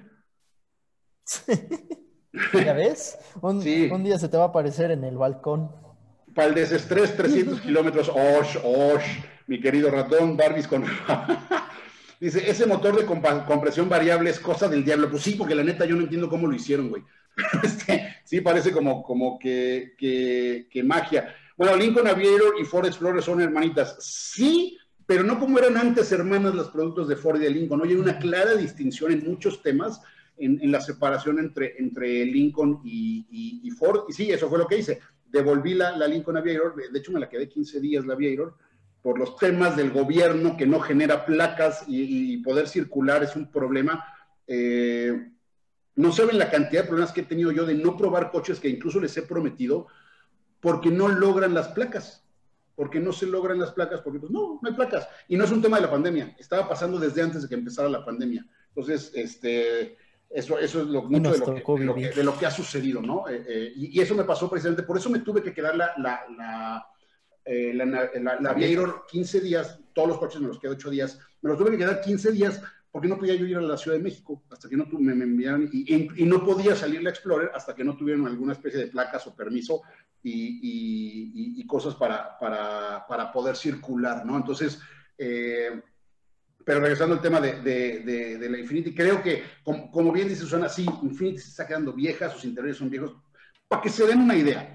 ¿Ya 2.54 2.74
ves? 2.74 3.18
Un, 3.42 3.58
un 3.92 4.04
día 4.04 4.20
se 4.20 4.30
te 4.30 4.38
va 4.38 4.44
a 4.44 4.48
aparecer 4.48 4.92
en 4.92 5.04
el 5.04 5.18
balcón. 5.18 5.72
Para 6.36 6.50
el 6.50 6.56
desestrés, 6.56 7.16
300 7.16 7.62
kilómetros, 7.62 8.10
osh, 8.10 8.58
osh 8.64 9.06
mi 9.48 9.60
querido 9.60 9.92
ratón, 9.92 10.38
Barbies 10.38 10.68
con... 10.68 10.84
Dice, 12.20 12.50
ese 12.50 12.66
motor 12.66 12.98
de 12.98 13.06
compresión 13.06 13.90
variable 13.90 14.30
es 14.30 14.40
cosa 14.40 14.68
del 14.68 14.86
diablo. 14.86 15.10
Pues 15.10 15.24
sí, 15.24 15.36
porque 15.36 15.54
la 15.54 15.64
neta 15.64 15.86
yo 15.86 15.96
no 15.96 16.04
entiendo 16.04 16.30
cómo 16.30 16.48
lo 16.48 16.56
hicieron, 16.56 16.90
güey. 16.90 17.04
Este, 17.64 18.16
sí, 18.24 18.40
parece 18.40 18.72
como, 18.72 19.04
como 19.04 19.38
que, 19.38 19.94
que, 19.98 20.84
magia. 20.84 21.36
Bueno, 21.58 21.76
Lincoln 21.76 22.08
Aviator 22.08 22.56
y 22.60 22.66
Ford 22.66 22.86
Explorer 22.86 23.24
son 23.24 23.42
hermanitas. 23.42 23.98
Sí, 24.00 24.78
pero 25.06 25.24
no 25.24 25.40
como 25.40 25.58
eran 25.60 25.78
antes 25.78 26.12
hermanas 26.12 26.54
los 26.54 26.70
productos 26.70 27.08
de 27.08 27.16
Ford 27.16 27.38
y 27.38 27.46
de 27.46 27.50
Lincoln. 27.50 27.82
Oye, 27.82 27.94
hay 27.94 28.00
una 28.00 28.20
clara 28.20 28.56
distinción 28.56 29.12
en 29.12 29.24
muchos 29.24 29.62
temas 29.62 30.02
en, 30.38 30.72
la 30.72 30.82
separación 30.82 31.40
entre, 31.40 32.26
Lincoln 32.26 32.82
y, 32.84 33.70
Ford. 33.78 34.06
Y 34.10 34.14
sí, 34.14 34.32
eso 34.32 34.50
fue 34.50 34.58
lo 34.58 34.68
que 34.68 34.80
hice. 34.80 35.00
Devolví 35.26 35.74
la, 35.74 35.96
la 35.96 36.08
Lincoln 36.08 36.38
Aviator, 36.38 36.76
de 36.76 37.00
hecho 37.00 37.12
me 37.12 37.20
la 37.20 37.30
quedé 37.30 37.48
15 37.48 37.80
días 37.80 38.06
la 38.06 38.14
Aviator, 38.14 38.56
por 39.06 39.20
los 39.20 39.38
temas 39.38 39.78
del 39.78 39.92
gobierno 39.92 40.58
que 40.58 40.66
no 40.66 40.80
genera 40.80 41.26
placas 41.26 41.84
y, 41.88 42.38
poder 42.38 42.68
circular 42.68 43.24
es 43.24 43.36
un 43.36 43.52
problema. 43.52 44.04
Eh, 44.48 45.30
no 45.96 46.12
saben 46.12 46.40
la 46.40 46.50
cantidad 46.50 46.82
de 46.82 46.88
problemas 46.88 47.14
que 47.14 47.22
he 47.22 47.26
tenido 47.26 47.52
yo 47.52 47.66
de 47.66 47.76
no 47.76 47.96
probar 47.96 48.32
coches 48.32 48.60
que 48.60 48.68
incluso 48.68 49.00
les 49.00 49.16
he 49.16 49.22
prometido 49.22 49.86
porque 50.66 50.90
no 50.90 51.10
logran 51.10 51.54
las 51.54 51.68
placas. 51.68 52.26
Porque 52.76 53.00
no 53.00 53.14
se 53.14 53.28
logran 53.28 53.60
las 53.60 53.72
placas, 53.72 54.02
porque 54.02 54.20
pues 54.20 54.32
no, 54.32 54.60
no 54.60 54.68
hay 54.68 54.74
placas. 54.74 55.08
Y 55.28 55.38
no 55.38 55.44
es 55.44 55.52
un 55.52 55.62
tema 55.62 55.78
de 55.78 55.84
la 55.84 55.92
pandemia, 55.92 56.36
estaba 56.40 56.68
pasando 56.68 56.98
desde 56.98 57.22
antes 57.22 57.44
de 57.44 57.48
que 57.48 57.54
empezara 57.54 57.88
la 57.88 58.04
pandemia. 58.04 58.44
Entonces, 58.70 59.12
este, 59.14 59.96
eso, 60.28 60.58
eso 60.58 60.82
es 60.82 60.88
lo, 60.88 61.04
mucho 61.04 61.34
de 61.34 62.24
lo, 62.24 62.36
que, 62.36 62.46
ha 62.48 62.52
sucedido, 62.52 63.00
¿no? 63.00 63.30
Eh, 63.30 63.46
eh, 63.48 63.74
y, 63.76 64.02
eso 64.02 64.16
me 64.16 64.24
pasó 64.24 64.50
precisamente, 64.50 64.82
por 64.82 64.98
eso 64.98 65.12
me 65.12 65.20
tuve 65.20 65.44
que 65.44 65.54
quedar 65.54 65.76
la, 65.76 65.94
la 66.00 66.84
eh, 67.46 67.72
la, 67.76 67.86
la, 67.86 68.50
Aviator 68.50 69.06
15 69.08 69.42
días, 69.42 69.80
todos 69.94 70.08
los 70.08 70.18
coches 70.18 70.42
me 70.42 70.48
los 70.48 70.60
quedé 70.60 70.72
8 70.72 70.90
días, 70.90 71.20
me 71.44 71.52
los 71.52 71.60
tuve 71.60 71.70
que 71.70 71.78
quedar 71.78 72.02
15 72.02 72.32
días 72.32 72.60
porque 72.96 73.10
no 73.10 73.18
podía 73.18 73.36
yo 73.36 73.46
ir 73.46 73.58
a 73.58 73.62
la 73.62 73.76
Ciudad 73.76 73.98
de 73.98 74.04
México 74.04 74.42
hasta 74.50 74.70
que 74.70 74.78
no 74.78 74.86
me, 74.86 75.14
me 75.14 75.26
enviaron 75.26 75.70
y, 75.70 76.08
y, 76.16 76.26
no 76.26 76.46
podía 76.46 76.78
salir 76.78 77.04
la 77.04 77.10
Explorer 77.10 77.52
hasta 77.54 77.76
que 77.76 77.84
no 77.84 77.98
tuvieron 77.98 78.26
alguna 78.26 78.54
especie 78.54 78.80
de 78.80 78.88
placas 78.88 79.28
o 79.28 79.36
permiso 79.36 79.82
y, 80.24 81.52
y 81.60 81.68
cosas 81.68 81.96
para, 81.96 82.40
para, 82.40 83.06
para, 83.06 83.34
poder 83.34 83.58
circular, 83.58 84.26
¿no? 84.26 84.38
Entonces, 84.38 84.80
eh, 85.18 85.82
pero 86.64 86.80
regresando 86.80 87.16
al 87.16 87.22
tema 87.22 87.42
de, 87.42 87.60
de, 87.60 88.38
de, 88.38 88.50
la 88.50 88.60
Infinity, 88.60 88.96
creo 88.96 89.22
que, 89.22 89.44
como, 89.62 89.92
como 89.92 90.14
bien 90.14 90.30
dice 90.30 90.44
Susana, 90.44 90.70
sí, 90.70 90.86
Infinity 91.04 91.40
se 91.40 91.50
está 91.50 91.68
quedando 91.68 91.92
vieja, 91.92 92.30
sus 92.30 92.46
interiores 92.46 92.78
son 92.78 92.90
viejos. 92.90 93.14
Para 93.68 93.82
que 93.82 93.90
se 93.90 94.08
den 94.08 94.22
una 94.22 94.38
idea, 94.38 94.74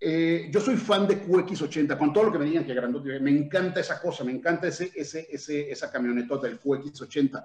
eh, 0.00 0.48
yo 0.50 0.60
soy 0.60 0.76
fan 0.76 1.06
de 1.06 1.22
QX80, 1.22 1.98
con 1.98 2.12
todo 2.12 2.24
lo 2.24 2.32
que 2.32 2.38
me 2.38 2.46
digan 2.46 2.64
que 2.64 2.72
grandote, 2.72 3.20
me 3.20 3.30
encanta 3.30 3.80
esa 3.80 4.00
cosa, 4.00 4.24
me 4.24 4.32
encanta 4.32 4.68
ese, 4.68 4.90
ese, 4.94 5.28
ese, 5.30 5.70
esa 5.70 5.92
camionetota 5.92 6.46
del 6.46 6.60
QX80, 6.60 7.44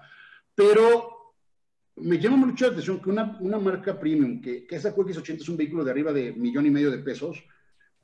pero 0.55 1.33
me 1.97 2.17
llama 2.17 2.37
mucho 2.37 2.65
la 2.65 2.71
atención 2.71 3.01
que 3.01 3.09
una, 3.09 3.37
una 3.41 3.59
marca 3.59 3.99
premium, 3.99 4.41
que, 4.41 4.65
que, 4.65 4.77
esa 4.77 4.95
QX80 4.95 5.41
es 5.41 5.49
un 5.49 5.57
vehículo 5.57 5.83
de 5.83 5.91
arriba 5.91 6.13
de 6.13 6.31
millón 6.31 6.65
y 6.65 6.71
medio 6.71 6.91
de 6.91 6.99
pesos, 6.99 7.43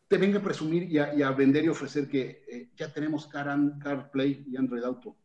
te 0.10 0.18
venga 0.18 0.40
a 0.40 0.44
presumir 0.44 0.84
y 0.84 1.00
a, 1.00 1.14
y 1.14 1.22
a 1.22 1.32
vender 1.32 1.64
y 1.64 1.70
ofrecer 1.70 2.10
que 2.10 2.44
eh, 2.50 2.70
ya 2.76 2.92
tenemos 2.92 3.28
Car 3.28 3.58
CarPlay 3.82 4.46
y 4.52 4.58
Android 4.58 4.84
Auto. 4.84 5.16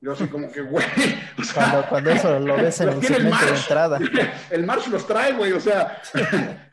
Yo 0.00 0.12
así 0.12 0.28
como 0.28 0.52
que, 0.52 0.60
güey. 0.60 0.84
cuando, 1.88 2.10
eso 2.10 2.38
lo 2.38 2.56
ves 2.58 2.80
en 2.80 2.90
el 2.90 3.02
segmento 3.02 3.46
de 3.46 3.56
entrada. 3.56 3.98
El 4.50 4.64
March 4.64 4.86
los 4.88 5.06
trae, 5.06 5.32
güey, 5.32 5.52
o 5.52 5.60
sea, 5.60 6.00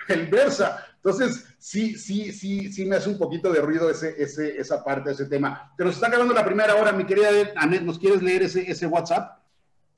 el 0.10 0.28
Versa. 0.28 0.91
Entonces, 1.04 1.46
sí, 1.58 1.98
sí, 1.98 2.32
sí, 2.32 2.72
sí 2.72 2.86
me 2.86 2.96
hace 2.96 3.10
un 3.10 3.18
poquito 3.18 3.52
de 3.52 3.60
ruido 3.60 3.90
ese, 3.90 4.22
ese, 4.22 4.60
esa 4.60 4.84
parte, 4.84 5.12
ese 5.12 5.26
tema. 5.26 5.74
Pero 5.76 5.90
se 5.90 5.96
está 5.96 6.08
acabando 6.08 6.34
la 6.34 6.46
primera 6.46 6.76
hora, 6.76 6.92
mi 6.92 7.06
querida 7.06 7.30
Anet, 7.56 7.82
¿nos 7.82 7.98
quieres 7.98 8.22
leer 8.22 8.44
ese, 8.44 8.70
ese 8.70 8.86
WhatsApp? 8.86 9.41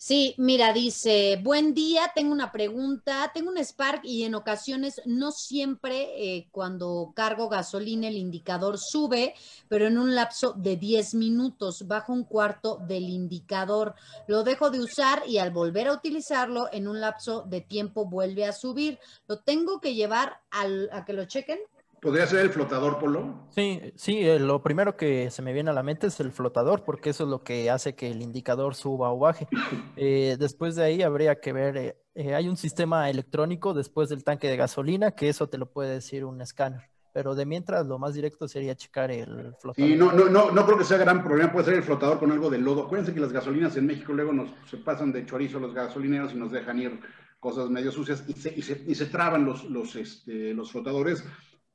Sí, 0.05 0.35
mira, 0.37 0.73
dice, 0.73 1.39
buen 1.41 1.73
día, 1.73 2.11
tengo 2.13 2.33
una 2.33 2.51
pregunta, 2.51 3.31
tengo 3.33 3.49
un 3.51 3.57
Spark 3.57 4.01
y 4.03 4.23
en 4.23 4.35
ocasiones 4.35 5.01
no 5.05 5.31
siempre 5.31 6.09
eh, 6.17 6.49
cuando 6.51 7.13
cargo 7.15 7.47
gasolina 7.47 8.09
el 8.09 8.17
indicador 8.17 8.77
sube, 8.77 9.33
pero 9.69 9.87
en 9.87 9.97
un 9.97 10.13
lapso 10.13 10.51
de 10.57 10.75
10 10.75 11.13
minutos 11.13 11.87
bajo 11.87 12.11
un 12.11 12.25
cuarto 12.25 12.79
del 12.85 13.03
indicador. 13.03 13.95
Lo 14.27 14.43
dejo 14.43 14.71
de 14.71 14.81
usar 14.81 15.23
y 15.25 15.37
al 15.37 15.51
volver 15.51 15.87
a 15.87 15.93
utilizarlo 15.93 16.67
en 16.73 16.89
un 16.89 16.99
lapso 16.99 17.43
de 17.43 17.61
tiempo 17.61 18.03
vuelve 18.03 18.43
a 18.43 18.51
subir. 18.51 18.99
¿Lo 19.29 19.39
tengo 19.39 19.79
que 19.79 19.95
llevar 19.95 20.41
al, 20.51 20.89
a 20.91 21.05
que 21.05 21.13
lo 21.13 21.23
chequen? 21.23 21.59
¿Podría 22.03 22.27
ser 22.27 22.39
el 22.39 22.49
flotador, 22.49 22.99
Polo? 22.99 23.47
Sí, 23.51 23.79
sí, 23.95 24.27
eh, 24.27 24.37
lo 24.37 24.61
primero 24.61 24.97
que 24.97 25.31
se 25.31 25.41
me 25.41 25.53
viene 25.53 25.69
a 25.69 25.73
la 25.73 25.83
mente 25.83 26.07
es 26.07 26.19
el 26.19 26.33
flotador, 26.33 26.83
porque 26.83 27.11
eso 27.11 27.23
es 27.23 27.29
lo 27.29 27.45
que 27.45 27.69
hace 27.69 27.95
que 27.95 28.11
el 28.11 28.21
indicador 28.21 28.75
suba 28.75 29.11
o 29.11 29.19
baje. 29.19 29.47
Eh, 29.95 30.35
después 30.39 30.75
de 30.75 30.83
ahí 30.83 31.01
habría 31.01 31.39
que 31.39 31.53
ver, 31.53 31.95
eh, 32.15 32.33
hay 32.33 32.49
un 32.49 32.57
sistema 32.57 33.09
electrónico 33.09 33.73
después 33.73 34.09
del 34.09 34.23
tanque 34.23 34.49
de 34.49 34.57
gasolina, 34.57 35.11
que 35.11 35.29
eso 35.29 35.47
te 35.47 35.57
lo 35.57 35.71
puede 35.71 35.91
decir 35.91 36.25
un 36.25 36.41
escáner. 36.41 36.89
Pero 37.13 37.35
de 37.35 37.45
mientras, 37.45 37.85
lo 37.85 37.99
más 37.99 38.15
directo 38.15 38.47
sería 38.47 38.75
checar 38.75 39.11
el 39.11 39.55
flotador. 39.61 39.89
Y 39.89 39.95
no, 39.95 40.11
no, 40.11 40.25
no, 40.25 40.51
no 40.51 40.65
creo 40.65 40.77
que 40.77 40.83
sea 40.83 40.97
gran 40.97 41.23
problema, 41.23 41.53
puede 41.53 41.65
ser 41.65 41.75
el 41.75 41.83
flotador 41.83 42.19
con 42.19 42.31
algo 42.31 42.49
de 42.49 42.57
lodo. 42.57 42.83
Acuérdense 42.83 43.13
que 43.13 43.19
las 43.19 43.31
gasolinas 43.31 43.77
en 43.77 43.85
México 43.85 44.11
luego 44.11 44.33
nos 44.33 44.49
se 44.69 44.77
pasan 44.77 45.13
de 45.13 45.25
chorizo 45.25 45.59
los 45.59 45.73
gasolineros 45.73 46.33
y 46.33 46.37
nos 46.37 46.51
dejan 46.51 46.79
ir 46.79 46.99
cosas 47.39 47.69
medio 47.69 47.91
sucias 47.91 48.23
y 48.27 48.33
se, 48.33 48.53
y 48.57 48.61
se, 48.61 48.83
y 48.87 48.95
se 48.95 49.05
traban 49.05 49.45
los, 49.45 49.65
los, 49.65 49.95
este, 49.95 50.53
los 50.53 50.71
flotadores 50.71 51.23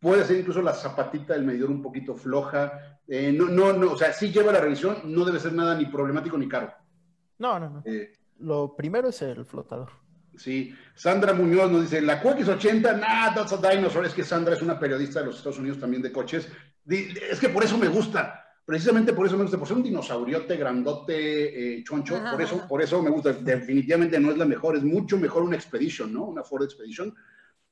Puede 0.00 0.24
ser 0.24 0.38
incluso 0.38 0.62
la 0.62 0.74
zapatita 0.74 1.34
del 1.34 1.44
medidor 1.44 1.70
un 1.70 1.82
poquito 1.82 2.14
floja. 2.14 3.00
Eh, 3.06 3.32
no, 3.32 3.46
no, 3.46 3.72
no, 3.72 3.92
o 3.92 3.96
sea, 3.96 4.12
si 4.12 4.30
lleva 4.30 4.52
la 4.52 4.60
revisión, 4.60 4.98
no 5.04 5.24
debe 5.24 5.40
ser 5.40 5.52
nada 5.52 5.74
ni 5.76 5.86
problemático 5.86 6.38
ni 6.38 6.48
caro. 6.48 6.72
No, 7.38 7.58
no, 7.58 7.70
no. 7.70 7.82
Eh, 7.84 8.12
Lo 8.38 8.76
primero 8.76 9.08
es 9.08 9.20
el 9.22 9.44
flotador. 9.44 9.90
Sí, 10.36 10.72
Sandra 10.94 11.32
Muñoz 11.32 11.70
nos 11.70 11.82
dice, 11.82 12.00
la 12.00 12.22
QX80, 12.22 13.00
nah, 13.00 13.34
that's 13.34 13.52
a 13.52 13.56
dinosaur. 13.56 14.06
Es 14.06 14.14
que 14.14 14.22
Sandra 14.22 14.54
es 14.54 14.62
una 14.62 14.78
periodista 14.78 15.18
de 15.20 15.26
los 15.26 15.38
Estados 15.38 15.58
Unidos 15.58 15.80
también 15.80 16.00
de 16.00 16.12
coches. 16.12 16.48
Es 16.88 17.40
que 17.40 17.48
por 17.48 17.64
eso 17.64 17.76
me 17.76 17.88
gusta, 17.88 18.44
precisamente 18.64 19.12
por 19.12 19.26
eso 19.26 19.36
me 19.36 19.42
gusta, 19.42 19.58
por 19.58 19.66
ser 19.66 19.78
un 19.78 19.82
dinosauriote, 19.82 20.56
grandote, 20.56 21.78
eh, 21.78 21.84
choncho, 21.84 22.22
por 22.30 22.40
eso, 22.40 22.68
por 22.68 22.82
eso 22.82 23.02
me 23.02 23.10
gusta. 23.10 23.32
Definitivamente 23.32 24.20
no 24.20 24.30
es 24.30 24.38
la 24.38 24.44
mejor, 24.44 24.76
es 24.76 24.84
mucho 24.84 25.18
mejor 25.18 25.42
una 25.42 25.56
Expedition, 25.56 26.12
¿no? 26.12 26.26
Una 26.26 26.44
Ford 26.44 26.62
Expedition 26.62 27.12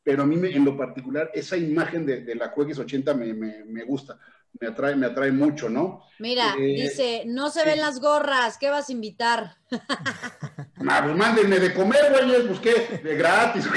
pero 0.06 0.22
a 0.22 0.26
mí 0.26 0.36
en 0.36 0.64
lo 0.64 0.76
particular 0.76 1.32
esa 1.34 1.56
imagen 1.56 2.06
de, 2.06 2.32
la 2.36 2.54
QX80 2.54 3.12
me, 3.16 3.34
me, 3.34 3.64
me, 3.64 3.82
gusta, 3.82 4.16
me 4.60 4.68
atrae, 4.68 4.94
me 4.94 5.06
atrae 5.06 5.32
mucho, 5.32 5.68
¿no? 5.68 6.04
Mira, 6.20 6.54
eh, 6.56 6.80
dice, 6.80 7.24
no 7.26 7.50
se 7.50 7.64
ven 7.64 7.80
las 7.80 7.98
gorras, 7.98 8.56
¿qué 8.56 8.70
vas 8.70 8.88
a 8.88 8.92
invitar? 8.92 9.56
Ah, 10.88 11.00
pues 11.02 11.16
mándenme 11.16 11.58
de 11.58 11.74
comer, 11.74 12.12
güeyes, 12.12 12.42
pues 12.46 12.60
qué, 12.60 13.00
de 13.02 13.16
gratis. 13.16 13.68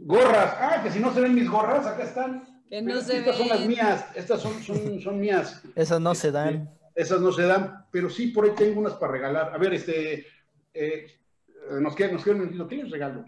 gorras, 0.00 0.56
ah, 0.58 0.80
que 0.82 0.90
si 0.90 0.98
no 0.98 1.14
se 1.14 1.20
ven 1.20 1.32
mis 1.32 1.48
gorras, 1.48 1.86
acá 1.86 2.02
están. 2.02 2.42
Que 2.68 2.82
no 2.82 3.00
se 3.00 3.18
estas 3.18 3.36
son 3.36 3.48
las 3.48 3.60
mías, 3.60 4.06
estas 4.16 4.40
son, 4.40 4.60
son, 4.60 5.00
son 5.00 5.20
mías. 5.20 5.62
Esas 5.76 6.00
no 6.00 6.12
se 6.16 6.32
dan. 6.32 6.48
Este, 6.48 7.02
esas 7.02 7.20
no 7.20 7.30
se 7.30 7.42
dan, 7.42 7.86
pero 7.92 8.10
sí 8.10 8.28
por 8.28 8.46
ahí 8.46 8.50
tengo 8.56 8.80
unas 8.80 8.94
para 8.94 9.12
regalar. 9.12 9.54
A 9.54 9.58
ver, 9.58 9.74
este, 9.74 10.26
eh, 10.72 11.06
nos 11.80 11.94
queda, 11.94 12.10
nos 12.10 12.24
queda 12.24 12.34
un 12.34 12.40
minutito, 12.40 12.66
¿qué 12.66 12.76
les 12.76 12.90
regalo? 12.90 13.24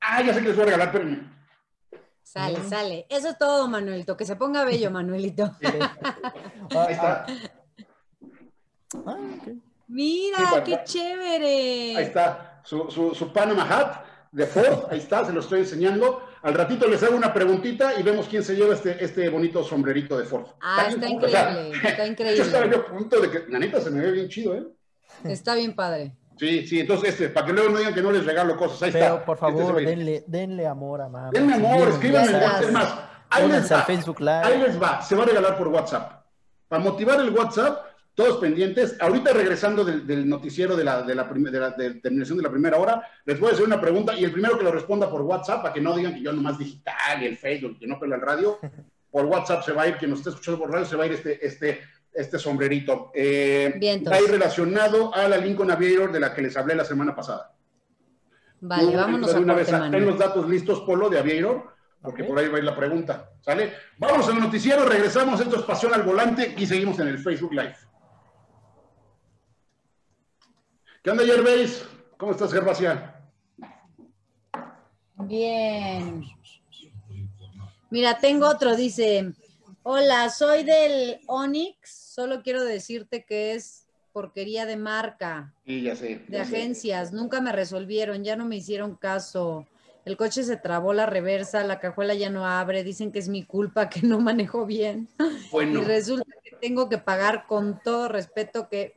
Ah, 0.00 0.22
ya 0.22 0.32
sé 0.34 0.40
que 0.40 0.48
les 0.48 0.56
voy 0.56 0.62
a 0.62 0.66
regalar, 0.66 0.92
pero... 0.92 1.04
Sale, 2.22 2.62
sale. 2.68 3.06
Eso 3.08 3.30
es 3.30 3.38
todo, 3.38 3.66
Manuelito. 3.66 4.16
Que 4.16 4.24
se 4.24 4.36
ponga 4.36 4.64
bello, 4.64 4.90
Manuelito. 4.92 5.56
Ahí 6.70 6.92
está. 6.92 7.26
Ah, 9.04 9.16
Mira, 9.88 10.62
qué 10.64 10.80
chévere. 10.84 11.96
Ahí 11.96 12.04
está. 12.04 12.60
Su, 12.62 12.88
su, 12.88 13.14
su, 13.14 13.32
Panama 13.32 13.64
Hat 13.64 14.04
de 14.30 14.46
Ford. 14.46 14.86
Ahí 14.90 14.98
está, 14.98 15.24
se 15.24 15.32
lo 15.32 15.40
estoy 15.40 15.60
enseñando. 15.60 16.22
Al 16.42 16.54
ratito 16.54 16.86
les 16.86 17.02
hago 17.02 17.16
una 17.16 17.34
preguntita 17.34 17.98
y 17.98 18.04
vemos 18.04 18.28
quién 18.28 18.44
se 18.44 18.54
lleva 18.54 18.74
este, 18.74 19.04
este 19.04 19.28
bonito 19.28 19.64
sombrerito 19.64 20.16
de 20.16 20.24
Ford. 20.24 20.46
Ah, 20.60 20.86
está, 20.88 21.08
increíble. 21.08 21.72
está 21.84 22.06
increíble. 22.06 22.36
Yo 22.38 22.44
estaba 22.44 22.66
yo 22.66 22.78
a 22.78 22.86
punto 22.86 23.20
de 23.20 23.30
que, 23.30 23.44
la 23.48 23.58
neta, 23.58 23.80
se 23.80 23.90
me 23.90 24.00
ve 24.00 24.12
bien 24.12 24.28
chido, 24.28 24.54
¿eh? 24.54 24.64
Está 25.24 25.56
bien 25.56 25.74
padre. 25.74 26.12
Sí, 26.40 26.66
sí, 26.66 26.80
entonces 26.80 27.10
este, 27.10 27.28
para 27.28 27.44
que 27.44 27.52
luego 27.52 27.68
no 27.68 27.76
digan 27.76 27.92
que 27.92 28.00
no 28.00 28.10
les 28.10 28.24
regalo 28.24 28.56
cosas. 28.56 28.82
Ahí 28.84 28.92
Pero, 28.92 29.04
está. 29.04 29.24
por 29.26 29.36
favor, 29.36 29.76
denle, 29.84 30.24
denle 30.26 30.66
amor 30.66 31.02
a 31.02 31.08
mamá. 31.10 31.28
Denle 31.30 31.52
amor, 31.52 31.88
escríbanme 31.90 32.30
en 32.30 32.72
más, 32.72 32.94
ahí 33.28 33.46
les 33.46 33.70
va. 33.70 33.82
Facebook 33.82 34.20
Live. 34.20 34.40
Ahí 34.44 34.58
les 34.58 34.82
va. 34.82 35.02
Se 35.02 35.14
va 35.14 35.24
a 35.24 35.26
regalar 35.26 35.58
por 35.58 35.68
WhatsApp. 35.68 36.24
Para 36.66 36.82
motivar 36.82 37.20
el 37.20 37.28
WhatsApp, 37.28 37.84
todos 38.14 38.38
pendientes. 38.38 38.96
Ahorita 39.00 39.34
regresando 39.34 39.84
del, 39.84 40.06
del 40.06 40.26
noticiero 40.26 40.76
de 40.76 40.84
la, 40.84 41.02
de, 41.02 41.14
la 41.14 41.24
de 41.24 41.60
la 41.60 41.70
de 41.72 41.94
terminación 41.96 42.38
de 42.38 42.44
la 42.44 42.50
primera 42.50 42.78
hora, 42.78 43.06
les 43.26 43.38
voy 43.38 43.50
a 43.50 43.52
hacer 43.52 43.66
una 43.66 43.78
pregunta 43.78 44.14
y 44.14 44.24
el 44.24 44.32
primero 44.32 44.56
que 44.56 44.64
lo 44.64 44.72
responda 44.72 45.10
por 45.10 45.20
WhatsApp, 45.20 45.60
para 45.60 45.74
que 45.74 45.82
no 45.82 45.94
digan 45.94 46.14
que 46.14 46.22
yo 46.22 46.32
nomás 46.32 46.56
digital 46.56 47.22
y 47.22 47.26
el 47.26 47.36
Facebook, 47.36 47.78
que 47.78 47.86
no 47.86 48.00
pela 48.00 48.16
el 48.16 48.22
radio, 48.22 48.58
por 49.10 49.26
WhatsApp 49.26 49.62
se 49.62 49.72
va 49.72 49.82
a 49.82 49.88
ir, 49.88 49.98
quien 49.98 50.10
nos 50.10 50.20
esté 50.20 50.30
escuchando 50.30 50.58
por 50.58 50.72
radio, 50.72 50.86
se 50.86 50.96
va 50.96 51.04
a 51.04 51.06
ir 51.06 51.12
este, 51.12 51.46
este 51.46 51.80
este 52.12 52.38
sombrerito. 52.38 53.10
Eh, 53.14 53.78
está 53.80 54.16
ahí 54.16 54.26
relacionado 54.26 55.14
a 55.14 55.28
la 55.28 55.36
Lincoln 55.36 55.70
Aviator 55.70 56.12
de 56.12 56.20
la 56.20 56.34
que 56.34 56.42
les 56.42 56.56
hablé 56.56 56.74
la 56.74 56.84
semana 56.84 57.14
pasada. 57.14 57.54
Vale, 58.60 58.94
vámonos 58.94 59.34
a 59.34 59.38
una 59.38 59.54
vez 59.54 59.68
Ten 59.68 60.06
los 60.06 60.18
datos 60.18 60.48
listos, 60.48 60.80
Polo, 60.80 61.08
de 61.08 61.18
Aviator, 61.18 61.74
porque 62.02 62.24
por 62.24 62.38
ahí 62.38 62.48
va 62.48 62.56
a 62.56 62.58
ir 62.58 62.64
la 62.64 62.76
pregunta. 62.76 63.30
¿Sale? 63.40 63.72
Vamos 63.98 64.28
al 64.28 64.38
noticiero, 64.38 64.84
regresamos. 64.84 65.40
Esto 65.40 65.56
es 65.56 65.62
Pasión 65.62 65.94
al 65.94 66.02
Volante 66.02 66.54
y 66.56 66.66
seguimos 66.66 66.98
en 66.98 67.08
el 67.08 67.18
Facebook 67.18 67.52
Live. 67.52 67.76
¿Qué 71.02 71.10
onda, 71.10 71.24
Gervais? 71.24 71.86
¿Cómo 72.18 72.32
estás, 72.32 72.52
Gervasia? 72.52 73.16
Bien. 75.16 76.22
Mira, 77.88 78.18
tengo 78.18 78.46
otro, 78.46 78.76
dice, 78.76 79.32
hola, 79.82 80.30
soy 80.30 80.64
del 80.64 81.20
Onyx, 81.26 81.90
solo 81.90 82.42
quiero 82.42 82.64
decirte 82.64 83.24
que 83.24 83.54
es 83.54 83.86
porquería 84.12 84.66
de 84.66 84.76
marca. 84.76 85.54
Sí, 85.64 85.82
ya 85.82 85.96
sé. 85.96 86.22
de 86.26 86.40
agencias, 86.40 87.12
nunca 87.12 87.40
me 87.40 87.52
resolvieron, 87.52 88.24
ya 88.24 88.36
no 88.36 88.46
me 88.46 88.56
hicieron 88.56 88.96
caso. 88.96 89.66
El 90.04 90.16
coche 90.16 90.42
se 90.42 90.56
trabó 90.56 90.92
la 90.92 91.06
reversa, 91.06 91.62
la 91.62 91.78
cajuela 91.78 92.14
ya 92.14 92.30
no 92.30 92.46
abre, 92.46 92.82
dicen 92.82 93.12
que 93.12 93.18
es 93.18 93.28
mi 93.28 93.44
culpa 93.44 93.88
que 93.88 94.02
no 94.02 94.18
manejo 94.20 94.66
bien. 94.66 95.08
Y 95.52 95.76
resulta 95.76 96.32
que 96.42 96.56
tengo 96.56 96.88
que 96.88 96.98
pagar 96.98 97.46
con 97.46 97.80
todo 97.82 98.08
respeto 98.08 98.68
que 98.68 98.94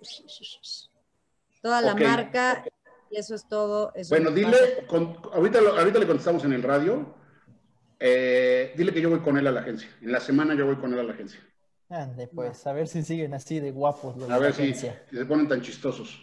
toda 1.61 1.81
la 1.81 1.95
marca 1.95 2.63
y 3.09 3.17
eso 3.17 3.35
es 3.35 3.47
todo. 3.47 3.93
bueno, 4.09 4.31
dile, 4.31 4.57
ahorita, 5.33 5.59
ahorita 5.59 5.99
le 5.99 6.07
contestamos 6.07 6.43
en 6.45 6.53
el 6.53 6.63
radio 6.63 7.13
eh, 8.05 8.73
dile 8.75 8.91
que 8.91 8.99
yo 8.99 9.09
voy 9.09 9.19
con 9.19 9.37
él 9.37 9.47
a 9.47 9.51
la 9.51 9.61
agencia. 9.61 9.87
En 10.01 10.11
la 10.11 10.19
semana 10.19 10.55
yo 10.55 10.65
voy 10.65 10.75
con 10.75 10.91
él 10.91 10.99
a 10.99 11.03
la 11.03 11.13
agencia. 11.13 11.39
Ande, 11.87 12.27
pues, 12.27 12.67
a 12.67 12.73
ver 12.73 12.89
si 12.89 13.01
siguen 13.01 13.33
así 13.33 13.61
de 13.61 13.71
guapos. 13.71 14.29
a 14.29 14.39
ver 14.39 14.53
si, 14.53 14.73
se 14.73 14.91
ponen 15.25 15.47
tan 15.47 15.61
chistosos. 15.61 16.21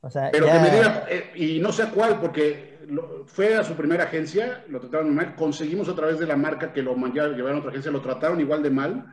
O 0.00 0.08
sea, 0.08 0.30
Pero 0.30 0.46
que 0.46 0.52
me 0.52 0.70
diga, 0.70 1.06
eh, 1.10 1.32
y 1.34 1.58
no 1.58 1.72
sé 1.72 1.88
cuál, 1.88 2.20
porque 2.20 2.78
fue 3.26 3.56
a 3.56 3.64
su 3.64 3.74
primera 3.74 4.04
agencia, 4.04 4.64
lo 4.68 4.78
trataron 4.78 5.12
mal, 5.12 5.34
conseguimos 5.34 5.88
otra 5.88 6.06
vez 6.06 6.20
de 6.20 6.26
la 6.26 6.36
marca 6.36 6.72
que 6.72 6.82
lo 6.82 6.94
llevaron 6.94 7.56
a 7.56 7.58
otra 7.58 7.70
agencia, 7.70 7.90
lo 7.90 8.02
trataron 8.02 8.38
igual 8.40 8.62
de 8.62 8.70
mal, 8.70 9.12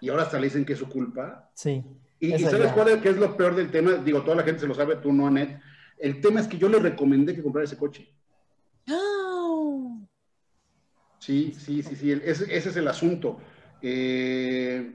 y 0.00 0.10
ahora 0.10 0.22
hasta 0.22 0.38
le 0.38 0.44
dicen 0.44 0.64
que 0.64 0.74
es 0.74 0.78
su 0.78 0.88
culpa. 0.88 1.50
Sí. 1.54 1.82
Y, 2.20 2.38
¿sabes 2.38 2.70
cuál 2.70 2.88
es, 2.90 2.98
qué 2.98 3.08
es 3.08 3.16
lo 3.16 3.36
peor 3.36 3.56
del 3.56 3.72
tema? 3.72 3.94
Digo, 3.94 4.22
toda 4.22 4.36
la 4.36 4.44
gente 4.44 4.60
se 4.60 4.68
lo 4.68 4.74
sabe, 4.74 4.94
tú 4.96 5.12
no, 5.12 5.26
Anet. 5.26 5.60
El 5.98 6.20
tema 6.20 6.38
es 6.38 6.46
que 6.46 6.58
yo 6.58 6.68
le 6.68 6.78
recomendé 6.78 7.34
que 7.34 7.42
comprara 7.42 7.64
ese 7.64 7.76
coche. 7.76 8.08
Sí, 11.18 11.54
sí, 11.56 11.82
sí, 11.82 11.94
sí, 11.94 12.10
ese, 12.10 12.56
es 12.56 12.76
el 12.76 12.88
asunto. 12.88 13.38
Eh, 13.80 14.92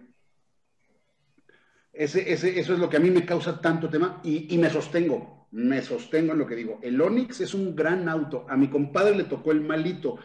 ese, 1.93 2.32
ese, 2.32 2.59
eso 2.59 2.74
es 2.74 2.80
lo 2.80 2.89
que 2.89 2.97
a 2.97 2.99
mí 2.99 3.09
me 3.09 3.26
causa 3.26 3.61
tanto 3.61 3.89
tema 3.89 4.22
y, 4.24 4.53
y, 4.53 4.57
me 4.57 4.70
sostengo, 4.70 5.47
me 5.51 5.82
sostengo 5.82 6.34
en 6.34 6.39
lo 6.39 6.45
que 6.45 6.55
digo. 6.55 6.80
El 6.84 6.99
Onix 7.01 7.39
es 7.41 7.53
un 7.53 7.76
gran 7.76 8.09
auto. 8.09 8.45
A 8.49 8.57
mi 8.57 8.70
compadre 8.70 9.15
le 9.15 9.24
tocó 9.24 9.51
el 9.51 9.61
malito 9.61 10.18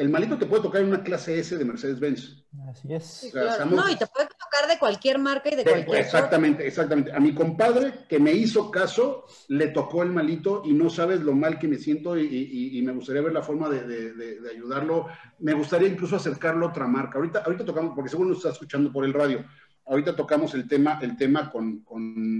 el 0.00 0.08
malito 0.08 0.38
te 0.38 0.46
puede 0.46 0.62
tocar 0.62 0.80
en 0.80 0.88
una 0.88 1.02
clase 1.02 1.38
S 1.38 1.58
de 1.58 1.62
Mercedes-Benz. 1.62 2.42
Así 2.70 2.90
es. 2.90 3.30
No, 3.70 3.86
y 3.90 3.96
te 3.96 4.06
puede 4.06 4.28
tocar 4.28 4.66
de 4.66 4.78
cualquier 4.78 5.18
marca 5.18 5.50
y 5.52 5.56
de, 5.56 5.62
cualquier. 5.62 5.98
Exactamente, 5.98 6.66
exactamente. 6.66 7.12
A 7.12 7.20
mi 7.20 7.34
compadre 7.34 8.06
que 8.08 8.18
me 8.18 8.32
hizo 8.32 8.70
caso, 8.70 9.26
le 9.48 9.68
tocó 9.68 10.02
el 10.02 10.10
malito 10.10 10.62
y 10.64 10.72
no 10.72 10.88
sabes 10.88 11.20
lo 11.20 11.34
mal 11.34 11.58
que 11.58 11.68
me 11.68 11.76
siento 11.76 12.16
y, 12.16 12.80
me 12.82 12.92
gustaría 12.92 13.20
ver 13.20 13.34
la 13.34 13.42
forma 13.42 13.68
de, 13.68 14.40
ayudarlo. 14.50 15.08
Me 15.38 15.52
gustaría 15.52 15.88
incluso 15.88 16.16
acercarlo 16.16 16.64
a 16.64 16.68
otra 16.70 16.86
marca. 16.86 17.18
Ahorita, 17.18 17.42
ahorita 17.44 17.66
tocamos, 17.66 17.92
porque 17.94 18.08
seguro 18.08 18.30
nos 18.30 18.38
está 18.38 18.52
escuchando 18.52 18.90
por 18.90 19.04
el 19.04 19.12
radio. 19.12 19.44
Ahorita 19.84 20.16
tocamos 20.16 20.54
el 20.54 20.66
tema, 20.66 20.98
el 21.02 21.14
tema 21.18 21.50
con, 21.50 21.84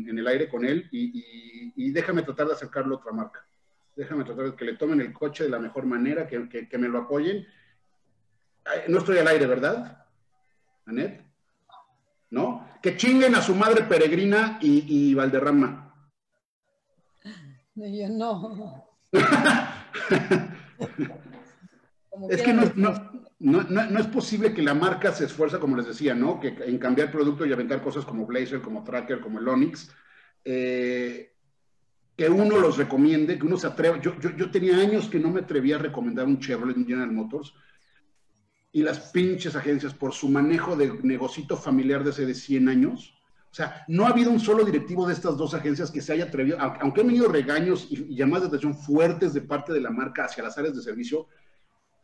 en 0.09 0.19
el 0.19 0.27
aire 0.27 0.49
con 0.49 0.65
él 0.65 0.89
y 0.91 1.91
déjame 1.91 2.23
tratar 2.23 2.47
de 2.47 2.55
acercarlo 2.55 2.95
a 2.95 2.99
otra 2.99 3.13
marca 3.13 3.50
déjame 3.97 4.25
tratar 4.25 4.47
de 4.47 4.57
que 4.57 4.65
le 4.65 4.77
tomen 4.77 5.01
el 5.01 5.13
coche 5.13 5.45
de 5.45 5.51
la 5.51 5.59
mejor 5.59 5.87
manera, 5.87 6.27
que, 6.27 6.49
que, 6.49 6.79
me 6.79 6.89
lo 6.89 7.01
apoyen. 7.01 7.47
No 8.89 8.99
estoy 8.99 9.19
al 9.19 9.29
aire, 9.29 9.47
¿verdad? 9.47 10.07
Anet. 10.87 11.25
¿No? 12.31 12.67
Que 12.83 12.97
chinguen 12.97 13.35
a 13.35 13.43
su 13.43 13.55
madre 13.55 13.85
peregrina 13.85 14.59
y, 14.61 15.15
Valderrama. 15.15 15.95
yo 17.75 18.09
no. 18.09 18.87
es 22.31 22.43
que 22.43 22.53
no, 22.53 22.65
no, 23.41 23.63
no, 23.63 23.99
es 23.99 24.07
posible 24.07 24.53
que 24.53 24.63
la 24.63 24.75
marca 24.75 25.13
se 25.13 25.25
esfuerza, 25.25 25.59
como 25.59 25.77
les 25.77 25.87
decía, 25.87 26.15
¿no? 26.15 26.39
Que 26.39 26.49
en 26.49 26.79
cambiar 26.79 27.11
producto 27.11 27.47
y 27.47 27.53
aventar 27.53 27.83
cosas 27.83 28.05
como 28.05 28.27
Blazer, 28.27 28.61
como 28.61 28.85
Tracker, 28.85 29.21
como 29.21 29.41
el 29.41 29.49
Onix. 29.49 29.91
Eh, 30.45 31.33
que 32.21 32.29
uno 32.29 32.59
los 32.59 32.77
recomiende, 32.77 33.39
que 33.39 33.47
uno 33.47 33.57
se 33.57 33.67
atreva. 33.67 33.99
Yo, 33.99 34.15
yo, 34.21 34.37
yo, 34.37 34.51
tenía 34.51 34.77
años 34.77 35.09
que 35.09 35.19
no 35.19 35.31
me 35.31 35.41
atrevía 35.41 35.77
a 35.77 35.79
recomendar 35.79 36.27
un 36.27 36.39
Chevrolet 36.39 36.77
General 36.77 37.11
Motors 37.11 37.55
y 38.73 38.83
las 38.83 38.99
pinches 39.11 39.57
agencias 39.57 39.95
por 39.95 40.13
su 40.13 40.29
manejo 40.29 40.77
de 40.77 41.01
negocito 41.03 41.57
familiar 41.57 42.05
de 42.05 42.11
hace 42.11 42.27
de 42.27 42.35
100 42.35 42.69
años. 42.69 43.15
O 43.51 43.55
sea, 43.55 43.87
no 43.89 44.05
ha 44.05 44.11
habido 44.11 44.31
un 44.31 44.39
solo 44.39 44.67
directivo 44.67 45.07
de 45.07 45.15
estas 45.15 45.39
dos 45.39 45.55
agencias 45.55 45.91
que 45.91 46.03
se 46.03 46.13
haya 46.13 46.25
atrevido, 46.25 46.59
aunque 46.61 47.01
han 47.01 47.07
venido 47.07 47.27
regaños 47.27 47.87
y, 47.89 48.15
llamadas 48.15 48.43
de 48.43 48.49
atención 48.49 48.75
fuertes 48.75 49.33
de 49.33 49.41
parte 49.41 49.73
de 49.73 49.81
la 49.81 49.91
marca 49.91 50.27
hacia 50.27 50.45
las 50.45 50.59
áreas 50.59 50.77
de 50.77 50.83
servicio, 50.83 51.27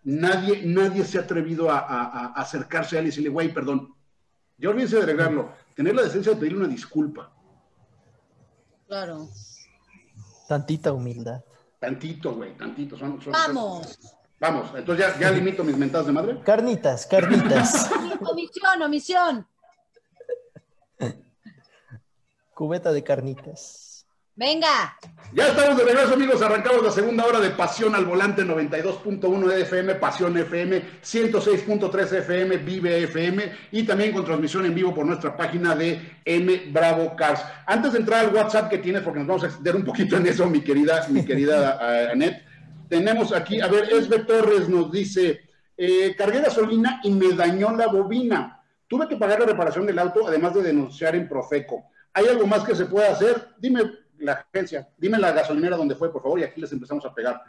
nadie, 0.02 0.62
nadie 0.64 1.04
se 1.04 1.18
ha 1.18 1.24
atrevido 1.24 1.70
a, 1.70 2.28
acercarse 2.28 2.96
a 2.96 3.00
él 3.00 3.04
y 3.04 3.08
decirle, 3.10 3.28
güey, 3.28 3.52
perdón. 3.52 3.94
Ya 4.56 4.70
olvídense 4.70 4.96
de 4.96 5.02
arreglarlo. 5.02 5.52
Tener 5.74 5.94
la 5.94 6.04
decencia 6.04 6.32
de 6.32 6.38
pedirle 6.38 6.60
una 6.60 6.68
disculpa. 6.68 7.30
Claro. 8.86 9.28
Tantita 10.46 10.92
humildad. 10.92 11.42
Tantito, 11.78 12.34
güey, 12.34 12.56
tantito. 12.56 12.96
Vamos. 13.30 13.98
Vamos, 14.38 14.70
entonces 14.76 15.06
ya, 15.06 15.18
ya 15.18 15.30
limito 15.30 15.64
mis 15.64 15.78
mentadas 15.78 16.06
de 16.06 16.12
madre. 16.12 16.40
Carnitas, 16.42 17.06
carnitas. 17.06 17.90
omisión, 18.20 18.82
omisión. 18.82 19.46
Cubeta 22.54 22.92
de 22.92 23.02
carnitas. 23.02 23.85
Venga. 24.36 24.94
Ya 25.32 25.48
estamos 25.48 25.78
de 25.78 25.84
regreso, 25.84 26.12
amigos. 26.12 26.42
Arrancamos 26.42 26.82
la 26.82 26.90
segunda 26.90 27.24
hora 27.24 27.40
de 27.40 27.50
Pasión 27.50 27.94
al 27.94 28.04
Volante 28.04 28.44
92.1 28.44 29.52
FM, 29.62 29.94
Pasión 29.94 30.36
FM, 30.36 30.82
106.3 31.02 32.18
FM, 32.18 32.58
Vive 32.58 33.04
FM 33.04 33.50
y 33.72 33.84
también 33.84 34.12
con 34.12 34.26
transmisión 34.26 34.66
en 34.66 34.74
vivo 34.74 34.94
por 34.94 35.06
nuestra 35.06 35.34
página 35.34 35.74
de 35.74 36.18
M 36.22 36.70
Bravo 36.70 37.16
Cars. 37.16 37.42
Antes 37.66 37.94
de 37.94 38.00
entrar 38.00 38.26
al 38.26 38.34
WhatsApp 38.34 38.68
que 38.68 38.78
tienes, 38.78 39.02
porque 39.02 39.20
nos 39.20 39.28
vamos 39.28 39.44
a 39.44 39.46
extender 39.46 39.74
un 39.74 39.84
poquito 39.84 40.18
en 40.18 40.26
eso, 40.26 40.46
mi 40.50 40.60
querida, 40.60 41.06
mi 41.08 41.24
querida 41.24 42.10
Anet, 42.12 42.44
tenemos 42.90 43.32
aquí, 43.32 43.60
a 43.62 43.68
ver, 43.68 43.90
Esbe 43.90 44.18
Torres 44.20 44.68
nos 44.68 44.92
dice, 44.92 45.40
eh, 45.78 46.14
cargué 46.16 46.42
gasolina 46.42 47.00
y 47.02 47.10
me 47.10 47.32
dañó 47.32 47.74
la 47.74 47.86
bobina. 47.86 48.62
Tuve 48.86 49.08
que 49.08 49.16
pagar 49.16 49.40
la 49.40 49.46
reparación 49.46 49.86
del 49.86 49.98
auto, 49.98 50.28
además 50.28 50.52
de 50.54 50.62
denunciar 50.62 51.16
en 51.16 51.26
Profeco. 51.26 51.90
¿Hay 52.12 52.26
algo 52.26 52.46
más 52.46 52.64
que 52.64 52.74
se 52.74 52.86
pueda 52.86 53.10
hacer? 53.10 53.48
Dime, 53.58 53.82
la 54.26 54.46
agencia. 54.52 54.88
Dime 54.98 55.18
la 55.18 55.32
gasolinera 55.32 55.76
donde 55.76 55.94
fue, 55.94 56.12
por 56.12 56.22
favor, 56.22 56.38
y 56.38 56.44
aquí 56.44 56.60
les 56.60 56.72
empezamos 56.72 57.04
a 57.06 57.14
pegar. 57.14 57.42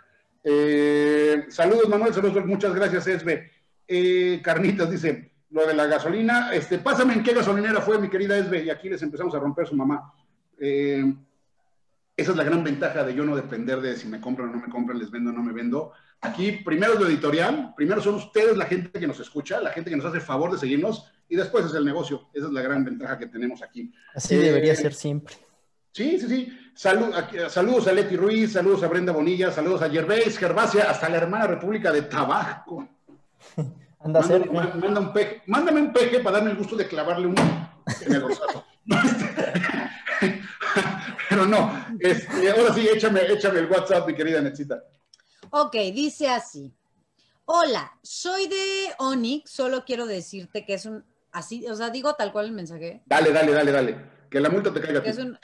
Eh, 0.43 1.45
saludos, 1.49 1.89
Manuel, 1.89 2.13
saludos, 2.13 2.45
muchas 2.45 2.73
gracias, 2.73 3.07
Esbe. 3.07 3.51
Eh, 3.87 4.39
Carnitas 4.43 4.89
dice, 4.89 5.33
lo 5.49 5.67
de 5.67 5.73
la 5.73 5.87
gasolina, 5.87 6.53
este, 6.53 6.79
pásame 6.79 7.13
en 7.15 7.23
qué 7.23 7.33
gasolinera 7.33 7.81
fue, 7.81 7.99
mi 7.99 8.09
querida 8.09 8.37
Esbe, 8.37 8.63
y 8.63 8.69
aquí 8.69 8.89
les 8.89 9.01
empezamos 9.01 9.35
a 9.35 9.39
romper 9.39 9.67
su 9.67 9.75
mamá. 9.75 10.13
Eh, 10.59 11.03
esa 12.15 12.31
es 12.31 12.37
la 12.37 12.43
gran 12.43 12.63
ventaja 12.63 13.03
de 13.03 13.13
yo 13.13 13.23
no 13.23 13.35
depender 13.35 13.79
de 13.81 13.95
si 13.95 14.07
me 14.07 14.21
compran 14.21 14.49
o 14.49 14.53
no 14.53 14.61
me 14.61 14.71
compran, 14.71 14.97
les 14.97 15.11
vendo 15.11 15.31
o 15.31 15.33
no 15.33 15.43
me 15.43 15.53
vendo. 15.53 15.91
Aquí 16.21 16.51
primero 16.65 16.93
es 16.93 16.99
lo 16.99 17.07
editorial, 17.07 17.73
primero 17.75 18.01
son 18.01 18.15
ustedes 18.15 18.57
la 18.57 18.65
gente 18.65 18.99
que 18.99 19.05
nos 19.05 19.19
escucha, 19.19 19.61
la 19.61 19.69
gente 19.69 19.91
que 19.91 19.97
nos 19.97 20.05
hace 20.05 20.19
favor 20.19 20.51
de 20.51 20.57
seguirnos, 20.57 21.11
y 21.29 21.35
después 21.35 21.65
es 21.65 21.75
el 21.75 21.85
negocio. 21.85 22.29
Esa 22.33 22.47
es 22.47 22.53
la 22.53 22.61
gran 22.61 22.83
ventaja 22.83 23.19
que 23.19 23.27
tenemos 23.27 23.61
aquí. 23.61 23.91
Así 24.15 24.35
debería 24.35 24.75
ser 24.75 24.93
siempre. 24.93 25.35
Sí, 25.91 26.19
sí, 26.19 26.27
sí. 26.27 26.66
Saludos 26.77 27.87
a 27.87 27.91
Leti 27.91 28.15
Ruiz, 28.15 28.53
saludos 28.53 28.83
a 28.83 28.87
Brenda 28.87 29.11
Bonilla, 29.11 29.51
saludos 29.51 29.81
a 29.81 29.89
Gervais, 29.89 30.37
Gervasia, 30.37 30.89
hasta 30.89 31.09
la 31.09 31.17
hermana 31.17 31.47
República 31.47 31.91
de 31.91 32.03
Tabasco. 32.03 32.87
Anda 33.99 34.21
manda, 34.21 34.99
un 34.99 35.11
peje, 35.11 35.41
mándame 35.47 35.81
un 35.81 35.91
peje 35.91 36.19
para 36.19 36.37
darme 36.37 36.51
el 36.51 36.57
gusto 36.57 36.75
de 36.75 36.87
clavarle 36.87 37.27
un 37.27 37.35
en 37.37 38.13
el 38.13 38.23
Pero 41.29 41.45
no, 41.45 41.85
este, 41.99 42.51
ahora 42.51 42.73
sí, 42.73 42.87
échame, 42.87 43.21
échame 43.25 43.59
el 43.59 43.65
WhatsApp, 43.65 44.07
mi 44.07 44.13
querida 44.13 44.39
Nechita. 44.39 44.81
Ok, 45.49 45.75
dice 45.93 46.29
así. 46.29 46.73
Hola, 47.45 47.91
soy 48.03 48.47
de 48.47 48.93
Onyx, 48.99 49.49
solo 49.49 49.83
quiero 49.83 50.05
decirte 50.05 50.63
que 50.63 50.75
es 50.75 50.85
un, 50.85 51.03
así, 51.31 51.67
o 51.67 51.75
sea, 51.75 51.89
digo 51.89 52.13
tal 52.13 52.31
cual 52.31 52.45
el 52.45 52.51
mensaje. 52.51 53.01
Dale, 53.05 53.31
dale, 53.31 53.51
dale, 53.51 53.71
dale. 53.71 53.97
Que 54.29 54.39
la 54.39 54.49
multa 54.49 54.73
te 54.73 54.79
caiga. 54.79 55.01
Que 55.01 55.09
es 55.09 55.17
un, 55.17 55.37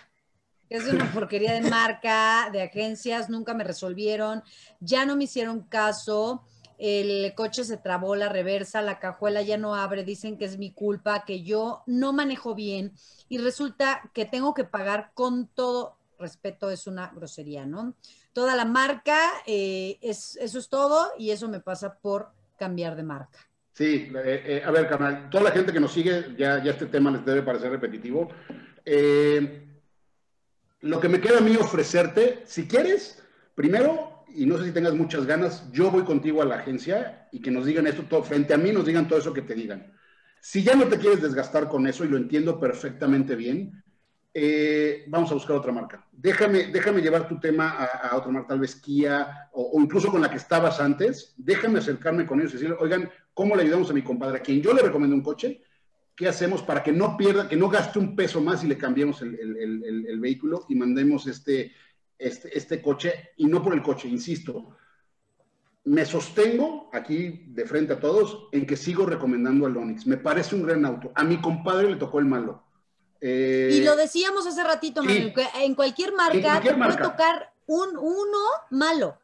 es 0.69 0.87
una 0.87 1.11
porquería 1.11 1.53
de 1.53 1.69
marca, 1.69 2.49
de 2.51 2.61
agencias, 2.61 3.29
nunca 3.29 3.53
me 3.53 3.63
resolvieron, 3.63 4.43
ya 4.79 5.05
no 5.05 5.15
me 5.15 5.25
hicieron 5.25 5.61
caso, 5.61 6.43
el 6.77 7.33
coche 7.35 7.63
se 7.63 7.77
trabó 7.77 8.15
la 8.15 8.29
reversa, 8.29 8.81
la 8.81 8.99
cajuela 8.99 9.41
ya 9.41 9.57
no 9.57 9.75
abre, 9.75 10.03
dicen 10.03 10.37
que 10.37 10.45
es 10.45 10.57
mi 10.57 10.71
culpa, 10.71 11.23
que 11.25 11.43
yo 11.43 11.83
no 11.85 12.13
manejo 12.13 12.55
bien 12.55 12.93
y 13.29 13.37
resulta 13.37 14.09
que 14.13 14.25
tengo 14.25 14.53
que 14.53 14.63
pagar 14.63 15.11
con 15.13 15.47
todo 15.47 15.97
respeto, 16.19 16.69
es 16.69 16.87
una 16.87 17.11
grosería, 17.15 17.65
¿no? 17.65 17.95
Toda 18.33 18.55
la 18.55 18.65
marca, 18.65 19.19
eh, 19.45 19.99
es, 20.01 20.37
eso 20.37 20.57
es 20.57 20.69
todo 20.69 21.11
y 21.17 21.31
eso 21.31 21.47
me 21.49 21.59
pasa 21.59 21.99
por 21.99 22.31
cambiar 22.57 22.95
de 22.95 23.03
marca. 23.03 23.39
Sí, 23.73 24.11
eh, 24.15 24.43
eh, 24.45 24.63
a 24.63 24.69
ver, 24.69 24.87
canal, 24.87 25.29
toda 25.29 25.45
la 25.45 25.51
gente 25.51 25.73
que 25.73 25.79
nos 25.79 25.91
sigue, 25.91 26.35
ya, 26.37 26.63
ya 26.63 26.71
este 26.71 26.85
tema 26.85 27.09
les 27.09 27.25
debe 27.25 27.41
parecer 27.41 27.71
repetitivo. 27.71 28.29
Eh, 28.85 29.67
lo 30.83 30.99
que 30.99 31.07
me 31.07 31.21
queda 31.21 31.37
a 31.37 31.41
mí 31.41 31.55
ofrecerte, 31.55 32.43
si 32.45 32.67
quieres, 32.67 33.23
primero, 33.55 34.25
y 34.35 34.45
no 34.45 34.57
sé 34.57 34.65
si 34.65 34.71
tengas 34.71 34.93
muchas 34.93 35.25
ganas, 35.25 35.71
yo 35.71 35.89
voy 35.89 36.03
contigo 36.03 36.41
a 36.41 36.45
la 36.45 36.55
agencia 36.55 37.29
y 37.31 37.41
que 37.41 37.51
nos 37.51 37.65
digan 37.65 37.87
esto 37.87 38.03
todo, 38.03 38.21
frente 38.21 38.53
a 38.53 38.57
mí 38.57 38.73
nos 38.73 38.85
digan 38.85 39.07
todo 39.07 39.17
eso 39.17 39.31
que 39.31 39.43
te 39.43 39.55
digan. 39.55 39.93
Si 40.41 40.61
ya 40.61 40.75
no 40.75 40.87
te 40.87 40.97
quieres 40.97 41.21
desgastar 41.21 41.69
con 41.69 41.87
eso, 41.87 42.03
y 42.03 42.09
lo 42.09 42.17
entiendo 42.17 42.59
perfectamente 42.59 43.33
bien, 43.37 43.81
eh, 44.33 45.05
vamos 45.07 45.31
a 45.31 45.35
buscar 45.35 45.55
otra 45.55 45.71
marca. 45.71 46.05
Déjame, 46.11 46.65
déjame 46.65 47.01
llevar 47.01 47.29
tu 47.29 47.39
tema 47.39 47.69
a, 47.69 48.17
otra 48.17 48.31
marca, 48.33 48.49
tal 48.49 48.59
vez 48.59 48.75
Kia 48.75 49.49
o, 49.53 49.79
incluso 49.81 50.11
con 50.11 50.21
la 50.21 50.29
que 50.29 50.35
estabas 50.35 50.81
antes. 50.81 51.33
Déjame 51.37 51.79
acercarme 51.79 52.25
con 52.25 52.41
ellos 52.41 52.51
y 52.51 52.55
decirle, 52.55 52.75
oigan, 52.77 53.09
¿cómo 53.33 53.55
le 53.55 53.63
ayudamos 53.63 53.89
a 53.89 53.93
mi 53.93 54.01
compadre? 54.01 54.39
A 54.39 54.41
quien 54.41 54.61
yo 54.61 54.73
le 54.73 54.81
recomiendo 54.81 55.15
un 55.15 55.23
coche, 55.23 55.61
¿qué 56.15 56.27
hacemos 56.27 56.61
para 56.61 56.83
que 56.83 56.91
no 56.91 57.17
pierda, 57.17 57.47
que 57.47 57.55
no 57.55 57.69
gaste 57.69 57.99
un 57.99 58.15
peso 58.15 58.41
más 58.41 58.63
y 58.63 58.67
le 58.67 58.77
cambiemos 58.77 59.21
el, 59.21 60.19
vehículo 60.19 60.65
y 60.69 60.75
mandemos 60.75 61.27
este, 61.27 61.71
este, 62.17 62.57
este 62.57 62.81
coche? 62.81 63.31
Y 63.37 63.45
no 63.45 63.63
por 63.63 63.73
el 63.73 63.81
coche, 63.81 64.07
insisto. 64.07 64.77
Me 65.85 66.05
sostengo 66.05 66.89
aquí 66.93 67.45
de 67.47 67.65
frente 67.65 67.93
a 67.93 67.99
todos 67.99 68.47
en 68.51 68.65
que 68.65 68.77
sigo 68.77 69.05
recomendando 69.05 69.65
al 69.65 69.75
Onix. 69.75 70.07
Me 70.07 70.17
parece 70.17 70.55
un 70.55 70.63
gran 70.63 70.85
auto. 70.85 71.11
A 71.15 71.23
mi 71.23 71.41
compadre 71.41 71.89
le 71.89 71.97
tocó 71.97 72.19
el 72.19 72.25
malo 72.25 72.63
y 73.23 73.81
lo 73.83 73.95
decíamos 73.95 74.45
hace 74.45 74.63
ratito, 74.63 75.01
Manuel, 75.01 75.33
en 75.61 75.75
cualquier 75.75 76.13
marca 76.13 76.59
te 76.61 76.73
puede 76.73 76.97
tocar 76.97 77.53
un 77.67 77.95
uno 77.95 78.39
malo. 78.69 79.17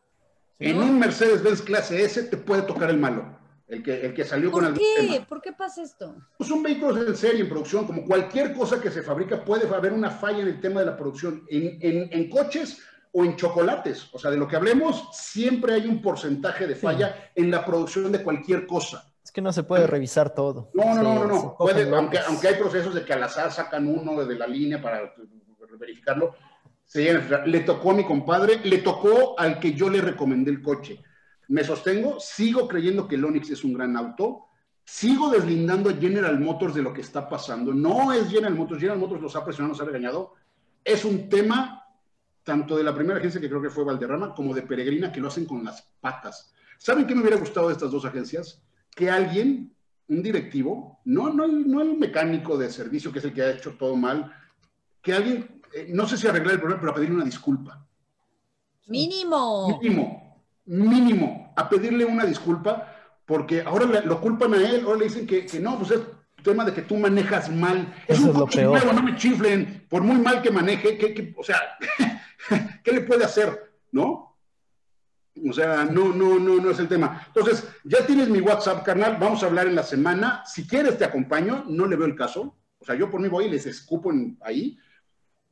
En 0.57 0.77
un 0.77 0.99
Mercedes-Benz 0.99 1.61
clase 1.61 2.03
S 2.03 2.23
te 2.23 2.37
puede 2.37 2.61
tocar 2.61 2.89
el 2.89 2.97
malo. 2.97 3.38
El 3.69 3.83
que, 3.83 4.03
el 4.03 4.15
que 4.15 4.25
salió 4.25 4.51
con 4.51 4.65
el. 4.65 4.73
¿Por 4.73 4.81
qué? 4.81 5.25
¿Por 5.29 5.41
qué 5.41 5.53
pasa 5.53 5.83
esto? 5.83 6.15
Pues 6.37 6.49
un 6.49 6.63
vehículo 6.63 7.07
en 7.07 7.15
serie, 7.15 7.41
en 7.41 7.49
producción, 7.49 7.85
como 7.85 8.03
cualquier 8.03 8.51
cosa 8.53 8.81
que 8.81 8.89
se 8.89 9.03
fabrica, 9.03 9.45
puede 9.45 9.67
haber 9.73 9.93
una 9.93 10.09
falla 10.09 10.39
en 10.39 10.47
el 10.47 10.59
tema 10.59 10.79
de 10.79 10.87
la 10.87 10.97
producción. 10.97 11.45
En, 11.49 12.09
en, 12.11 12.29
coches 12.29 12.79
o 13.11 13.23
en 13.23 13.35
chocolates, 13.35 14.09
o 14.11 14.17
sea, 14.17 14.31
de 14.31 14.37
lo 14.37 14.47
que 14.47 14.55
hablemos, 14.55 15.09
siempre 15.13 15.75
hay 15.75 15.85
un 15.85 16.01
porcentaje 16.01 16.65
de 16.65 16.75
falla 16.75 17.31
en 17.35 17.51
la 17.51 17.63
producción 17.63 18.11
de 18.11 18.23
cualquier 18.23 18.65
cosa. 18.65 19.13
Es 19.23 19.31
que 19.31 19.41
no 19.41 19.53
se 19.53 19.61
puede 19.61 19.85
revisar 19.85 20.33
todo. 20.33 20.71
No, 20.73 20.95
no, 20.95 21.03
no, 21.03 21.25
no. 21.27 21.55
aunque, 21.95 22.17
aunque, 22.17 22.47
hay 22.47 22.55
procesos 22.55 22.95
de 22.95 23.05
que 23.05 23.13
al 23.13 23.21
azar 23.21 23.51
sacan 23.51 23.87
uno 23.87 24.25
de 24.25 24.35
la 24.35 24.47
línea 24.47 24.81
para 24.81 25.13
verificarlo, 25.79 26.33
se 26.85 27.21
le 27.45 27.59
tocó 27.59 27.91
a 27.91 27.93
mi 27.93 28.03
compadre, 28.03 28.61
le 28.63 28.79
tocó 28.79 29.39
al 29.39 29.59
que 29.59 29.73
yo 29.73 29.91
le 29.91 30.01
recomendé 30.01 30.49
el 30.49 30.63
coche. 30.63 31.03
Me 31.49 31.63
sostengo, 31.63 32.19
sigo 32.19 32.67
creyendo 32.67 33.07
que 33.07 33.15
el 33.15 33.25
Onix 33.25 33.49
es 33.51 33.63
un 33.63 33.73
gran 33.73 33.95
auto, 33.95 34.45
sigo 34.83 35.29
deslindando 35.29 35.89
a 35.89 35.93
General 35.93 36.39
Motors 36.39 36.73
de 36.73 36.81
lo 36.81 36.93
que 36.93 37.01
está 37.01 37.27
pasando. 37.27 37.73
No 37.73 38.11
es 38.13 38.29
General 38.29 38.55
Motors, 38.55 38.79
General 38.79 38.99
Motors 38.99 39.21
los 39.21 39.35
ha 39.35 39.43
presionado, 39.43 39.73
nos 39.73 39.81
ha 39.81 39.85
regañado. 39.85 40.33
Es 40.83 41.05
un 41.05 41.29
tema 41.29 41.85
tanto 42.43 42.75
de 42.75 42.83
la 42.83 42.95
primera 42.95 43.19
agencia 43.19 43.39
que 43.39 43.49
creo 43.49 43.61
que 43.61 43.69
fue 43.69 43.83
Valderrama 43.83 44.33
como 44.33 44.53
de 44.55 44.63
Peregrina 44.63 45.11
que 45.11 45.19
lo 45.19 45.27
hacen 45.27 45.45
con 45.45 45.63
las 45.63 45.81
patas. 45.99 46.53
¿Saben 46.77 47.05
qué 47.05 47.13
me 47.13 47.21
hubiera 47.21 47.37
gustado 47.37 47.67
de 47.67 47.73
estas 47.73 47.91
dos 47.91 48.05
agencias? 48.05 48.63
que 48.99 49.09
alguien, 49.09 49.73
un 50.09 50.23
directivo, 50.23 50.99
no, 51.05 51.31
no, 51.31 51.47
no 51.47 51.81
el 51.81 51.97
mecánico 51.97 52.57
de 52.57 52.69
servicio 52.69 53.11
que 53.11 53.19
es 53.19 53.25
el 53.25 53.33
que 53.33 53.41
ha 53.41 53.51
hecho 53.51 53.75
todo 53.77 53.95
mal, 53.95 54.29
que 55.01 55.13
alguien, 55.13 55.61
eh, 55.73 55.87
no 55.89 56.05
sé 56.05 56.17
si 56.17 56.27
arreglar 56.27 56.55
el 56.55 56.59
problema, 56.59 56.81
pero 56.81 56.91
a 56.91 56.95
pedirle 56.95 57.15
una 57.15 57.23
disculpa. 57.23 57.85
Mínimo. 58.87 59.79
Mínimo, 59.81 60.28
mínimo, 60.69 61.51
a 61.55 61.67
pedirle 61.67 62.05
una 62.05 62.25
disculpa, 62.25 62.95
porque 63.25 63.61
ahora 63.61 64.01
lo 64.01 64.21
culpan 64.21 64.53
a 64.53 64.69
él, 64.69 64.83
ahora 64.85 64.99
le 64.99 65.05
dicen 65.05 65.25
que, 65.25 65.45
que 65.45 65.59
no, 65.59 65.77
pues 65.77 65.91
es 65.91 65.99
tema 66.43 66.63
de 66.63 66.73
que 66.73 66.83
tú 66.83 66.95
manejas 66.95 67.49
mal. 67.49 67.93
Es 68.07 68.19
un 68.19 68.29
es 68.29 68.35
lo 68.35 68.47
peor. 68.47 68.93
no 68.93 69.03
me 69.03 69.15
chiflen, 69.15 69.85
por 69.89 70.03
muy 70.03 70.17
mal 70.17 70.41
que 70.41 70.51
maneje, 70.51 70.97
que, 70.97 71.33
o 71.37 71.43
sea, 71.43 71.59
¿qué 72.83 72.91
le 72.91 73.01
puede 73.01 73.25
hacer? 73.25 73.73
¿No? 73.91 74.37
O 75.47 75.53
sea, 75.53 75.85
no, 75.85 76.09
no, 76.13 76.37
no, 76.39 76.55
no 76.57 76.71
es 76.71 76.79
el 76.79 76.87
tema. 76.87 77.23
Entonces, 77.27 77.67
ya 77.83 78.05
tienes 78.05 78.29
mi 78.29 78.41
WhatsApp, 78.41 78.83
carnal. 78.83 79.17
Vamos 79.19 79.41
a 79.41 79.45
hablar 79.45 79.67
en 79.67 79.75
la 79.75 79.83
semana. 79.83 80.43
Si 80.45 80.67
quieres, 80.67 80.97
te 80.97 81.05
acompaño. 81.05 81.65
No 81.67 81.87
le 81.87 81.95
veo 81.95 82.07
el 82.07 82.15
caso. 82.15 82.57
O 82.77 82.85
sea, 82.85 82.95
yo 82.95 83.09
por 83.09 83.21
mí 83.21 83.29
voy 83.29 83.45
y 83.45 83.49
les 83.49 83.65
escupo 83.65 84.11
ahí. 84.41 84.77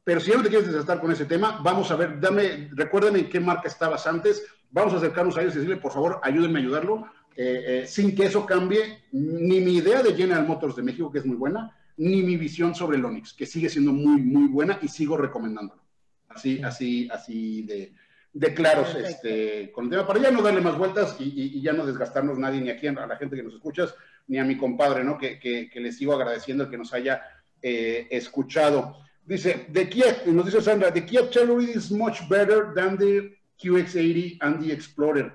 Pero 0.03 0.19
si 0.19 0.31
ya 0.31 0.37
no 0.37 0.43
te 0.43 0.49
quieres 0.49 0.67
desgastar 0.67 0.99
con 0.99 1.11
ese 1.11 1.25
tema, 1.25 1.59
vamos 1.63 1.91
a 1.91 1.95
ver, 1.95 2.19
dame, 2.19 2.69
recuérdame 2.73 3.19
en 3.19 3.29
qué 3.29 3.39
marca 3.39 3.67
estabas 3.67 4.07
antes. 4.07 4.43
Vamos 4.71 4.93
a 4.93 4.97
acercarnos 4.97 5.37
a 5.37 5.41
ellos 5.41 5.55
y 5.55 5.59
decirle, 5.59 5.77
por 5.77 5.91
favor, 5.91 6.19
ayúdenme 6.23 6.59
a 6.59 6.61
ayudarlo. 6.61 7.07
Eh, 7.35 7.63
eh, 7.67 7.87
sin 7.87 8.15
que 8.15 8.25
eso 8.25 8.47
cambie 8.47 9.03
ni 9.11 9.59
mi 9.61 9.75
idea 9.75 10.01
de 10.01 10.15
General 10.15 10.45
Motors 10.47 10.75
de 10.75 10.81
México, 10.81 11.11
que 11.11 11.19
es 11.19 11.25
muy 11.25 11.37
buena, 11.37 11.77
ni 11.97 12.23
mi 12.23 12.35
visión 12.35 12.73
sobre 12.73 12.97
el 12.97 13.05
Onix, 13.05 13.33
que 13.33 13.45
sigue 13.45 13.69
siendo 13.69 13.93
muy, 13.93 14.19
muy 14.21 14.47
buena 14.47 14.79
y 14.81 14.87
sigo 14.87 15.17
recomendándolo. 15.17 15.83
Así, 16.29 16.61
así, 16.63 17.07
así 17.11 17.61
de, 17.61 17.93
de 18.33 18.53
claros 18.53 18.95
este, 18.95 19.71
con 19.71 19.85
el 19.85 19.91
tema, 19.91 20.07
para 20.07 20.19
ya 20.19 20.31
no 20.31 20.41
darle 20.41 20.61
más 20.61 20.77
vueltas 20.77 21.15
y, 21.19 21.61
ya 21.61 21.73
no 21.73 21.85
desgastarnos 21.85 22.37
nadie, 22.37 22.61
ni 22.61 22.69
aquí 22.69 22.87
a 22.87 22.91
la 22.91 23.17
gente 23.17 23.35
que 23.35 23.43
nos 23.43 23.53
escuchas, 23.53 23.95
ni 24.27 24.37
a 24.37 24.43
mi 24.43 24.57
compadre, 24.57 25.03
¿no? 25.03 25.17
Que, 25.17 25.39
que, 25.39 25.79
le 25.79 25.91
sigo 25.91 26.13
agradeciendo 26.13 26.63
el 26.63 26.69
que 26.69 26.77
nos 26.77 26.93
haya 26.93 27.21
eh, 27.61 28.07
escuchado. 28.11 28.97
Dice, 29.25 29.65
de 29.69 29.89
Kia, 29.89 30.23
nos 30.25 30.45
dice 30.45 30.61
Sandra, 30.61 30.91
the 30.91 31.05
Kia 31.05 31.29
Telluride 31.29 31.75
is 31.75 31.91
much 31.91 32.27
better 32.29 32.73
than 32.75 32.97
the 32.97 33.36
QX80 33.59 34.37
and 34.41 34.65
the 34.65 34.73
Explorer. 34.73 35.33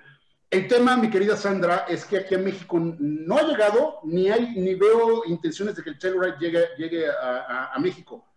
El 0.50 0.68
tema, 0.68 0.96
mi 0.96 1.08
querida 1.08 1.36
Sandra, 1.36 1.86
es 1.88 2.04
que 2.04 2.18
aquí 2.18 2.34
en 2.34 2.44
México 2.44 2.78
no 2.78 3.38
ha 3.38 3.42
llegado, 3.42 4.00
ni 4.04 4.30
hay, 4.30 4.54
ni 4.54 4.74
veo 4.74 5.22
intenciones 5.26 5.74
de 5.76 5.82
que 5.82 5.90
el 5.90 5.98
Telluride 5.98 6.36
llegue, 6.38 6.64
llegue 6.76 7.06
a 7.08 7.76
México 7.80 8.32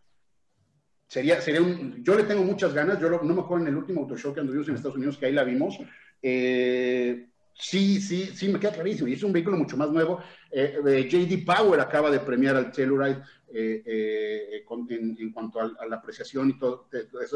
Sería, 1.07 1.39
sería 1.39 1.61
yo 2.01 2.15
le 2.15 2.23
tengo 2.23 2.43
muchas 2.43 2.73
ganas, 2.73 2.99
yo 2.99 3.09
no 3.09 3.33
me 3.33 3.41
acuerdo 3.41 3.63
en 3.63 3.69
el 3.69 3.77
último 3.77 4.01
auto 4.01 4.17
show 4.17 4.33
que 4.33 4.39
anduvimos 4.39 4.67
en 4.67 4.75
Estados 4.75 4.97
Unidos, 4.97 5.17
que 5.17 5.27
ahí 5.27 5.33
la 5.33 5.43
vimos, 5.43 5.77
eh, 6.21 7.29
sí, 7.57 8.01
sí, 8.01 8.31
sí, 8.33 8.49
me 8.49 8.59
queda 8.59 8.73
clarísimo, 8.73 9.07
y 9.07 9.13
es 9.13 9.23
un 9.23 9.33
vehículo 9.33 9.57
mucho 9.57 9.77
más 9.77 9.89
nuevo. 9.89 10.19
Eh, 10.51 10.79
eh, 10.85 11.09
JD 11.09 11.45
Power 11.45 11.79
acaba 11.79 12.11
de 12.11 12.19
premiar 12.19 12.55
al 12.55 12.71
Telluride 12.71 13.21
en, 13.51 15.31
cuanto 15.33 15.59
a, 15.59 15.85
la 15.87 15.95
apreciación 15.95 16.49
y 16.49 16.59
todo, 16.59 16.87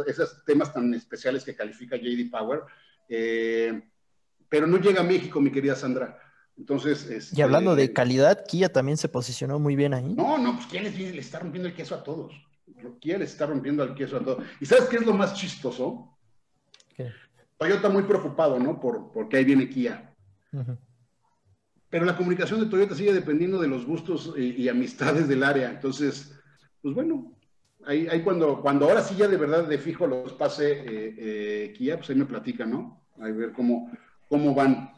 esos, 0.07 0.43
temas 0.45 0.73
tan 0.73 0.93
especiales 0.93 1.43
que 1.43 1.55
califica 1.55 1.97
JD 1.97 2.29
Power, 2.29 2.61
pero 4.49 4.67
no 4.67 4.77
llega 4.77 5.01
a 5.01 5.05
México, 5.05 5.39
mi 5.39 5.51
querida 5.51 5.75
Sandra. 5.75 6.19
Entonces, 6.57 7.09
este, 7.09 7.39
y 7.39 7.41
hablando 7.41 7.73
de 7.73 7.93
calidad, 7.93 8.45
Kia 8.45 8.67
también 8.67 8.97
se 8.97 9.07
posicionó 9.07 9.59
muy 9.59 9.77
bien 9.77 9.93
ahí. 9.93 10.13
No, 10.13 10.37
no, 10.37 10.55
pues 10.55 10.67
Kia 10.67 10.81
le 10.81 11.19
está 11.19 11.39
rompiendo 11.39 11.69
el 11.69 11.73
queso 11.73 11.95
a 11.95 12.03
todos. 12.03 12.33
Kia 12.99 13.17
está 13.17 13.45
rompiendo 13.45 13.83
el 13.83 13.95
queso 13.95 14.17
a 14.17 14.19
todo. 14.19 14.39
¿Y 14.59 14.65
sabes 14.65 14.85
qué 14.85 14.97
es 14.97 15.05
lo 15.05 15.13
más 15.13 15.33
chistoso? 15.33 16.17
¿Qué? 16.95 17.11
Toyota 17.57 17.89
muy 17.89 18.03
preocupado, 18.03 18.59
¿no? 18.59 18.79
Por, 18.79 19.11
porque 19.11 19.37
ahí 19.37 19.45
viene 19.45 19.69
Kia. 19.69 20.08
Pero 21.89 22.05
la 22.05 22.15
comunicación 22.15 22.59
de 22.59 22.67
Toyota 22.67 22.95
sigue 22.95 23.13
dependiendo 23.13 23.59
de 23.59 23.67
los 23.67 23.85
gustos 23.85 24.33
y, 24.37 24.67
amistades 24.69 25.27
del 25.27 25.43
área. 25.43 25.71
Entonces, 25.71 26.31
pues 26.81 26.93
bueno, 26.93 27.33
ahí, 27.85 28.07
ahí, 28.07 28.21
cuando, 28.21 28.61
cuando 28.61 28.87
ahora 28.87 29.01
sí 29.01 29.15
ya 29.15 29.27
de 29.27 29.37
verdad 29.37 29.67
de 29.67 29.77
fijo 29.77 30.05
los 30.05 30.33
pase 30.33 30.71
eh, 30.71 31.15
eh, 31.17 31.73
Kia, 31.75 31.97
pues 31.97 32.09
ahí 32.09 32.15
me 32.15 32.25
platica, 32.25 32.65
¿no? 32.65 33.01
A 33.19 33.25
ver 33.25 33.53
cómo, 33.53 33.91
cómo 34.27 34.53
van. 34.53 34.93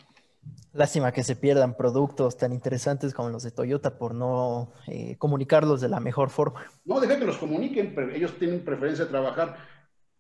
Lástima 0.74 1.12
que 1.12 1.24
se 1.24 1.36
pierdan 1.36 1.76
productos 1.76 2.38
tan 2.38 2.54
interesantes 2.54 3.14
como 3.14 3.30
los 3.30 3.44
de 3.44 3.52
Toyota 3.52 3.98
por 3.98 4.16
no 4.16 4.72
eh, 4.88 5.16
comunicarlos 5.18 5.82
de 5.82 5.90
la 5.90 6.00
mejor 6.00 6.30
forma. 6.30 6.66
No, 6.86 7.00
deja 7.00 7.20
que 7.20 7.26
los 7.26 7.38
comuniquen, 7.38 7.94
pero 7.94 8.12
ellos 8.12 8.38
tienen 8.38 8.64
preferencia 8.64 9.06
de 9.06 9.12
trabajar. 9.12 9.58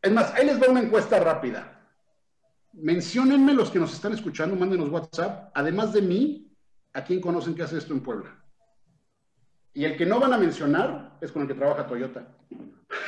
Es 0.01 0.11
más, 0.11 0.33
ahí 0.33 0.45
les 0.45 0.61
va 0.61 0.67
una 0.69 0.81
encuesta 0.81 1.19
rápida. 1.19 1.80
Menciónenme 2.73 3.53
los 3.53 3.69
que 3.69 3.79
nos 3.79 3.93
están 3.93 4.13
escuchando, 4.13 4.55
mándenos 4.55 4.89
WhatsApp, 4.89 5.51
además 5.53 5.93
de 5.93 6.01
mí, 6.01 6.51
a 6.93 7.03
quién 7.03 7.21
conocen 7.21 7.55
que 7.55 7.63
hace 7.63 7.77
esto 7.77 7.93
en 7.93 8.01
Puebla. 8.01 8.37
Y 9.73 9.85
el 9.85 9.95
que 9.97 10.05
no 10.05 10.19
van 10.19 10.33
a 10.33 10.37
mencionar 10.37 11.17
es 11.21 11.31
con 11.31 11.43
el 11.43 11.47
que 11.47 11.53
trabaja 11.53 11.87
Toyota. 11.87 12.27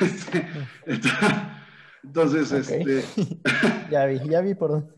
Entonces, 2.02 2.52
este. 2.52 3.04
ya 3.90 4.06
vi, 4.06 4.20
ya 4.28 4.40
vi 4.40 4.54
por 4.54 4.70
dónde. 4.70 4.94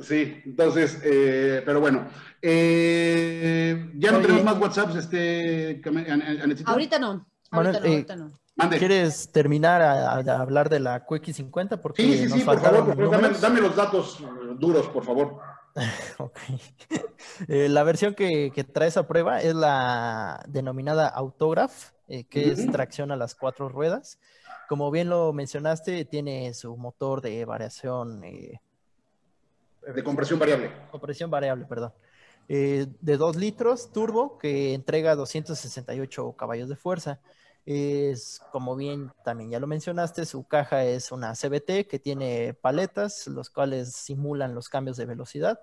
Sí, 0.00 0.40
entonces, 0.46 1.00
eh, 1.04 1.62
pero 1.66 1.80
bueno, 1.80 2.06
eh, 2.40 3.90
ya 3.94 4.10
no 4.10 4.20
tenemos 4.20 4.42
más 4.42 4.58
WhatsApps, 4.58 4.96
este, 4.96 5.82
Ahorita 6.64 6.98
no, 6.98 7.26
ahorita 7.50 7.80
no, 7.80 7.86
ahorita 7.86 8.16
no. 8.16 8.41
¿Quieres 8.78 9.32
terminar 9.32 9.82
a, 9.82 10.12
hablar 10.40 10.68
de 10.68 10.80
la 10.80 11.06
QX50? 11.06 11.80
Porque 11.80 12.02
sí, 12.02 12.18
sí, 12.18 12.28
sí, 12.28 12.40
por 12.40 12.60
favor, 12.60 13.40
dame, 13.40 13.60
los 13.60 13.74
datos 13.74 14.22
duros, 14.58 14.88
por 14.88 15.04
favor. 15.04 15.38
ok. 16.18 16.38
Eh, 17.48 17.68
la 17.68 17.82
versión 17.82 18.14
que, 18.14 18.52
trae 18.72 18.88
esa 18.88 19.08
prueba 19.08 19.40
es 19.40 19.54
la 19.54 20.44
denominada 20.46 21.08
Autograph, 21.08 21.92
que 22.28 22.50
es 22.50 22.70
tracción 22.70 23.10
a 23.10 23.16
las 23.16 23.34
cuatro 23.34 23.68
ruedas. 23.70 24.18
Como 24.68 24.90
bien 24.90 25.08
lo 25.08 25.32
mencionaste, 25.32 26.04
tiene 26.04 26.52
su 26.52 26.76
motor 26.76 27.22
de 27.22 27.44
variación 27.46 28.20
de 28.20 30.02
compresión 30.04 30.38
variable. 30.38 30.70
Compresión 30.90 31.30
variable, 31.30 31.64
perdón. 31.64 31.92
Eh, 32.48 32.86
de 33.00 33.16
2 33.16 33.36
litros 33.36 33.92
turbo 33.92 34.38
que 34.38 34.74
entrega 34.74 35.14
268 35.14 36.34
caballos 36.36 36.68
de 36.68 36.76
fuerza. 36.76 37.20
Es, 37.64 38.40
como 38.50 38.74
bien 38.74 39.12
también 39.24 39.50
ya 39.50 39.60
lo 39.60 39.68
mencionaste, 39.68 40.26
su 40.26 40.44
caja 40.48 40.84
es 40.84 41.12
una 41.12 41.34
CBT 41.34 41.86
que 41.88 42.00
tiene 42.02 42.54
paletas, 42.54 43.28
los 43.28 43.50
cuales 43.50 43.94
simulan 43.94 44.54
los 44.54 44.68
cambios 44.68 44.96
de 44.96 45.06
velocidad, 45.06 45.60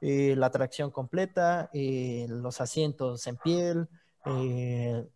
eh, 0.00 0.34
la 0.36 0.50
tracción 0.50 0.90
completa, 0.90 1.68
eh, 1.74 2.26
los 2.30 2.60
asientos 2.62 3.26
en 3.26 3.36
piel, 3.36 3.88
eh, 4.26 5.06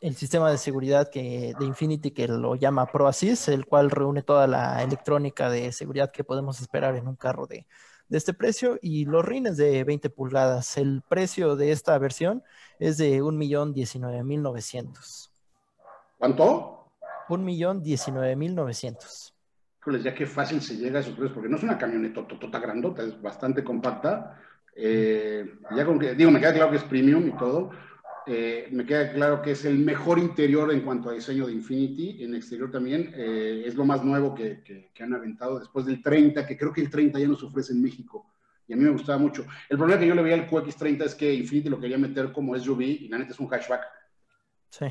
el 0.00 0.14
sistema 0.16 0.50
de 0.50 0.58
seguridad 0.58 1.10
que, 1.10 1.54
de 1.58 1.64
Infinity 1.64 2.10
que 2.12 2.28
lo 2.28 2.54
llama 2.56 2.86
ProAssist, 2.86 3.48
el 3.48 3.66
cual 3.66 3.90
reúne 3.90 4.22
toda 4.22 4.46
la 4.46 4.82
electrónica 4.82 5.50
de 5.50 5.72
seguridad 5.72 6.12
que 6.12 6.24
podemos 6.24 6.60
esperar 6.60 6.96
en 6.96 7.08
un 7.08 7.16
carro 7.16 7.46
de, 7.46 7.66
de 8.08 8.18
este 8.18 8.34
precio 8.34 8.78
y 8.82 9.04
los 9.04 9.24
rines 9.24 9.56
de 9.56 9.84
20 9.84 10.10
pulgadas. 10.10 10.76
El 10.76 11.02
precio 11.08 11.56
de 11.56 11.72
esta 11.72 11.96
versión 11.98 12.42
es 12.78 12.96
de 12.98 13.22
1.019.900. 13.22 15.30
¿Cuánto? 16.18 16.90
1.019.900. 17.28 19.32
Híjoles, 19.80 20.02
ya 20.02 20.14
qué 20.14 20.26
fácil 20.26 20.60
se 20.60 20.76
llega 20.76 20.98
a 20.98 21.02
esos 21.02 21.14
precios, 21.14 21.32
porque 21.32 21.48
no 21.48 21.56
es 21.56 21.62
una 21.62 21.78
camioneta 21.78 22.26
tota 22.26 22.58
grandota, 22.58 23.04
es 23.04 23.22
bastante 23.22 23.62
compacta. 23.62 24.42
Eh, 24.74 25.54
ya 25.74 25.86
con 25.86 25.98
que, 25.98 26.14
digo, 26.14 26.30
me 26.30 26.40
queda 26.40 26.54
claro 26.54 26.70
que 26.70 26.76
es 26.76 26.84
premium 26.84 27.26
y 27.28 27.36
todo, 27.36 27.70
eh, 28.26 28.68
me 28.72 28.84
queda 28.84 29.12
claro 29.12 29.40
que 29.40 29.52
es 29.52 29.64
el 29.64 29.78
mejor 29.78 30.18
interior 30.18 30.70
en 30.72 30.82
cuanto 30.82 31.08
a 31.08 31.14
diseño 31.14 31.46
de 31.46 31.54
Infinity. 31.54 32.22
En 32.22 32.34
exterior 32.34 32.70
también 32.70 33.10
eh, 33.14 33.62
es 33.64 33.74
lo 33.74 33.86
más 33.86 34.04
nuevo 34.04 34.34
que, 34.34 34.90
han 35.00 35.14
aventado 35.14 35.58
después 35.58 35.86
del 35.86 36.02
30, 36.02 36.46
que 36.46 36.56
creo 36.56 36.72
que 36.72 36.82
el 36.82 36.90
30 36.90 37.18
ya 37.18 37.28
nos 37.28 37.42
ofrece 37.42 37.72
en 37.72 37.82
México. 37.82 38.26
Y 38.66 38.74
a 38.74 38.76
mí 38.76 38.84
me 38.84 38.90
gustaba 38.90 39.18
mucho. 39.18 39.46
El 39.68 39.78
problema 39.78 39.98
que 39.98 40.06
yo 40.06 40.14
le 40.14 40.22
veía 40.22 40.34
al 40.34 40.46
QX30 40.46 41.04
es 41.04 41.14
que 41.14 41.32
Infinity 41.32 41.70
lo 41.70 41.80
quería 41.80 41.96
meter 41.96 42.30
como 42.32 42.58
SUV 42.58 42.82
y 42.82 43.08
la 43.08 43.16
neta 43.16 43.32
es 43.32 43.40
un 43.40 43.48
hatchback. 43.48 43.97
Sí. 44.70 44.86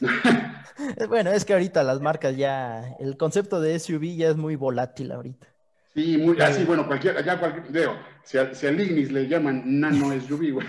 bueno, 1.08 1.30
es 1.30 1.44
que 1.44 1.54
ahorita 1.54 1.82
las 1.82 2.00
marcas 2.00 2.36
ya, 2.36 2.96
el 3.00 3.16
concepto 3.16 3.60
de 3.60 3.78
SUV 3.78 4.16
ya 4.16 4.30
es 4.30 4.36
muy 4.36 4.56
volátil 4.56 5.12
ahorita. 5.12 5.46
Sí, 5.94 6.18
muy, 6.18 6.38
así, 6.42 6.64
bueno, 6.64 6.86
cualquier, 6.86 7.24
ya 7.24 7.40
cualquier, 7.40 7.72
veo, 7.72 7.96
si, 8.22 8.36
a, 8.36 8.54
si 8.54 8.66
al 8.66 8.78
Ignis 8.78 9.10
le 9.10 9.26
llaman 9.26 9.80
nano 9.80 10.10
SUV, 10.20 10.52
güey. 10.52 10.66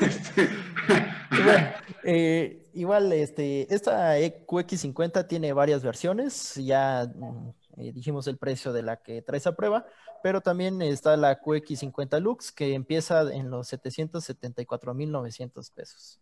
este, 0.00 0.48
eh, 2.04 2.70
igual, 2.72 3.12
este, 3.12 3.74
esta 3.74 4.16
QX50 4.16 5.26
tiene 5.26 5.52
varias 5.52 5.82
versiones, 5.82 6.54
ya 6.54 7.10
mm, 7.12 7.48
eh, 7.78 7.92
dijimos 7.92 8.28
el 8.28 8.38
precio 8.38 8.72
de 8.72 8.82
la 8.82 8.98
que 8.98 9.20
trae 9.22 9.38
esa 9.38 9.56
prueba, 9.56 9.84
pero 10.22 10.40
también 10.40 10.80
está 10.80 11.16
la 11.16 11.40
QX50 11.40 12.20
Lux 12.20 12.52
que 12.52 12.74
empieza 12.74 13.22
en 13.32 13.50
los 13.50 13.72
774.900 13.72 15.72
pesos. 15.74 16.21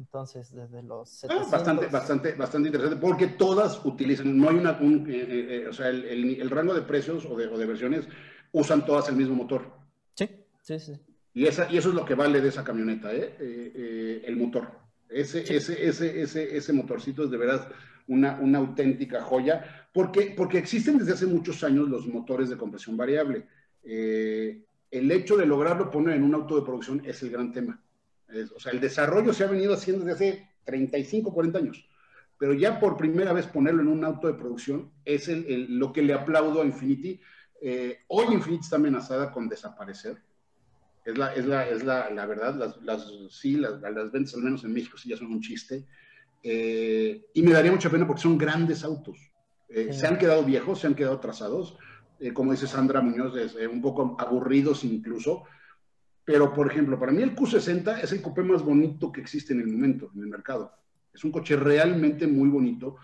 Entonces, 0.00 0.50
desde 0.54 0.82
los 0.82 1.24
ah, 1.24 1.46
bastante, 1.52 1.86
bastante, 1.88 2.32
bastante 2.32 2.68
interesante, 2.68 2.98
porque 2.98 3.26
todas 3.26 3.84
utilizan, 3.84 4.34
no 4.34 4.48
hay 4.48 4.56
una, 4.56 4.78
eh, 4.80 5.66
o 5.68 5.74
sea, 5.74 5.90
el, 5.90 6.48
rango 6.48 6.72
de 6.72 6.80
precios 6.80 7.26
o 7.26 7.36
de, 7.36 7.46
o 7.48 7.58
de 7.58 7.66
versiones 7.66 8.08
usan 8.50 8.86
todas 8.86 9.10
el 9.10 9.16
mismo 9.16 9.34
motor. 9.34 9.70
Sí, 10.14 10.26
sí, 10.62 10.78
sí. 10.78 10.92
Y, 11.34 11.44
esa, 11.46 11.70
y 11.70 11.76
eso 11.76 11.90
es 11.90 11.94
lo 11.94 12.06
que 12.06 12.14
vale 12.14 12.40
de 12.40 12.48
esa 12.48 12.64
camioneta, 12.64 13.12
¿eh? 13.12 13.36
Eh, 13.38 13.72
eh, 13.74 14.22
el 14.24 14.36
motor. 14.36 14.70
Ese, 15.06 15.42
ese, 15.54 15.86
ese, 15.86 16.22
ese, 16.22 16.56
ese 16.56 16.72
motorcito 16.72 17.24
es 17.24 17.30
de 17.30 17.36
verdad 17.36 17.68
una, 18.08 18.40
una 18.40 18.56
auténtica 18.56 19.20
joya, 19.20 19.86
porque, 19.92 20.32
porque 20.34 20.56
existen 20.56 20.96
desde 20.96 21.12
hace 21.12 21.26
muchos 21.26 21.62
años 21.62 21.90
los 21.90 22.06
motores 22.06 22.48
de 22.48 22.56
compresión 22.56 22.96
variable. 22.96 23.46
el 23.84 25.10
hecho 25.10 25.36
de 25.36 25.44
lograrlo 25.44 25.90
poner 25.90 26.16
en 26.16 26.22
un 26.22 26.34
auto 26.34 26.56
de 26.56 26.62
producción 26.62 27.02
es 27.04 27.22
el 27.22 27.30
gran 27.30 27.52
tema. 27.52 27.78
O 28.54 28.60
sea, 28.60 28.72
el 28.72 28.80
desarrollo 28.80 29.32
se 29.32 29.44
ha 29.44 29.48
venido 29.48 29.74
haciendo 29.74 30.04
desde 30.04 30.14
hace 30.14 30.48
35, 30.64 31.32
40 31.32 31.58
años, 31.58 31.88
pero 32.38 32.52
ya 32.54 32.80
por 32.80 32.96
primera 32.96 33.32
vez 33.32 33.46
ponerlo 33.46 33.82
en 33.82 33.88
un 33.88 34.04
auto 34.04 34.26
de 34.26 34.34
producción 34.34 34.90
es 35.04 35.28
el, 35.28 35.78
lo 35.78 35.92
que 35.92 36.02
le 36.02 36.14
aplaudo 36.14 36.62
a 36.62 36.64
Infinity. 36.64 37.20
hoy 38.08 38.34
Infinity 38.34 38.64
está 38.64 38.76
amenazada 38.76 39.32
con 39.32 39.48
desaparecer 39.48 40.18
es 41.04 41.16
la, 41.16 41.34
es 41.34 41.46
la, 41.46 41.68
es 41.68 41.84
la, 41.84 42.10
la 42.10 42.26
verdad, 42.26 42.54
las, 42.54 42.76
las, 42.82 43.10
sí, 43.30 43.56
las, 43.56 43.80
las, 43.80 44.12
ventas, 44.12 44.34
al 44.34 44.42
menos 44.42 44.64
en 44.64 44.72
México, 44.72 44.98
sí 44.98 45.08
ya 45.08 45.16
son 45.16 45.28
un 45.28 45.40
chiste. 45.40 45.86
Eh, 46.42 47.26
y 47.34 47.42
me 47.42 47.52
daría 47.52 47.72
mucha 47.72 47.90
pena 47.90 48.06
porque 48.06 48.22
son 48.22 48.36
grandes 48.36 48.84
autos. 48.84 49.18
Eh, 49.68 49.92
se 49.92 50.06
han 50.06 50.18
quedado 50.18 50.44
viejos, 50.44 50.80
se 50.80 50.86
han 50.86 50.94
quedado 50.94 51.20
trazados, 51.20 51.76
eh, 52.18 52.32
como 52.32 52.52
dice 52.52 52.66
Sandra 52.66 53.00
Muñoz, 53.00 53.34
un 53.70 53.80
poco 53.80 54.16
aburridos 54.18 54.84
incluso. 54.84 55.44
Pero, 56.30 56.52
por 56.52 56.70
ejemplo, 56.70 56.98
para 56.98 57.12
mí 57.12 57.22
el 57.22 57.34
Q60 57.34 58.02
es 58.02 58.12
el 58.12 58.22
coupé 58.22 58.42
más 58.42 58.62
bonito 58.62 59.10
que 59.10 59.20
existe 59.20 59.52
en 59.52 59.60
el 59.60 59.66
momento, 59.66 60.10
en 60.14 60.20
el 60.20 60.28
mercado. 60.28 60.72
Es 61.12 61.24
un 61.24 61.32
coche 61.32 61.56
realmente 61.56 62.26
muy 62.26 62.48
bonito, 62.48 62.96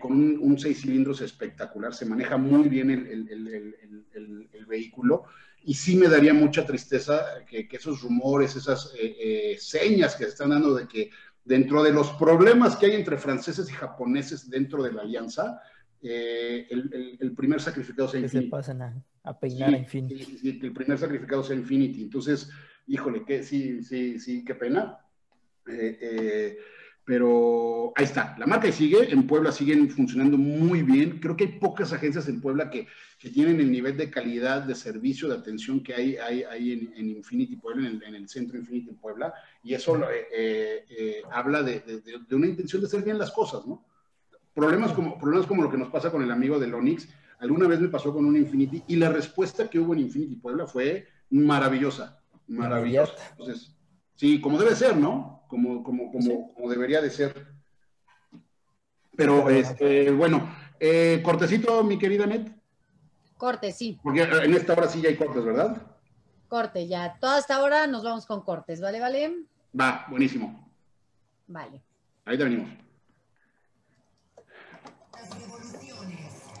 con 0.00 0.12
un, 0.12 0.38
un, 0.40 0.58
seis 0.58 0.80
cilindros 0.80 1.20
espectacular. 1.20 1.94
Se 1.94 2.06
maneja 2.06 2.36
muy 2.36 2.68
bien 2.68 2.90
el, 2.90 3.06
el, 3.06 3.74
el, 4.12 4.48
el 4.52 4.66
vehículo 4.66 5.26
y 5.64 5.74
sí 5.74 5.96
me 5.96 6.08
daría 6.08 6.34
mucha 6.34 6.66
tristeza 6.66 7.44
que, 7.48 7.66
esos 7.70 8.02
rumores, 8.02 8.54
esas 8.54 8.92
eh, 8.98 9.16
eh, 9.18 9.56
señas 9.58 10.14
que 10.14 10.24
se 10.24 10.30
están 10.30 10.50
dando 10.50 10.74
de 10.74 10.86
que 10.86 11.10
dentro 11.44 11.82
de 11.82 11.92
los 11.92 12.10
problemas 12.12 12.76
que 12.76 12.86
hay 12.86 12.92
entre 12.92 13.16
franceses 13.16 13.68
y 13.70 13.72
japoneses 13.72 14.48
dentro 14.50 14.82
de 14.82 14.92
la 14.92 15.02
alianza, 15.02 15.60
eh, 16.02 16.66
el, 16.70 17.32
primer 17.34 17.60
sacrificado 17.60 18.08
sea 18.08 18.20
Infinity. 18.20 18.50
Que 18.50 18.50
se 18.50 18.50
pasen 18.50 18.82
a, 19.24 19.38
peinar 19.38 19.74
a 19.74 19.78
Infinity. 19.78 20.24
Sí, 20.24 20.38
sí, 20.38 20.58
que 20.58 20.66
el 20.68 20.72
primer 20.72 20.98
sacrificado 20.98 21.42
sea 21.42 21.56
Infinity. 21.56 22.02
Entonces, 22.02 22.50
híjole, 22.86 23.24
que 23.24 23.42
sí, 23.42 23.82
sí, 23.82 24.18
sí, 24.20 24.44
qué 24.44 24.54
pena. 24.54 24.98
Pero 27.04 27.92
ahí 27.96 28.04
está, 28.04 28.34
la 28.38 28.46
marca 28.46 28.72
sigue, 28.72 29.12
en 29.12 29.26
Puebla 29.26 29.52
siguen 29.52 29.90
funcionando 29.90 30.38
muy 30.38 30.82
bien. 30.82 31.20
Creo 31.20 31.36
que 31.36 31.44
hay 31.44 31.52
pocas 31.58 31.92
agencias 31.92 32.28
en 32.28 32.40
Puebla 32.40 32.70
que, 32.70 32.86
que 33.18 33.28
tienen 33.28 33.60
el 33.60 33.70
nivel 33.70 33.98
de 33.98 34.10
calidad 34.10 34.62
de 34.62 34.74
servicio, 34.74 35.28
de 35.28 35.34
atención 35.34 35.82
que 35.82 35.94
hay, 35.94 36.16
hay, 36.16 36.44
hay 36.44 36.72
en, 36.72 37.10
Infinity 37.10 37.56
Puebla, 37.56 37.88
en 37.88 38.14
el, 38.14 38.26
centro 38.26 38.56
Infinity 38.56 38.88
en 38.88 38.96
Puebla. 38.96 39.34
Y 39.62 39.74
eso 39.74 39.98
eh, 40.10 40.28
eh, 40.32 40.84
eh, 40.88 41.22
habla 41.30 41.62
de, 41.62 41.80
de, 41.80 42.34
una 42.34 42.46
intención 42.46 42.80
de 42.80 42.86
hacer 42.86 43.02
bien 43.02 43.18
las 43.18 43.32
cosas, 43.32 43.66
¿no? 43.66 43.84
Problemas 44.54 44.92
como, 44.92 45.18
problemas 45.18 45.46
como 45.46 45.62
lo 45.62 45.70
que 45.70 45.76
nos 45.78 45.90
pasa 45.90 46.10
con 46.10 46.22
el 46.22 46.30
amigo 46.30 46.58
de 46.58 46.72
Onix. 46.72 47.06
Alguna 47.38 47.66
vez 47.66 47.80
me 47.80 47.88
pasó 47.88 48.12
con 48.12 48.24
un 48.24 48.36
Infinity 48.36 48.82
y 48.86 48.96
la 48.96 49.10
respuesta 49.10 49.68
que 49.68 49.78
hubo 49.78 49.92
en 49.94 50.00
Infinity 50.00 50.36
Puebla 50.36 50.66
fue 50.66 51.06
maravillosa, 51.30 52.20
maravillosa. 52.46 53.14
Entonces, 53.30 53.74
sí, 54.14 54.40
como 54.40 54.58
debe 54.58 54.74
ser, 54.74 54.96
¿no? 54.96 55.34
como, 55.54 55.84
como, 55.84 56.10
como, 56.10 56.52
como 56.52 56.70
debería 56.70 57.00
de 57.00 57.10
ser. 57.10 57.46
Pero, 59.16 59.48
este, 59.48 60.10
bueno, 60.10 60.52
eh, 60.80 61.20
cortecito, 61.24 61.84
mi 61.84 61.96
querida 61.96 62.26
Net. 62.26 62.50
Corte, 63.36 63.72
sí. 63.72 63.98
Porque 64.02 64.22
en 64.22 64.54
esta 64.54 64.72
hora 64.72 64.88
sí 64.88 65.00
ya 65.00 65.08
hay 65.10 65.16
cortes, 65.16 65.44
¿verdad? 65.44 65.80
Corte, 66.48 66.88
ya. 66.88 67.16
Toda 67.20 67.38
esta 67.38 67.62
hora 67.62 67.86
nos 67.86 68.02
vamos 68.02 68.26
con 68.26 68.42
cortes, 68.42 68.80
¿vale, 68.80 68.98
vale? 68.98 69.44
Va, 69.78 70.06
buenísimo. 70.08 70.68
Vale. 71.46 71.80
Ahí 72.24 72.36
te 72.36 72.44
venimos. 72.44 72.83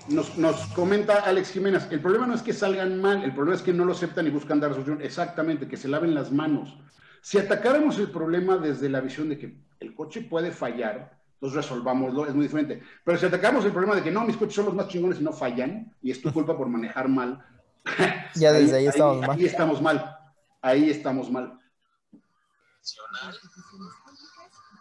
Nos, 0.08 0.36
nos, 0.36 0.66
comenta 0.74 1.20
Alex 1.20 1.50
Jiménez, 1.52 1.88
el 1.90 2.00
problema 2.00 2.26
no 2.26 2.34
es 2.34 2.42
que 2.42 2.52
salgan 2.52 3.00
mal, 3.00 3.24
el 3.24 3.34
problema 3.34 3.56
es 3.56 3.62
que 3.62 3.72
no 3.72 3.86
lo 3.86 3.92
aceptan 3.92 4.26
y 4.26 4.30
buscan 4.30 4.60
dar 4.60 4.72
solución. 4.72 5.00
Exactamente, 5.00 5.66
que 5.66 5.76
se 5.76 5.88
laven 5.88 6.14
las 6.14 6.30
manos. 6.30 6.76
Si 7.22 7.38
atacáramos 7.38 7.98
el 7.98 8.10
problema 8.10 8.58
desde 8.58 8.90
la 8.90 9.00
visión 9.00 9.30
de 9.30 9.38
que 9.38 9.56
el 9.80 9.94
coche 9.94 10.20
puede 10.20 10.50
fallar, 10.50 11.18
entonces 11.34 11.56
resolvámoslo, 11.56 12.26
es 12.26 12.34
muy 12.34 12.44
diferente. 12.44 12.82
Pero 13.02 13.16
si 13.16 13.26
atacamos 13.26 13.64
el 13.64 13.72
problema 13.72 13.94
de 13.96 14.02
que 14.02 14.10
no, 14.10 14.22
mis 14.24 14.36
coches 14.36 14.54
son 14.54 14.66
los 14.66 14.74
más 14.74 14.88
chingones 14.88 15.20
y 15.20 15.24
no 15.24 15.32
fallan, 15.32 15.94
y 16.02 16.10
es 16.10 16.20
tu 16.20 16.32
culpa 16.32 16.56
por 16.56 16.68
manejar 16.68 17.08
mal, 17.08 17.42
ya 18.34 18.52
desde 18.52 18.76
ahí, 18.76 18.86
estamos 18.86 19.20
mal. 19.20 19.30
Ahí 19.30 19.44
estamos 19.46 19.82
mal. 19.82 20.18
Ahí 20.62 20.90
estamos 20.90 21.30
mal. 21.30 21.60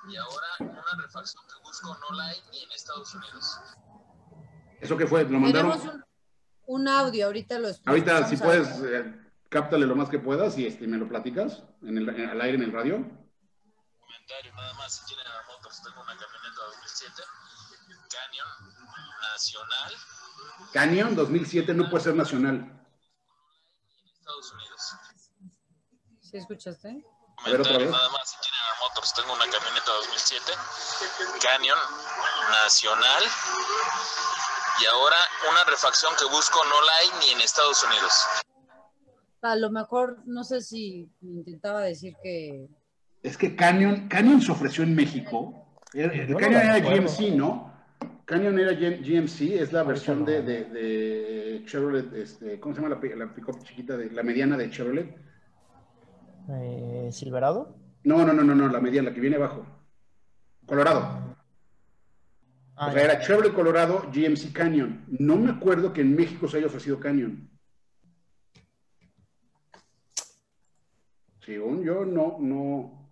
Y 0.09 0.15
ahora 0.17 0.47
una 0.59 1.01
refacción 1.01 1.43
que 1.47 1.63
busco 1.63 1.97
no 2.09 2.17
la 2.17 2.25
hay 2.25 2.37
ni 2.51 2.63
en 2.63 2.71
Estados 2.71 3.15
Unidos. 3.15 3.59
¿Eso 4.83 4.97
qué 4.97 5.07
fue? 5.07 5.23
¿Lo 5.23 5.39
mandaron? 5.39 5.79
Tenemos 5.79 6.03
un, 6.65 6.87
audio, 6.89 7.27
ahorita 7.27 7.57
lo 7.57 7.69
Ahorita, 7.85 8.27
si 8.27 8.35
puedes, 8.35 8.67
eh, 8.83 9.15
cáptale 9.47 9.85
lo 9.85 9.95
más 9.95 10.09
que 10.09 10.19
puedas 10.19 10.57
y 10.57 10.67
este, 10.67 10.87
me 10.87 10.97
lo 10.97 11.07
platicas 11.07 11.63
en 11.83 11.97
el, 11.97 12.09
al 12.09 12.41
aire 12.41 12.57
en 12.57 12.63
el 12.63 12.73
radio. 12.73 12.97
Comentario 13.99 14.53
nada 14.53 14.73
más, 14.73 14.93
si 14.93 15.05
tienen 15.05 15.25
a 15.25 15.41
Motors, 15.47 15.81
tengo 15.83 16.01
una 16.01 16.17
camioneta 16.17 16.61
2007, 16.67 17.23
Canyon 18.11 18.47
Nacional. 19.31 19.93
Canyon 20.73 21.15
2007 21.15 21.73
no 21.73 21.89
puede 21.89 22.03
ser 22.03 22.15
nacional. 22.15 22.55
En 22.55 24.11
Estados 24.11 24.53
Unidos. 24.53 24.95
¿Sí 26.19 26.37
escuchaste? 26.37 27.05
Comentario 27.41 27.89
nada 27.89 28.09
más, 28.09 28.29
si 28.29 28.35
tienen 28.41 28.59
a 28.59 28.79
Motors, 28.81 29.13
tengo 29.13 29.33
una 29.33 29.49
camioneta 29.49 29.91
2007, 29.91 30.51
Canyon 31.41 31.79
Nacional. 32.51 33.23
Y 34.81 34.85
ahora 34.85 35.17
una 35.49 35.63
refacción 35.69 36.13
que 36.17 36.25
busco 36.25 36.59
no 36.65 36.81
la 36.81 36.93
hay 36.99 37.09
ni 37.19 37.31
en 37.33 37.41
Estados 37.41 37.83
Unidos 37.83 38.13
a 39.43 39.55
lo 39.55 39.69
mejor, 39.69 40.19
no 40.25 40.43
sé 40.43 40.61
si 40.61 41.09
intentaba 41.21 41.81
decir 41.81 42.15
que... 42.23 42.69
Es 43.21 43.37
que 43.37 43.55
Canyon, 43.55 44.07
Canyon 44.07 44.41
se 44.41 44.51
ofreció 44.51 44.83
en 44.83 44.95
México 44.95 45.65
El, 45.93 46.35
Canyon 46.35 46.61
era 46.61 46.79
GMC, 46.79 47.35
¿no? 47.35 47.71
Canyon 48.25 48.57
era 48.57 48.73
GMC, 48.73 49.41
es 49.61 49.73
la 49.73 49.83
versión 49.83 50.23
de, 50.23 50.41
de, 50.41 51.63
Chevrolet, 51.65 52.13
este, 52.13 52.59
¿cómo 52.59 52.73
se 52.73 52.81
llama 52.81 52.95
la, 52.95 53.15
la 53.15 53.63
chiquita, 53.63 53.97
de, 53.97 54.09
la 54.11 54.23
mediana 54.23 54.57
de 54.57 54.69
Chevrolet? 54.69 55.13
Eh, 56.49 57.09
¿Silverado? 57.11 57.75
No, 58.03 58.25
no, 58.25 58.33
no, 58.33 58.43
no, 58.43 58.55
no, 58.55 58.69
la 58.69 58.79
mediana, 58.79 59.09
la 59.09 59.15
que 59.15 59.21
viene 59.21 59.35
abajo. 59.35 59.65
Colorado. 60.65 61.32
Ah, 62.75 62.87
o 62.87 62.91
sea, 62.91 63.03
era 63.03 63.21
Chevrolet 63.21 63.53
Colorado 63.53 64.09
GMC 64.11 64.51
Canyon. 64.51 65.05
No 65.07 65.35
me 65.35 65.51
acuerdo 65.51 65.93
que 65.93 66.01
en 66.01 66.15
México 66.15 66.47
se 66.47 66.57
haya 66.57 66.67
ofrecido 66.67 66.99
Canyon. 66.99 67.49
Según 71.45 71.83
yo, 71.83 72.05
no, 72.05 72.37
no. 72.39 73.09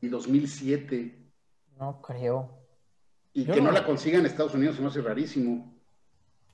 Y 0.00 0.08
2007. 0.08 1.18
No 1.78 2.00
creo. 2.00 2.60
Y 3.32 3.44
que 3.44 3.60
no, 3.60 3.70
la 3.70 3.84
consigan 3.84 4.20
en 4.20 4.26
Estados 4.26 4.54
Unidos 4.54 4.76
se 4.76 4.82
me 4.82 4.88
hace 4.88 5.02
rarísimo. 5.02 5.74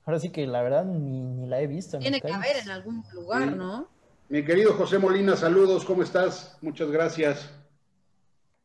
Ahora 0.05 0.19
sí 0.19 0.29
que 0.29 0.45
la 0.47 0.61
verdad 0.61 0.85
ni, 0.85 1.47
la 1.47 1.61
he 1.61 1.67
visto. 1.67 1.97
Tiene 1.99 2.21
que 2.21 2.31
haber 2.31 2.57
en 2.57 2.69
algún 2.69 3.03
lugar, 3.13 3.55
¿no? 3.55 3.89
Mi 4.29 4.43
querido 4.43 4.73
José 4.73 4.99
Molina, 4.99 5.35
saludos, 5.35 5.85
¿cómo 5.85 6.03
estás? 6.03 6.57
Muchas 6.61 6.89
gracias. 6.91 7.49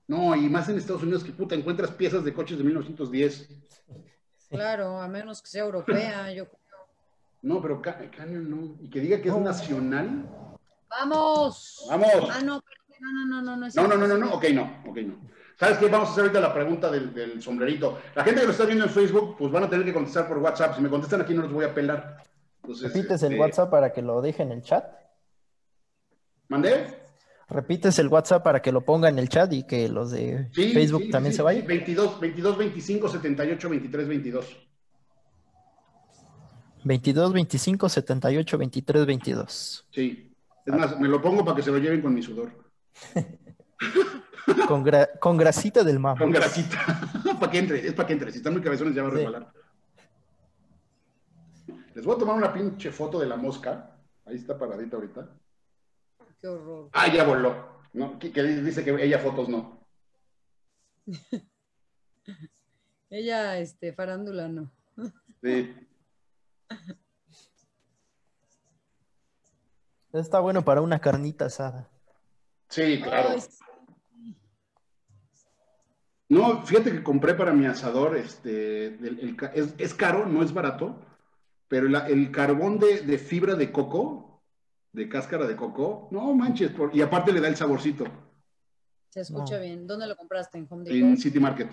No, 0.08 0.34
y 0.34 0.48
más 0.48 0.68
en 0.68 0.76
Estados 0.76 1.02
Unidos 1.02 1.24
que 1.24 1.32
puta, 1.32 1.54
encuentras 1.54 1.90
piezas 1.92 2.24
de 2.24 2.34
coches 2.34 2.58
de 2.58 2.64
1910. 2.64 3.48
Claro, 4.50 5.00
a 5.00 5.08
menos 5.08 5.40
que 5.40 5.48
sea 5.48 5.64
europea, 5.64 6.32
yo 6.34 6.46
creo. 6.46 6.60
No, 7.42 7.60
pero 7.60 7.80
Canyon 7.80 8.50
no. 8.50 8.76
Y 8.80 8.90
que 8.90 9.00
diga 9.00 9.20
que 9.20 9.28
es 9.28 9.36
nacional. 9.36 10.28
¡Vamos! 10.88 11.86
¡Vamos! 11.88 12.30
Ah, 12.30 12.40
no, 12.44 12.62
no, 13.00 13.26
no, 13.26 13.42
no, 13.42 13.56
no. 13.56 13.68
No, 13.74 13.88
no, 13.88 13.96
no, 13.96 14.06
no, 14.06 14.18
no, 14.18 14.34
ok, 14.34 14.44
no, 14.52 14.82
ok, 14.86 14.96
no. 14.98 15.32
¿Sabes 15.56 15.78
qué? 15.78 15.88
Vamos 15.88 16.08
a 16.08 16.12
hacer 16.12 16.22
ahorita 16.22 16.40
la 16.40 16.52
pregunta 16.52 16.90
del, 16.90 17.40
sombrerito. 17.40 17.98
La 18.14 18.24
gente 18.24 18.40
que 18.40 18.46
lo 18.46 18.52
está 18.52 18.64
viendo 18.64 18.84
en 18.84 18.90
Facebook, 18.90 19.36
pues 19.38 19.50
van 19.50 19.64
a 19.64 19.70
tener 19.70 19.84
que 19.84 19.92
contestar 19.92 20.28
por 20.28 20.38
WhatsApp. 20.38 20.76
Si 20.76 20.82
me 20.82 20.90
contestan 20.90 21.20
aquí, 21.20 21.34
no 21.34 21.42
los 21.42 21.52
voy 21.52 21.64
a 21.64 21.74
pelar. 21.74 22.22
¿Repites 22.62 23.22
el 23.22 23.32
este, 23.32 23.40
WhatsApp 23.40 23.70
para 23.70 23.92
que 23.92 24.02
lo 24.02 24.20
deje 24.20 24.42
en 24.42 24.52
el 24.52 24.62
chat? 24.62 24.84
¿Mandé? 26.48 27.01
Repites 27.52 27.98
el 27.98 28.08
WhatsApp 28.08 28.42
para 28.42 28.62
que 28.62 28.72
lo 28.72 28.80
ponga 28.80 29.08
en 29.08 29.18
el 29.18 29.28
chat 29.28 29.52
y 29.52 29.64
que 29.64 29.88
los 29.88 30.10
de 30.10 30.48
Facebook 30.52 31.10
también 31.10 31.34
se 31.34 31.42
vayan. 31.42 31.66
22, 31.66 32.18
22, 32.20 32.58
25, 32.58 33.08
78, 33.08 33.68
23, 33.68 34.08
22. 34.08 34.56
22, 36.84 37.32
25, 37.32 37.88
78, 37.88 38.58
23, 38.58 39.06
22. 39.06 39.86
Sí. 39.90 40.32
Es 40.64 40.74
más, 40.74 40.98
me 40.98 41.08
lo 41.08 41.20
pongo 41.20 41.44
para 41.44 41.56
que 41.56 41.62
se 41.62 41.70
lo 41.70 41.78
lleven 41.78 42.00
con 42.00 42.14
mi 42.14 42.22
sudor. 42.22 42.50
Con, 45.20 45.36
grasita 45.36 45.84
del 45.84 46.00
mar. 46.00 46.18
Con 46.18 46.30
grasita. 46.30 47.00
para 47.40 47.52
que 47.52 47.58
entre, 47.58 47.86
es 47.86 47.92
para 47.92 48.06
que 48.06 48.12
entre. 48.14 48.32
Si 48.32 48.38
están 48.38 48.52
muy 48.52 48.62
cabezones 48.62 48.94
ya 48.94 49.02
va 49.02 49.08
a 49.08 49.12
resbalar. 49.12 49.52
Les 51.94 52.04
voy 52.04 52.16
a 52.16 52.18
tomar 52.18 52.36
una 52.36 52.52
pinche 52.52 52.90
foto 52.90 53.20
de 53.20 53.26
la 53.26 53.36
mosca. 53.36 53.94
Ahí 54.24 54.36
está 54.36 54.58
paradita 54.58 54.96
ahorita. 54.96 55.28
Qué 56.42 56.48
horror. 56.48 56.90
Ah, 56.92 57.06
ya 57.10 57.24
voló. 57.24 57.80
¿No? 57.94 58.18
Que, 58.18 58.30
dice 58.30 58.84
que 58.84 58.90
ella 59.02 59.18
fotos 59.20 59.48
no. 59.48 59.86
ella, 63.10 63.58
este, 63.58 63.92
farándula 63.92 64.48
no. 64.48 64.70
sí. 65.42 65.74
Está 70.12 70.40
bueno 70.40 70.62
para 70.62 70.82
una 70.82 70.98
carnita 71.00 71.46
asada. 71.46 71.88
Sí, 72.68 73.00
claro. 73.02 73.36
No, 76.28 76.64
fíjate 76.64 76.90
que 76.92 77.02
compré 77.02 77.34
para 77.34 77.52
mi 77.52 77.66
asador, 77.66 78.16
este, 78.16 78.98
es, 79.78 79.94
caro, 79.94 80.24
no 80.24 80.42
es 80.42 80.54
barato, 80.54 80.98
pero 81.68 81.86
el 81.86 82.30
carbón 82.30 82.78
de, 82.78 83.18
fibra 83.18 83.54
de 83.54 83.70
coco, 83.70 84.31
de 84.92 85.08
cáscara 85.08 85.46
de 85.46 85.56
coco, 85.56 86.08
no 86.10 86.34
manches, 86.34 86.72
y 86.92 87.00
aparte 87.00 87.32
le 87.32 87.40
da 87.40 87.48
el 87.48 87.56
saborcito. 87.56 88.04
Se 89.08 89.20
escucha 89.20 89.58
bien. 89.58 89.86
¿Dónde 89.86 90.06
lo 90.06 90.16
compraste? 90.16 90.58
¿En 90.58 90.66
Home 90.70 90.90
En 90.90 91.16
City 91.18 91.38
Market. 91.38 91.70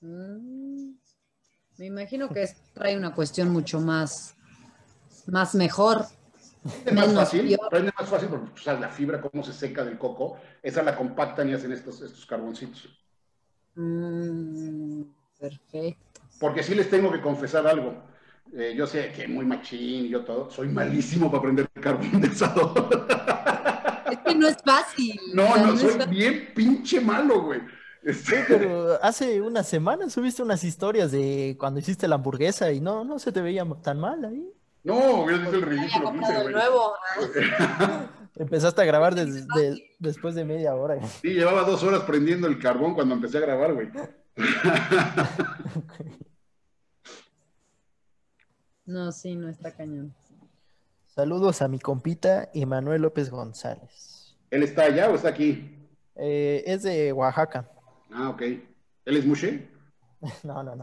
Mm, 0.00 0.92
me 1.78 1.86
imagino 1.86 2.28
que 2.28 2.48
trae 2.72 2.96
una 2.96 3.14
cuestión 3.14 3.50
mucho 3.50 3.80
más, 3.80 4.34
más 5.26 5.54
mejor. 5.54 6.06
Es 6.84 6.92
más 6.92 7.12
fácil, 7.14 7.52
es 7.52 7.84
más 7.98 8.08
fácil 8.08 8.28
porque 8.28 8.62
sabes 8.62 8.80
la 8.80 8.90
fibra, 8.90 9.20
cómo 9.20 9.42
se 9.42 9.52
seca 9.52 9.82
del 9.82 9.98
coco, 9.98 10.38
esa 10.62 10.82
la 10.82 10.94
compactan 10.94 11.48
y 11.48 11.54
hacen 11.54 11.72
estos, 11.72 12.02
estos 12.02 12.26
carboncitos. 12.26 12.88
Mm, 13.74 15.02
perfecto. 15.38 16.20
Porque 16.38 16.62
sí 16.62 16.74
les 16.74 16.90
tengo 16.90 17.10
que 17.10 17.20
confesar 17.20 17.66
algo. 17.66 18.09
Eh, 18.52 18.74
yo 18.76 18.86
sé 18.86 19.12
que 19.12 19.28
muy 19.28 19.44
machín 19.44 20.06
y 20.06 20.08
yo 20.08 20.24
todo, 20.24 20.50
soy 20.50 20.68
malísimo 20.68 21.30
para 21.30 21.42
prender 21.44 21.68
carbón 21.80 22.20
de 22.20 22.26
Es 22.28 22.42
que 24.24 24.34
no 24.34 24.48
es 24.48 24.56
fácil. 24.64 25.20
No, 25.34 25.56
no, 25.56 25.76
soy 25.76 25.92
bien 26.08 26.48
pinche 26.54 27.00
malo, 27.00 27.42
güey. 27.42 27.60
Este 28.02 28.44
pero 28.48 28.98
hace 29.02 29.40
unas 29.42 29.68
semanas 29.68 30.14
subiste 30.14 30.42
unas 30.42 30.64
historias 30.64 31.12
de 31.12 31.54
cuando 31.58 31.80
hiciste 31.80 32.08
la 32.08 32.14
hamburguesa 32.14 32.72
y 32.72 32.80
no, 32.80 33.04
no 33.04 33.18
se 33.18 33.30
te 33.30 33.42
veía 33.42 33.64
tan 33.82 34.00
mal 34.00 34.24
ahí. 34.24 34.48
No, 34.82 35.22
hubieras 35.22 35.42
visto 35.42 35.56
el 35.56 35.62
ridículo. 35.62 36.12
nuevo. 36.12 36.94
Empezaste 38.36 38.80
a 38.80 38.84
grabar 38.86 39.14
después 39.98 40.34
de 40.34 40.44
media 40.46 40.74
hora. 40.74 40.98
Sí, 41.20 41.34
llevaba 41.34 41.62
dos 41.64 41.82
horas 41.82 42.00
prendiendo 42.04 42.46
el 42.46 42.58
carbón 42.58 42.94
cuando 42.94 43.14
empecé 43.14 43.36
a 43.38 43.42
grabar, 43.42 43.74
güey. 43.74 43.90
No, 48.90 49.12
sí, 49.12 49.36
no 49.36 49.48
está 49.48 49.70
cañón. 49.70 50.12
Saludos 51.06 51.62
a 51.62 51.68
mi 51.68 51.78
compita 51.78 52.50
Emanuel 52.52 53.02
López 53.02 53.30
González. 53.30 54.36
¿Él 54.50 54.64
está 54.64 54.82
allá 54.82 55.08
o 55.08 55.14
está 55.14 55.28
aquí? 55.28 55.78
Eh, 56.16 56.64
es 56.66 56.82
de 56.82 57.12
Oaxaca. 57.12 57.70
Ah, 58.10 58.30
ok. 58.30 58.42
¿Él 58.42 59.16
es 59.16 59.24
Mushe? 59.24 59.70
no, 60.42 60.64
no, 60.64 60.74
no. 60.74 60.82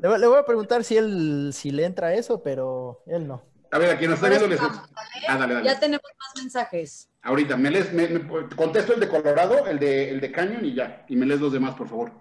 le, 0.00 0.18
le, 0.18 0.26
voy 0.26 0.38
a 0.38 0.44
preguntar 0.44 0.84
si 0.84 0.98
él 0.98 1.50
si 1.54 1.70
le 1.70 1.86
entra 1.86 2.12
eso, 2.12 2.42
pero 2.42 3.02
él 3.06 3.26
no. 3.26 3.42
A 3.70 3.78
ver, 3.78 3.94
a 3.94 3.98
quien 3.98 4.10
nos 4.10 4.18
está 4.18 4.28
viendo 4.28 4.46
les... 4.46 4.60
Ah, 4.60 5.62
ya 5.64 5.80
tenemos 5.80 6.02
más 6.18 6.42
mensajes. 6.42 7.08
Ahorita, 7.22 7.56
me, 7.56 7.70
les, 7.70 7.90
me, 7.90 8.28
contesto 8.54 8.92
el 8.92 9.00
de 9.00 9.08
Colorado, 9.08 9.66
el 9.66 9.78
de, 9.78 10.10
el 10.10 10.20
de 10.20 10.30
Canyon 10.30 10.62
y 10.66 10.74
ya. 10.74 11.06
Y 11.08 11.16
me 11.16 11.24
lees 11.24 11.40
los 11.40 11.54
demás, 11.54 11.74
por 11.74 11.88
favor. 11.88 12.12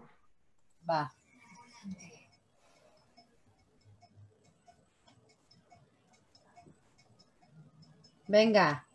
Va. 0.90 1.14
Venga. 8.30 8.85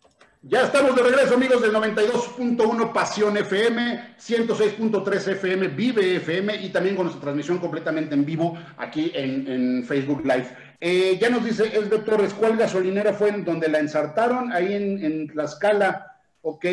Ya 0.42 0.62
estamos 0.62 0.94
de 0.94 1.02
regreso, 1.02 1.34
amigos 1.34 1.60
del 1.60 1.72
92.1 1.72 2.92
Pasión 2.92 3.36
FM, 3.36 4.14
106.3 4.16 5.28
FM, 5.32 5.68
Vive 5.68 6.16
FM 6.16 6.54
y 6.62 6.68
también 6.68 6.94
con 6.94 7.06
nuestra 7.06 7.20
transmisión 7.20 7.58
completamente 7.58 8.14
en 8.14 8.24
vivo 8.24 8.56
aquí 8.76 9.10
en, 9.12 9.82
Facebook 9.84 10.20
Live. 10.22 10.56
Eh, 10.80 11.18
ya 11.20 11.30
nos 11.30 11.44
dice 11.44 11.64
de 11.68 11.98
Torres, 11.98 12.32
¿cuál 12.32 12.56
gasolinera 12.56 13.12
fue 13.12 13.30
en 13.30 13.44
donde 13.44 13.68
la 13.68 13.80
ensartaron? 13.80 14.52
Ahí 14.52 14.74
en, 14.74 15.04
en 15.04 15.26
Tlaxcala. 15.26 16.12
Ok, 16.42 16.66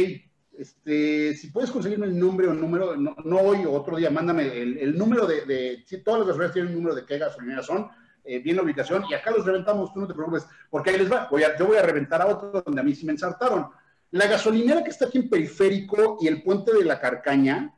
este, 0.55 1.33
si 1.33 1.47
puedes 1.47 1.71
conseguirme 1.71 2.05
el 2.05 2.19
nombre 2.19 2.47
o 2.47 2.53
número, 2.53 2.95
no, 2.95 3.38
hoy 3.38 3.65
o 3.65 3.71
otro 3.71 3.97
día, 3.97 4.11
mándame 4.11 4.55
el, 4.55 4.95
número 4.95 5.25
de, 5.25 5.45
de, 5.45 5.83
si 5.88 6.03
todas 6.03 6.19
las 6.19 6.27
gasolineras 6.27 6.53
tienen 6.53 6.71
un 6.73 6.77
número 6.77 6.95
de 6.95 7.05
qué 7.05 7.17
gasolineras 7.17 7.65
son, 7.65 7.89
eh, 8.23 8.39
bien 8.39 8.56
la 8.56 8.64
ubicación, 8.64 9.03
y 9.10 9.14
acá 9.14 9.31
los 9.31 9.45
reventamos, 9.45 9.93
tú 9.93 9.99
no 9.99 10.07
te 10.07 10.14
preocupes, 10.14 10.45
porque 10.69 10.91
ahí 10.91 10.98
les 10.98 11.11
va, 11.11 11.27
voy 11.30 11.43
a, 11.43 11.57
yo 11.57 11.68
voy 11.68 11.77
a 11.77 11.81
reventar 11.81 12.22
a 12.22 12.27
otro 12.27 12.61
donde 12.61 12.81
a 12.81 12.84
mí 12.84 12.93
sí 12.95 13.06
me 13.06 13.14
ensartaron. 13.14 13.68
La 14.11 14.27
gasolinera 14.27 14.84
que 14.84 14.89
está 14.89 15.06
aquí 15.06 15.19
en 15.19 15.30
Periférico 15.30 16.18
y 16.22 16.27
el 16.27 16.43
puente 16.43 16.73
de 16.73 16.84
la 16.84 16.99
Carcaña, 16.99 17.73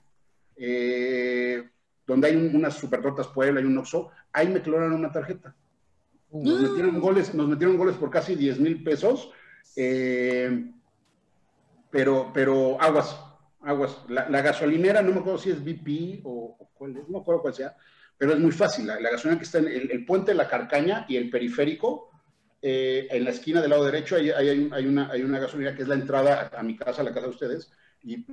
eh, 0.56 1.70
donde 2.06 2.28
hay 2.28 2.36
unas 2.36 2.74
supertortas 2.74 3.28
Puebla 3.28 3.62
y 3.62 3.66
un 3.66 3.78
Oxxo, 3.78 4.10
ahí 4.32 4.48
me 4.48 4.62
clonaron 4.62 4.94
una 4.94 5.12
tarjeta. 5.12 5.56
Nos 6.32 6.62
metieron 6.62 7.00
goles, 7.00 7.34
nos 7.36 7.48
metieron 7.48 7.78
goles 7.78 7.96
por 7.96 8.10
casi 8.10 8.36
10 8.36 8.60
mil 8.60 8.84
pesos. 8.84 9.32
Eh, 9.76 10.72
pero, 11.94 12.32
pero 12.34 12.82
aguas, 12.82 13.20
aguas. 13.62 14.00
La, 14.08 14.42
gasolinera, 14.42 15.04
no 15.04 15.12
me 15.12 15.20
acuerdo 15.20 15.38
si 15.38 15.52
es 15.52 15.64
BP 15.64 16.22
o, 16.24 16.58
cuál 16.74 16.98
es, 16.98 17.08
no 17.08 17.18
me 17.18 17.22
acuerdo 17.22 17.44
cuál 17.44 17.54
sea, 17.54 17.78
pero 18.24 18.36
es 18.36 18.40
muy 18.40 18.54
fácil. 18.54 18.88
La, 18.88 18.98
gasolinera 18.98 19.38
que 19.38 19.44
está 19.44 19.58
en 19.58 19.68
el, 19.68 20.06
puente 20.06 20.32
de 20.32 20.38
la 20.38 20.48
Carcaña 20.48 21.06
y 21.10 21.18
el 21.18 21.30
periférico, 21.30 22.10
eh, 22.62 23.06
en 23.12 23.26
la 23.26 23.32
esquina 23.32 23.60
del 23.60 23.72
lado 23.72 23.84
derecho, 23.84 24.16
hay, 24.16 24.30
una, 24.86 25.10
hay 25.12 25.24
una 25.24 25.40
gasolinera 25.40 25.76
que 25.76 25.82
es 25.82 25.90
la 25.90 25.96
entrada 25.96 26.50
a, 26.56 26.64
mi 26.64 26.78
casa, 26.78 27.02
a 27.02 27.04
la 27.04 27.12
casa 27.12 27.26
de 27.28 27.34
ustedes, 27.34 27.70
y 28.02 28.26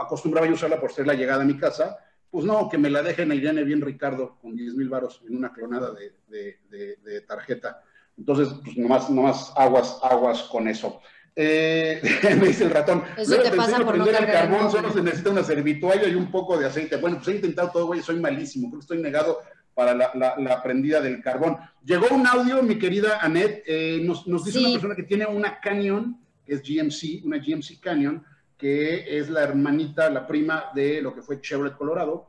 acostumbraba 0.00 0.46
yo 0.46 0.54
usarla 0.54 0.80
por 0.80 0.92
ser 0.92 1.06
la 1.06 1.12
llegada 1.12 1.42
a 1.42 1.46
mi 1.46 1.58
casa 1.58 1.98
pues 2.30 2.46
no, 2.46 2.68
que 2.68 2.78
me 2.78 2.90
la 2.90 3.00
dejen 3.00 3.30
a 3.30 3.34
Irene 3.36 3.62
bien 3.62 3.80
Ricardo 3.80 4.38
con 4.42 4.56
10 4.56 4.74
mil 4.74 4.88
varos 4.88 5.22
en 5.24 5.36
una 5.36 5.52
clonada 5.52 5.92
de, 5.92 7.20
tarjeta. 7.28 7.80
Entonces, 8.18 8.48
pues 8.64 8.76
nomás, 8.76 9.08
nomás 9.08 9.52
aguas, 9.54 10.00
aguas 10.02 10.42
con 10.44 10.66
eso. 10.66 11.00
Eh, 11.36 12.00
me 12.40 12.46
dice 12.48 12.64
el 12.64 12.70
ratón. 12.70 13.02
Eso 13.16 13.36
te 13.40 13.50
pasa 13.50 13.84
por 13.84 13.96
no 13.96 14.06
el 14.06 14.16
carbón, 14.26 14.70
solo 14.70 14.92
se 14.92 15.02
necesita 15.02 15.30
una 15.30 15.42
servitualla 15.42 16.06
y 16.08 16.14
un 16.14 16.30
poco 16.30 16.58
de 16.58 16.66
aceite. 16.66 16.96
Bueno, 16.96 17.16
pues 17.16 17.28
he 17.28 17.36
intentado 17.36 17.70
todo, 17.72 17.86
güey, 17.86 18.02
soy 18.02 18.20
malísimo, 18.20 18.68
creo 18.68 18.80
que 18.80 18.84
estoy 18.84 19.02
negado 19.02 19.40
para 19.74 19.92
la, 19.94 20.12
la, 20.38 20.62
prendida 20.62 21.00
del 21.00 21.20
carbón. 21.20 21.56
Llegó 21.84 22.06
un 22.14 22.26
audio, 22.26 22.62
mi 22.62 22.78
querida 22.78 23.18
Annette, 23.20 23.64
eh, 23.66 24.00
nos, 24.04 24.26
nos, 24.28 24.44
dice 24.44 24.60
una 24.60 24.70
persona 24.70 24.94
que 24.94 25.02
tiene 25.02 25.26
una 25.26 25.60
Canyon, 25.60 26.20
que 26.46 26.54
es 26.54 26.62
GMC, 26.62 27.24
una 27.24 27.38
GMC 27.38 27.80
Canyon, 27.80 28.24
que 28.56 29.18
es 29.18 29.28
la 29.28 29.42
hermanita, 29.42 30.08
la 30.10 30.26
prima 30.26 30.66
de 30.74 31.02
lo 31.02 31.12
que 31.12 31.22
fue 31.22 31.40
Chevrolet 31.40 31.76
Colorado, 31.76 32.28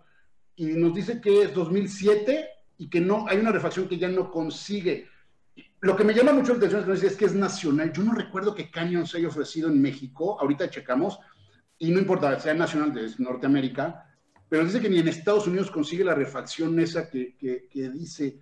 y 0.56 0.66
nos 0.66 0.96
dice 0.96 1.22
que 1.22 1.44
es 1.44 1.54
2007 1.54 2.50
y 2.78 2.90
que 2.90 3.00
no, 3.00 3.26
hay 3.28 3.38
una 3.38 3.52
refacción 3.52 3.88
que 3.88 3.98
ya 3.98 4.08
no 4.08 4.32
consigue. 4.32 5.08
Lo 5.86 5.96
que 5.96 6.04
me 6.04 6.16
llama 6.16 6.34
mucho 6.34 6.54
la 6.54 6.58
atención 6.58 6.92
es 6.92 7.16
que 7.16 7.26
es 7.26 7.36
nacional. 7.36 7.94
Yo 7.94 8.02
no 8.02 8.16
recuerdo 8.16 8.56
que 8.56 8.72
Canyon 8.72 9.06
se 9.06 9.20
haya 9.20 9.28
ofrecido 9.28 9.70
en 9.70 9.80
México, 9.80 10.36
ahorita 10.42 10.68
checamos, 10.68 11.20
y 11.78 11.92
no 11.92 12.00
importa, 12.00 12.40
sea 12.40 12.56
nacional 12.56 12.92
de 12.92 13.08
Norteamérica, 13.20 14.04
pero 14.50 14.66
dice 14.66 14.82
que 14.82 14.90
ni 14.90 14.98
en 14.98 15.08
Estados 15.08 15.46
Unidos 15.46 15.70
consigue 15.70 16.04
la 16.04 16.16
refacción 16.16 16.80
esa 16.80 17.08
que, 17.08 17.36
que, 17.38 17.90
dice, 17.92 18.40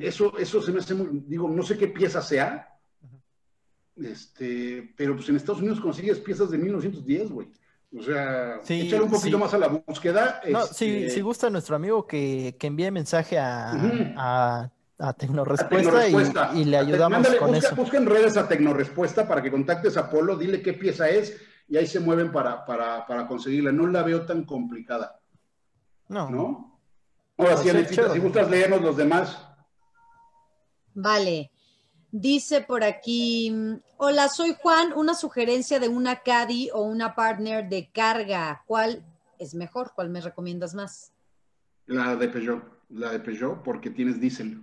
eso, 0.00 0.36
eso 0.36 0.60
se 0.60 0.72
me 0.72 0.80
hace 0.80 0.94
muy, 0.94 1.22
digo, 1.24 1.48
no 1.48 1.62
sé 1.62 1.78
qué 1.78 1.86
pieza 1.86 2.20
sea, 2.20 2.68
este, 3.96 4.92
pero 4.96 5.14
pues 5.14 5.28
en 5.28 5.36
Estados 5.36 5.60
Unidos 5.60 5.80
consigues 5.80 6.18
piezas 6.18 6.50
de 6.50 6.58
1910, 6.58 7.30
güey. 7.30 7.48
O 7.96 8.02
sea, 8.02 8.58
sí, 8.64 8.92
un 8.92 9.08
poquito 9.08 9.38
más 9.38 9.54
a 9.54 9.58
la 9.58 9.68
búsqueda. 9.68 10.40
No, 10.50 10.66
si, 10.66 11.04
este 11.04 11.22
gusta 11.22 11.48
nuestro 11.48 11.76
amigo 11.76 12.08
que, 12.08 12.56
que 12.58 12.66
envíe 12.66 12.90
mensaje 12.90 13.38
a, 13.38 13.72
a, 14.16 14.72
Tecnorespuesta, 15.18 16.52
Y, 16.54 16.64
le 16.64 16.76
ayudamos 16.76 17.26
con 17.36 17.54
eso. 17.54 17.74
Busca 17.74 17.96
en 17.96 18.06
redes 18.06 18.36
a 18.36 18.46
Tecnorespuesta 18.46 19.26
para 19.26 19.42
que 19.42 19.50
contactes 19.50 19.96
a 19.96 20.08
Polo, 20.08 20.36
dile 20.36 20.62
qué 20.62 20.74
pieza 20.74 21.08
es 21.08 21.40
y 21.68 21.76
ahí 21.76 21.86
se 21.86 22.00
mueven 22.00 22.30
para, 22.30 22.64
para, 22.64 23.06
para 23.06 23.26
conseguirla. 23.26 23.72
No 23.72 23.86
la 23.86 24.02
veo 24.02 24.24
tan 24.26 24.44
complicada. 24.44 25.18
No. 26.08 26.30
¿No? 26.30 26.80
Ahora 27.36 27.56
sí, 27.56 27.70
si 28.12 28.18
gustas 28.18 28.50
leernos 28.50 28.82
los 28.82 28.96
demás. 28.96 29.44
Vale. 30.94 31.50
Dice 32.10 32.60
por 32.60 32.84
aquí, 32.84 33.80
hola, 33.96 34.28
soy 34.28 34.54
Juan, 34.60 34.92
una 34.94 35.14
sugerencia 35.14 35.80
de 35.80 35.88
una 35.88 36.16
caddy 36.20 36.68
o 36.74 36.82
una 36.82 37.14
partner 37.14 37.68
de 37.68 37.90
carga. 37.90 38.62
¿Cuál 38.66 39.02
es 39.38 39.54
mejor? 39.54 39.92
¿Cuál 39.94 40.10
me 40.10 40.20
recomiendas 40.20 40.74
más? 40.74 41.12
La 41.86 42.14
de 42.14 42.28
Peugeot, 42.28 42.62
la 42.90 43.10
de 43.10 43.18
Peugeot 43.18 43.62
porque 43.62 43.88
tienes 43.88 44.20
diésel. 44.20 44.62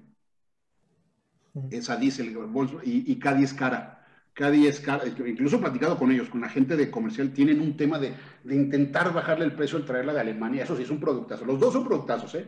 Esa 1.71 1.95
diésel 1.97 2.35
y, 2.83 3.11
y 3.11 3.43
es 3.43 3.53
cara. 3.53 3.99
Es 4.39 4.79
cara, 4.79 5.03
incluso 5.05 5.59
platicado 5.59 5.97
con 5.97 6.13
ellos, 6.13 6.29
con 6.29 6.39
la 6.39 6.47
gente 6.47 6.77
de 6.77 6.89
comercial, 6.89 7.33
tienen 7.33 7.59
un 7.59 7.75
tema 7.75 7.99
de, 7.99 8.13
intentar 8.49 9.13
bajarle 9.13 9.43
el 9.43 9.51
precio 9.51 9.77
al 9.77 9.83
traerla 9.83 10.13
de 10.13 10.21
Alemania. 10.21 10.63
Eso 10.63 10.77
sí 10.77 10.83
es 10.83 10.89
un 10.89 10.99
productazo. 10.99 11.43
Los 11.43 11.59
dos 11.59 11.73
son 11.73 11.83
productazos, 11.85 12.35
¿eh? 12.35 12.47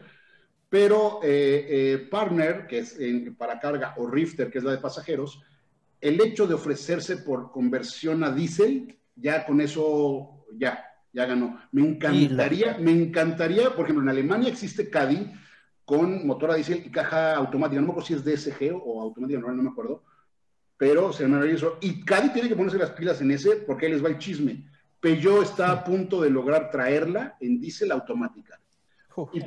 Pero 0.70 1.20
eh, 1.22 1.66
eh, 1.70 2.08
Partner, 2.10 2.66
que 2.66 2.80
es 2.80 2.98
para 3.38 3.60
carga, 3.60 3.94
o 3.98 4.08
Rifter, 4.08 4.50
que 4.50 4.60
es 4.60 4.64
la 4.64 4.72
de 4.72 4.78
pasajeros, 4.78 5.42
el 6.00 6.22
hecho 6.22 6.48
de 6.48 6.54
ofrecerse 6.54 7.18
por 7.18 7.52
conversión 7.52 8.24
a 8.24 8.32
diésel, 8.32 8.98
ya 9.14 9.46
con 9.46 9.60
eso, 9.60 10.46
ya, 10.58 10.86
ya 11.12 11.26
ganó. 11.26 11.60
Me 11.74 11.82
encantaría, 11.82 12.78
me 12.78 12.92
encantaría, 12.92 13.76
por 13.76 13.84
ejemplo, 13.84 14.04
en 14.04 14.10
Alemania 14.10 14.48
existe 14.48 14.90
Caddy 14.90 15.30
con 15.92 16.26
motor 16.26 16.52
a 16.52 16.56
diésel 16.56 16.84
y 16.86 16.90
caja 16.90 17.36
automática, 17.36 17.82
no 17.82 17.88
me 17.88 17.92
acuerdo 17.92 18.08
si 18.08 18.14
es 18.14 18.24
DSG 18.24 18.74
o 18.82 19.02
automática 19.02 19.42
no 19.42 19.62
me 19.62 19.72
acuerdo, 19.72 20.02
pero 20.78 21.12
se 21.12 21.28
me 21.28 21.52
eso. 21.52 21.80
Y 21.82 22.06
Caddy 22.06 22.30
tiene 22.30 22.48
que 22.48 22.56
ponerse 22.56 22.78
las 22.78 22.92
pilas 22.92 23.20
en 23.20 23.30
ese 23.32 23.58
porque 23.58 23.88
ahí 23.88 23.92
les 23.92 24.02
va 24.02 24.08
el 24.08 24.18
chisme. 24.18 24.72
Peugeot 25.02 25.44
está 25.44 25.70
a 25.70 25.84
punto 25.84 26.22
de 26.22 26.30
lograr 26.30 26.72
traerla 26.72 27.36
en 27.42 27.60
diésel 27.60 27.92
automática. 27.92 28.58
Y, 29.34 29.42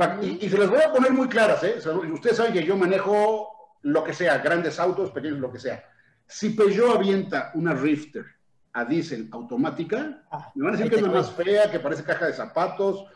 se 0.47 0.59
las 0.59 0.69
voy 0.69 0.81
a 0.83 0.93
poner 0.93 1.15
muy 1.15 1.29
claras, 1.29 1.65
¿eh? 1.65 1.77
Ustedes 2.13 2.37
saben 2.37 2.53
que 2.53 2.63
yo 2.63 2.77
manejo 2.77 3.79
lo 3.81 4.05
que 4.05 4.13
sea, 4.13 4.37
grandes 4.37 4.79
autos, 4.79 5.13
pequeños, 5.13 5.39
lo 5.39 5.51
que 5.51 5.59
sea. 5.59 5.83
Si 6.27 6.51
Peugeot 6.51 6.97
avienta 6.97 7.53
una 7.55 7.73
Rifter 7.73 8.27
a 8.75 8.85
diésel 8.85 9.31
automática, 9.33 10.27
ah, 10.31 10.53
me 10.55 10.65
van 10.65 10.75
a 10.75 10.77
decir 10.77 10.91
que 10.91 10.97
es 10.97 11.03
la 11.03 11.11
más 11.11 11.33
fea, 11.33 11.71
que 11.71 11.81
parece 11.81 12.05
caja 12.05 12.27
de 12.27 12.35
zapatos, 12.35 13.07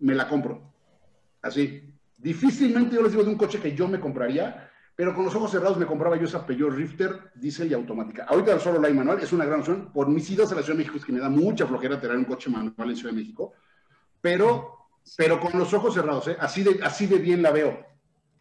me 0.00 0.16
la 0.16 0.26
compro. 0.26 0.72
Así. 1.40 1.93
Difícilmente 2.24 2.94
yo 2.96 3.02
les 3.02 3.12
digo 3.12 3.22
de 3.22 3.28
un 3.28 3.36
coche 3.36 3.60
que 3.60 3.76
yo 3.76 3.86
me 3.86 4.00
compraría, 4.00 4.70
pero 4.96 5.14
con 5.14 5.26
los 5.26 5.34
ojos 5.34 5.50
cerrados 5.50 5.76
me 5.76 5.84
compraba 5.84 6.16
yo 6.16 6.24
esa 6.24 6.46
Peugeot 6.46 6.72
Rifter 6.72 7.32
diésel 7.34 7.70
y 7.70 7.74
automática. 7.74 8.24
Ahorita 8.24 8.58
solo 8.58 8.80
la 8.80 8.88
manual, 8.94 9.20
es 9.20 9.30
una 9.34 9.44
gran 9.44 9.60
opción. 9.60 9.92
Por 9.92 10.08
mis 10.08 10.30
idas 10.30 10.50
a 10.50 10.54
la 10.54 10.62
Ciudad 10.62 10.78
de 10.78 10.84
México 10.84 10.96
es 10.96 11.04
que 11.04 11.12
me 11.12 11.20
da 11.20 11.28
mucha 11.28 11.66
flojera 11.66 12.00
tener 12.00 12.16
un 12.16 12.24
coche 12.24 12.48
manual 12.48 12.88
en 12.88 12.96
Ciudad 12.96 13.12
de 13.12 13.20
México, 13.20 13.52
pero, 14.22 14.88
pero 15.18 15.38
con 15.38 15.58
los 15.58 15.74
ojos 15.74 15.92
cerrados, 15.92 16.28
¿eh? 16.28 16.36
así, 16.40 16.62
de, 16.62 16.82
así 16.82 17.06
de 17.06 17.18
bien 17.18 17.42
la 17.42 17.50
veo. 17.50 17.78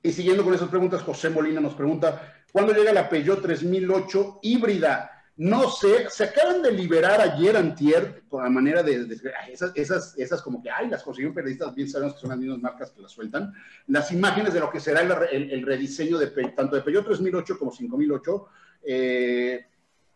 Y 0.01 0.14
siguiendo 0.14 0.45
con 0.45 0.53
esas 0.53 0.69
preguntas, 0.69 1.01
José 1.01 1.30
Molina 1.30 1.60
nos 1.60 1.73
pregunta, 1.73 2.35
¿cuándo 2.53 2.72
llega 2.72 2.93
la 2.93 3.10
Peugeot 3.10 3.41
3008 3.41 4.39
híbrida? 4.43 5.11
No 5.35 5.68
sé, 5.72 6.10
se 6.10 6.26
acaban 6.26 6.61
de 6.61 6.72
liberar 6.72 7.19
ayer 7.19 7.57
antier, 7.57 8.22
a 8.31 8.49
manera 8.49 8.84
de, 8.84 9.07
esas, 9.51 9.72
esas, 9.73 10.15
esas, 10.15 10.41
como 10.43 10.61
que, 10.61 10.69
ay, 10.69 10.88
las 10.89 11.01
consiguieron 11.01 11.34
periodistas, 11.34 11.73
bien 11.73 11.89
sabemos 11.89 12.14
que 12.14 12.22
son 12.22 12.30
las 12.30 12.38
mismas 12.38 12.60
marcas 12.60 12.91
que 12.91 13.01
las 13.01 13.11
sueltan, 13.11 13.51
las 13.88 14.11
imágenes 14.11 14.53
de 14.53 14.60
lo 14.60 14.69
que 14.69 14.80
será 14.80 15.01
el, 15.01 15.65
rediseño 15.65 16.19
de 16.19 16.27
tanto 16.27 16.76
de 16.76 16.84
Peugeot 16.84 17.05
3008 17.05 17.57
como 17.57 17.72
5008, 17.72 18.47
eh, 18.84 19.65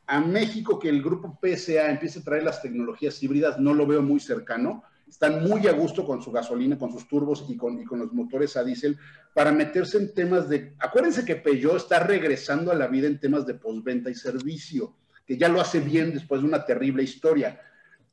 a 0.05 0.19
México 0.19 0.77
que 0.77 0.89
el 0.89 1.01
grupo 1.01 1.39
PSA 1.41 1.89
empiece 1.89 2.19
a 2.19 2.23
traer 2.23 2.43
las 2.43 2.61
tecnologías 2.61 3.21
híbridas, 3.23 3.57
no 3.57 3.73
lo 3.73 3.87
veo 3.87 4.03
muy 4.03 4.19
cercano, 4.19 4.83
están 5.09 5.43
muy 5.43 5.65
a 5.65 5.71
gusto 5.71 6.05
con 6.05 6.21
su 6.21 6.31
gasolina, 6.31 6.77
con 6.77 6.91
sus 6.91 7.07
turbos 7.07 7.43
y 7.49 7.57
con, 7.57 7.81
y 7.81 7.85
con 7.85 7.97
los 7.97 8.13
motores 8.13 8.55
a 8.55 8.63
diésel 8.63 8.99
para 9.33 9.51
meterse 9.51 9.97
en 9.97 10.13
temas 10.13 10.47
de, 10.47 10.75
acuérdense 10.77 11.25
que 11.25 11.37
Peugeot 11.37 11.77
está 11.77 12.01
regresando 12.01 12.71
a 12.71 12.75
la 12.75 12.85
vida 12.85 13.07
en 13.07 13.19
temas 13.19 13.47
de 13.47 13.55
postventa 13.55 14.11
y 14.11 14.13
servicio 14.13 14.93
que 15.27 15.37
ya 15.37 15.49
lo 15.49 15.59
hace 15.59 15.81
bien 15.81 16.13
después 16.13 16.41
de 16.41 16.47
una 16.47 16.65
terrible 16.65 17.03
historia. 17.03 17.59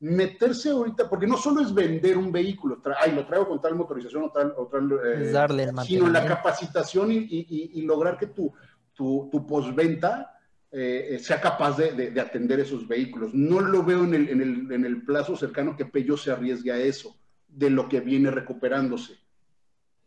Meterse 0.00 0.70
ahorita, 0.70 1.08
porque 1.08 1.28
no 1.28 1.36
solo 1.36 1.62
es 1.62 1.72
vender 1.72 2.18
un 2.18 2.32
vehículo, 2.32 2.82
ay, 3.00 3.12
lo 3.12 3.24
traigo 3.24 3.48
con 3.48 3.60
tal 3.60 3.76
motorización 3.76 4.24
o 4.24 4.30
tal, 4.30 4.52
o 4.56 4.68
eh, 5.04 5.30
darle 5.30 5.70
sino 5.86 6.08
la 6.08 6.26
capacitación 6.26 7.12
y, 7.12 7.80
lograr 7.82 8.18
que 8.18 8.26
tu, 8.26 8.52
tu, 8.92 9.28
tu 9.30 9.46
postventa 9.46 10.34
eh, 10.72 11.20
sea 11.20 11.40
capaz 11.40 11.78
de, 11.78 12.20
atender 12.20 12.58
esos 12.58 12.88
vehículos. 12.88 13.32
No 13.32 13.60
lo 13.60 13.84
veo 13.84 14.02
en 14.02 14.14
el, 14.14 14.28
en 14.28 14.42
el, 14.42 14.72
en 14.72 14.84
el 14.84 15.04
plazo 15.04 15.36
cercano 15.36 15.76
que 15.76 15.86
Pello 15.86 16.16
se 16.16 16.32
arriesgue 16.32 16.72
a 16.72 16.78
eso, 16.78 17.16
de 17.46 17.70
lo 17.70 17.88
que 17.88 18.00
viene 18.00 18.32
recuperándose, 18.32 19.14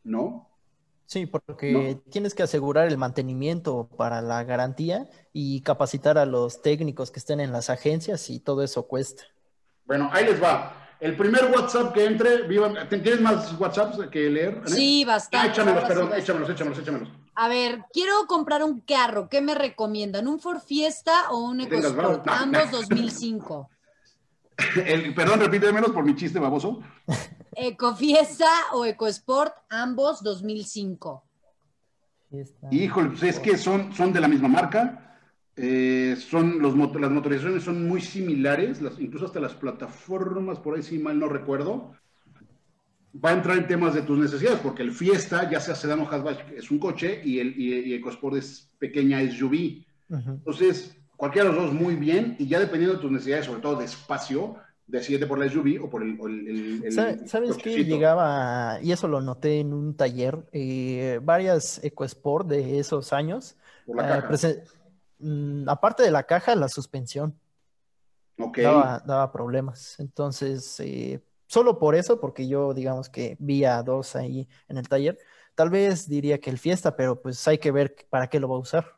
¿no? 0.04 0.47
Sí, 1.08 1.26
porque 1.26 2.02
tienes 2.12 2.36
que 2.36 2.44
asegurar 2.44 2.90
el 2.90 2.98
mantenimiento 2.98 3.88
para 3.96 4.22
la 4.22 4.44
garantía 4.44 5.10
y 5.32 5.62
capacitar 5.62 6.18
a 6.18 6.26
los 6.26 6.62
técnicos 6.62 7.12
que 7.12 7.20
estén 7.20 7.40
en 7.40 7.54
las 7.54 7.70
agencias 7.70 8.30
y 8.30 8.42
todo 8.42 8.62
eso 8.62 8.88
cuesta. 8.88 9.24
Bueno, 9.86 10.10
ahí 10.12 10.26
les 10.26 10.44
va. 10.44 10.84
El 11.00 11.16
primer 11.16 11.46
WhatsApp 11.46 11.94
que 11.94 12.04
entre, 12.04 12.44
¿tienes 12.90 13.22
más 13.22 13.58
WhatsApps 13.58 14.06
que 14.10 14.30
leer? 14.30 14.62
Sí, 14.66 15.06
bastante. 15.06 15.48
Ah, 15.48 15.52
échamelos, 15.52 15.84
perdón, 15.86 16.12
échamelos, 16.14 16.50
échamelos, 16.50 16.80
échamelos. 16.80 17.10
A 17.36 17.48
ver, 17.48 17.86
quiero 17.94 18.26
comprar 18.28 18.62
un 18.62 18.82
carro. 18.82 19.30
¿Qué 19.30 19.40
me 19.40 19.56
recomiendan? 19.56 20.28
¿Un 20.28 20.40
Ford 20.40 20.60
Fiesta 20.60 21.30
o 21.32 21.38
un 21.38 21.62
EcoSport? 21.62 22.28
Ambos 22.28 22.72
2005. 22.72 23.70
El, 24.86 25.14
perdón, 25.14 25.40
menos 25.52 25.92
por 25.92 26.04
mi 26.04 26.16
chiste 26.16 26.40
baboso. 26.40 26.82
Ecofiesta 27.56 28.50
o 28.74 28.86
EcoSport, 28.86 29.54
ambos 29.70 30.24
2005. 30.24 31.24
Híjole, 32.72 33.10
pues 33.10 33.24
es 33.24 33.40
que 33.40 33.58
son, 33.58 33.94
son 33.94 34.14
de 34.14 34.20
la 34.20 34.28
misma 34.28 34.48
marca. 34.48 35.20
Eh, 35.56 36.16
son 36.20 36.60
los, 36.62 36.76
las 36.78 37.12
motorizaciones 37.12 37.64
son 37.64 37.88
muy 37.88 38.00
similares, 38.00 38.80
las, 38.80 39.00
incluso 39.00 39.26
hasta 39.26 39.40
las 39.40 39.56
plataformas, 39.56 40.60
por 40.60 40.76
ahí 40.76 40.84
si 40.84 41.00
mal 41.00 41.18
no 41.18 41.30
recuerdo. 41.30 41.94
Va 43.24 43.32
a 43.32 43.34
entrar 43.34 43.58
en 43.58 43.68
temas 43.68 43.96
de 43.96 44.04
tus 44.04 44.20
necesidades, 44.20 44.60
porque 44.60 44.84
el 44.84 44.92
Fiesta, 44.92 45.50
ya 45.50 45.60
sea 45.60 45.74
sedano 45.74 46.04
o 46.04 46.06
hatchback, 46.06 46.52
es 46.52 46.70
un 46.70 46.78
coche 46.78 47.22
y 47.24 47.40
el 47.40 47.60
y, 47.60 47.94
EcoSport 47.96 48.38
es 48.38 48.70
pequeña 48.78 49.20
SUV. 49.32 49.84
Entonces, 50.10 50.97
cualquiera 51.18 51.50
de 51.50 51.56
los 51.56 51.66
dos 51.66 51.74
muy 51.74 51.96
bien 51.96 52.36
y 52.40 52.48
ya 52.48 52.60
dependiendo 52.60 52.96
de 52.96 53.02
tus 53.02 53.12
necesidades, 53.12 53.48
sobre 53.48 53.62
todo 53.62 53.76
de 53.76 53.86
espacio, 53.86 54.56
decídete 54.86 55.28
por 55.28 55.38
la 55.38 55.50
SUV 55.50 55.84
o 55.84 55.90
por 55.90 56.02
el... 56.04 56.86
¿Sabes 57.28 57.58
qué? 57.58 57.84
Llegaba, 57.84 58.80
y 58.82 58.92
eso 58.92 59.08
lo 59.08 59.20
noté 59.20 59.60
en 59.60 59.74
un 59.74 59.96
taller, 59.96 60.48
eh, 60.54 61.20
varias 61.22 61.84
EcoSport 61.84 62.48
de 62.48 62.80
esos 62.80 63.12
años. 63.12 63.58
Por 63.86 63.98
la 63.98 64.22
caja. 64.22 64.48
Eh, 64.48 64.64
mm, 65.20 65.68
aparte 65.68 66.04
de 66.04 66.12
la 66.12 66.24
caja, 66.24 66.56
la 66.56 66.70
suspensión. 66.70 67.38
Ok. 68.40 68.60
Daba, 68.60 69.32
problemas. 69.32 70.00
Entonces, 70.00 70.80
eh, 70.80 71.20
solo 71.48 71.80
por 71.80 71.96
eso, 71.96 72.22
porque 72.22 72.48
yo 72.48 72.74
digamos 72.74 73.10
que 73.10 73.36
vi 73.40 73.66
a 73.66 73.82
dos 73.82 74.16
ahí 74.16 74.48
en 74.70 74.78
el 74.78 74.88
taller, 74.88 75.18
tal 75.56 75.70
vez 75.72 76.08
diría 76.08 76.40
que 76.40 76.52
el 76.52 76.60
Fiesta, 76.60 76.96
pero 76.96 77.20
pues 77.20 77.46
hay 77.48 77.58
que 77.58 77.72
ver 77.72 77.96
para 78.10 78.28
qué 78.28 78.40
lo 78.40 78.48
va 78.48 78.56
a 78.56 78.60
usar. 78.60 78.97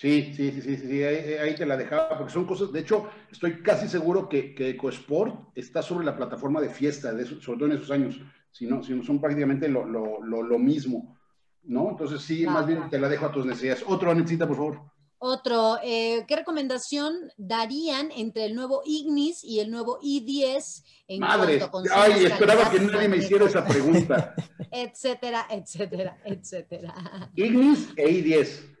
Sí, 0.00 0.32
sí, 0.34 0.50
sí, 0.50 0.62
sí, 0.62 0.76
sí, 0.78 1.02
ahí, 1.04 1.54
te 1.54 1.66
la 1.66 1.76
dejaba, 1.76 2.16
porque 2.16 2.32
son 2.32 2.46
cosas, 2.46 2.72
de 2.72 2.80
hecho, 2.80 3.10
estoy 3.30 3.62
casi 3.62 3.86
seguro 3.86 4.30
que, 4.30 4.54
que 4.54 4.70
EcoSport 4.70 5.50
está 5.54 5.82
sobre 5.82 6.06
la 6.06 6.16
plataforma 6.16 6.58
de 6.58 6.70
fiesta, 6.70 7.12
de 7.12 7.26
sobre 7.26 7.58
todo 7.58 7.66
en 7.66 7.72
esos 7.72 7.90
años, 7.90 8.18
si 8.50 8.66
no, 8.66 8.82
si 8.82 8.94
no 8.94 9.02
son 9.02 9.20
prácticamente 9.20 9.68
lo, 9.68 9.84
lo, 9.84 10.22
lo, 10.22 10.58
mismo, 10.58 11.18
¿no? 11.64 11.90
Entonces 11.90 12.22
sí, 12.22 12.46
más 12.46 12.66
bien 12.66 12.88
te 12.88 12.98
la 12.98 13.10
dejo 13.10 13.26
a 13.26 13.32
tus 13.32 13.44
necesidades. 13.44 13.84
Otro, 13.86 14.10
Anexita, 14.10 14.48
por 14.48 14.56
favor. 14.56 14.80
Otro, 15.18 15.76
eh, 15.84 16.24
¿qué 16.26 16.34
recomendación 16.34 17.12
darían 17.36 18.10
entre 18.10 18.46
el 18.46 18.54
nuevo 18.54 18.80
Ignis 18.86 19.44
y 19.44 19.60
el 19.60 19.70
nuevo 19.70 20.00
i10 20.00 20.82
en 21.08 21.20
Madre, 21.20 21.60
ay, 21.92 22.24
esperaba 22.24 22.70
que 22.70 22.80
nadie 22.80 23.06
me 23.06 23.18
hiciera 23.18 23.44
esa 23.44 23.66
pregunta. 23.66 24.34
etcétera, 24.72 25.46
etcétera, 25.50 26.16
etcétera. 26.24 26.94
Ignis 27.36 27.90
e 27.96 28.08
i10. 28.08 28.79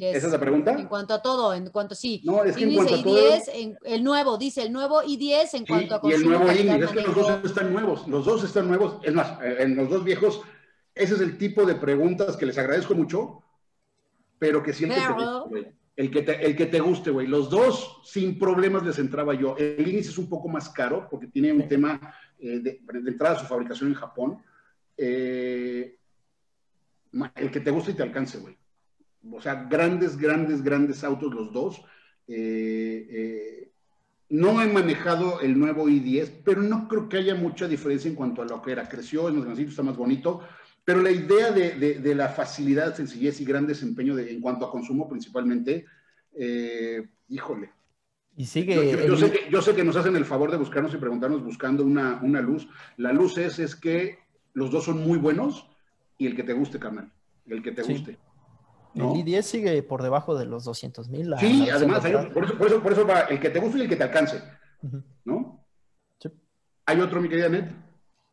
¿Esa 0.00 0.26
es 0.26 0.32
la 0.32 0.40
pregunta? 0.40 0.72
En 0.72 0.86
cuanto 0.86 1.14
a 1.14 1.22
todo, 1.22 1.54
en 1.54 1.68
cuanto 1.70 1.94
sí. 1.94 2.22
No, 2.24 2.44
es 2.44 2.56
que 2.56 2.64
en 2.64 2.74
cuanto 2.74 2.94
a 2.94 3.02
todo... 3.02 3.18
el 3.84 4.04
nuevo, 4.04 4.38
dice 4.38 4.62
el 4.62 4.72
nuevo 4.72 5.02
i10 5.02 5.54
en 5.54 5.66
cuanto 5.66 5.94
a 5.96 6.00
Y 6.04 6.12
el 6.12 6.24
nuevo 6.24 6.50
Ignis, 6.52 6.84
es 6.84 6.90
que 6.90 7.02
los 7.02 7.14
dos 7.14 7.44
están 7.44 7.72
nuevos, 7.72 8.06
los 8.08 8.24
dos 8.24 8.44
están 8.44 8.68
nuevos. 8.68 8.98
Es 9.02 9.14
más, 9.14 9.40
eh, 9.42 9.56
en 9.60 9.76
los 9.76 9.88
dos 9.90 10.04
viejos, 10.04 10.40
ese 10.94 11.14
es 11.14 11.20
el 11.20 11.38
tipo 11.38 11.64
de 11.64 11.74
preguntas 11.74 12.36
que 12.36 12.46
les 12.46 12.58
agradezco 12.58 12.94
mucho, 12.94 13.42
pero 14.38 14.62
que 14.62 14.72
siempre 14.72 15.00
el 15.96 16.10
que 16.12 16.22
te, 16.22 16.46
el 16.46 16.54
que 16.54 16.66
te 16.66 16.78
guste, 16.78 17.10
güey. 17.10 17.26
Los 17.26 17.50
dos, 17.50 18.00
sin 18.04 18.38
problemas, 18.38 18.84
les 18.84 18.98
entraba 19.00 19.34
yo. 19.34 19.56
El 19.56 19.86
Ignis 19.86 20.08
es 20.08 20.18
un 20.18 20.28
poco 20.28 20.48
más 20.48 20.68
caro 20.68 21.08
porque 21.10 21.26
tiene 21.26 21.52
un 21.52 21.66
tema 21.66 22.14
eh, 22.38 22.60
de, 22.60 22.80
de, 22.80 23.10
entrada 23.10 23.36
a 23.36 23.40
su 23.40 23.46
fabricación 23.46 23.88
en 23.90 23.94
Japón. 23.96 24.38
Eh, 24.96 25.96
el 27.34 27.50
que 27.50 27.60
te 27.60 27.70
guste 27.70 27.90
y 27.90 27.94
te 27.94 28.02
alcance, 28.04 28.38
güey 28.38 28.56
o 29.32 29.40
sea, 29.40 29.66
grandes, 29.68 30.16
grandes, 30.16 30.62
grandes 30.62 31.04
autos 31.04 31.34
los 31.34 31.52
dos. 31.52 31.82
Eh, 32.26 33.06
eh, 33.10 33.72
no 34.30 34.60
he 34.60 34.66
manejado 34.66 35.40
el 35.40 35.58
nuevo 35.58 35.88
i10, 35.88 36.42
pero 36.44 36.62
no 36.62 36.86
creo 36.86 37.08
que 37.08 37.18
haya 37.18 37.34
mucha 37.34 37.66
diferencia 37.66 38.10
en 38.10 38.14
cuanto 38.14 38.42
a 38.42 38.44
lo 38.44 38.60
que 38.60 38.72
era. 38.72 38.88
Creció, 38.88 39.28
es 39.28 39.34
más 39.34 39.44
grandecito, 39.44 39.70
está 39.70 39.82
más 39.82 39.96
bonito, 39.96 40.42
pero 40.84 41.02
la 41.02 41.10
idea 41.10 41.50
de, 41.50 42.14
la 42.14 42.28
facilidad, 42.28 42.94
sencillez 42.94 43.40
y 43.40 43.44
gran 43.44 43.66
desempeño 43.66 44.14
de, 44.14 44.30
en 44.30 44.40
cuanto 44.40 44.66
a 44.66 44.70
consumo 44.70 45.08
principalmente, 45.08 45.86
eh, 46.34 47.08
híjole. 47.28 47.70
Y 48.36 48.46
sigue. 48.46 48.74
Yo, 48.74 49.16
sé 49.16 49.32
que, 49.32 49.50
yo, 49.50 49.62
sé 49.62 49.74
que, 49.74 49.82
nos 49.82 49.96
hacen 49.96 50.14
el 50.14 50.24
favor 50.24 50.50
de 50.50 50.58
buscarnos 50.58 50.94
y 50.94 50.98
preguntarnos 50.98 51.42
buscando 51.42 51.84
una, 51.84 52.20
una 52.22 52.40
luz. 52.40 52.68
La 52.96 53.12
luz 53.12 53.36
es, 53.38 53.58
es 53.58 53.74
que 53.74 54.18
los 54.52 54.70
dos 54.70 54.84
son 54.84 55.02
muy 55.02 55.18
buenos 55.18 55.68
y 56.18 56.26
el 56.26 56.36
que 56.36 56.44
te 56.44 56.52
guste, 56.52 56.78
carnal. 56.78 57.10
El 57.46 57.62
que 57.62 57.72
te 57.72 57.82
guste. 57.82 58.18
El 58.94 59.02
i10 59.02 59.42
sigue 59.42 59.82
por 59.82 60.02
debajo 60.02 60.36
de 60.36 60.46
los 60.46 60.64
200 60.64 61.08
mil. 61.08 61.34
Sí, 61.38 61.68
además, 61.70 62.00
por, 62.00 62.44
eso, 62.44 62.58
por, 62.58 62.66
eso, 62.66 62.82
por, 62.82 62.92
eso, 62.92 63.06
va 63.06 63.20
el 63.20 63.38
que 63.38 63.50
te 63.50 63.60
guste 63.60 63.78
y 63.78 63.80
el 63.82 63.88
que 63.88 63.96
te 63.96 64.04
alcance, 64.04 64.42
¿no? 65.24 65.64
Sí. 66.18 66.30
¿Hay 66.86 67.00
otro, 67.00 67.20
mi 67.20 67.28
querida 67.28 67.48
Net? 67.48 67.70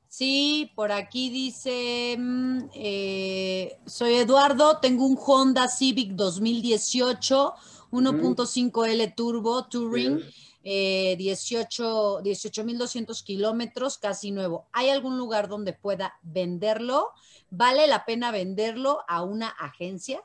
Sí, 0.08 0.72
por 0.76 0.94
aquí 0.94 1.30
dice, 1.30 2.16
mm, 2.18 2.70
eh, 2.74 3.80
soy 3.86 4.14
Eduardo, 4.14 4.78
tengo 4.78 5.06
un 5.06 5.18
Honda 5.20 5.68
Civic 5.68 6.12
2018, 6.12 7.54
1.5L 7.92 9.14
Turbo 9.14 9.66
Touring, 9.66 10.22
eh, 10.64 11.16
18 11.18 12.22
18.200 12.22 13.24
kilómetros, 13.24 13.98
casi 13.98 14.32
nuevo. 14.32 14.68
¿Hay 14.72 14.90
algún 14.90 15.18
lugar 15.18 15.50
donde 15.50 15.74
pueda 15.74 16.14
venderlo? 16.24 17.10
¿Vale 17.50 17.86
la 17.88 18.06
pena 18.06 18.32
venderlo 18.32 19.02
a 19.10 19.22
una 19.22 19.50
agencia? 19.50 20.24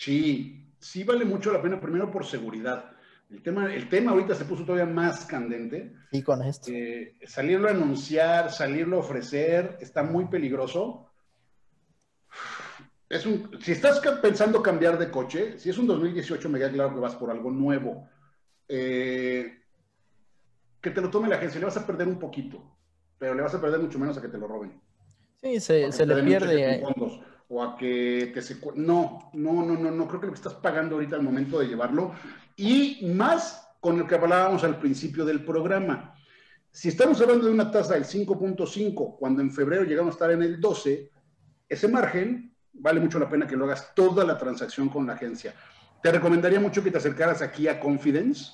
Sí, 0.00 0.66
sí 0.78 1.04
vale 1.04 1.26
mucho 1.26 1.52
la 1.52 1.60
pena, 1.60 1.78
primero 1.78 2.10
por 2.10 2.24
seguridad. 2.24 2.92
El 3.28 3.42
tema, 3.42 3.70
el 3.70 3.86
tema 3.90 4.12
ahorita 4.12 4.34
se 4.34 4.46
puso 4.46 4.64
todavía 4.64 4.90
más 4.90 5.26
candente. 5.26 5.92
Y 6.10 6.22
con 6.22 6.42
esto. 6.42 6.70
Eh, 6.72 7.16
salirlo 7.26 7.68
a 7.68 7.72
anunciar, 7.72 8.50
salirlo 8.50 8.96
a 8.96 9.00
ofrecer, 9.00 9.76
está 9.78 10.02
muy 10.02 10.24
peligroso. 10.24 11.10
Es 13.10 13.26
un, 13.26 13.50
si 13.60 13.72
estás 13.72 14.00
pensando 14.22 14.62
cambiar 14.62 14.98
de 14.98 15.10
coche, 15.10 15.58
si 15.58 15.68
es 15.68 15.76
un 15.76 15.86
2018, 15.86 16.48
me 16.48 16.58
queda 16.58 16.72
claro 16.72 16.94
que 16.94 17.00
vas 17.00 17.16
por 17.16 17.30
algo 17.30 17.50
nuevo. 17.50 18.08
Eh, 18.68 19.52
que 20.80 20.90
te 20.90 21.00
lo 21.02 21.10
tome 21.10 21.28
la 21.28 21.36
agencia, 21.36 21.60
le 21.60 21.66
vas 21.66 21.76
a 21.76 21.86
perder 21.86 22.08
un 22.08 22.18
poquito, 22.18 22.74
pero 23.18 23.34
le 23.34 23.42
vas 23.42 23.54
a 23.54 23.60
perder 23.60 23.80
mucho 23.80 23.98
menos 23.98 24.16
a 24.16 24.22
que 24.22 24.28
te 24.28 24.38
lo 24.38 24.48
roben. 24.48 24.80
Sí, 25.42 25.60
se, 25.60 25.92
se 25.92 26.06
le 26.06 26.22
pierde 26.22 26.82
o 27.52 27.64
a 27.64 27.76
que 27.76 28.32
te 28.32 28.40
No, 28.76 29.30
no, 29.32 29.52
no, 29.64 29.76
no, 29.76 29.90
no, 29.90 30.08
creo 30.08 30.20
que 30.20 30.26
lo 30.28 30.32
que 30.32 30.38
estás 30.38 30.54
pagando 30.54 30.94
ahorita 30.94 31.16
al 31.16 31.22
momento 31.22 31.58
de 31.58 31.66
llevarlo. 31.66 32.12
Y 32.56 33.12
más 33.12 33.74
con 33.80 33.98
el 33.98 34.06
que 34.06 34.14
hablábamos 34.14 34.62
al 34.62 34.78
principio 34.78 35.24
del 35.24 35.44
programa. 35.44 36.14
Si 36.70 36.88
estamos 36.88 37.20
hablando 37.20 37.46
de 37.46 37.52
una 37.52 37.70
tasa 37.70 37.94
del 37.94 38.04
5.5, 38.04 39.16
cuando 39.18 39.42
en 39.42 39.50
febrero 39.50 39.82
llegamos 39.82 40.12
a 40.12 40.14
estar 40.14 40.30
en 40.30 40.42
el 40.42 40.60
12, 40.60 41.10
ese 41.68 41.88
margen 41.88 42.54
vale 42.72 43.00
mucho 43.00 43.18
la 43.18 43.28
pena 43.28 43.48
que 43.48 43.56
lo 43.56 43.64
hagas 43.64 43.94
toda 43.96 44.24
la 44.24 44.38
transacción 44.38 44.88
con 44.88 45.08
la 45.08 45.14
agencia. 45.14 45.52
Te 46.00 46.12
recomendaría 46.12 46.60
mucho 46.60 46.84
que 46.84 46.92
te 46.92 46.98
acercaras 46.98 47.42
aquí 47.42 47.66
a 47.66 47.80
Confidence, 47.80 48.52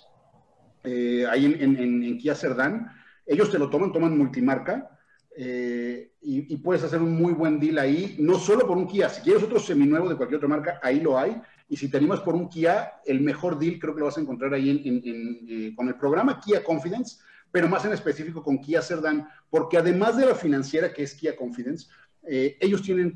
eh, 0.84 1.26
ahí 1.28 1.44
en, 1.44 1.76
en, 1.76 2.02
en 2.02 2.18
Kia 2.18 2.34
Cerdán. 2.34 2.90
Ellos 3.26 3.50
te 3.50 3.58
lo 3.58 3.68
toman, 3.68 3.92
toman 3.92 4.16
multimarca 4.16 4.95
eh, 5.38 6.12
y, 6.22 6.56
puedes 6.56 6.82
hacer 6.82 7.02
un 7.02 7.12
muy 7.12 7.34
buen 7.34 7.60
deal 7.60 7.78
ahí, 7.78 8.16
no 8.18 8.38
solo 8.38 8.66
por 8.66 8.78
un 8.78 8.86
Kia, 8.86 9.10
si 9.10 9.20
quieres 9.20 9.42
otro 9.42 9.60
seminuevo 9.60 10.08
de 10.08 10.16
cualquier 10.16 10.38
otra 10.38 10.48
marca, 10.48 10.80
ahí 10.82 11.00
lo 11.00 11.18
hay, 11.18 11.40
y 11.68 11.76
si 11.76 11.90
te 11.90 12.00
por 12.00 12.34
un 12.34 12.48
Kia, 12.48 12.94
el 13.04 13.20
mejor 13.20 13.58
deal 13.58 13.78
creo 13.78 13.94
que 13.94 14.00
lo 14.00 14.06
vas 14.06 14.16
a 14.16 14.22
encontrar 14.22 14.54
ahí 14.54 14.82
eh, 14.84 15.74
con 15.76 15.88
el 15.88 15.96
programa 15.96 16.40
Kia 16.40 16.64
Confidence, 16.64 17.18
pero 17.52 17.68
más 17.68 17.84
en 17.84 17.92
específico 17.92 18.42
con 18.42 18.58
Kia 18.58 18.80
Cerdán, 18.80 19.28
porque 19.50 19.76
además 19.76 20.16
de 20.16 20.24
la 20.24 20.34
financiera 20.34 20.92
que 20.92 21.02
es 21.02 21.14
Kia 21.14 21.36
Confidence, 21.36 21.88
eh, 22.26 22.56
ellos 22.58 22.80
tienen 22.80 23.14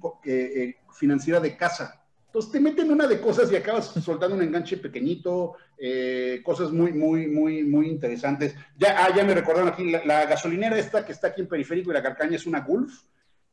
financiera 0.92 1.40
de 1.40 1.56
casa, 1.56 2.05
entonces 2.26 2.52
te 2.52 2.60
meten 2.60 2.92
una 2.92 3.09
de 3.09 3.20
cosas 3.20 3.51
y 3.51 3.56
acabas 3.56 3.86
soltando 3.86 4.36
un 4.36 4.42
enganche 4.42 4.76
pequeñito, 4.76 5.55
eh, 5.82 6.43
cosas 6.44 6.70
muy, 6.73 6.93
muy, 6.93 7.27
muy, 7.27 7.65
muy 7.65 7.89
interesantes. 7.89 8.55
Ya, 8.77 9.02
ah, 9.02 9.16
ya 9.16 9.24
me 9.24 9.35
recordaron 9.35 9.69
aquí, 9.69 9.90
la, 9.90 10.27
gasolinera 10.27 10.78
esta 10.78 11.07
que 11.07 11.12
está 11.12 11.28
aquí 11.28 11.40
en 11.40 11.48
Periférico 11.48 11.90
y 11.90 11.94
la 11.94 12.02
Carcaña 12.02 12.36
es 12.36 12.47
una 12.47 12.61
Gulf, 12.61 12.93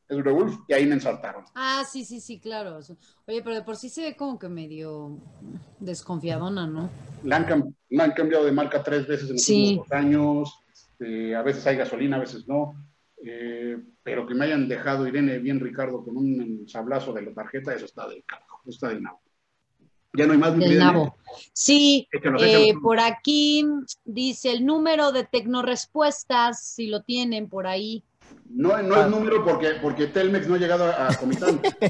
es 0.10 0.18
una 0.18 0.32
Gulf, 0.32 0.58
y 0.68 0.74
ahí 0.74 0.86
me 0.86 0.96
ensartaron. 0.96 1.46
Ah, 1.56 1.84
sí, 1.90 2.04
sí, 2.04 2.20
sí, 2.20 2.40
claro. 2.40 2.80
Oye, 3.26 3.42
pero 3.42 3.56
de 3.56 3.64
por 3.64 3.78
sí 3.78 3.90
se 3.90 4.02
ve 4.02 4.16
como 4.16 4.38
que 4.38 4.50
medio 4.50 5.18
desconfiadona, 5.80 6.68
¿no? 6.68 6.90
La 7.24 7.38
han, 7.38 8.12
cambiado 8.12 8.46
de 8.46 8.52
marca 8.52 8.84
tres 8.84 9.08
veces 9.08 9.30
en 9.30 9.36
los 9.36 9.50
últimos 9.50 9.92
años, 9.92 10.60
este, 10.74 11.36
a 11.36 11.42
veces 11.44 11.66
hay 11.66 11.78
gasolina, 11.78 12.18
a 12.18 12.22
veces 12.22 12.48
no. 12.48 12.74
Eh, 13.26 13.78
pero 14.04 14.28
que 14.28 14.36
me 14.36 14.46
hayan 14.46 14.68
dejado 14.68 15.08
Irene 15.08 15.40
bien 15.40 15.60
Ricardo 15.60 16.04
con 16.04 16.18
un 16.18 16.68
sablazo 16.68 17.14
de 17.14 17.24
la 17.24 17.34
tarjeta, 17.34 17.74
eso 17.74 17.86
está 17.86 18.08
del 18.08 18.24
carro 18.26 18.48
está 18.70 18.90
del 18.90 19.02
nabo. 19.02 19.22
Ya 20.18 20.26
no 20.26 20.34
hay 20.34 20.40
más. 20.40 20.58
Del 20.58 20.80
nabo. 20.80 21.16
Sí, 21.54 22.08
eh, 22.12 22.74
por 22.82 23.00
aquí 23.00 23.66
dice 24.06 24.52
el 24.52 24.66
número 24.66 25.12
de 25.12 25.24
tecnorespuestas, 25.24 26.62
si 26.64 26.88
lo 26.88 27.04
tienen 27.04 27.48
por 27.48 27.68
ahí. 27.68 28.04
No, 28.50 28.82
no 28.82 29.02
es 29.02 29.08
número 29.10 29.44
porque, 29.44 29.74
porque 29.82 30.08
Telmex 30.08 30.48
no 30.48 30.56
ha 30.56 30.58
llegado 30.58 30.86
a, 30.86 31.10
a 31.10 31.16
Comitán. 31.16 31.62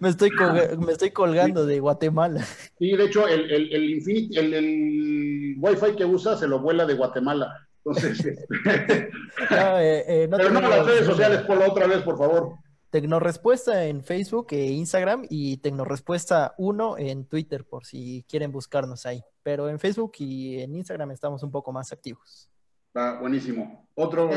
me, 0.00 0.08
estoy, 0.10 0.30
me, 0.78 0.92
estoy 0.92 1.10
colgando 1.10 1.66
de 1.66 1.78
Guatemala. 1.80 2.44
Sí, 2.78 2.96
de 2.96 3.04
hecho, 3.04 3.28
el, 3.28 3.50
el, 3.50 3.72
el, 3.72 3.90
Infinity, 3.90 4.38
el, 4.38 4.54
el 4.54 5.54
Wi-Fi 5.58 5.96
que 5.96 6.04
usa 6.04 6.36
se 6.36 6.48
lo 6.48 6.60
vuela 6.60 6.84
de 6.86 6.94
Guatemala. 6.94 7.68
Entonces, 7.84 8.24
este, 8.24 8.46
eh, 9.50 10.04
eh, 10.06 10.28
pero 10.30 10.50
no 10.50 10.60
las 10.60 10.86
redes 10.86 11.06
sociales 11.06 11.42
por 11.42 11.58
la 11.58 11.68
otra 11.68 11.86
vez, 11.86 12.02
por 12.02 12.18
favor. 12.18 12.54
Tecnorespuesta 12.90 13.84
en 13.84 14.02
Facebook 14.02 14.48
e 14.50 14.70
Instagram 14.70 15.26
y 15.28 15.58
Tecnorespuesta 15.58 16.54
1 16.56 16.98
en 16.98 17.26
Twitter 17.26 17.66
por 17.66 17.84
si 17.84 18.24
quieren 18.28 18.50
buscarnos 18.50 19.04
ahí. 19.04 19.22
Pero 19.42 19.68
en 19.68 19.78
Facebook 19.78 20.12
y 20.18 20.60
en 20.60 20.74
Instagram 20.74 21.10
estamos 21.10 21.42
un 21.42 21.50
poco 21.50 21.70
más 21.70 21.92
activos. 21.92 22.50
Va, 22.96 23.20
buenísimo. 23.20 23.86
Otro, 23.94 24.30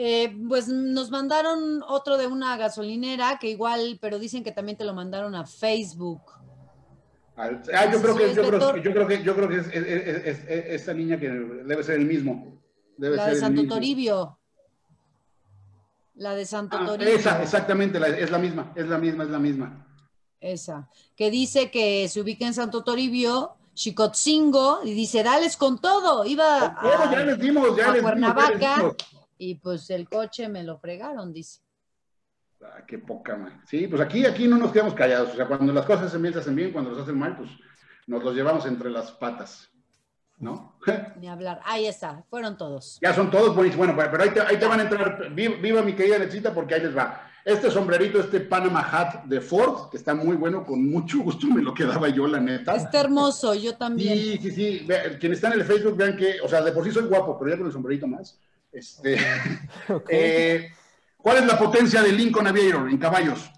eh, 0.00 0.32
pues 0.48 0.68
nos 0.68 1.10
mandaron 1.10 1.82
otro 1.82 2.16
de 2.16 2.28
una 2.28 2.56
gasolinera 2.56 3.36
que 3.40 3.50
igual, 3.50 3.98
pero 4.00 4.18
dicen 4.18 4.44
que 4.44 4.52
también 4.52 4.78
te 4.78 4.84
lo 4.84 4.94
mandaron 4.94 5.34
a 5.34 5.44
Facebook. 5.44 6.22
Ah, 7.36 7.50
yo 7.92 8.00
creo 8.00 8.16
que, 8.16 8.34
yo 8.34 8.42
creo, 8.46 8.76
yo 8.76 8.92
creo 8.92 9.06
que, 9.06 9.22
yo 9.22 9.34
creo 9.34 9.48
que 9.48 9.56
es, 9.58 9.68
es, 9.68 10.44
esta 10.48 10.94
niña 10.94 11.18
que 11.20 11.28
debe 11.28 11.82
ser 11.82 11.96
el 11.96 12.06
mismo. 12.06 12.60
Debe 12.96 13.16
la 13.16 13.24
ser 13.26 13.34
de 13.34 13.40
Santo 13.40 13.66
Toribio. 13.66 14.37
La 16.18 16.34
de 16.34 16.44
Santo 16.44 16.76
ah, 16.78 16.84
Toribio. 16.84 17.14
Esa, 17.14 17.40
exactamente, 17.42 17.98
es 18.20 18.30
la 18.30 18.38
misma, 18.38 18.72
es 18.74 18.88
la 18.88 18.98
misma, 18.98 19.24
es 19.24 19.30
la 19.30 19.38
misma. 19.38 19.86
Esa, 20.40 20.88
que 21.16 21.30
dice 21.30 21.70
que 21.70 22.08
se 22.08 22.20
ubica 22.20 22.44
en 22.46 22.54
Santo 22.54 22.82
Toribio, 22.82 23.56
Chicotzingo, 23.74 24.80
y 24.84 24.94
dice, 24.94 25.22
dales 25.22 25.56
con 25.56 25.80
todo, 25.80 26.24
iba 26.24 26.76
a, 26.76 27.10
ya 27.12 27.24
les 27.24 27.38
dimos, 27.38 27.76
ya 27.76 28.00
Cuernavaca, 28.00 28.94
y 29.38 29.56
pues 29.56 29.90
el 29.90 30.08
coche 30.08 30.48
me 30.48 30.64
lo 30.64 30.78
fregaron, 30.78 31.32
dice. 31.32 31.60
Ah, 32.62 32.84
qué 32.84 32.98
poca, 32.98 33.36
man. 33.36 33.62
Sí, 33.64 33.86
pues 33.86 34.02
aquí, 34.02 34.26
aquí 34.26 34.48
no 34.48 34.58
nos 34.58 34.72
quedamos 34.72 34.94
callados. 34.94 35.30
O 35.32 35.36
sea, 35.36 35.46
cuando 35.46 35.72
las 35.72 35.86
cosas 35.86 36.10
se 36.10 36.16
hacen 36.16 36.56
bien, 36.56 36.72
cuando 36.72 36.90
las 36.90 37.02
hacen 37.02 37.16
mal, 37.16 37.36
pues 37.36 37.50
nos 38.08 38.24
los 38.24 38.34
llevamos 38.34 38.66
entre 38.66 38.90
las 38.90 39.12
patas. 39.12 39.70
¿No? 40.40 40.78
Ni 41.20 41.28
hablar. 41.28 41.60
Ahí 41.64 41.86
está, 41.86 42.24
fueron 42.30 42.56
todos. 42.56 42.98
Ya 43.02 43.12
son 43.12 43.30
todos 43.30 43.54
buenísimos. 43.54 43.94
Bueno, 43.94 44.10
pero 44.10 44.22
ahí 44.22 44.30
te, 44.30 44.40
ahí 44.40 44.56
te 44.56 44.66
van 44.66 44.80
a 44.80 44.82
entrar. 44.84 45.30
Viva, 45.32 45.82
mi 45.82 45.94
querida 45.94 46.18
Necita, 46.18 46.54
porque 46.54 46.74
ahí 46.74 46.82
les 46.82 46.96
va. 46.96 47.24
Este 47.44 47.70
sombrerito, 47.70 48.20
este 48.20 48.40
Panama 48.40 48.80
Hat 48.80 49.24
de 49.24 49.40
Ford, 49.40 49.90
que 49.90 49.96
está 49.96 50.14
muy 50.14 50.36
bueno, 50.36 50.64
con 50.64 50.84
mucho 50.88 51.20
gusto 51.20 51.46
me 51.46 51.62
lo 51.62 51.72
quedaba 51.72 52.08
yo, 52.08 52.26
la 52.26 52.40
neta. 52.40 52.76
Está 52.76 53.00
hermoso, 53.00 53.54
yo 53.54 53.76
también. 53.76 54.16
Sí, 54.18 54.38
sí, 54.42 54.50
sí. 54.50 54.86
Quienes 55.18 55.38
están 55.38 55.54
en 55.54 55.60
el 55.60 55.66
Facebook, 55.66 55.96
vean 55.96 56.16
que, 56.16 56.40
o 56.42 56.48
sea, 56.48 56.60
de 56.60 56.72
por 56.72 56.84
sí 56.84 56.90
soy 56.90 57.04
guapo, 57.04 57.38
pero 57.38 57.50
ya 57.50 57.56
con 57.56 57.66
el 57.66 57.72
sombrerito 57.72 58.06
más. 58.06 58.38
Este, 58.70 59.18
eh, 60.10 60.70
¿Cuál 61.16 61.38
es 61.38 61.46
la 61.46 61.58
potencia 61.58 62.02
del 62.02 62.16
Lincoln 62.16 62.46
Aviator 62.46 62.88
en 62.88 62.98
caballos? 62.98 63.50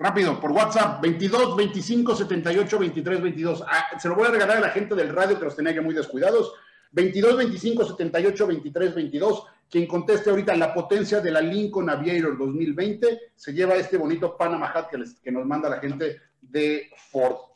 Rápido, 0.00 0.40
por 0.40 0.50
WhatsApp, 0.52 1.02
22 1.02 1.54
25 1.58 2.16
78 2.16 2.78
23 2.78 3.20
22. 3.20 3.64
se 3.98 4.08
lo 4.08 4.14
voy 4.14 4.28
a 4.28 4.30
regalar 4.30 4.56
a 4.56 4.60
la 4.60 4.70
gente 4.70 4.94
del 4.94 5.14
radio 5.14 5.38
que 5.38 5.44
los 5.44 5.54
tenía 5.54 5.74
que 5.74 5.82
muy 5.82 5.94
descuidados. 5.94 6.54
22 6.92 7.36
25 7.36 7.84
78 7.84 8.46
23 8.46 8.94
22. 8.94 9.46
Quien 9.68 9.86
conteste 9.86 10.30
ahorita 10.30 10.56
la 10.56 10.72
potencia 10.72 11.20
de 11.20 11.30
la 11.30 11.42
Lincoln 11.42 11.90
Aviator 11.90 12.38
2020 12.38 13.32
se 13.36 13.52
lleva 13.52 13.74
este 13.74 13.98
bonito 13.98 14.38
Panama 14.38 14.72
Hat 14.74 14.88
que, 14.88 15.04
que 15.22 15.30
nos 15.30 15.44
manda 15.44 15.68
la 15.68 15.80
gente 15.80 16.18
de 16.40 16.90
Ford. 17.10 17.49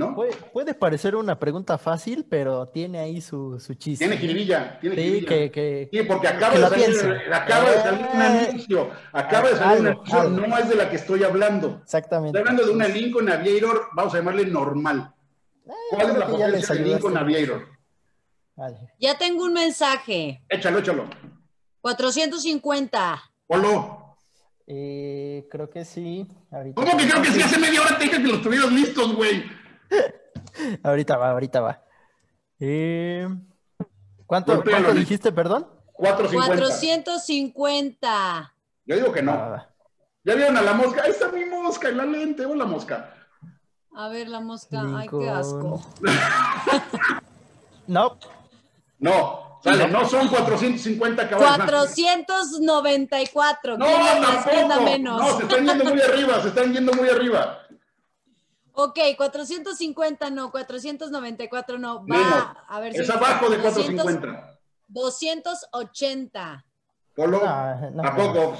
¿No? 0.00 0.16
Puede, 0.52 0.74
parecer 0.74 1.14
una 1.14 1.38
pregunta 1.38 1.76
fácil, 1.76 2.26
pero 2.28 2.66
tiene 2.68 2.98
ahí 2.98 3.20
su, 3.20 3.60
su 3.60 3.74
chiste. 3.74 4.06
Tiene 4.06 4.20
jiribilla, 4.20 4.78
tiene 4.80 4.96
sí, 4.96 5.24
Que, 5.24 5.88
sí, 5.92 6.02
porque 6.04 6.28
acaba, 6.28 6.54
de 6.54 6.60
salir, 6.62 7.32
acaba 7.32 7.70
de 7.70 7.80
salir 7.80 8.06
un 8.12 8.22
eh, 8.22 8.24
anuncio, 8.24 8.90
acaba 9.12 9.50
de 9.50 9.56
salir 9.56 9.80
un 9.80 9.86
anuncio, 9.88 10.24
no 10.30 10.58
es 10.58 10.68
de 10.68 10.74
la 10.74 10.88
que 10.88 10.96
estoy 10.96 11.22
hablando. 11.22 11.80
Exactamente. 11.82 12.38
Estoy 12.38 12.40
hablando 12.40 12.64
de 12.64 12.74
una 12.74 12.88
Lincoln 12.88 13.28
Aviator, 13.28 13.88
vamos 13.92 14.14
a 14.14 14.16
llamarle 14.16 14.46
normal. 14.46 15.14
Eh, 15.66 15.72
¿Cuál 15.90 16.10
es 16.10 16.16
la 16.16 16.26
potencia 16.26 16.74
de 16.74 16.80
Lincoln 16.80 17.16
Aviator? 17.16 17.66
Ya 18.98 19.16
tengo 19.18 19.44
un 19.44 19.52
mensaje. 19.52 20.42
Échalo, 20.48 20.78
échalo. 20.78 21.04
450. 21.82 23.22
Polo. 23.46 24.16
Eh, 24.66 25.48
creo 25.50 25.68
que 25.68 25.84
sí. 25.84 26.26
¿Cómo 26.74 26.96
que 26.96 27.08
creo 27.08 27.22
que 27.22 27.30
sí? 27.32 27.42
Hace 27.42 27.58
media 27.58 27.80
hora 27.80 27.98
te 27.98 28.04
dije 28.04 28.22
que 28.22 28.28
los 28.28 28.42
tuvieras 28.42 28.70
listos, 28.70 29.14
güey. 29.16 29.42
Ahorita 30.82 31.16
va, 31.16 31.30
ahorita 31.30 31.60
va. 31.60 31.82
Eh, 32.58 33.28
¿Cuánto, 34.26 34.62
dijiste, 34.94 35.30
perdón? 35.32 35.66
450. 35.94 36.56
450. 36.56 38.54
Yo 38.86 38.96
digo 38.96 39.12
que 39.12 39.22
no. 39.22 39.32
Ah, 39.32 39.68
ya 40.24 40.34
vieron 40.34 40.56
a 40.56 40.62
la 40.62 40.72
mosca. 40.74 41.02
Ahí 41.02 41.10
está 41.10 41.30
mi 41.32 41.44
mosca 41.44 41.88
en 41.88 41.96
la 41.96 42.04
lente. 42.04 42.46
la 42.46 42.64
mosca. 42.64 43.14
A 43.94 44.08
ver, 44.08 44.28
la 44.28 44.40
mosca. 44.40 44.82
Ay, 44.96 45.08
qué 45.08 45.28
asco. 45.28 45.84
no. 47.86 48.18
No. 48.98 49.50
Sale, 49.62 49.88
no 49.88 50.08
son 50.08 50.28
450 50.28 51.28
caballos. 51.28 51.56
494. 51.56 53.76
No, 53.76 53.86
tampoco. 53.86 54.82
Menos? 54.82 55.20
No, 55.20 55.36
se 55.36 55.42
están 55.42 55.66
yendo 55.66 55.84
muy 55.84 56.00
arriba, 56.00 56.40
se 56.40 56.48
están 56.48 56.72
yendo 56.72 56.94
muy 56.94 57.10
arriba. 57.10 57.59
Ok, 58.72 58.98
450 59.16 60.30
no, 60.30 60.50
494 60.50 61.78
no. 61.78 62.06
Va, 62.06 62.64
a 62.68 62.80
ver 62.80 62.92
si. 62.92 63.00
Es 63.00 63.10
abajo 63.10 63.50
de 63.50 63.58
450. 63.58 64.58
280. 64.88 66.64
Polo, 67.14 67.42
¿a 67.44 68.16
poco? 68.16 68.56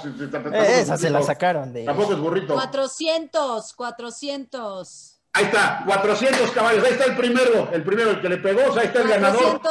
Esa 0.53 0.97
se 0.97 1.09
la 1.09 1.21
sacaron 1.21 1.73
de. 1.73 1.85
Tampoco 1.85 2.13
es 2.13 2.19
burrito. 2.19 2.53
400, 2.53 3.73
400. 3.73 5.17
Ahí 5.33 5.45
está, 5.45 5.83
400 5.85 6.51
caballos. 6.51 6.83
Ahí 6.83 6.91
está 6.91 7.05
el 7.05 7.15
primero, 7.15 7.69
el 7.71 7.83
primero, 7.83 8.11
el 8.11 8.21
que 8.21 8.29
le 8.29 8.37
pegó. 8.37 8.61
Ahí 8.77 8.87
está 8.87 9.01
el 9.01 9.07
400, 9.07 9.09
ganador. 9.09 9.61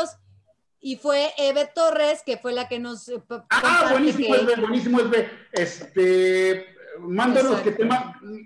Y 0.80 0.96
fue 0.96 1.34
Eve 1.36 1.70
Torres, 1.74 2.22
que 2.24 2.38
fue 2.38 2.52
la 2.52 2.66
que 2.66 2.78
nos. 2.78 3.08
Eh, 3.08 3.22
ah, 3.50 3.88
buenísimo, 3.90 4.34
que... 4.34 4.52
es 4.52 4.60
buenísimo, 4.60 5.00
es 5.00 5.80
Este 5.80 6.79
mándanos, 7.00 7.60
que 7.60 7.72
te, 7.72 7.88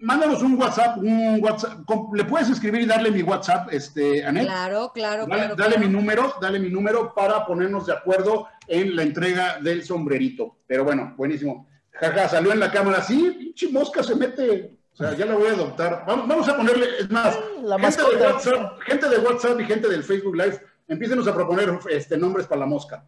mándanos 0.01 0.43
un 0.43 0.61
WhatsApp, 0.61 0.99
un 0.99 1.39
WhatsApp, 1.43 1.79
le 2.15 2.25
puedes 2.25 2.51
escribir 2.51 2.83
y 2.83 2.87
darle 2.87 3.11
mi 3.11 3.23
WhatsApp, 3.23 3.73
este, 3.73 4.25
Anet. 4.25 4.45
Claro, 4.45 4.93
claro, 4.95 5.27
dale, 5.27 5.43
claro. 5.43 5.57
Dale 5.57 5.79
mi 5.79 5.89
número, 5.89 6.35
dale 6.41 6.59
mi 6.59 6.71
número 6.71 7.15
para 7.15 7.45
ponernos 7.47 7.87
de 7.87 7.93
acuerdo 7.93 8.49
en 8.67 8.97
la 8.97 9.03
entrega 9.03 9.59
del 9.61 9.85
sombrerito. 9.85 10.57
Pero 10.67 10.85
bueno, 10.85 11.15
buenísimo. 11.17 11.69
Jaja, 11.93 12.29
salió 12.29 12.53
en 12.53 12.61
la 12.61 12.73
cámara, 12.73 13.03
sí, 13.03 13.35
pinche 13.39 13.69
mosca 13.69 14.03
se 14.03 14.15
mete. 14.15 14.79
O 14.95 14.97
sea, 14.97 15.15
ya 15.15 15.27
la 15.27 15.35
voy 15.35 15.49
a 15.49 15.53
adoptar. 15.53 16.05
Vamos, 16.07 16.49
a 16.49 16.57
ponerle, 16.57 16.87
es 17.01 17.11
más, 17.11 17.37
gente, 17.81 18.03
de 18.03 18.27
WhatsApp, 18.27 18.81
gente 18.87 19.09
de 19.09 19.19
WhatsApp 19.19 19.61
y 19.61 19.65
gente 19.65 19.89
del 19.89 20.05
Facebook 20.05 20.37
Live, 20.37 20.61
empícenos 20.87 21.27
a 21.27 21.35
proponer 21.35 21.79
este, 21.91 22.17
nombres 22.17 22.47
para 22.47 22.61
la 22.61 22.67
mosca. 22.67 23.05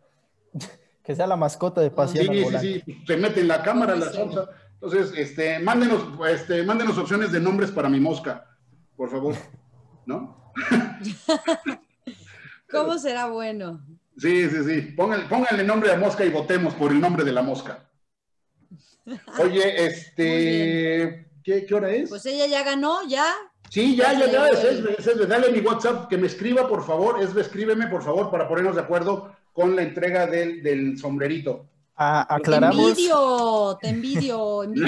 Que 1.07 1.15
sea 1.15 1.29
la 1.29 1.37
mascota 1.37 1.81
de 1.81 1.93
pasión. 1.93 2.27
Sí, 2.27 2.45
sí, 2.59 2.83
sí, 2.85 3.05
se 3.07 3.17
mete 3.17 3.41
en 3.41 3.47
la 3.47 3.63
cámara, 3.63 3.95
la 3.95 4.13
salsa. 4.13 4.49
Entonces, 4.81 5.13
este, 5.17 5.59
mándenos, 5.59 6.05
este, 6.29 6.63
mándenos 6.63 6.99
opciones 6.99 7.33
de 7.33 7.41
nombres 7.41 7.71
para 7.71 7.89
mi 7.89 7.99
mosca, 7.99 8.47
por 8.95 9.11
favor, 9.11 9.35
¿no? 10.05 10.53
¿Cómo 12.71 12.99
será 12.99 13.27
bueno? 13.27 13.81
Sí, 14.19 14.49
sí, 14.51 14.65
sí. 14.65 14.81
Pónganle, 14.97 15.65
nombre 15.65 15.93
a 15.93 15.97
mosca 15.97 16.25
y 16.25 16.31
votemos 16.31 16.75
por 16.75 16.91
el 16.91 17.01
nombre 17.01 17.25
de 17.25 17.33
la 17.33 17.43
mosca. 17.43 17.89
Oye, 19.39 19.87
este, 19.87 21.31
¿qué, 21.43 21.67
hora 21.73 21.93
es? 21.93 22.09
Pues 22.09 22.27
ella 22.27 22.47
ya 22.47 22.65
ganó, 22.65 23.07
ya. 23.09 23.33
Sí, 23.71 23.97
ya, 23.97 24.13
ya, 24.13 24.31
ya, 24.31 24.49
es 24.49 25.07
es 25.07 25.29
Dale 25.29 25.51
mi 25.51 25.61
WhatsApp, 25.61 26.09
que 26.09 26.19
me 26.19 26.27
escriba, 26.27 26.69
por 26.69 26.85
favor. 26.85 27.23
Esbe, 27.23 27.41
escríbeme, 27.41 27.89
por 27.89 28.03
favor, 28.03 28.31
para 28.31 28.49
ponernos 28.49 28.75
de 28.75 28.83
acuerdo 28.83 29.35
con 29.53 29.75
la 29.75 29.83
entrega 29.83 30.27
del, 30.27 30.63
del 30.63 30.99
sombrerito. 30.99 31.67
Ah, 31.97 32.27
aclaramos. 32.29 32.77
Te 32.77 32.91
envidio, 32.91 33.79
te 33.81 33.89
envidio, 33.89 34.63
envidio 34.65 34.87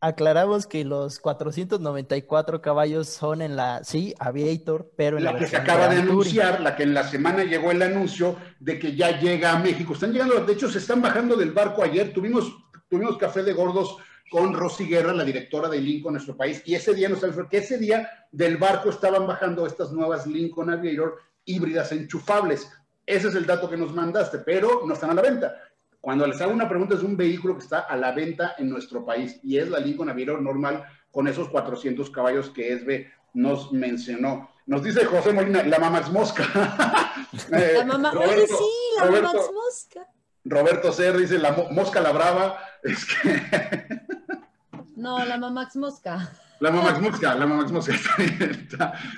Aclaramos 0.00 0.66
que 0.66 0.84
los 0.84 1.18
494 1.18 2.60
caballos 2.60 3.08
son 3.08 3.42
en 3.42 3.56
la, 3.56 3.82
sí, 3.82 4.14
Aviator, 4.18 4.92
pero 4.94 5.16
en 5.16 5.24
la, 5.24 5.36
que 5.36 5.46
se 5.46 5.56
acaba 5.56 5.88
de 5.88 6.00
anunciar, 6.00 6.60
la 6.60 6.76
que 6.76 6.82
en 6.82 6.94
la 6.94 7.02
semana 7.02 7.44
llegó 7.44 7.70
el 7.70 7.82
anuncio 7.82 8.36
de 8.60 8.78
que 8.78 8.94
ya 8.94 9.18
llega 9.18 9.52
a 9.52 9.58
México. 9.58 9.94
Están 9.94 10.12
llegando, 10.12 10.38
de 10.38 10.52
hecho, 10.52 10.70
se 10.70 10.78
están 10.78 11.00
bajando 11.00 11.34
del 11.34 11.52
barco 11.52 11.82
ayer. 11.82 12.12
Tuvimos, 12.12 12.52
tuvimos 12.88 13.16
café 13.16 13.42
de 13.42 13.54
gordos 13.54 13.96
con 14.30 14.52
Rosy 14.52 14.86
Guerra, 14.86 15.14
la 15.14 15.24
directora 15.24 15.68
de 15.68 15.80
Lincoln, 15.80 16.14
nuestro 16.14 16.36
país, 16.36 16.62
y 16.66 16.74
ese 16.74 16.94
día 16.94 17.08
nos 17.08 17.22
dijo 17.22 17.48
que 17.48 17.58
ese 17.58 17.78
día 17.78 18.08
del 18.30 18.58
barco 18.58 18.90
estaban 18.90 19.26
bajando 19.26 19.66
estas 19.66 19.92
nuevas 19.92 20.26
Lincoln 20.26 20.70
Aviator 20.70 21.16
híbridas 21.44 21.90
enchufables. 21.92 22.70
Ese 23.06 23.28
es 23.28 23.34
el 23.36 23.46
dato 23.46 23.70
que 23.70 23.76
nos 23.76 23.94
mandaste, 23.94 24.38
pero 24.38 24.82
no 24.84 24.92
están 24.92 25.10
a 25.10 25.14
la 25.14 25.22
venta. 25.22 25.54
Cuando 26.00 26.26
les 26.26 26.40
hago 26.40 26.52
una 26.52 26.68
pregunta, 26.68 26.94
es 26.94 27.02
un 27.02 27.16
vehículo 27.16 27.56
que 27.56 27.62
está 27.62 27.80
a 27.80 27.96
la 27.96 28.12
venta 28.12 28.54
en 28.58 28.68
nuestro 28.68 29.04
país 29.04 29.38
y 29.42 29.58
es 29.58 29.68
la 29.70 29.78
Lincoln 29.78 30.08
Aviator 30.08 30.42
normal 30.42 30.84
con 31.10 31.28
esos 31.28 31.48
400 31.48 32.10
caballos 32.10 32.50
que 32.50 32.72
Esbe 32.72 33.12
nos 33.34 33.72
mencionó. 33.72 34.50
Nos 34.66 34.82
dice 34.82 35.04
José 35.04 35.32
Molina, 35.32 35.62
la 35.62 35.78
Mamax 35.78 36.10
Mosca. 36.10 36.44
Eh, 37.52 37.74
la 37.78 37.84
mamá, 37.84 38.12
oye, 38.12 38.46
sí, 38.46 38.54
la 38.96 39.06
Roberto, 39.06 39.26
Mamax 39.26 39.52
Mosca. 39.52 40.08
Roberto 40.44 40.92
Ser 40.92 41.16
dice, 41.18 41.38
la 41.38 41.52
Mosca 41.70 42.00
la 42.00 42.12
Brava. 42.12 42.58
Es 42.82 43.04
que... 43.04 44.00
no, 44.94 45.22
la 45.24 45.36
Mamax 45.36 45.76
Mosca. 45.76 46.32
La 46.60 46.70
Mamax 46.70 47.00
Mosca, 47.00 47.34
la 47.34 47.46
Mamax 47.46 47.72
Mosca. 47.72 47.92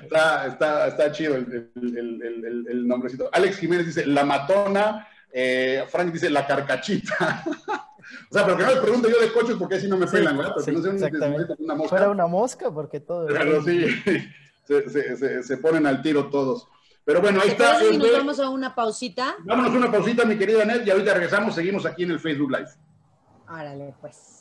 Está, 0.01 0.47
está, 0.47 0.89
está, 0.89 1.13
chido 1.13 1.37
el, 1.37 1.71
el, 1.77 2.67
el, 2.69 2.89
nombrecito. 2.89 3.29
Alex 3.33 3.59
Jiménez 3.59 3.87
dice 3.87 4.07
La 4.07 4.25
Matona. 4.25 5.07
Eh, 5.33 5.85
Frank 5.89 6.13
dice 6.13 6.31
La 6.31 6.47
Carcachita. 6.47 7.45
o 8.31 8.33
sea, 8.33 8.45
pero 8.45 8.57
que 8.57 8.63
no 8.65 8.71
les 8.71 8.81
pregunto 8.81 9.09
yo 9.09 9.21
de 9.21 9.33
coches 9.33 9.57
porque 9.59 9.77
así 9.77 9.89
no 9.89 9.97
me 9.97 10.07
pelan, 10.07 10.37
¿verdad? 10.37 10.55
Porque 10.55 10.73
no 10.73 10.83
sé 10.83 10.89
una 11.59 11.75
mosca. 11.75 11.89
Fuera 11.89 12.11
una 12.11 12.27
mosca 12.27 12.71
porque 12.71 13.01
todo. 13.01 13.27
Pero 13.27 13.63
sí, 13.63 13.87
se, 14.65 15.17
se, 15.17 15.43
se, 15.43 15.57
ponen 15.59 15.87
al 15.87 16.03
tiro 16.03 16.29
todos. 16.29 16.67
Pero 17.05 17.21
bueno, 17.21 17.41
ahí 17.41 17.51
está. 17.51 17.79
Si 17.79 17.97
nos 17.97 18.13
vamos 18.13 18.41
a 18.41 18.49
una 18.49 18.75
pausita? 18.75 19.37
Vámonos 19.45 19.73
a 19.75 19.77
una 19.79 19.93
pausita, 19.93 20.25
mi 20.25 20.37
querida 20.37 20.65
Ned, 20.65 20.85
y 20.85 20.91
ahorita 20.91 21.15
regresamos, 21.15 21.55
seguimos 21.55 21.87
aquí 21.87 22.03
en 22.03 22.11
el 22.11 22.21
Facebook 22.21 22.51
Live. 22.51 22.71
Árale, 23.47 23.95
pues. 24.01 24.38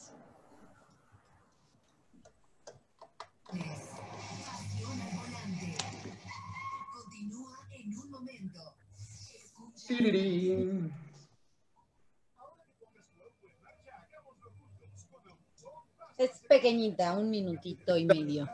Es 16.17 16.41
pequeñita, 16.49 17.13
un 17.13 17.29
minutito 17.29 17.95
y 17.95 18.05
medio. 18.05 18.49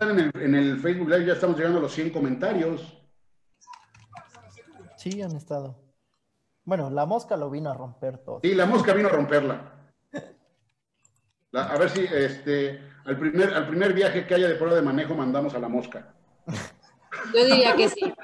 En 0.00 0.54
el, 0.54 0.78
Facebook 0.78 1.08
Live 1.08 1.26
ya 1.26 1.32
estamos 1.34 1.56
llegando 1.56 1.78
a 1.78 1.82
los 1.82 1.92
100 1.92 2.10
comentarios. 2.10 2.96
Sí, 4.96 5.20
han 5.20 5.36
estado. 5.36 5.76
Bueno, 6.64 6.88
la 6.90 7.06
mosca 7.06 7.36
lo 7.36 7.50
vino 7.50 7.70
a 7.70 7.74
romper 7.74 8.18
todo. 8.18 8.40
Sí, 8.42 8.54
la 8.54 8.66
mosca 8.66 8.94
vino 8.94 9.08
a 9.08 9.12
romperla. 9.12 9.92
a 11.52 11.78
ver 11.78 11.90
si 11.90 12.00
este, 12.04 12.80
al, 13.04 13.18
primer, 13.18 13.52
al 13.52 13.68
primer 13.68 13.92
viaje 13.92 14.26
que 14.26 14.34
haya 14.34 14.48
de 14.48 14.54
prueba 14.54 14.74
de 14.74 14.82
manejo 14.82 15.14
mandamos 15.14 15.54
a 15.54 15.58
la 15.58 15.68
mosca. 15.68 16.14
Yo 17.36 17.44
diría 17.44 17.76
que 17.76 17.88
sí. 17.88 18.14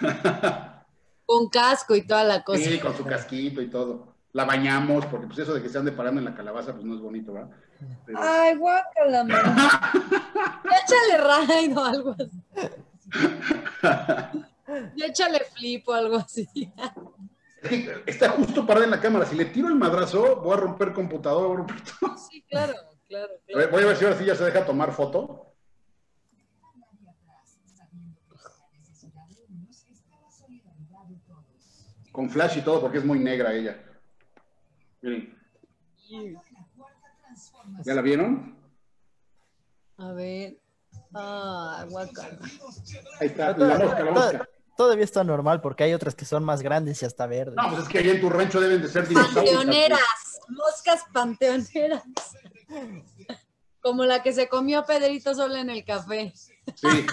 con 1.26 1.48
casco 1.48 1.94
y 1.94 2.06
toda 2.06 2.24
la 2.24 2.44
cosa. 2.44 2.62
Sí, 2.62 2.78
con 2.78 2.96
su 2.96 3.04
casquito 3.04 3.62
y 3.62 3.68
todo. 3.68 4.14
La 4.32 4.44
bañamos, 4.44 5.06
porque 5.06 5.26
pues 5.26 5.38
eso 5.38 5.54
de 5.54 5.62
que 5.62 5.68
se 5.68 5.78
ande 5.78 5.92
parando 5.92 6.20
en 6.20 6.26
la 6.26 6.34
calabaza, 6.34 6.72
pues 6.72 6.84
no 6.84 6.94
es 6.94 7.00
bonito, 7.00 7.32
¿verdad? 7.32 7.50
Ay, 8.14 8.56
guácala, 8.56 9.22
Échale 10.82 11.18
raid 11.18 11.76
o 11.76 11.84
algo 11.84 12.14
así. 12.18 12.44
Y 14.96 15.02
échale 15.02 15.40
flip 15.54 15.88
o 15.88 15.94
algo 15.94 16.16
así. 16.16 16.46
Está 18.06 18.30
justo 18.30 18.66
parada 18.66 18.84
en 18.84 18.90
la 18.90 19.00
cámara. 19.00 19.24
Si 19.24 19.34
le 19.34 19.46
tiro 19.46 19.68
el 19.68 19.76
madrazo, 19.76 20.36
voy 20.36 20.52
a 20.52 20.60
romper 20.60 20.92
computador, 20.92 21.46
voy 21.46 21.54
a 21.54 21.58
romper 21.58 21.76
todo. 21.82 22.16
Sí, 22.18 22.42
claro, 22.42 22.74
claro. 23.08 23.32
Voy 23.70 23.82
a 23.82 23.86
ver 23.86 23.96
si 23.96 24.04
ahora 24.04 24.18
sí 24.18 24.24
ya 24.24 24.34
se 24.34 24.44
deja 24.44 24.66
tomar 24.66 24.92
foto. 24.92 25.54
Con 32.18 32.28
flash 32.28 32.58
y 32.58 32.62
todo, 32.62 32.80
porque 32.80 32.98
es 32.98 33.04
muy 33.04 33.20
negra 33.20 33.54
ella. 33.54 33.80
Miren. 35.02 35.38
¿Ya 37.84 37.94
la 37.94 38.02
vieron? 38.02 38.58
A 39.98 40.10
ver. 40.14 40.58
Ah, 41.14 41.86
Ahí 43.20 43.26
está, 43.28 43.56
la 43.56 43.78
mosca, 43.78 44.02
la 44.02 44.10
mosca. 44.10 44.48
Todavía 44.76 45.04
está 45.04 45.22
normal 45.22 45.60
porque 45.60 45.84
hay 45.84 45.94
otras 45.94 46.16
que 46.16 46.24
son 46.24 46.42
más 46.42 46.60
grandes 46.60 47.00
y 47.00 47.06
hasta 47.06 47.24
verdes. 47.28 47.54
No, 47.54 47.68
pues 47.70 47.82
es 47.84 47.88
que 47.88 47.98
ahí 47.98 48.10
en 48.10 48.20
tu 48.20 48.28
rancho 48.28 48.60
deben 48.60 48.82
de 48.82 48.88
ser 48.88 49.06
dinosaurios. 49.06 49.54
Panteoneras, 49.54 50.40
moscas 50.48 51.04
panteoneras. 51.12 52.02
Como 53.80 54.04
la 54.04 54.24
que 54.24 54.32
se 54.32 54.48
comió 54.48 54.84
Pedrito 54.84 55.36
solo 55.36 55.54
en 55.54 55.70
el 55.70 55.84
café. 55.84 56.32
Sí. 56.74 57.06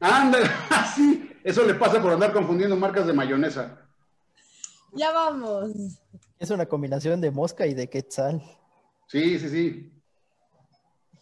Ándale, 0.00 0.50
así. 0.68 1.30
Eso 1.42 1.64
le 1.64 1.72
pasa 1.76 2.02
por 2.02 2.12
andar 2.12 2.34
confundiendo 2.34 2.76
marcas 2.76 3.06
de 3.06 3.14
mayonesa. 3.14 3.81
Ya 4.92 5.10
vamos. 5.12 6.00
Es 6.38 6.50
una 6.50 6.66
combinación 6.66 7.20
de 7.20 7.30
mosca 7.30 7.66
y 7.66 7.74
de 7.74 7.88
quetzal. 7.88 8.42
Sí, 9.06 9.38
sí, 9.38 9.48
sí. 9.48 9.92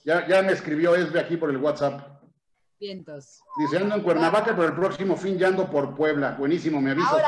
Ya, 0.05 0.27
ya 0.27 0.43
me 0.43 0.53
escribió 0.53 0.95
Esbe 0.95 1.21
aquí 1.21 1.37
por 1.37 1.51
el 1.51 1.59
WhatsApp. 1.59 2.23
Vientos. 2.81 3.43
Dice, 3.59 3.77
ando 3.77 3.95
en 3.95 4.03
Cuernavaca, 4.03 4.57
pero 4.57 4.65
el 4.65 4.75
próximo 4.75 5.17
fin 5.17 5.39
ya 5.39 5.49
ando 5.49 5.71
por 5.71 5.95
Puebla. 5.95 6.37
Buenísimo, 6.39 6.81
me 6.81 6.93
avisas. 6.93 7.23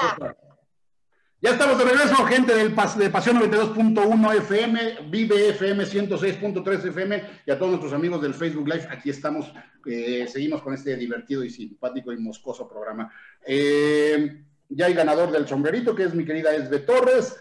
Ya 1.43 1.51
estamos 1.51 1.77
de 1.77 1.85
regreso, 1.85 2.15
gente 2.25 2.55
del 2.55 2.69
de 2.69 3.11
Pasión 3.11 3.37
92.1 3.41 4.37
FM, 4.37 5.09
Vive 5.11 5.49
FM 5.49 5.85
106.3 5.85 6.87
FM 6.87 7.23
y 7.45 7.51
a 7.51 7.59
todos 7.59 7.73
nuestros 7.73 7.93
amigos 7.93 8.23
del 8.23 8.33
Facebook 8.33 8.69
Live. 8.69 8.87
Aquí 8.89 9.11
estamos, 9.11 9.53
eh, 9.85 10.27
seguimos 10.29 10.63
con 10.63 10.73
este 10.73 10.97
divertido 10.97 11.43
y 11.43 11.51
simpático 11.51 12.13
y 12.13 12.17
moscoso 12.17 12.69
programa. 12.69 13.13
Eh, 13.45 14.45
ya 14.75 14.87
hay 14.87 14.95
ganador 14.95 15.31
del 15.31 15.47
sombrerito, 15.47 15.95
que 15.95 16.05
es 16.05 16.15
mi 16.15 16.25
querida 16.25 16.55
Esbe 16.55 16.81
Torres. 16.81 17.39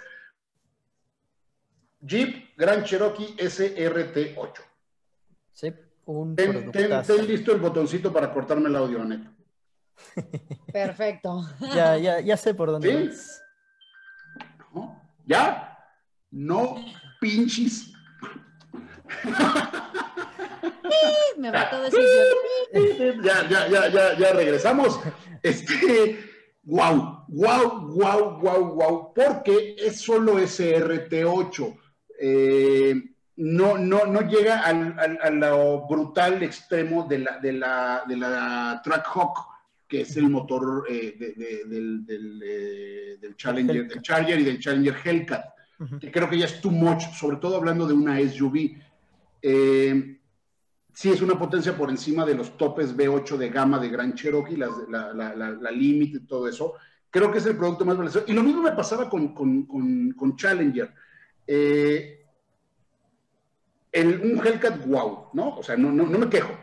Jeep 1.99 2.55
Grand 2.57 2.83
Cherokee 2.83 3.35
SRT8. 3.37 4.53
Sí, 5.53 5.73
un 6.05 6.35
ten, 6.35 6.71
ten, 6.71 7.27
listo 7.27 7.51
el 7.51 7.59
botoncito 7.59 8.11
para 8.11 8.33
cortarme 8.33 8.69
el 8.69 8.75
audio, 8.75 9.01
Anet. 9.01 9.21
Perfecto. 10.73 11.47
ya, 11.75 11.97
ya, 11.97 12.19
ya 12.21 12.37
sé 12.37 12.53
por 12.53 12.71
dónde. 12.71 13.11
¿Sí? 13.13 13.39
¿Ya? 15.25 15.77
No 16.31 16.83
pinches. 17.19 17.93
Me 21.37 21.51
va 21.51 21.61
a 21.61 21.81
decir 21.81 22.01
ya, 23.23 23.47
ya, 23.49 23.67
ya, 23.67 23.89
ya, 23.89 24.17
ya 24.17 24.33
regresamos. 24.33 24.99
Este, 25.41 26.30
wow, 26.63 27.25
wow, 27.27 27.87
wow, 27.87 28.39
wow, 28.39 28.75
wow, 28.75 29.13
porque 29.13 29.75
es 29.77 30.01
solo 30.01 30.39
SRT8. 30.39 31.77
Eh, 32.19 32.95
no, 33.37 33.77
no, 33.77 34.05
no 34.05 34.21
llega 34.21 34.61
al, 34.61 34.95
al, 34.99 35.39
lo 35.39 35.87
brutal 35.87 36.43
extremo 36.43 37.07
de 37.07 37.19
la, 37.19 37.39
de 37.39 37.53
la, 37.53 38.03
de 38.07 38.17
la 38.17 38.81
Trackhawk, 38.83 39.47
que 39.87 40.01
es 40.01 40.15
el 40.17 40.29
motor 40.29 40.85
eh, 40.89 41.15
del, 41.67 42.05
eh, 42.43 43.17
del, 43.19 43.35
Challenger, 43.35 43.87
del 43.87 44.01
Charger 44.01 44.39
y 44.39 44.43
del 44.43 44.59
Challenger 44.59 44.95
Hellcat, 45.03 45.45
que 45.99 46.11
creo 46.11 46.29
que 46.29 46.37
ya 46.37 46.45
es 46.45 46.61
too 46.61 46.71
much, 46.71 47.01
sobre 47.13 47.37
todo 47.37 47.57
hablando 47.57 47.87
de 47.87 47.93
una 47.93 48.19
SUV. 48.19 48.77
Sí 51.01 51.09
es 51.09 51.23
una 51.23 51.39
potencia 51.39 51.75
por 51.75 51.89
encima 51.89 52.23
de 52.27 52.35
los 52.35 52.55
topes 52.57 52.95
V8 52.95 53.35
de 53.35 53.49
gama 53.49 53.79
de 53.79 53.89
Gran 53.89 54.13
Cherokee, 54.13 54.55
la, 54.55 54.69
la, 54.87 55.11
la, 55.15 55.49
la 55.49 55.71
y 55.71 56.19
todo 56.27 56.47
eso. 56.47 56.75
Creo 57.09 57.31
que 57.31 57.39
es 57.39 57.45
el 57.47 57.57
producto 57.57 57.85
más 57.85 57.97
valioso. 57.97 58.23
Y 58.27 58.33
lo 58.33 58.43
mismo 58.43 58.61
me 58.61 58.73
pasaba 58.73 59.09
con, 59.09 59.33
con, 59.33 59.65
con, 60.11 60.35
Challenger. 60.35 60.93
Eh, 61.47 62.23
un 63.95 64.45
Hellcat, 64.45 64.85
wow, 64.85 65.29
¿no? 65.33 65.57
O 65.57 65.63
sea, 65.63 65.75
no, 65.75 65.91
no, 65.91 66.05
me 66.05 66.29
quejo, 66.29 66.55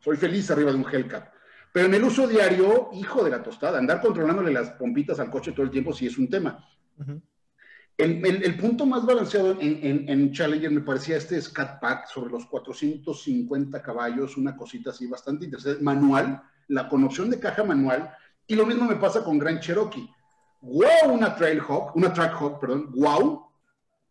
soy 0.00 0.16
feliz 0.16 0.50
arriba 0.50 0.72
de 0.72 0.76
un 0.76 0.92
Hellcat. 0.92 1.32
Pero 1.72 1.86
en 1.86 1.94
el 1.94 2.02
uso 2.02 2.26
diario, 2.26 2.90
hijo 2.94 3.22
de 3.22 3.30
la 3.30 3.40
tostada, 3.40 3.78
andar 3.78 4.00
controlándole 4.00 4.52
las 4.52 4.70
pompitas 4.70 5.20
al 5.20 5.30
coche 5.30 5.52
todo 5.52 5.62
el 5.62 5.70
tiempo 5.70 5.92
sí 5.92 6.08
es 6.08 6.18
un 6.18 6.28
tema. 6.28 6.58
El, 7.98 8.56
punto 8.56 8.86
más 8.86 9.04
balanceado 9.04 9.58
en, 9.60 10.32
Challenger 10.32 10.70
me 10.70 10.80
parecía 10.80 11.16
este 11.16 11.40
Scat 11.40 11.80
Pack 11.80 12.06
sobre 12.08 12.30
los 12.30 12.46
450 12.46 13.82
caballos, 13.82 14.36
una 14.36 14.56
cosita 14.56 14.90
así 14.90 15.06
bastante 15.06 15.44
interesante, 15.44 15.82
manual, 15.82 16.42
la 16.68 16.88
con 16.88 17.04
opción 17.04 17.30
de 17.30 17.38
caja 17.38 17.62
manual, 17.62 18.10
y 18.46 18.54
lo 18.54 18.64
mismo 18.64 18.86
me 18.86 18.96
pasa 18.96 19.22
con 19.22 19.38
Grand 19.38 19.60
Cherokee. 19.60 20.08
Wow, 20.62 21.12
una 21.12 21.34
Trailhawk, 21.34 21.94
una 21.96 22.12
Trackhawk, 22.12 22.60
perdón, 22.60 22.90
wow, 22.94 23.46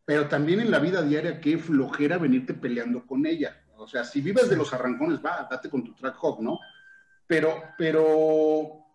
pero 0.06 0.28
también 0.28 0.60
en 0.60 0.72
la 0.72 0.80
vida 0.80 1.02
diaria, 1.02 1.40
qué 1.40 1.58
flojera 1.58 2.18
venirte 2.18 2.54
peleando 2.54 3.06
con 3.06 3.26
ella. 3.26 3.62
O 3.78 3.88
sea, 3.88 4.04
si 4.04 4.22
vives 4.22 4.50
de 4.50 4.56
los 4.56 4.74
arrancones, 4.74 5.20
va, 5.24 5.48
date 5.50 5.70
con 5.70 5.84
tu 5.84 5.94
track 5.94 6.18
hawk, 6.22 6.42
¿no? 6.42 6.60
Pero, 7.28 7.62
pero 7.78 8.86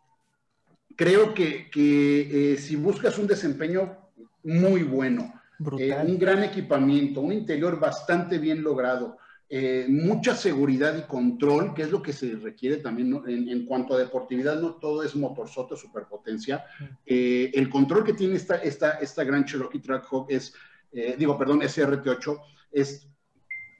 creo 0.96 1.32
que, 1.34 1.70
que 1.70 2.52
eh, 2.52 2.56
si 2.58 2.76
buscas 2.76 3.18
un 3.18 3.26
desempeño 3.26 4.03
muy 4.44 4.82
bueno, 4.82 5.34
eh, 5.78 5.96
un 6.04 6.18
gran 6.18 6.44
equipamiento, 6.44 7.20
un 7.20 7.32
interior 7.32 7.80
bastante 7.80 8.38
bien 8.38 8.62
logrado, 8.62 9.18
eh, 9.48 9.86
mucha 9.88 10.34
seguridad 10.34 10.96
y 10.96 11.02
control, 11.02 11.74
que 11.74 11.82
es 11.82 11.90
lo 11.90 12.02
que 12.02 12.12
se 12.12 12.34
requiere 12.36 12.78
también 12.78 13.22
en, 13.26 13.48
en, 13.48 13.66
cuanto 13.66 13.94
a 13.94 13.98
deportividad, 13.98 14.60
no 14.60 14.74
todo 14.74 15.02
es 15.02 15.14
motorzote, 15.14 15.76
superpotencia. 15.76 16.64
el 17.04 17.68
control 17.68 18.04
que 18.04 18.14
tiene 18.14 18.36
esta, 18.36 18.56
esta, 18.56 18.92
esta 18.92 19.24
gran 19.24 19.44
Cherokee 19.44 19.80
Trackhawk 19.80 20.30
es 20.30 20.54
eh, 20.94 21.16
digo, 21.18 21.36
perdón, 21.36 21.60
SRT8, 21.60 22.40
es 22.70 23.08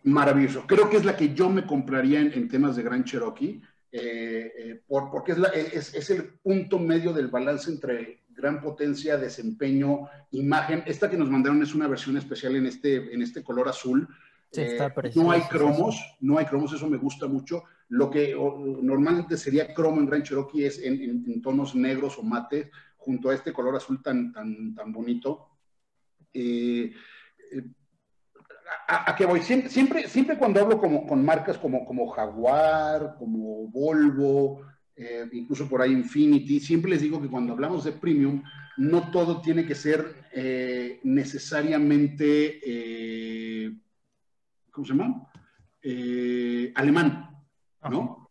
maravilloso. 0.02 0.66
Creo 0.66 0.90
que 0.90 0.96
es 0.96 1.04
la 1.04 1.16
que 1.16 1.32
yo 1.32 1.48
me 1.48 1.64
compraría 1.64 2.20
en, 2.20 2.48
temas 2.48 2.74
de 2.74 2.82
Gran 2.82 3.04
Cherokee, 3.04 3.62
eh, 3.92 4.52
eh, 4.58 4.80
por, 4.86 5.10
porque 5.10 5.32
es, 5.32 5.38
la, 5.38 5.48
es, 5.50 5.94
es, 5.94 6.10
el 6.10 6.24
punto 6.42 6.80
medio 6.80 7.12
del 7.12 7.28
balance 7.28 7.70
entre 7.70 8.23
gran 8.34 8.60
potencia, 8.60 9.16
desempeño, 9.16 10.08
imagen. 10.32 10.82
Esta 10.86 11.08
que 11.08 11.16
nos 11.16 11.30
mandaron 11.30 11.62
es 11.62 11.74
una 11.74 11.88
versión 11.88 12.16
especial 12.16 12.56
en 12.56 12.66
este, 12.66 13.14
en 13.14 13.22
este 13.22 13.42
color 13.42 13.68
azul. 13.68 14.08
Sí, 14.50 14.60
está 14.60 14.92
no 15.16 15.32
hay 15.32 15.40
cromos, 15.42 16.16
no 16.20 16.38
hay 16.38 16.46
cromos, 16.46 16.72
eso 16.72 16.88
me 16.88 16.96
gusta 16.96 17.26
mucho. 17.26 17.64
Lo 17.88 18.10
que 18.10 18.34
normalmente 18.34 19.36
sería 19.36 19.74
cromo 19.74 20.00
en 20.00 20.06
Gran 20.06 20.22
Cherokee 20.22 20.64
es 20.64 20.78
en, 20.78 21.00
en, 21.02 21.42
tonos 21.42 21.74
negros 21.74 22.18
o 22.18 22.22
mate, 22.22 22.70
junto 22.96 23.30
a 23.30 23.34
este 23.34 23.52
color 23.52 23.76
azul 23.76 24.02
tan, 24.02 24.32
tan, 24.32 24.74
tan 24.74 24.92
bonito. 24.92 25.48
Eh, 26.32 26.92
a, 28.86 29.14
qué 29.16 29.26
voy? 29.26 29.40
Siempre, 29.42 30.08
siempre, 30.08 30.38
cuando 30.38 30.60
hablo 30.60 30.78
como, 30.78 31.06
con 31.06 31.24
marcas 31.24 31.58
como, 31.58 31.84
como 31.84 32.08
Jaguar, 32.08 33.16
como 33.18 33.68
Volvo, 33.68 34.62
eh, 34.96 35.28
incluso 35.32 35.68
por 35.68 35.82
ahí 35.82 35.92
Infinity, 35.92 36.60
siempre 36.60 36.90
les 36.90 37.02
digo 37.02 37.20
que 37.20 37.28
cuando 37.28 37.52
hablamos 37.52 37.84
de 37.84 37.92
premium, 37.92 38.42
no 38.76 39.10
todo 39.10 39.40
tiene 39.40 39.66
que 39.66 39.74
ser 39.74 40.26
eh, 40.32 41.00
necesariamente, 41.04 42.60
¿cómo 44.70 44.86
se 44.86 44.92
llama? 44.92 45.28
alemán, 46.74 47.30
¿no? 47.90 48.30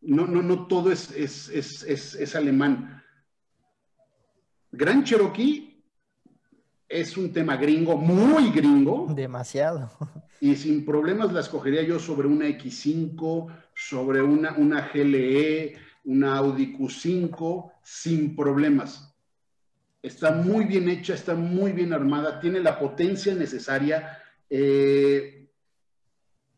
no, 0.00 0.26
no, 0.26 0.42
no 0.42 0.66
todo 0.66 0.92
es, 0.92 1.10
es, 1.12 1.48
es, 1.48 2.14
es 2.14 2.36
alemán. 2.36 3.02
Gran 4.72 5.04
Cherokee 5.04 5.74
es 6.88 7.16
un 7.16 7.32
tema 7.32 7.56
gringo, 7.56 7.96
muy 7.96 8.50
gringo. 8.50 9.06
Demasiado. 9.14 9.90
Y 10.40 10.56
sin 10.56 10.84
problemas 10.84 11.32
la 11.32 11.40
escogería 11.40 11.82
yo 11.82 11.98
sobre 11.98 12.28
una 12.28 12.46
X5, 12.46 13.46
sobre 13.74 14.22
una, 14.22 14.54
una 14.56 14.88
GLE, 14.92 15.76
una 16.04 16.36
Audi 16.36 16.76
Q5, 16.76 17.72
sin 17.82 18.36
problemas. 18.36 19.10
está 20.02 20.32
muy 20.32 20.66
bien 20.66 20.88
hecha, 20.88 21.14
está 21.14 21.34
muy 21.34 21.72
bien 21.72 21.92
armada, 21.92 22.38
tiene 22.38 22.60
la 22.60 22.78
potencia 22.78 23.34
necesaria. 23.34 24.18
Eh, 24.50 25.48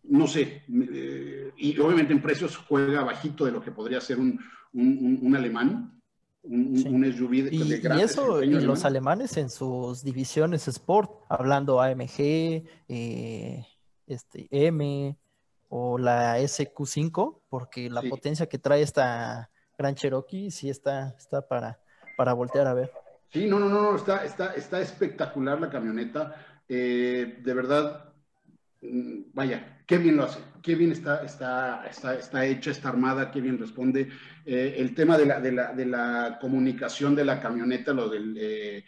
no 0.08 0.26
sé, 0.26 0.62
eh, 0.68 1.52
y 1.56 1.78
obviamente 1.78 2.12
en 2.12 2.22
precios 2.22 2.56
juega 2.56 3.04
bajito 3.04 3.44
de 3.44 3.52
lo 3.52 3.60
que 3.60 3.72
podría 3.72 4.00
ser 4.00 4.18
un, 4.18 4.38
alemán, 5.34 6.00
un, 6.42 6.76
SUV 7.12 7.44
de, 7.44 7.54
y, 7.54 7.62
y 7.62 8.00
eso, 8.00 8.42
y 8.42 8.50
los 8.50 8.84
alemanes 8.84 9.36
en 9.36 9.50
sus 9.50 10.04
divisiones 10.04 10.68
Sport, 10.68 11.24
hablando 11.28 11.80
AMG, 11.80 12.18
eh, 12.88 13.64
este, 14.06 14.46
M 14.50 15.16
o 15.68 15.98
la 15.98 16.38
SQ5, 16.38 17.40
porque 17.48 17.90
la 17.90 18.02
potencia 18.02 18.46
que 18.46 18.58
trae 18.58 18.82
esta 18.82 19.50
Gran 19.76 19.94
Cherokee 19.94 20.50
sí 20.50 20.70
está, 20.70 21.14
está 21.18 21.46
para, 21.46 21.78
para 22.16 22.32
voltear 22.32 22.66
a 22.66 22.74
ver. 22.74 22.90
Sí, 23.32 23.46
no, 23.46 23.58
no, 23.58 23.68
no, 23.68 23.96
está, 23.96 24.24
está, 24.24 24.54
está 24.54 24.80
espectacular 24.80 25.60
la 25.60 25.70
camioneta. 25.70 26.62
Eh, 26.68 27.40
de 27.42 27.54
verdad, 27.54 28.12
mm, 28.80 29.20
vaya, 29.34 29.82
qué 29.86 29.98
bien 29.98 30.16
lo 30.16 30.24
hace, 30.24 30.40
qué 30.62 30.74
bien 30.74 30.92
está, 30.92 31.22
está, 31.24 31.86
está, 31.86 32.14
está 32.14 32.46
hecha, 32.46 32.70
está 32.70 32.88
armada, 32.88 33.30
qué 33.30 33.40
bien 33.40 33.58
responde. 33.58 34.08
Eh, 34.44 34.76
el 34.78 34.94
tema 34.94 35.18
de 35.18 35.26
la, 35.26 35.40
de, 35.40 35.52
la, 35.52 35.72
de 35.72 35.86
la, 35.86 36.38
comunicación 36.40 37.14
de 37.14 37.24
la 37.24 37.40
camioneta, 37.40 37.92
lo 37.92 38.08
del... 38.08 38.36
Eh, 38.38 38.84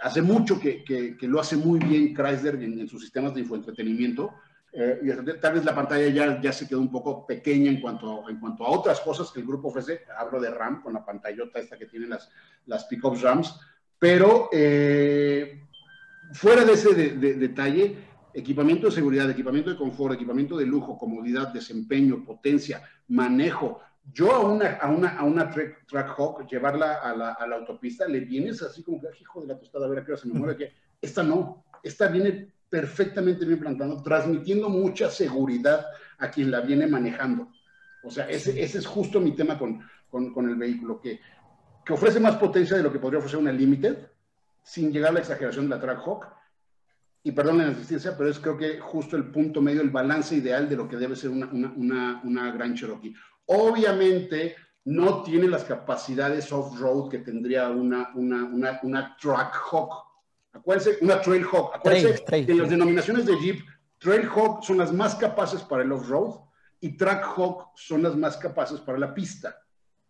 hace 0.00 0.22
mucho 0.22 0.60
que, 0.60 0.84
que, 0.84 1.16
lo 1.26 1.40
hace 1.40 1.56
muy 1.56 1.80
bien 1.80 2.14
Chrysler 2.14 2.54
en, 2.54 2.78
en 2.78 2.88
sus 2.88 3.02
sistemas 3.02 3.34
de 3.34 3.40
infoentretenimiento. 3.40 4.32
Eh, 4.80 5.00
y 5.02 5.40
tal 5.40 5.54
vez 5.54 5.64
la 5.64 5.74
pantalla 5.74 6.06
ya, 6.06 6.40
ya 6.40 6.52
se 6.52 6.68
quedó 6.68 6.78
un 6.78 6.92
poco 6.92 7.26
pequeña 7.26 7.68
en 7.68 7.80
cuanto, 7.80 8.28
en 8.28 8.38
cuanto 8.38 8.64
a 8.64 8.70
otras 8.70 9.00
cosas 9.00 9.32
que 9.32 9.40
el 9.40 9.46
grupo 9.46 9.68
ofrece. 9.68 10.02
Hablo 10.16 10.40
de 10.40 10.50
RAM 10.50 10.80
con 10.80 10.92
la 10.92 11.04
pantallota 11.04 11.58
esta 11.58 11.76
que 11.76 11.86
tienen 11.86 12.10
las, 12.10 12.30
las 12.66 12.84
pickups 12.84 13.22
RAMs, 13.22 13.58
pero 13.98 14.48
eh, 14.52 15.64
fuera 16.32 16.64
de 16.64 16.74
ese 16.74 16.94
detalle, 16.94 17.98
equipamiento 18.32 18.86
de 18.86 18.92
seguridad, 18.92 19.28
equipamiento 19.28 19.70
de 19.70 19.76
confort, 19.76 20.14
equipamiento 20.14 20.56
de 20.56 20.66
lujo, 20.66 20.96
comodidad, 20.96 21.48
desempeño, 21.48 22.24
potencia, 22.24 22.80
manejo. 23.08 23.80
Yo 24.12 24.32
a 24.32 24.38
una, 24.38 24.76
a 24.76 24.88
una, 24.90 25.18
a 25.18 25.24
una 25.24 25.50
Trackhawk, 25.50 26.48
llevarla 26.48 26.94
a 27.02 27.16
la, 27.16 27.32
a 27.32 27.48
la, 27.48 27.56
autopista, 27.56 28.06
le 28.06 28.20
vienes 28.20 28.62
así 28.62 28.84
como 28.84 29.00
que, 29.00 29.08
hijo 29.20 29.40
de 29.40 29.48
la 29.48 29.58
tostada, 29.58 29.86
a 29.86 29.88
ver 29.88 29.98
a 29.98 30.04
qué 30.04 30.12
hora 30.12 30.20
se 30.20 30.28
me 30.28 30.34
mueve, 30.34 30.56
que 30.58 30.72
esta 31.02 31.24
no, 31.24 31.64
esta 31.82 32.06
viene 32.06 32.52
perfectamente 32.68 33.44
bien 33.44 33.60
plantado, 33.60 34.02
transmitiendo 34.02 34.68
mucha 34.68 35.10
seguridad 35.10 35.86
a 36.18 36.30
quien 36.30 36.50
la 36.50 36.60
viene 36.60 36.86
manejando. 36.86 37.48
O 38.02 38.10
sea, 38.10 38.28
ese, 38.28 38.60
ese 38.62 38.78
es 38.78 38.86
justo 38.86 39.20
mi 39.20 39.34
tema 39.34 39.58
con, 39.58 39.80
con, 40.10 40.32
con, 40.32 40.48
el 40.48 40.56
vehículo, 40.56 41.00
que, 41.00 41.20
que 41.84 41.92
ofrece 41.92 42.20
más 42.20 42.36
potencia 42.36 42.76
de 42.76 42.82
lo 42.82 42.92
que 42.92 42.98
podría 42.98 43.18
ofrecer 43.18 43.38
una 43.38 43.52
Limited, 43.52 43.96
sin 44.62 44.92
llegar 44.92 45.10
a 45.10 45.14
la 45.14 45.20
exageración 45.20 45.68
de 45.68 45.76
la 45.76 45.80
Trackhawk. 45.80 46.26
Y 47.22 47.32
perdón 47.32 47.58
la 47.58 47.68
insistencia, 47.68 48.16
pero 48.16 48.30
es 48.30 48.38
creo 48.38 48.56
que 48.56 48.78
justo 48.78 49.16
el 49.16 49.30
punto 49.30 49.60
medio, 49.60 49.82
el 49.82 49.90
balance 49.90 50.36
ideal 50.36 50.68
de 50.68 50.76
lo 50.76 50.88
que 50.88 50.96
debe 50.96 51.16
ser 51.16 51.30
una, 51.30 51.46
una, 51.46 51.72
una, 51.74 52.20
una 52.24 52.52
Gran 52.52 52.74
Cherokee. 52.74 53.14
Obviamente 53.46 54.54
no 54.84 55.22
tiene 55.22 55.48
las 55.48 55.64
capacidades 55.64 56.52
off-road 56.52 57.10
que 57.10 57.18
tendría 57.18 57.68
una, 57.68 58.10
una, 58.14 58.44
una, 58.44 58.80
una 58.82 59.16
Trackhawk 59.16 60.07
Acuérdense, 60.58 60.98
una 61.00 61.20
Trailhawk. 61.20 61.76
Acuérdense 61.76 62.24
que 62.24 62.52
en 62.52 62.58
las 62.58 62.70
denominaciones 62.70 63.26
de 63.26 63.38
Jeep, 63.40 63.60
Trailhawk 63.98 64.62
son 64.62 64.78
las 64.78 64.92
más 64.92 65.14
capaces 65.14 65.62
para 65.62 65.82
el 65.82 65.92
off-road 65.92 66.40
y 66.80 66.96
Trackhawk 66.96 67.72
son 67.76 68.02
las 68.02 68.16
más 68.16 68.36
capaces 68.36 68.80
para 68.80 68.98
la 68.98 69.14
pista. 69.14 69.56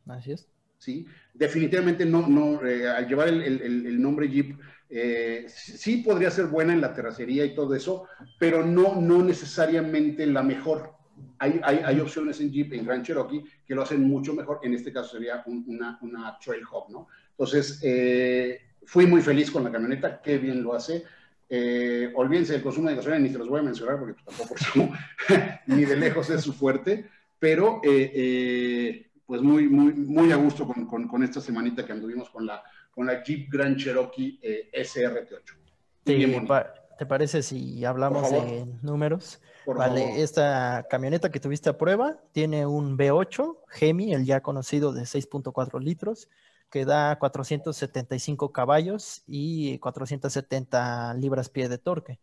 Así 0.06 0.32
es. 0.32 0.48
¿Sí? 0.78 1.06
Definitivamente 1.34 2.04
no, 2.04 2.26
no 2.26 2.64
eh, 2.64 2.88
al 2.88 3.08
llevar 3.08 3.28
el, 3.28 3.42
el, 3.42 3.86
el 3.86 4.00
nombre 4.00 4.28
Jeep, 4.28 4.58
eh, 4.90 5.46
sí 5.48 5.98
podría 5.98 6.30
ser 6.30 6.46
buena 6.46 6.72
en 6.72 6.80
la 6.80 6.94
terracería 6.94 7.44
y 7.44 7.54
todo 7.54 7.74
eso, 7.74 8.06
pero 8.38 8.64
no, 8.64 9.00
no 9.00 9.22
necesariamente 9.22 10.26
la 10.26 10.42
mejor. 10.42 10.94
Hay, 11.38 11.60
hay, 11.62 11.80
hay, 11.84 12.00
opciones 12.00 12.40
en 12.40 12.50
Jeep, 12.50 12.72
en 12.72 12.86
Grand 12.86 13.04
Cherokee, 13.04 13.44
que 13.66 13.74
lo 13.74 13.82
hacen 13.82 14.02
mucho 14.04 14.34
mejor. 14.34 14.60
En 14.62 14.74
este 14.74 14.92
caso 14.92 15.16
sería 15.16 15.42
una, 15.46 15.98
una 16.00 16.38
Trailhawk, 16.38 16.88
¿no? 16.90 17.08
Entonces, 17.30 17.80
eh, 17.82 18.60
Fui 18.88 19.06
muy 19.06 19.20
feliz 19.20 19.50
con 19.50 19.62
la 19.62 19.70
camioneta, 19.70 20.22
qué 20.22 20.38
bien 20.38 20.62
lo 20.62 20.72
hace. 20.72 21.04
Eh, 21.46 22.10
olvídense 22.14 22.54
del 22.54 22.62
consumo 22.62 22.88
de 22.88 22.96
gasolina, 22.96 23.20
ni 23.20 23.28
se 23.28 23.36
los 23.36 23.46
voy 23.46 23.60
a 23.60 23.62
mencionar 23.62 23.98
porque 23.98 24.14
tampoco 24.24 24.54
ni 25.66 25.84
de 25.84 25.94
lejos 25.94 26.30
es 26.30 26.40
su 26.40 26.54
fuerte, 26.54 27.06
pero 27.38 27.82
eh, 27.84 28.10
eh, 28.14 29.10
pues 29.26 29.42
muy, 29.42 29.68
muy, 29.68 29.92
muy 29.92 30.32
a 30.32 30.36
gusto 30.36 30.66
con, 30.66 31.06
con, 31.06 31.22
esta 31.22 31.42
semanita 31.42 31.84
que 31.84 31.92
anduvimos 31.92 32.30
con 32.30 32.46
la, 32.46 32.62
con 32.90 33.06
la 33.06 33.22
Jeep 33.22 33.52
Grand 33.52 33.76
Cherokee 33.76 34.40
SRT8. 34.72 36.64
¿Te 36.98 37.04
parece 37.04 37.42
si 37.42 37.84
hablamos 37.84 38.30
de 38.30 38.64
números? 38.80 39.38
vale, 39.66 40.22
esta 40.22 40.86
camioneta 40.88 41.30
que 41.30 41.40
tuviste 41.40 41.68
a 41.68 41.76
prueba 41.76 42.16
tiene 42.32 42.64
un 42.64 42.96
V8 42.96 43.58
Gemi, 43.68 44.14
el 44.14 44.24
ya 44.24 44.40
conocido 44.40 44.94
de 44.94 45.02
6.4 45.02 45.78
litros, 45.78 46.30
que 46.70 46.84
da 46.84 47.18
475 47.18 48.52
caballos 48.52 49.22
y 49.26 49.78
470 49.78 51.14
libras-pie 51.14 51.68
de 51.68 51.78
torque. 51.78 52.20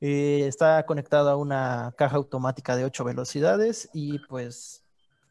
Eh, 0.00 0.46
está 0.48 0.84
conectado 0.86 1.30
a 1.30 1.36
una 1.36 1.94
caja 1.96 2.16
automática 2.16 2.76
de 2.76 2.84
8 2.84 3.04
velocidades 3.04 3.88
y 3.92 4.18
pues 4.26 4.84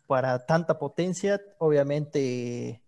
para 0.07 0.45
tanta 0.45 0.79
potencia, 0.79 1.41
obviamente 1.57 2.81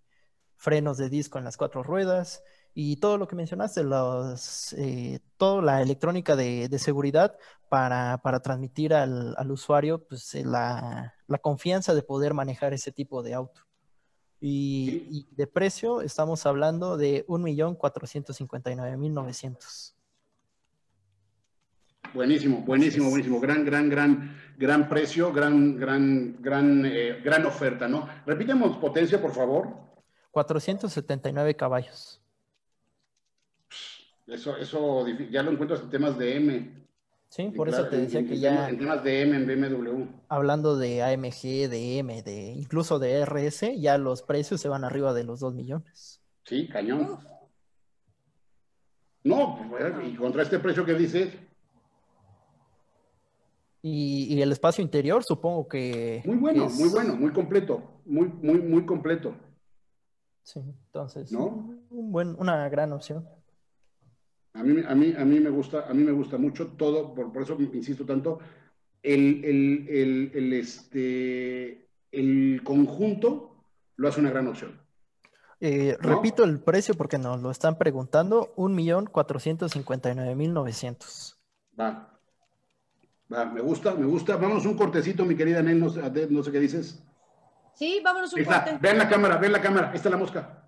frenos 0.58 0.98
de 0.98 1.10
disco 1.10 1.38
en 1.38 1.44
las 1.44 1.58
cuatro 1.58 1.84
ruedas 1.84 2.44
y 2.74 2.98
todo 2.98 3.18
lo 3.18 3.28
que 3.28 3.36
mencionaste, 3.36 3.84
los, 3.84 4.74
eh, 4.74 5.20
toda 5.38 5.62
la 5.62 5.82
electrónica 5.82 6.36
de, 6.36 6.70
seguridad 6.80 7.38
para, 7.70 8.20
transmitir 8.42 8.94
al, 8.94 9.52
usuario 9.52 10.06
pues, 10.08 10.34
la, 10.36 11.14
la 11.28 11.38
confianza 11.38 11.94
de 11.94 12.04
poder 12.04 12.34
manejar 12.34 12.74
ese 12.74 12.92
tipo 12.92 13.24
de 13.24 13.34
auto. 13.34 13.62
Y, 14.46 15.26
de 15.32 15.48
precio 15.48 16.02
estamos 16.02 16.46
hablando 16.46 16.98
de 16.98 17.26
1.459.900. 17.28 19.94
Buenísimo, 22.14 22.60
buenísimo, 22.60 23.10
buenísimo. 23.10 23.40
Gran, 23.40 23.64
gran, 23.64 23.90
gran, 23.90 24.38
gran 24.58 24.90
precio, 24.90 25.32
gran, 25.32 25.78
gran, 25.78 26.42
gran, 26.42 26.86
eh, 26.86 27.22
gran 27.24 27.46
oferta, 27.46 27.88
¿no? 27.88 28.10
Repitemos 28.26 28.76
potencia, 28.80 29.22
por 29.22 29.34
favor. 29.34 29.70
479 30.32 31.56
caballos. 31.56 32.22
Eso, 34.28 34.58
eso 34.58 35.08
ya 35.32 35.42
lo 35.42 35.52
encuentras 35.52 35.84
en 35.84 35.90
temas 35.90 36.18
de 36.18 36.36
M. 36.36 36.83
Sí, 37.34 37.50
por 37.50 37.68
eso 37.68 37.88
te 37.88 37.98
decía 37.98 38.24
que 38.24 38.38
ya. 38.38 38.70
En 38.70 38.78
temas 38.78 39.04
de 39.04 39.24
M, 39.24 39.36
en 39.36 39.48
BMW. 39.48 40.06
Hablando 40.28 40.78
de 40.78 41.02
AMG, 41.02 41.68
de 41.68 41.98
M, 41.98 42.22
de 42.22 42.52
incluso 42.52 43.00
de 43.00 43.26
RS, 43.26 43.76
ya 43.76 43.98
los 43.98 44.22
precios 44.22 44.62
se 44.62 44.70
van 44.70 44.84
arriba 44.84 45.16
de 45.16 45.24
los 45.24 45.40
2 45.40 45.56
millones. 45.56 46.22
Sí, 46.46 46.70
cañón. 46.70 47.18
No, 49.24 49.68
pues, 49.68 49.84
y 50.06 50.16
contra 50.16 50.44
este 50.44 50.60
precio 50.60 50.86
que 50.86 50.94
dices. 50.94 51.34
Y, 53.82 54.40
el 54.40 54.52
espacio 54.52 54.84
interior, 54.84 55.24
supongo 55.24 55.68
que. 55.68 56.22
Muy 56.26 56.38
bueno, 56.38 56.70
muy 56.70 56.90
bueno, 56.90 57.16
muy 57.16 57.32
completo. 57.32 58.00
Muy, 58.06 58.28
muy, 58.28 58.60
muy 58.62 58.86
completo. 58.86 59.34
Sí, 60.44 60.60
entonces. 60.60 61.32
¿No? 61.32 61.48
Un 61.90 62.12
buen, 62.12 62.36
una 62.38 62.70
gran 62.70 62.94
opción. 62.94 63.28
A 64.56 64.62
mí, 64.62 64.84
a 64.88 64.94
mí, 64.94 65.16
a 65.18 65.26
mí, 65.26 65.40
me, 65.40 65.50
gusta, 65.50 65.88
a 65.90 65.96
mí 65.96 66.04
me 66.04 66.12
gusta 66.12 66.38
mucho 66.38 66.68
todo, 66.68 67.16
por, 67.16 67.34
por 67.34 67.42
eso 67.42 67.58
insisto 67.60 68.06
tanto, 68.06 68.38
el, 69.02 69.44
el, 69.44 70.30
el, 70.34 70.54
este, 70.54 71.88
el 72.12 72.62
conjunto 72.64 73.56
lo 73.96 74.08
hace 74.08 74.20
una 74.20 74.30
gran 74.30 74.48
opción. 74.48 74.80
Eh, 75.60 75.98
repito 76.00 76.44
el 76.44 76.60
precio 76.60 76.94
porque 76.94 77.18
nos 77.18 77.42
lo 77.42 77.50
están 77.50 77.80
preguntando, 77.80 78.54
1.459.900. 78.58 81.36
Va, 81.80 82.20
va, 83.34 83.46
me 83.46 83.62
gusta, 83.62 83.96
me 83.96 84.06
gusta. 84.06 84.36
Vámonos 84.36 84.68
un 84.68 84.78
cortecito, 84.78 85.26
mi 85.26 85.36
querida 85.36 85.64
Nel, 85.64 85.80
no, 85.80 85.88
no 85.88 86.44
sé 86.44 86.52
qué 86.52 86.60
dices. 86.60 87.04
Sí, 87.74 88.02
vámonos 88.04 88.32
un 88.34 88.44
corte. 88.44 88.78
Ven 88.80 89.00
la 89.00 89.10
cámara, 89.10 89.38
ven 89.38 89.52
la 89.52 89.62
cámara, 89.62 89.90
ahí 89.90 89.96
está 89.96 90.12
la 90.12 90.18
mosca 90.18 90.63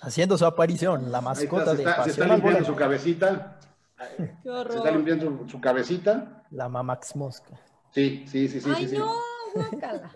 haciendo 0.00 0.36
su 0.38 0.44
aparición, 0.44 1.10
la 1.10 1.20
mascota 1.20 1.74
de 1.74 1.84
se 2.04 2.10
está 2.10 2.26
limpiando 2.26 2.64
su 2.64 2.74
cabecita. 2.74 3.58
Qué 4.42 4.50
horror. 4.50 4.72
Se 4.72 4.78
está 4.78 4.90
limpiando 4.90 5.48
su, 5.48 5.60
cabecita. 5.60 6.44
La 6.50 6.68
Mamax 6.68 7.16
Mosca. 7.16 7.58
Sí, 7.92 8.24
sí, 8.26 8.48
sí, 8.48 8.60
sí. 8.60 8.70
Ay, 8.74 8.86
no, 8.92 9.14
guácala. 9.54 10.10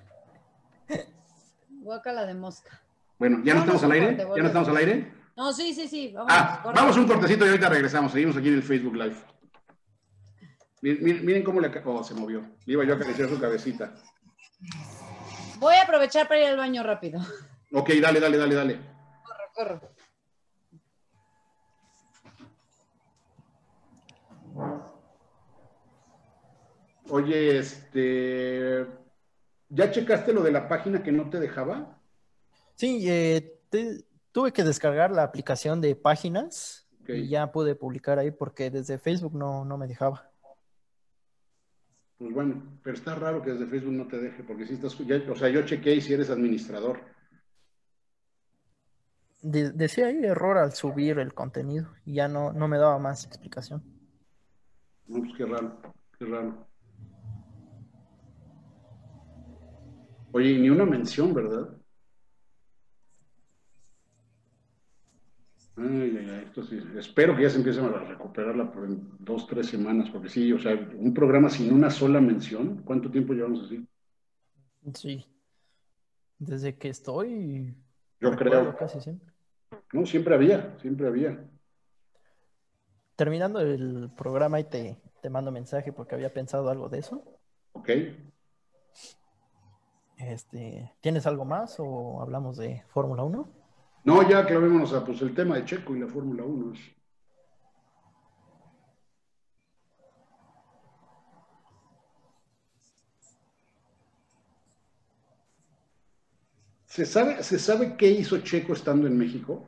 guácala 1.81 2.27
de 2.27 2.35
mosca. 2.35 2.83
Bueno, 3.19 3.41
¿ya 3.45 3.55
no 3.55 3.61
estamos 3.61 3.83
al 3.85 3.93
aire? 3.93 4.17
¿Ya 4.17 4.43
no 4.43 4.47
estamos 4.47 4.69
al 4.69 4.77
aire? 4.77 5.13
No, 5.37 5.53
sí, 5.53 5.73
sí, 5.73 5.89
sí. 5.89 6.13
Vamos, 6.15 6.33
ah, 6.35 6.63
vamos 6.75 6.97
un 6.97 7.07
cortecito 7.07 7.47
y 7.47 7.49
ahorita 7.49 7.69
regresamos. 7.69 8.13
Seguimos 8.13 8.37
aquí 8.37 8.49
en 8.49 8.55
el 8.55 8.63
Facebook 8.63 8.95
Live. 8.97 9.17
Miren, 10.83 11.25
miren 11.25 11.43
cómo 11.43 11.61
le... 11.61 11.71
Oh, 11.85 12.03
se 12.03 12.15
movió. 12.15 12.41
Le 12.67 12.73
iba 12.75 12.85
yo 12.85 12.95
a 12.95 12.97
acariciar 12.97 13.29
su 13.29 13.39
cabecita. 13.39 13.95
Voy 15.59 15.75
a 15.75 15.83
aprovechar 15.83 16.29
para 16.29 16.41
ir 16.41 16.47
al 16.47 16.57
baño 16.57 16.83
rápido. 16.83 17.21
Ok, 17.73 17.91
dale, 18.01 18.21
dale, 18.21 18.37
dale, 18.37 18.55
dale. 18.55 18.81
Oye, 27.09 27.59
este, 27.59 28.87
¿ya 29.69 29.91
checaste 29.91 30.33
lo 30.33 30.43
de 30.43 30.53
la 30.53 30.69
página 30.69 31.03
que 31.03 31.11
no 31.11 31.29
te 31.29 31.41
dejaba? 31.41 31.99
Sí, 32.77 33.05
eh, 33.09 33.61
tuve 34.33 34.53
que 34.53 34.63
descargar 34.63 35.11
la 35.11 35.25
aplicación 35.25 35.81
de 35.81 35.97
páginas 35.97 36.89
okay. 37.03 37.23
y 37.23 37.29
ya 37.29 37.51
pude 37.51 37.75
publicar 37.75 38.19
ahí 38.19 38.31
porque 38.31 38.71
desde 38.71 38.99
Facebook 38.99 39.35
no, 39.35 39.65
no 39.65 39.77
me 39.77 39.89
dejaba. 39.89 40.31
Pues 42.19 42.33
bueno, 42.33 42.79
pero 42.83 42.97
está 42.97 43.15
raro 43.15 43.43
que 43.43 43.53
desde 43.53 43.67
Facebook 43.67 43.95
no 43.95 44.07
te 44.07 44.19
deje, 44.19 44.45
porque 44.45 44.67
si 44.67 44.75
estás, 44.75 44.97
ya, 44.99 45.21
o 45.31 45.35
sea, 45.35 45.49
yo 45.49 45.63
chequeé 45.63 46.01
si 46.01 46.13
eres 46.13 46.31
administrador 46.31 47.01
decía 49.43 50.07
ahí 50.07 50.25
error 50.25 50.59
al 50.59 50.73
subir 50.73 51.19
el 51.19 51.35
contenido 51.35 51.93
y 52.05 52.15
ya 52.15 52.29
no, 52.29 52.53
no 52.53 52.69
me 52.69 52.79
daba 52.79 52.99
más 52.99 53.25
explicación. 53.25 53.83
No, 55.07 55.21
pues 55.21 55.33
qué 55.37 55.47
raro, 55.47 55.81
qué 56.19 56.25
raro. 56.27 56.67
Oye, 60.33 60.59
ni 60.59 60.71
una 60.71 60.85
mención, 60.85 61.35
¿verdad? 61.35 61.77
Ay, 65.77 66.17
ay, 66.19 66.31
ay, 66.31 66.45
esto 66.47 66.63
sí. 66.63 66.79
Espero 66.97 67.35
que 67.35 67.43
ya 67.43 67.51
se 67.51 67.57
empiecen 67.57 67.87
a 67.87 67.89
recuperarla 67.89 68.71
por 68.71 68.87
dos, 69.19 69.47
tres 69.47 69.67
semanas, 69.67 70.11
porque 70.11 70.29
sí, 70.29 70.53
o 70.53 70.59
sea, 70.59 70.75
un 70.75 71.15
programa 71.15 71.49
sin 71.49 71.73
una 71.73 71.91
sola 71.91 72.21
mención, 72.21 72.83
¿cuánto 72.85 73.11
tiempo 73.11 73.33
llevamos 73.33 73.65
así? 73.65 73.89
Sí. 74.95 75.27
Desde 76.39 76.77
que 76.77 76.91
estoy. 76.91 77.75
Yo 78.21 78.37
creo. 78.37 78.77
Casi 78.77 79.01
siempre. 79.01 79.30
No, 79.93 80.07
siempre 80.07 80.35
había, 80.35 80.77
siempre 80.81 81.07
había. 81.07 81.49
Terminando 83.17 83.61
el 83.61 84.11
programa 84.17 84.61
y 84.61 84.65
te, 84.65 84.99
te 85.21 85.31
mando 85.31 85.53
mensaje 85.53 85.93
porque 85.93 86.15
había 86.15 86.33
pensado 86.33 86.71
algo 86.71 86.89
de 86.89 86.99
eso. 86.99 87.25
Ok. 87.73 87.91
Este, 90.17 90.93
¿Tienes 91.01 91.27
algo 91.27 91.45
más 91.45 91.77
o 91.79 92.21
hablamos 92.21 92.57
de 92.57 92.83
Fórmula 92.89 93.23
1? 93.23 93.49
No, 94.05 94.29
ya 94.29 94.47
clavémonos 94.47 94.93
a 94.93 95.05
pues, 95.05 95.21
el 95.23 95.35
tema 95.35 95.57
de 95.57 95.65
Checo 95.65 95.95
y 95.95 96.01
la 96.01 96.07
Fórmula 96.07 96.45
1. 96.45 96.73
¿Se 106.91 107.07
sabe, 107.07 107.41
¿Se 107.45 107.61
sabe 107.61 107.97
qué 107.97 108.11
hizo 108.11 108.37
Checo 108.39 108.73
estando 108.73 109.07
en 109.07 109.17
México? 109.17 109.65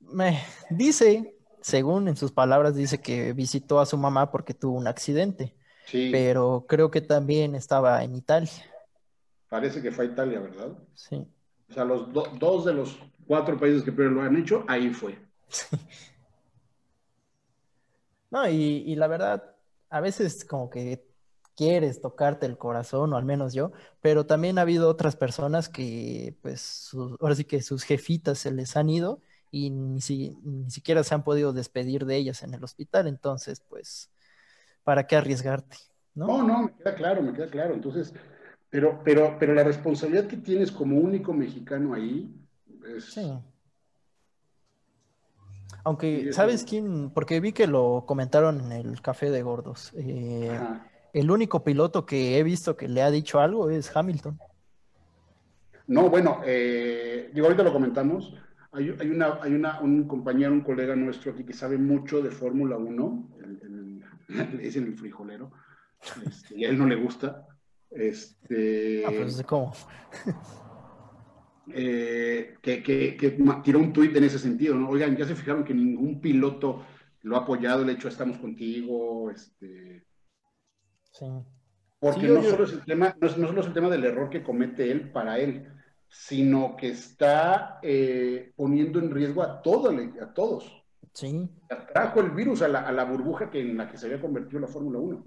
Me 0.00 0.38
dice, 0.68 1.34
según 1.62 2.08
en 2.08 2.16
sus 2.16 2.30
palabras, 2.30 2.76
dice 2.76 3.00
que 3.00 3.32
visitó 3.32 3.80
a 3.80 3.86
su 3.86 3.96
mamá 3.96 4.30
porque 4.30 4.52
tuvo 4.52 4.76
un 4.76 4.86
accidente. 4.86 5.56
Sí. 5.86 6.10
Pero 6.12 6.66
creo 6.68 6.90
que 6.90 7.00
también 7.00 7.54
estaba 7.54 8.04
en 8.04 8.16
Italia. 8.16 8.52
Parece 9.48 9.80
que 9.80 9.90
fue 9.90 10.04
a 10.04 10.08
Italia, 10.08 10.40
¿verdad? 10.40 10.76
Sí. 10.92 11.26
O 11.70 11.72
sea, 11.72 11.86
los 11.86 12.12
dos 12.12 12.66
de 12.66 12.74
los 12.74 12.98
cuatro 13.26 13.58
países 13.58 13.82
que 13.82 13.90
primero 13.90 14.16
lo 14.16 14.22
han 14.22 14.36
hecho, 14.36 14.62
ahí 14.68 14.90
fue. 14.90 15.18
No, 18.30 18.46
y, 18.48 18.94
la 18.96 19.06
verdad, 19.06 19.54
a 19.88 20.00
veces 20.00 20.44
como 20.44 20.68
que 20.68 21.06
quieres 21.56 22.00
tocarte 22.00 22.46
el 22.46 22.58
corazón, 22.58 23.12
o 23.12 23.16
al 23.16 23.24
menos 23.24 23.54
yo, 23.54 23.72
pero 24.00 24.26
también 24.26 24.58
ha 24.58 24.62
habido 24.62 24.88
otras 24.88 25.16
personas 25.16 25.68
que, 25.68 26.36
pues, 26.42 26.90
ahora 27.20 27.34
sí 27.34 27.44
que 27.44 27.62
sus 27.62 27.84
jefitas 27.84 28.38
se 28.38 28.50
les 28.50 28.76
han 28.76 28.88
ido 28.88 29.20
y 29.50 29.70
ni, 29.70 30.00
ni 30.42 30.70
siquiera 30.70 31.04
se 31.04 31.14
han 31.14 31.24
podido 31.24 31.52
despedir 31.52 32.06
de 32.06 32.16
ellas 32.16 32.42
en 32.42 32.54
el 32.54 32.64
hospital, 32.64 33.06
entonces, 33.06 33.60
pues, 33.60 34.10
¿para 34.82 35.06
qué 35.06 35.16
arriesgarte? 35.16 35.76
No, 36.14 36.26
no, 36.26 36.42
no 36.42 36.62
me 36.64 36.72
queda 36.72 36.94
claro, 36.94 37.22
me 37.22 37.32
queda 37.32 37.48
claro. 37.48 37.74
Entonces, 37.74 38.14
pero, 38.70 39.00
pero, 39.04 39.36
pero 39.38 39.54
la 39.54 39.64
responsabilidad 39.64 40.26
que 40.26 40.36
tienes 40.36 40.70
como 40.70 40.98
único 40.98 41.32
mexicano 41.32 41.94
ahí 41.94 42.32
es... 42.96 43.04
Sí. 43.12 43.32
Aunque, 45.82 46.32
¿sabes 46.32 46.64
quién? 46.64 47.10
Porque 47.10 47.40
vi 47.40 47.52
que 47.52 47.66
lo 47.66 48.04
comentaron 48.06 48.60
en 48.60 48.72
el 48.72 49.02
Café 49.02 49.30
de 49.30 49.42
Gordos. 49.42 49.92
Eh, 49.94 50.58
el 51.14 51.30
único 51.30 51.62
piloto 51.62 52.04
que 52.04 52.38
he 52.38 52.42
visto 52.42 52.76
que 52.76 52.88
le 52.88 53.00
ha 53.00 53.10
dicho 53.10 53.38
algo 53.38 53.70
es 53.70 53.96
Hamilton. 53.96 54.36
No, 55.86 56.10
bueno, 56.10 56.40
eh, 56.44 57.30
digo, 57.32 57.46
ahorita 57.46 57.62
lo 57.62 57.72
comentamos. 57.72 58.34
Hay, 58.72 58.90
una, 58.90 59.38
hay 59.40 59.54
una, 59.54 59.80
un 59.80 60.08
compañero, 60.08 60.52
un 60.52 60.62
colega 60.62 60.96
nuestro 60.96 61.30
aquí 61.30 61.44
que 61.44 61.52
sabe 61.52 61.78
mucho 61.78 62.20
de 62.20 62.32
Fórmula 62.32 62.76
1, 62.76 63.28
le 64.28 64.62
dicen 64.62 64.86
el 64.86 64.98
frijolero, 64.98 65.52
este, 66.26 66.58
y 66.58 66.64
a 66.64 66.70
él 66.70 66.78
no 66.78 66.86
le 66.86 66.96
gusta. 66.96 67.46
Este, 67.90 69.04
ah, 69.06 69.12
pues, 69.16 69.40
¿cómo? 69.44 69.72
Eh, 71.68 72.56
que, 72.60 72.82
que, 72.82 73.38
tiró 73.62 73.78
un 73.78 73.92
tuit 73.92 74.14
en 74.16 74.24
ese 74.24 74.40
sentido, 74.40 74.74
¿no? 74.74 74.88
Oigan, 74.88 75.16
ya 75.16 75.24
se 75.24 75.36
fijaron 75.36 75.64
que 75.64 75.72
ningún 75.72 76.20
piloto 76.20 76.84
lo 77.22 77.36
ha 77.36 77.40
apoyado, 77.40 77.84
le 77.84 77.92
ha 77.92 77.94
hecho 77.94 78.08
estamos 78.08 78.38
contigo, 78.38 79.30
este... 79.30 80.04
Sí. 81.14 81.26
Porque 82.00 82.28
no, 82.28 82.42
Solo 82.42 82.64
es 82.64 82.72
el 82.72 82.84
tema, 82.84 83.16
no, 83.18 83.28
solo 83.28 83.60
es 83.60 83.66
el 83.66 83.72
tema 83.72 83.88
del 83.88 84.04
error 84.04 84.28
que 84.28 84.42
comete 84.42 84.90
él 84.90 85.10
para 85.10 85.38
él, 85.38 85.72
sino 86.08 86.76
que 86.76 86.88
está 86.88 87.78
eh, 87.82 88.52
poniendo 88.56 88.98
en 88.98 89.10
riesgo 89.10 89.42
a, 89.42 89.62
todo, 89.62 89.90
a 89.90 90.34
todos. 90.34 90.84
Sí. 91.12 91.48
Trajo 91.92 92.20
el 92.20 92.30
virus 92.32 92.62
a 92.62 92.68
la, 92.68 92.80
a 92.80 92.92
la 92.92 93.04
burbuja 93.04 93.48
que, 93.48 93.60
en 93.60 93.76
la 93.76 93.88
que 93.88 93.96
se 93.96 94.06
había 94.06 94.20
convertido 94.20 94.60
la 94.60 94.66
Fórmula 94.66 94.98
1. 94.98 95.24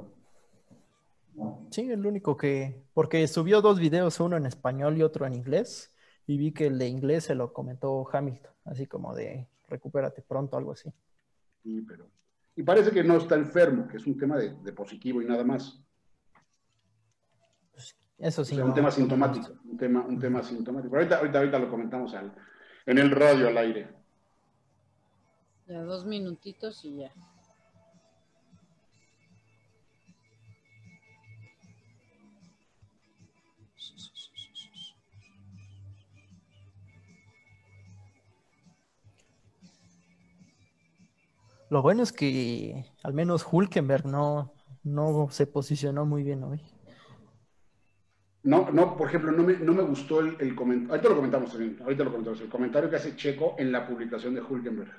Sí, 1.71 1.89
el 1.89 2.05
único 2.05 2.35
que, 2.35 2.83
porque 2.93 3.27
subió 3.27 3.61
dos 3.61 3.79
videos, 3.79 4.19
uno 4.19 4.37
en 4.37 4.45
español 4.45 4.97
y 4.97 5.03
otro 5.03 5.25
en 5.25 5.33
inglés, 5.33 5.93
y 6.25 6.37
vi 6.37 6.51
que 6.51 6.67
el 6.67 6.77
de 6.77 6.87
inglés 6.87 7.25
se 7.25 7.35
lo 7.35 7.53
comentó 7.53 8.07
Hamilton, 8.11 8.51
así 8.65 8.87
como 8.87 9.15
de 9.15 9.47
recupérate 9.67 10.21
pronto, 10.21 10.57
algo 10.57 10.73
así. 10.73 10.91
Sí, 11.63 11.81
pero... 11.87 12.09
Y 12.57 12.63
parece 12.63 12.89
que 12.89 13.03
no 13.03 13.17
está 13.17 13.35
enfermo, 13.35 13.87
que 13.87 13.97
es 13.97 14.07
un 14.07 14.17
tema 14.17 14.35
de, 14.35 14.73
positivo 14.73 15.21
y 15.21 15.25
nada 15.25 15.43
más. 15.43 15.79
Pues, 17.71 17.95
eso 18.17 18.43
sí. 18.43 18.59
un 18.59 18.73
tema 18.73 18.89
sintomático, 18.89 19.53
un 19.63 19.77
tema, 19.77 20.03
un 20.03 20.17
tema 20.17 20.41
sintomático. 20.41 20.95
ahorita, 20.95 21.19
ahorita, 21.19 21.37
ahorita 21.37 21.59
lo 21.59 21.69
comentamos 21.69 22.15
al, 22.15 22.33
en 22.87 22.97
el 22.97 23.11
radio 23.11 23.47
al 23.49 23.57
aire. 23.59 23.87
Ya 25.67 25.83
dos 25.83 26.07
minutitos 26.07 26.83
y 26.83 26.97
ya. 26.97 27.13
Lo 41.69 41.81
bueno 41.81 42.03
es 42.03 42.11
que 42.11 42.85
al 43.03 43.13
menos 43.13 43.45
Hulkenberg 43.49 44.05
no, 44.05 44.53
no 44.83 45.27
se 45.29 45.47
posicionó 45.47 46.05
muy 46.05 46.23
bien 46.23 46.43
hoy. 46.43 46.61
No, 48.43 48.71
no, 48.71 48.95
por 48.95 49.09
ejemplo, 49.09 49.31
no 49.33 49.43
me, 49.43 49.57
no 49.57 49.73
me 49.73 49.83
gustó 49.83 50.21
el, 50.21 50.55
comentario. 50.55 50.93
Ahorita 50.93 51.09
lo 51.09 51.15
comentamos 51.17 51.51
también, 51.51 51.77
ahorita 51.81 52.03
lo 52.05 52.11
comentamos. 52.11 52.39
El 52.39 52.49
comentario 52.49 52.89
que 52.89 52.95
hace 52.95 53.15
Checo 53.15 53.55
en 53.57 53.73
la 53.73 53.85
publicación 53.85 54.35
de 54.35 54.41
Hulkenberg. 54.41 54.91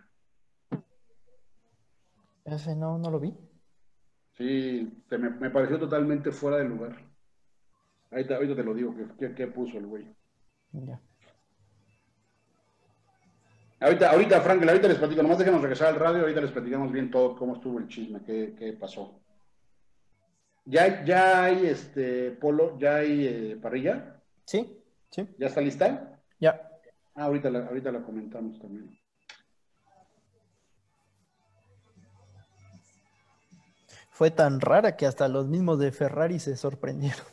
Ese 2.45 2.77
no, 2.77 2.99
no 2.99 3.11
lo 3.11 3.19
vi. 3.19 3.35
Sí, 4.36 5.03
me, 5.11 5.51
pareció 5.51 5.78
totalmente 5.78 6.31
fuera 6.31 6.59
de 6.59 6.65
lugar. 6.65 6.97
Ahorita, 8.11 8.36
ahorita 8.36 8.55
te 8.55 8.65
lo 8.65 8.74
digo, 8.74 8.95
¿qué, 9.19 9.47
puso 9.47 9.78
el 9.78 9.86
güey? 9.86 10.07
Ya. 10.73 11.01
Ahorita, 13.80 14.10
ahorita, 14.10 14.40
Frank, 14.40 14.62
ahorita 14.66 14.88
les 14.88 14.98
platico, 14.98 15.22
nomás 15.22 15.38
déjenos 15.38 15.62
regresar 15.62 15.88
al 15.88 16.00
radio, 16.00 16.22
ahorita 16.22 16.40
les 16.40 16.50
platicamos 16.50 16.90
bien 16.90 17.10
todo, 17.10 17.36
cómo 17.36 17.55
estuvo 17.55 17.78
el 17.78 17.86
chisme, 17.86 18.20
qué, 18.26 18.55
qué 18.59 18.72
pasó. 18.72 19.20
¿Ya, 20.64 21.05
¿Ya 21.05 21.44
hay 21.44 21.66
este 21.66 22.32
polo, 22.32 22.76
ya 22.78 22.96
hay 22.96 23.26
eh, 23.26 23.59
parrilla? 23.62 24.20
Sí, 24.44 24.82
sí. 25.10 25.26
¿Ya 25.38 25.46
está 25.46 25.60
lista? 25.60 26.20
Ya. 26.40 26.60
Ah, 27.14 27.24
ahorita 27.24 27.50
la, 27.50 27.66
ahorita 27.66 27.92
la 27.92 28.02
comentamos 28.02 28.60
también. 28.60 28.98
Fue 34.10 34.32
tan 34.32 34.60
rara 34.60 34.96
que 34.96 35.06
hasta 35.06 35.28
los 35.28 35.46
mismos 35.46 35.78
de 35.78 35.92
Ferrari 35.92 36.40
se 36.40 36.56
sorprendieron. 36.56 37.24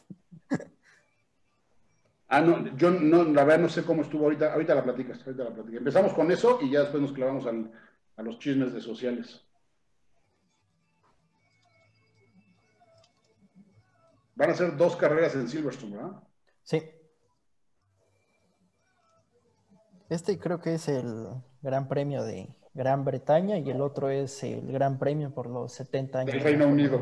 Ah, 2.36 2.42
no, 2.42 2.76
yo 2.76 2.92
no, 2.92 3.24
la 3.24 3.46
verdad 3.46 3.62
no 3.62 3.70
sé 3.70 3.86
cómo 3.86 4.02
estuvo 4.02 4.26
ahorita, 4.26 4.52
ahorita 4.52 4.76
la 4.76 4.84
platicas, 4.84 5.26
ahorita 5.26 5.46
la 5.46 5.54
platicas. 5.54 5.78
Empezamos 5.78 6.12
con 6.12 6.30
eso 6.30 6.60
y 6.62 6.70
ya 6.70 6.82
después 6.82 7.02
nos 7.02 7.14
clavamos 7.14 7.48
a 7.48 8.22
los 8.24 8.40
chismes 8.40 8.74
de 8.74 8.82
sociales. 8.82 9.42
Van 14.36 14.50
a 14.50 14.54
ser 14.54 14.76
dos 14.76 14.98
carreras 14.98 15.34
en 15.36 15.48
Silverstone, 15.48 15.96
¿verdad? 15.96 16.24
Sí. 16.62 16.84
Este 20.10 20.38
creo 20.38 20.60
que 20.60 20.74
es 20.74 20.90
el 20.90 21.28
Gran 21.62 21.88
Premio 21.88 22.26
de 22.26 22.54
Gran 22.74 23.06
Bretaña 23.06 23.60
y 23.60 23.70
el 23.70 23.80
otro 23.80 24.10
es 24.10 24.44
el 24.44 24.74
Gran 24.74 25.00
Premio 25.00 25.34
por 25.34 25.50
los 25.50 25.72
70 25.72 26.20
años. 26.20 26.34
Del 26.34 26.44
Reino 26.44 26.68
Unido. 26.68 27.00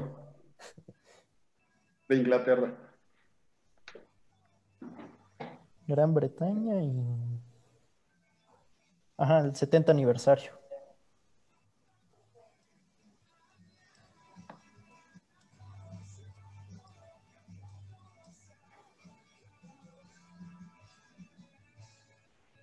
De 2.08 2.18
Inglaterra. 2.18 2.93
Gran 5.88 6.14
Bretaña 6.14 6.82
y... 6.82 7.42
Ajá, 9.18 9.40
el 9.40 9.56
70 9.56 9.92
aniversario. 9.92 10.52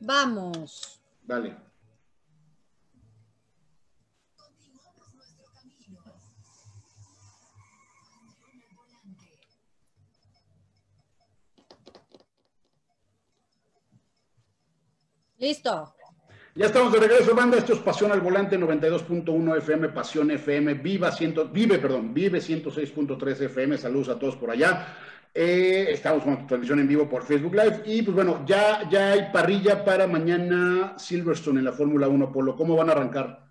Vamos. 0.00 1.00
Dale. 1.22 1.69
Listo. 15.40 15.94
Ya 16.54 16.66
estamos 16.66 16.92
de 16.92 17.00
regreso, 17.00 17.34
banda. 17.34 17.56
Esto 17.56 17.72
es 17.72 17.78
Pasión 17.78 18.12
al 18.12 18.20
Volante 18.20 18.58
92.1 18.58 19.56
FM, 19.56 19.88
Pasión 19.88 20.30
FM, 20.30 20.74
Viva 20.74 21.10
100, 21.10 21.50
Vive, 21.50 21.78
perdón, 21.78 22.12
Vive 22.12 22.40
106.3 22.40 23.40
FM. 23.46 23.78
Saludos 23.78 24.10
a 24.10 24.18
todos 24.18 24.36
por 24.36 24.50
allá. 24.50 24.86
Eh, 25.32 25.86
estamos 25.88 26.24
con 26.24 26.46
transmisión 26.46 26.80
en 26.80 26.88
vivo 26.88 27.08
por 27.08 27.22
Facebook 27.22 27.54
Live. 27.54 27.82
Y 27.86 28.02
pues 28.02 28.14
bueno, 28.14 28.44
ya, 28.44 28.86
ya 28.90 29.12
hay 29.12 29.30
parrilla 29.32 29.82
para 29.82 30.06
mañana 30.06 30.94
Silverstone 30.98 31.60
en 31.60 31.64
la 31.64 31.72
Fórmula 31.72 32.06
1 32.06 32.32
Polo. 32.32 32.54
¿Cómo 32.54 32.76
van 32.76 32.90
a 32.90 32.92
arrancar? 32.92 33.46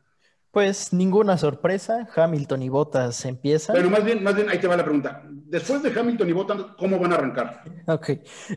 Pues 0.52 0.94
ninguna 0.94 1.40
sorpresa. 1.40 2.07
Hamilton 2.16 2.61
y 2.61 2.70
Bottas 2.70 3.26
empiezan. 3.26 3.76
Pero 3.76 3.90
más 3.90 4.03
bien, 4.03 4.24
más 4.24 4.36
bien, 4.36 4.48
ahí 4.48 4.60
te 4.60 4.68
va 4.68 4.78
la 4.78 4.84
pregunta. 4.84 5.24
Después 5.28 5.82
de 5.82 5.99
Hamilton 5.99 6.30
y 6.30 6.34
Bottas, 6.34 6.57
¿cómo 6.78 6.99
van 6.99 7.14
a 7.14 7.16
arrancar? 7.16 7.64
Ok. 7.88 8.11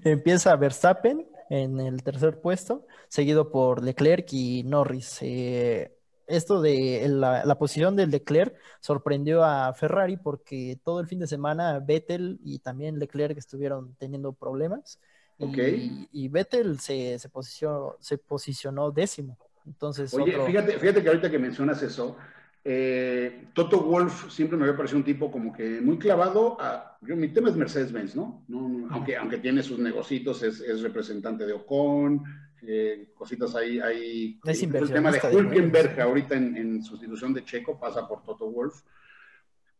Empieza 0.04 0.54
Verstappen 0.56 1.31
en 1.52 1.80
el 1.80 2.02
tercer 2.02 2.40
puesto, 2.40 2.86
seguido 3.08 3.50
por 3.50 3.84
Leclerc 3.84 4.26
y 4.32 4.62
Norris. 4.62 5.18
Eh, 5.20 5.92
esto 6.26 6.62
de 6.62 7.06
la, 7.08 7.58
posición 7.58 7.94
del 7.94 8.10
Leclerc 8.10 8.54
sorprendió 8.80 9.44
a 9.44 9.74
Ferrari 9.74 10.16
porque 10.16 10.78
todo 10.82 11.00
el 11.00 11.08
fin 11.08 11.18
de 11.18 11.26
semana 11.26 11.78
Vettel 11.78 12.40
y 12.42 12.60
también 12.60 12.98
Leclerc 12.98 13.36
estuvieron 13.36 13.94
teniendo 13.98 14.32
problemas. 14.32 14.98
Y, 15.38 16.28
Vettel 16.28 16.80
se, 16.80 17.18
posicionó, 17.30 17.96
se 18.00 18.16
posicionó 18.16 18.90
décimo. 18.90 19.36
Entonces, 19.66 20.14
Oye, 20.14 20.38
fíjate, 20.46 20.78
fíjate 20.78 21.02
que 21.02 21.08
ahorita 21.08 21.30
que 21.30 21.38
mencionas 21.38 21.82
eso, 21.82 22.16
eh, 22.64 23.48
Toto 23.54 23.80
Wolf 23.80 24.30
siempre 24.30 24.56
me 24.56 24.64
había 24.64 24.76
parecido 24.76 24.98
un 24.98 25.04
tipo 25.04 25.32
como 25.32 25.52
que 25.52 25.80
muy 25.80 25.98
clavado 25.98 26.56
a... 26.60 26.96
mi 27.00 27.28
tema 27.28 27.50
es 27.50 27.56
Mercedes-Benz, 27.56 28.14
¿no? 28.14 28.44
aunque, 28.90 29.16
aunque 29.16 29.38
tiene 29.38 29.62
sus 29.62 29.80
negocitos, 29.80 30.42
es, 30.44 30.80
representante 30.80 31.44
de 31.44 31.54
Ocon, 31.54 32.22
eh, 32.62 33.10
cositas 33.14 33.56
ahí. 33.56 33.80
ahí 33.80 34.40
el 34.44 34.92
tema 34.92 35.10
de 35.10 35.36
Hulkenberg 35.36 36.00
ahorita 36.00 36.36
en, 36.36 36.82
sustitución 36.84 37.34
de 37.34 37.44
Checo 37.44 37.80
pasa 37.80 38.06
por 38.06 38.22
Toto 38.22 38.48
Wolf. 38.48 38.82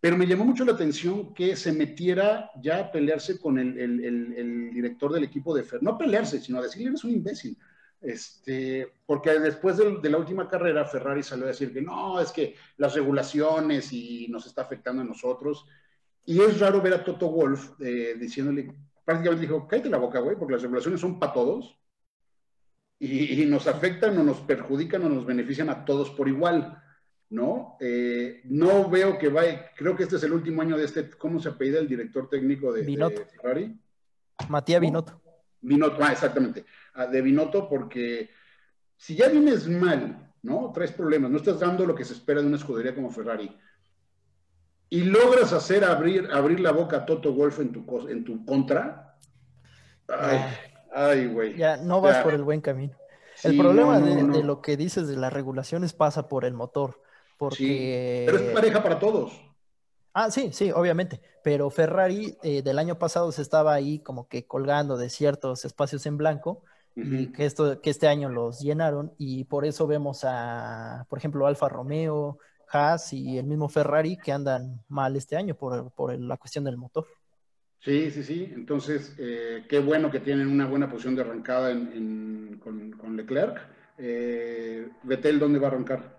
Pero 0.01 0.17
me 0.17 0.27
llamó 0.27 0.45
mucho 0.45 0.65
la 0.65 0.73
atención 0.73 1.33
que 1.33 1.55
se 1.55 1.71
metiera 1.71 2.51
ya 2.61 2.81
a 2.81 2.91
pelearse 2.91 3.39
con 3.39 3.57
el, 3.61 3.79
el 3.79 4.71
director 4.75 5.13
del 5.13 5.23
equipo 5.23 5.55
de 5.55 5.63
Fer. 5.63 5.81
No 5.81 5.93
a 5.93 5.99
pelearse, 5.99 6.41
sino 6.41 6.59
a 6.59 6.63
decirle, 6.63 6.89
eres 6.89 7.05
un 7.05 7.13
imbécil. 7.13 7.57
Este, 8.03 8.93
porque 9.07 9.39
después 9.39 9.77
de, 9.77 10.11
la 10.11 10.19
última 10.19 10.49
carrera, 10.49 10.85
Ferrari 10.85 11.23
salió 11.23 11.45
a 11.45 11.49
decir 11.49 11.73
que 11.73 11.81
no, 11.81 12.21
es 12.21 12.33
que 12.33 12.57
las 12.77 12.95
regulaciones 12.95 13.93
y 13.93 14.27
nos 14.29 14.47
está 14.47 14.63
afectando 14.63 15.03
a 15.03 15.07
nosotros. 15.07 15.67
Y 16.25 16.41
es 16.41 16.59
raro 16.61 16.81
ver 16.81 16.95
a 16.95 17.05
Toto 17.05 17.31
Wolf 17.31 17.81
eh, 17.81 18.17
diciéndole, 18.19 18.75
prácticamente 19.05 19.47
dijo, 19.47 19.67
cállate 19.69 19.89
la 19.89 19.99
boca, 19.99 20.21
güey, 20.21 20.37
porque 20.37 20.55
las 20.55 20.63
regulaciones 20.63 21.01
son 21.01 21.19
para 21.19 21.33
todos 21.33 21.79
y, 22.99 23.45
nos 23.47 23.67
afectan 23.67 24.17
o 24.19 24.23
nos 24.23 24.39
perjudican 24.41 25.03
o 25.03 25.09
nos 25.09 25.27
benefician 25.27 25.69
a 25.71 25.85
todos 25.85 26.11
por 26.11 26.29
igual, 26.29 26.81
¿no? 27.31 27.77
Eh, 27.81 28.43
no 28.45 28.89
veo 28.89 29.19
que 29.19 29.29
vaya, 29.29 29.73
creo 29.75 29.97
que 29.97 30.05
este 30.05 30.17
es 30.17 30.23
el 30.23 30.33
último 30.33 30.63
año 30.63 30.77
de 30.77 30.85
este, 30.85 31.11
¿cómo 31.11 31.41
se 31.41 31.49
apellida 31.49 31.81
el 31.81 31.89
director 31.89 32.29
técnico 32.29 32.73
de, 32.73 32.85
Ferrari? 33.37 33.77
Matías 34.49 34.81
Binotto. 34.81 35.21
Binotto, 35.61 35.99
ah, 36.01 36.13
exactamente, 36.13 36.65
de 37.11 37.23
Binotto, 37.23 37.69
porque 37.69 38.31
si 38.97 39.17
ya 39.17 39.29
vienes 39.29 39.69
mal, 39.69 40.33
¿no? 40.43 40.71
Traes 40.73 40.93
problemas, 40.93 41.31
no 41.31 41.39
estás 41.39 41.61
dando 41.61 41.87
lo 41.87 41.95
que 41.95 42.05
se 42.05 42.13
espera 42.13 42.41
de 42.41 42.47
una 42.47 42.57
escudería 42.57 42.95
como 42.95 43.11
Ferrari, 43.11 43.57
y 44.91 45.05
logras 45.05 45.53
hacer 45.53 45.85
abrir, 45.85 46.29
abrir 46.33 46.61
la 46.61 46.73
boca 46.73 46.99
a 46.99 47.07
Toto 47.07 47.33
Wolf 47.33 47.61
en 47.61 47.73
tu, 47.73 48.09
en 48.09 48.25
tu 48.25 48.45
contra, 48.45 49.17
ay, 50.09 50.41
ay, 50.93 51.27
güey. 51.29 51.57
Ya 51.57 51.79
no 51.79 52.01
vas 52.01 52.19
por 52.19 52.35
el 52.35 52.43
buen 52.43 52.61
camino. 52.61 52.95
el 53.43 53.57
problema 53.57 53.99
de, 54.01 54.43
lo 54.45 54.61
que 54.61 54.77
dices 54.77 55.09
de 55.09 55.17
las 55.17 55.33
regulaciones 55.33 55.95
pasa 55.95 56.29
por 56.29 56.45
el 56.45 56.53
motor, 56.53 57.01
porque... 57.39 58.25
pero 58.27 58.39
es 58.39 58.51
pareja 58.53 58.83
para 58.83 58.99
todos. 58.99 59.33
Ah, 60.15 60.31
sí, 60.31 60.51
sí, 60.53 60.71
obviamente. 60.71 61.23
Pero 61.43 61.71
Ferrari 61.71 62.37
eh, 62.43 62.63
del 62.63 62.79
año 62.79 62.99
pasado 62.99 63.33
se 63.33 63.43
estaba 63.43 63.73
ahí 63.73 63.99
como 64.01 64.29
que 64.29 64.47
colgando 64.47 64.99
de 64.99 65.09
ciertos 65.09 65.65
espacios 65.65 66.05
en 66.07 66.19
blanco 66.19 66.63
y 66.95 67.33
que, 67.33 67.47
esto, 67.47 67.81
que 67.81 67.91
este 67.91 68.09
año 68.09 68.29
los 68.29 68.61
llenaron 68.61 69.13
y 69.19 69.45
por 69.45 69.65
eso 69.65 69.87
vemos 69.87 70.25
a, 70.25 71.07
por 71.09 71.19
ejemplo, 71.19 71.47
Alfa 71.47 71.69
Romeo, 71.69 72.39
Haas 72.69 73.13
y 73.13 73.39
el 73.39 73.47
mismo 73.47 73.69
Ferrari 73.69 74.17
que 74.17 74.33
andan 74.33 74.81
mal 74.89 75.17
este 75.17 75.37
año 75.37 75.55
por, 75.55 76.19
la 76.19 76.37
cuestión 76.37 76.65
del 76.65 76.77
motor. 76.77 77.07
Sí, 77.81 78.11
sí, 78.11 78.23
sí. 78.23 78.51
Entonces, 78.55 79.15
eh, 79.19 79.65
qué 79.69 79.81
bueno 79.81 80.11
que 80.11 80.21
tienen 80.21 80.49
una 80.49 80.67
buena 80.67 80.89
posición 80.89 81.17
de 81.17 81.23
arrancada 81.23 81.73
con, 81.73 83.17
Leclerc. 83.17 83.59
Eh, 83.99 84.89
Vettel, 85.03 85.39
¿dónde 85.39 85.59
va 85.59 85.69
a 85.69 85.71
arrancar? 85.73 86.17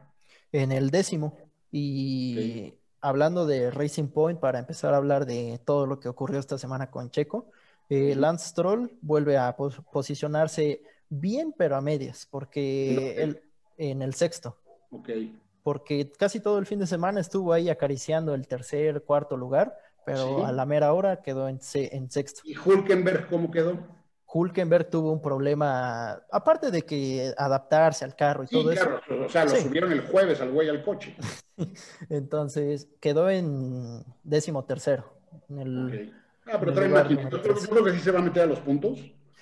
En 0.52 0.72
el 0.72 0.90
décimo. 0.90 1.38
Y 1.72 2.74
hablando 3.02 3.46
de 3.46 3.72
Racing 3.72 4.08
Point, 4.08 4.40
para 4.40 4.60
empezar 4.60 4.94
a 4.94 4.98
hablar 4.98 5.26
de 5.26 5.60
todo 5.66 5.86
lo 5.88 6.00
que 6.00 6.10
ocurrió 6.10 6.40
esta 6.40 6.58
semana 6.58 6.92
con 6.92 7.10
Checo, 7.10 7.50
eh, 7.94 8.16
Lance 8.16 8.50
Stroll 8.50 8.92
vuelve 9.02 9.38
a 9.38 9.56
posicionarse 9.56 10.82
bien, 11.10 11.54
pero 11.58 11.76
a 11.76 11.82
medias, 11.82 12.28
porque 12.30 13.22
él, 13.22 13.42
en 13.78 14.02
el 14.02 14.14
sexto. 14.14 14.58
Ok. 14.92 15.10
Porque 15.64 16.12
casi 16.12 16.40
todo 16.40 16.60
el 16.60 16.66
fin 16.66 16.80
de 16.80 16.88
semana 16.88 17.20
estuvo 17.20 17.54
ahí 17.54 17.70
acariciando 17.70 18.34
el 18.34 18.48
tercer, 18.48 19.04
cuarto 19.04 19.38
lugar, 19.38 19.78
pero 20.06 20.46
a 20.46 20.52
la 20.52 20.66
mera 20.66 20.94
hora 20.94 21.22
quedó 21.22 21.48
en, 21.48 21.60
en 21.74 22.12
sexto. 22.12 22.42
¿Y 22.44 22.58
Hulkenberg 22.58 23.30
cómo 23.30 23.50
quedó? 23.50 23.78
Hulkenberg 24.34 24.90
tuvo 24.90 25.12
un 25.12 25.22
problema, 25.22 26.24
aparte 26.32 26.72
de 26.72 26.82
que 26.82 27.34
adaptarse 27.38 28.04
al 28.04 28.16
carro 28.16 28.44
y 28.44 28.48
todo 28.48 28.72
claro, 28.72 29.00
eso. 29.08 29.26
O 29.26 29.30
sea, 29.30 29.46
lo 29.46 29.56
subieron 29.56 29.92
el 29.92 30.02
jueves 30.02 30.42
al 30.42 30.52
güey 30.52 30.70
al 30.70 30.84
coche. 30.84 31.16
Entonces, 32.10 32.88
quedó 33.00 33.30
en 33.30 34.04
décimo 34.24 34.66
tercero. 34.66 35.14
Ah, 36.46 36.58
pero 36.60 36.74
trae 36.74 36.90
máquina. 36.90 37.30
Yo 37.30 37.42
creo 37.42 37.84
que 37.84 37.92
sí 37.92 38.00
se 38.00 38.12
va 38.12 38.20
a 38.20 38.24
meter 38.24 38.44
a 38.44 38.48
los 38.48 38.60
puntos. 38.60 39.00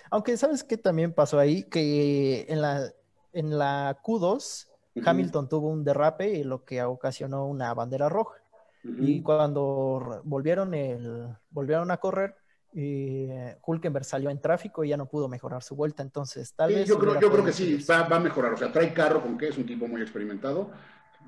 Aunque, 0.10 0.38
¿sabes 0.38 0.64
qué 0.64 0.78
también 0.78 1.14
pasó 1.14 1.40
ahí? 1.40 1.64
Que 1.64 2.46
en 2.50 2.62
la, 2.62 2.92
en 3.34 3.58
la 3.58 4.02
Q2, 4.04 4.68
Hamilton 5.06 5.50
tuvo 5.50 5.70
un 5.70 5.84
derrape, 5.84 6.34
y 6.34 6.44
lo 6.44 6.66
que 6.66 6.84
ocasionó 6.84 7.48
una 7.48 7.74
bandera 7.74 8.10
roja. 8.10 8.36
Y 8.84 9.22
cuando 9.22 10.22
volvieron, 10.24 10.74
el, 10.74 11.28
volvieron 11.50 11.92
a 11.92 11.98
correr, 11.98 12.36
y 12.74 13.26
eh, 13.30 13.58
Hulkenberg 13.66 14.06
salió 14.06 14.30
en 14.30 14.40
tráfico 14.40 14.84
y 14.84 14.90
ya 14.90 14.98
no 14.98 15.06
pudo 15.06 15.28
mejorar 15.28 15.62
su 15.62 15.76
vuelta, 15.76 16.04
entonces 16.04 16.54
tal 16.54 16.74
vez... 16.74 16.88
Yo 16.88 16.98
creo, 16.98 17.20
yo 17.20 17.32
creo 17.32 17.44
que 17.44 17.52
sí, 17.52 17.78
va, 17.90 18.06
a 18.06 18.20
mejorar, 18.20 18.54
o 18.54 18.58
sea, 18.58 18.72
trae 18.72 18.94
carro 18.94 19.22
con 19.22 19.38
que 19.38 19.50
es 19.50 19.58
un 19.58 19.66
tipo 19.66 19.88
muy 19.88 20.02
experimentado, 20.02 20.72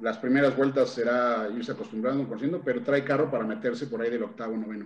las 0.02 0.18
primeras 0.18 0.56
vueltas 0.56 0.90
será 0.90 1.50
irse 1.56 1.74
acostumbrando, 1.74 2.26
conociendo, 2.28 2.62
pero 2.64 2.82
trae 2.82 3.04
carro 3.04 3.30
para 3.30 3.44
meterse 3.44 3.88
por 3.88 4.02
ahí 4.02 4.10
del 4.10 4.24
octavo, 4.24 4.56
noveno. 4.56 4.86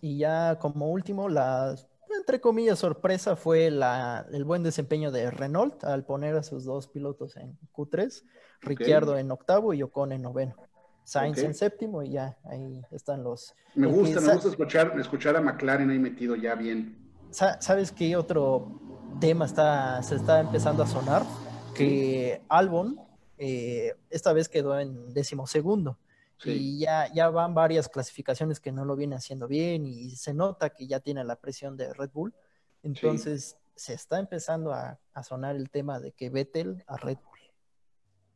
Y 0.00 0.18
ya 0.18 0.58
como 0.58 0.90
último, 0.90 1.28
la, 1.28 1.74
entre 2.16 2.40
comillas, 2.40 2.78
sorpresa 2.78 3.36
fue 3.36 3.70
la, 3.70 4.26
el 4.32 4.44
buen 4.44 4.62
desempeño 4.62 5.10
de 5.10 5.30
Renault 5.30 5.84
al 5.84 6.04
poner 6.04 6.36
a 6.36 6.42
sus 6.42 6.64
dos 6.64 6.88
pilotos 6.88 7.36
en 7.36 7.58
Q3, 7.72 8.24
Ricciardo 8.60 9.18
en 9.18 9.30
octavo 9.30 9.74
y 9.74 9.82
Ocon 9.82 10.12
en 10.12 10.22
noveno. 10.22 10.56
Sainz 11.04 11.38
en 11.38 11.54
séptimo 11.54 12.02
y 12.02 12.10
ya 12.10 12.36
ahí 12.44 12.82
están 12.90 13.24
los. 13.24 13.54
Me 13.74 13.86
gusta, 13.86 14.20
me 14.20 14.34
gusta 14.34 14.50
escuchar, 14.50 14.92
escuchar 15.00 15.36
a 15.36 15.40
McLaren 15.40 15.88
ahí 15.88 15.98
metido 15.98 16.36
ya 16.36 16.54
bien. 16.54 16.98
¿Sabes 17.30 17.92
qué 17.92 18.14
otro 18.14 18.78
tema 19.18 19.46
está, 19.46 20.02
se 20.02 20.16
está 20.16 20.40
empezando 20.40 20.82
a 20.82 20.86
sonar? 20.86 21.22
Que 21.74 22.42
Albon 22.48 23.00
eh, 23.38 23.94
esta 24.10 24.32
vez 24.32 24.48
quedó 24.48 24.78
en 24.78 25.14
décimo 25.14 25.46
segundo. 25.46 25.98
Y 26.44 26.78
ya, 26.78 27.12
ya 27.12 27.30
van 27.30 27.54
varias 27.54 27.88
clasificaciones 27.88 28.60
que 28.60 28.72
no 28.72 28.84
lo 28.84 28.94
viene 28.94 29.16
haciendo 29.16 29.48
bien 29.48 29.86
y 29.86 30.10
se 30.10 30.34
nota 30.34 30.70
que 30.70 30.86
ya 30.86 31.00
tiene 31.00 31.24
la 31.24 31.36
presión 31.36 31.76
de 31.76 31.92
Red 31.92 32.10
Bull. 32.12 32.34
Entonces 32.82 33.56
se 33.74 33.94
está 33.94 34.18
empezando 34.18 34.72
a, 34.72 34.98
a 35.14 35.22
sonar 35.22 35.56
el 35.56 35.70
tema 35.70 35.98
de 36.00 36.12
que 36.12 36.30
Vettel 36.30 36.84
a 36.86 36.96
Red 36.96 37.18
Bull 37.18 37.38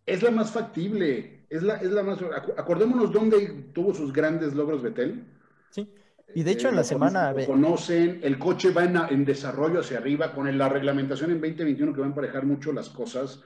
es 0.06 0.22
la 0.22 0.30
más 0.30 0.50
factible, 0.50 1.46
es 1.48 1.62
la, 1.62 1.76
es 1.76 1.90
la 1.90 2.02
más... 2.02 2.18
Acordémonos 2.56 3.12
dónde 3.12 3.70
tuvo 3.72 3.94
sus 3.94 4.12
grandes 4.12 4.54
logros 4.54 4.82
Betel. 4.82 5.24
Sí. 5.70 5.92
Y 6.34 6.42
de 6.42 6.50
hecho 6.50 6.68
en 6.68 6.76
la 6.76 6.84
semana... 6.84 7.32
Lo 7.32 7.46
conocen, 7.46 8.20
el 8.22 8.38
coche 8.38 8.72
va 8.72 8.84
en, 8.84 9.24
desarrollo 9.24 9.80
hacia 9.80 9.98
arriba, 9.98 10.34
con 10.34 10.56
la 10.56 10.68
reglamentación 10.68 11.30
en 11.30 11.40
2021 11.40 11.92
que 11.92 12.00
va 12.00 12.06
a 12.06 12.08
emparejar 12.08 12.46
mucho 12.46 12.72
las 12.72 12.88
cosas. 12.88 13.42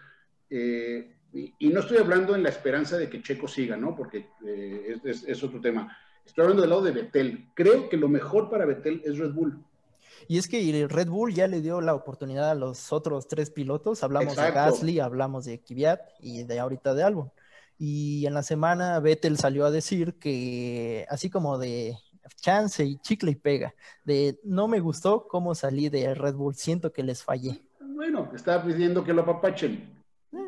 Eh, 0.48 1.15
y, 1.32 1.68
no 1.68 1.80
estoy 1.80 1.98
hablando 1.98 2.34
en 2.34 2.42
la 2.42 2.48
esperanza 2.48 2.96
de 2.96 3.10
que 3.10 3.22
Checo 3.22 3.46
siga, 3.46 3.76
¿no? 3.76 3.94
Porque 3.94 4.30
eh, 4.46 4.96
es, 5.04 5.42
otro 5.42 5.60
tema. 5.60 5.96
Estoy 6.24 6.42
hablando 6.42 6.62
del 6.62 6.70
lado 6.70 6.82
de 6.82 6.92
Betel. 6.92 7.50
Creo 7.54 7.88
que 7.88 7.96
lo 7.96 8.08
mejor 8.08 8.48
para 8.48 8.64
Betel 8.64 9.02
es 9.04 9.18
Red 9.18 9.32
Bull. 9.32 9.62
Y 10.28 10.38
es 10.38 10.48
que 10.48 10.86
Red 10.88 11.08
Bull 11.08 11.34
ya 11.34 11.46
le 11.46 11.60
dio 11.60 11.80
la 11.80 11.94
oportunidad 11.94 12.50
a 12.50 12.54
los 12.54 12.92
otros 12.92 13.28
tres 13.28 13.50
pilotos. 13.50 14.02
Hablamos 14.02 14.34
de 14.34 14.50
Gasly, 14.50 14.98
hablamos 14.98 15.44
de 15.44 15.60
Kvyat 15.60 16.00
y 16.20 16.44
de 16.44 16.58
ahorita 16.58 16.94
de 16.94 17.02
Albon. 17.02 17.30
Y 17.78 18.26
en 18.26 18.34
la 18.34 18.42
semana 18.42 18.98
Vettel 19.00 19.36
salió 19.36 19.66
a 19.66 19.70
decir 19.70 20.14
que, 20.14 21.06
así 21.10 21.28
como 21.28 21.58
de 21.58 21.96
chance 22.36 22.84
y 22.84 22.96
chicle 22.98 23.32
y 23.32 23.36
pega, 23.36 23.74
de 24.04 24.40
no 24.42 24.68
me 24.68 24.80
gustó 24.80 25.28
cómo 25.28 25.54
salí 25.54 25.88
de 25.88 26.14
Red 26.14 26.34
Bull, 26.34 26.54
siento 26.54 26.92
que 26.92 27.02
les 27.02 27.22
fallé. 27.22 27.60
Bueno, 27.80 28.30
estaba 28.34 28.64
pidiendo 28.64 29.04
que 29.04 29.12
lo 29.12 29.22
apapachen, 29.22 29.95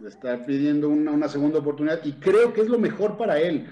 está 0.06 0.44
pidiendo 0.44 0.88
una, 0.88 1.28
segunda 1.28 1.58
oportunidad 1.58 2.04
y 2.04 2.12
creo 2.14 2.52
que 2.52 2.60
es 2.60 2.68
lo 2.68 2.78
mejor 2.78 3.16
para 3.16 3.40
él, 3.40 3.68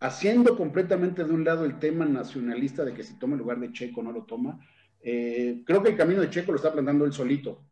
haciendo 0.00 0.56
completamente 0.56 1.24
de 1.24 1.32
un 1.32 1.44
lado 1.44 1.64
el 1.64 1.78
tema 1.78 2.04
nacionalista 2.06 2.84
de 2.84 2.94
que 2.94 3.04
si 3.04 3.18
toma 3.18 3.34
el 3.34 3.40
lugar 3.40 3.60
de 3.60 3.72
Checo 3.72 4.02
no 4.02 4.12
lo 4.12 4.24
toma. 4.24 4.58
Eh, 5.02 5.62
creo 5.64 5.82
que 5.82 5.90
el 5.90 5.96
camino 5.96 6.20
de 6.20 6.30
Checo 6.30 6.52
lo 6.52 6.56
está 6.56 6.72
plantando 6.72 7.04
él 7.04 7.12
solito, 7.12 7.64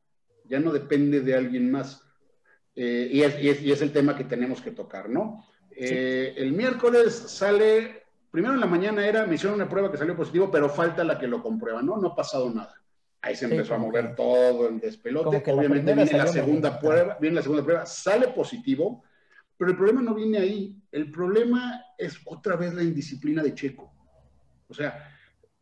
ya 0.44 0.60
no 0.60 0.72
depende 0.72 1.20
de 1.20 1.34
alguien 1.34 1.70
más. 1.70 2.04
Eh, 2.74 3.10
y, 3.12 3.22
es, 3.70 3.82
el 3.82 3.92
tema 3.92 4.16
que 4.16 4.24
tenemos 4.24 4.60
que 4.60 4.70
tocar, 4.70 5.10
¿no? 5.10 5.44
Eh, 5.72 6.34
el 6.36 6.52
miércoles 6.52 7.12
sale, 7.12 8.04
primero 8.30 8.54
en 8.54 8.60
la 8.60 8.66
mañana 8.66 9.04
era, 9.04 9.26
me 9.26 9.34
hicieron 9.34 9.56
una 9.56 9.68
prueba 9.68 9.90
que 9.90 9.98
salió 9.98 10.16
positivo, 10.16 10.48
pero 10.50 10.68
falta 10.68 11.02
la 11.02 11.18
que 11.18 11.26
lo 11.26 11.42
comprueba, 11.42 11.82
¿no? 11.82 11.96
No 11.96 12.08
ha 12.08 12.14
pasado 12.14 12.48
nada. 12.54 12.74
Ahí 13.20 13.34
se 13.34 13.46
empezó 13.46 13.74
a 13.74 13.78
mover 13.78 14.14
todo 14.14 14.68
el 14.68 14.80
despelote. 14.80 15.42
Obviamente 15.50 15.92
viene 15.94 16.12
la 16.12 16.26
segunda 16.26 16.78
prueba, 16.78 17.18
viene 17.20 17.36
la 17.36 17.42
segunda 17.42 17.64
prueba, 17.64 17.86
sale 17.86 18.28
positivo, 18.28 19.02
pero 19.56 19.70
el 19.70 19.76
problema 19.76 20.02
no 20.02 20.14
viene 20.14 20.38
ahí. 20.38 20.80
El 20.92 21.10
problema 21.10 21.82
es 21.96 22.18
otra 22.24 22.56
vez 22.56 22.72
la 22.74 22.82
indisciplina 22.82 23.42
de 23.42 23.54
Checo. 23.54 23.92
O 24.68 24.74
sea, 24.74 25.12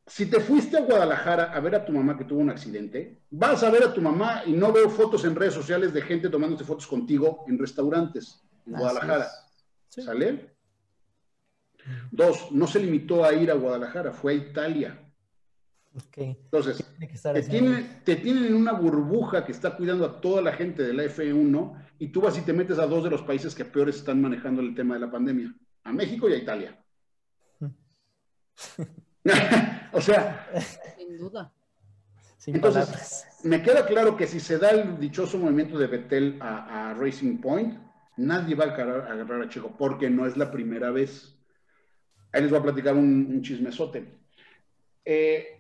si 0.06 0.26
te 0.26 0.38
fuiste 0.38 0.76
a 0.76 0.82
Guadalajara 0.82 1.52
a 1.52 1.60
ver 1.60 1.74
a 1.74 1.84
tu 1.84 1.92
mamá 1.92 2.16
que 2.16 2.24
tuvo 2.24 2.40
un 2.40 2.50
accidente, 2.50 3.22
vas 3.30 3.62
a 3.62 3.70
ver 3.70 3.84
a 3.84 3.94
tu 3.94 4.00
mamá 4.00 4.42
y 4.44 4.52
no 4.52 4.72
veo 4.72 4.90
fotos 4.90 5.24
en 5.24 5.34
redes 5.34 5.54
sociales 5.54 5.92
de 5.92 6.02
gente 6.02 6.28
tomándose 6.28 6.64
fotos 6.64 6.86
contigo 6.86 7.44
en 7.48 7.58
restaurantes 7.58 8.42
en 8.66 8.74
Guadalajara. 8.74 9.28
¿Sale? 9.88 10.54
Dos, 12.10 12.52
no 12.52 12.66
se 12.66 12.80
limitó 12.80 13.24
a 13.24 13.32
ir 13.32 13.50
a 13.50 13.54
Guadalajara, 13.54 14.12
fue 14.12 14.32
a 14.32 14.36
Italia. 14.36 15.05
Entonces, 16.16 16.84
te, 16.98 17.84
te, 18.04 18.16
tienen 18.16 18.46
en 18.46 18.54
una 18.54 18.72
burbuja 18.72 19.44
que 19.44 19.52
está 19.52 19.76
cuidando 19.76 20.04
a 20.04 20.20
toda 20.20 20.42
la 20.42 20.52
gente 20.52 20.82
de 20.82 20.92
la 20.92 21.04
F1 21.04 21.84
y 21.98 22.08
tú 22.08 22.20
vas 22.20 22.36
y 22.36 22.42
te 22.42 22.52
metes 22.52 22.78
a 22.78 22.86
dos 22.86 23.04
de 23.04 23.10
los 23.10 23.22
países 23.22 23.54
que 23.54 23.64
peores 23.64 23.96
están 23.96 24.20
manejando 24.20 24.60
el 24.60 24.74
tema 24.74 24.94
de 24.94 25.00
la 25.00 25.10
pandemia, 25.10 25.54
a 25.84 25.92
México 25.92 26.28
y 26.28 26.34
a 26.34 26.36
Italia. 26.36 26.78
o 29.92 30.00
sea. 30.00 30.46
Sin 30.96 31.18
duda. 31.18 31.52
entonces, 32.46 33.26
me 33.44 33.62
queda 33.62 33.86
claro 33.86 34.16
que 34.16 34.26
si 34.26 34.40
se 34.40 34.58
da 34.58 34.70
el 34.70 34.98
dichoso 34.98 35.38
movimiento 35.38 35.78
de 35.78 35.86
Betel 35.86 36.38
a, 36.40 36.94
Racing 36.98 37.38
Point, 37.38 37.78
nadie 38.18 38.54
va 38.54 38.64
a 38.64 38.68
agarrar, 38.68 39.42
a 39.42 39.48
Checo, 39.48 39.74
porque 39.76 40.10
no 40.10 40.26
es 40.26 40.36
la 40.36 40.50
primera 40.50 40.90
vez. 40.90 41.34
Ahí 42.32 42.42
les 42.42 42.50
voy 42.50 42.60
a 42.60 42.64
platicar 42.64 42.94
un, 42.94 43.40
chismesote. 43.42 44.04
Eh, 45.04 45.55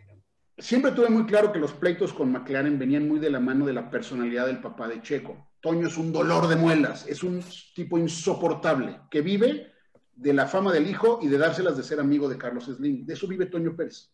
siempre 0.58 0.92
tuve 0.92 1.08
muy 1.08 1.26
claro 1.26 1.52
que 1.52 1.58
los 1.58 1.72
pleitos 1.72 2.12
con 2.12 2.32
McLaren 2.32 2.78
venían 2.78 3.06
muy 3.08 3.18
de 3.18 3.30
la 3.30 3.40
mano 3.40 3.66
de 3.66 3.72
la 3.72 3.90
personalidad 3.90 4.46
del 4.46 4.60
papá 4.60 4.88
de 4.88 5.02
Checo. 5.02 5.50
Toño 5.60 5.88
es 5.88 5.96
un 5.96 6.12
dolor 6.12 6.48
de 6.48 6.56
muelas, 6.56 7.06
es 7.06 7.22
un 7.22 7.42
tipo 7.74 7.98
insoportable 7.98 9.00
que 9.10 9.20
vive 9.20 9.72
de 10.14 10.32
la 10.32 10.46
fama 10.46 10.72
del 10.72 10.88
hijo 10.88 11.18
y 11.22 11.28
de 11.28 11.38
dárselas 11.38 11.76
de 11.76 11.82
ser 11.82 12.00
amigo 12.00 12.28
de 12.28 12.38
Carlos 12.38 12.64
Slim. 12.64 13.04
De 13.04 13.14
eso 13.14 13.26
vive 13.26 13.46
Toño 13.46 13.76
Pérez. 13.76 14.10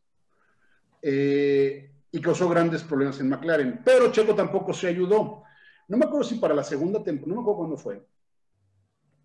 Eh, 1.01 1.91
y 2.11 2.21
causó 2.21 2.49
grandes 2.49 2.83
problemas 2.83 3.19
en 3.21 3.29
McLaren. 3.29 3.81
Pero 3.85 4.13
Checo 4.13 4.35
tampoco 4.35 4.75
se 4.75 4.89
ayudó. 4.89 5.43
No 5.89 5.97
me 5.97 6.05
acuerdo 6.05 6.29
si 6.29 6.37
para 6.37 6.55
la 6.55 6.65
segunda 6.65 7.03
temporada, 7.03 7.29
no 7.29 7.35
me 7.37 7.41
acuerdo 7.43 7.59
cuándo 7.59 7.77
fue. 7.77 8.07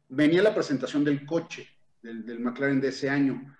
Venía 0.09 0.41
la 0.41 0.53
presentación 0.53 1.03
del 1.03 1.25
coche, 1.25 1.67
del, 2.01 2.39
McLaren 2.39 2.79
de 2.79 2.89
ese 2.89 3.09
año. 3.09 3.56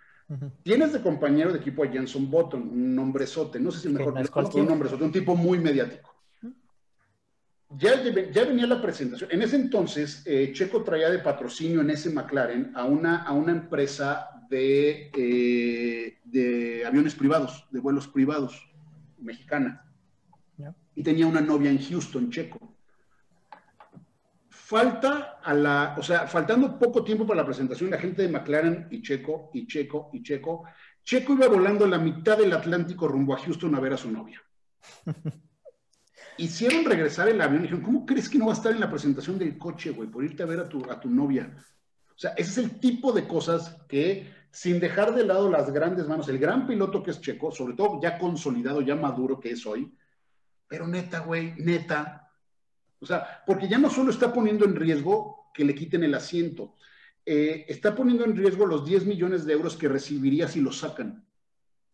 Tienes 0.64 0.92
de 0.92 1.02
compañero 1.02 1.54
de 1.54 1.60
equipo 1.60 1.84
a 1.84 1.88
Jenson 1.88 2.30
Button, 2.30 2.62
un 2.62 2.96
nombrezote, 2.96 3.60
no 3.60 3.72
sé 3.72 3.80
si 3.80 3.90
mejor, 3.90 4.14
un 4.54 4.66
nombrezote, 4.66 5.04
un 5.04 5.12
tipo 5.12 5.36
muy 5.36 5.58
mediático 5.58 6.18
ya, 7.76 8.02
ya, 8.32 8.46
venía 8.46 8.66
la 8.66 8.82
presentación. 8.82 9.30
En 9.32 9.42
ese 9.42 9.58
entonces, 9.58 10.24
eh, 10.26 10.52
Checo 10.54 10.84
traía 10.84 11.10
de 11.10 11.20
patrocinio 11.20 11.82
en 11.82 11.90
ese 11.90 12.10
McLaren 12.10 12.72
a 12.76 12.86
una, 12.86 13.24
a 13.24 13.34
una 13.34 13.52
empresa 13.52 14.30
de, 14.50 15.12
eh, 15.18 16.20
de 16.24 16.86
aviones 16.86 17.16
privados, 17.16 17.68
de 17.72 17.80
vuelos 17.80 18.08
privados, 18.08 18.70
mexicana. 19.20 19.84
Y 20.96 21.04
tenía 21.04 21.28
una 21.28 21.42
novia 21.42 21.70
en 21.70 21.78
Houston, 21.78 22.32
Checo. 22.32 22.76
Falta 24.68 25.40
a 25.42 25.54
la, 25.54 25.96
o 25.98 26.04
sea, 26.04 26.28
faltando 26.28 26.78
poco 26.78 27.02
tiempo 27.02 27.26
para 27.26 27.40
la 27.40 27.46
presentación, 27.46 27.90
la 27.90 27.98
gente 27.98 28.24
de 28.24 28.28
McLaren 28.28 28.88
y 28.92 29.02
Checo, 29.02 29.50
y 29.54 29.66
Checo, 29.66 30.10
y 30.12 30.22
Checo, 30.22 30.66
Checo 31.06 31.34
iba 31.36 31.48
volando 31.48 31.88
la 31.88 31.98
mitad 31.98 32.38
del 32.38 32.52
Atlántico 32.52 33.08
rumbo 33.08 33.34
a 33.34 33.40
Houston 33.40 33.74
a 33.76 33.80
ver 33.80 33.94
a 33.94 33.98
su 33.98 34.12
novia. 34.12 34.44
hicieron 36.38 36.84
regresar 36.84 37.30
el 37.30 37.40
avión 37.40 37.62
y 37.62 37.64
dijeron, 37.64 37.82
¿cómo 37.82 38.06
crees 38.06 38.28
que 38.28 38.38
no 38.38 38.48
va 38.48 38.52
a 38.52 38.56
estar 38.56 38.74
en 38.74 38.82
la 38.82 38.90
presentación 38.90 39.40
del 39.40 39.58
coche, 39.58 39.92
güey, 39.92 40.10
por 40.10 40.26
irte 40.26 40.44
a 40.44 40.48
ver 40.48 40.60
a 40.60 40.68
tu, 40.68 40.84
a 40.92 41.00
tu 41.00 41.10
novia? 41.10 41.50
O 42.10 42.20
sea, 42.20 42.32
ese 42.32 42.52
es 42.52 42.58
el 42.58 42.80
tipo 42.82 43.14
de 43.14 43.26
cosas 43.26 43.78
que, 43.88 44.30
sin 44.52 44.82
dejar 44.82 45.16
de 45.16 45.24
lado 45.24 45.50
las 45.50 45.72
grandes 45.72 46.10
manos, 46.10 46.28
el 46.28 46.40
gran 46.40 46.68
piloto 46.68 47.02
que 47.02 47.12
es 47.12 47.22
Checo, 47.22 47.54
sobre 47.54 47.76
todo 47.76 48.02
ya 48.02 48.20
consolidado, 48.20 48.82
ya 48.82 48.98
maduro 48.98 49.40
que 49.40 49.52
es 49.52 49.66
hoy, 49.66 49.96
pero 50.68 50.90
neta, 50.90 51.20
güey, 51.20 51.54
neta. 51.56 52.27
O 53.00 53.06
sea, 53.06 53.44
porque 53.46 53.68
ya 53.68 53.78
no 53.78 53.90
solo 53.90 54.12
está 54.12 54.34
poniendo 54.34 54.66
en 54.66 54.76
riesgo 54.76 55.50
que 55.54 55.64
le 55.64 55.76
quiten 55.76 56.04
el 56.04 56.14
asiento, 56.14 56.76
eh, 57.26 57.66
está 57.68 57.94
poniendo 57.96 58.24
en 58.26 58.36
riesgo 58.36 58.66
los 58.66 58.86
10 58.86 59.06
millones 59.06 59.46
de 59.46 59.54
euros 59.54 59.76
que 59.76 59.88
recibiría 59.88 60.48
si 60.48 60.62
lo 60.62 60.72
sacan. 60.72 61.26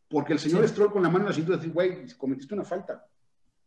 Porque 0.07 0.33
el 0.33 0.39
señor 0.39 0.67
Stroll 0.67 0.91
con 0.91 1.01
la 1.01 1.09
mano 1.09 1.25
en 1.25 1.29
la 1.29 1.35
cintura 1.35 1.57
dice, 1.57 1.69
güey, 1.69 2.07
cometiste 2.17 2.53
una 2.53 2.63
falta 2.63 3.07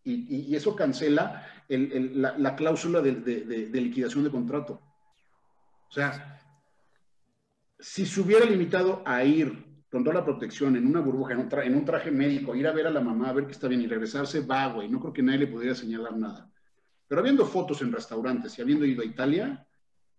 y, 0.06 0.54
eso 0.54 0.76
cancela 0.76 1.44
la, 1.68 2.54
cláusula 2.54 3.00
de, 3.00 3.68
liquidación 3.72 4.24
de 4.24 4.30
contrato. 4.30 4.80
O 5.88 5.92
sea, 5.92 6.40
si 7.78 8.06
se 8.06 8.20
hubiera 8.20 8.44
limitado 8.44 9.02
a 9.04 9.24
ir 9.24 9.64
con 9.90 10.04
toda 10.04 10.14
la 10.14 10.24
protección 10.24 10.76
en 10.76 10.86
una 10.86 11.00
burbuja, 11.00 11.32
en 11.32 11.40
un, 11.40 11.48
en 11.52 11.74
un 11.74 11.84
traje 11.84 12.10
médico, 12.10 12.54
ir 12.54 12.66
a 12.66 12.72
ver 12.72 12.86
a 12.86 12.90
la 12.90 13.00
mamá, 13.00 13.30
a 13.30 13.32
ver 13.32 13.46
que 13.46 13.52
está 13.52 13.66
bien 13.66 13.82
y 13.82 13.86
regresarse, 13.86 14.40
va, 14.40 14.68
güey, 14.68 14.88
no 14.88 15.00
creo 15.00 15.12
que 15.12 15.22
nadie 15.22 15.40
le 15.40 15.46
pudiera 15.48 15.74
señalar 15.74 16.16
nada. 16.16 16.50
Pero 17.08 17.20
habiendo 17.20 17.46
fotos 17.46 17.82
en 17.82 17.92
restaurantes 17.92 18.58
y 18.58 18.62
habiendo 18.62 18.84
ido 18.84 19.02
a 19.02 19.06
Italia, 19.06 19.66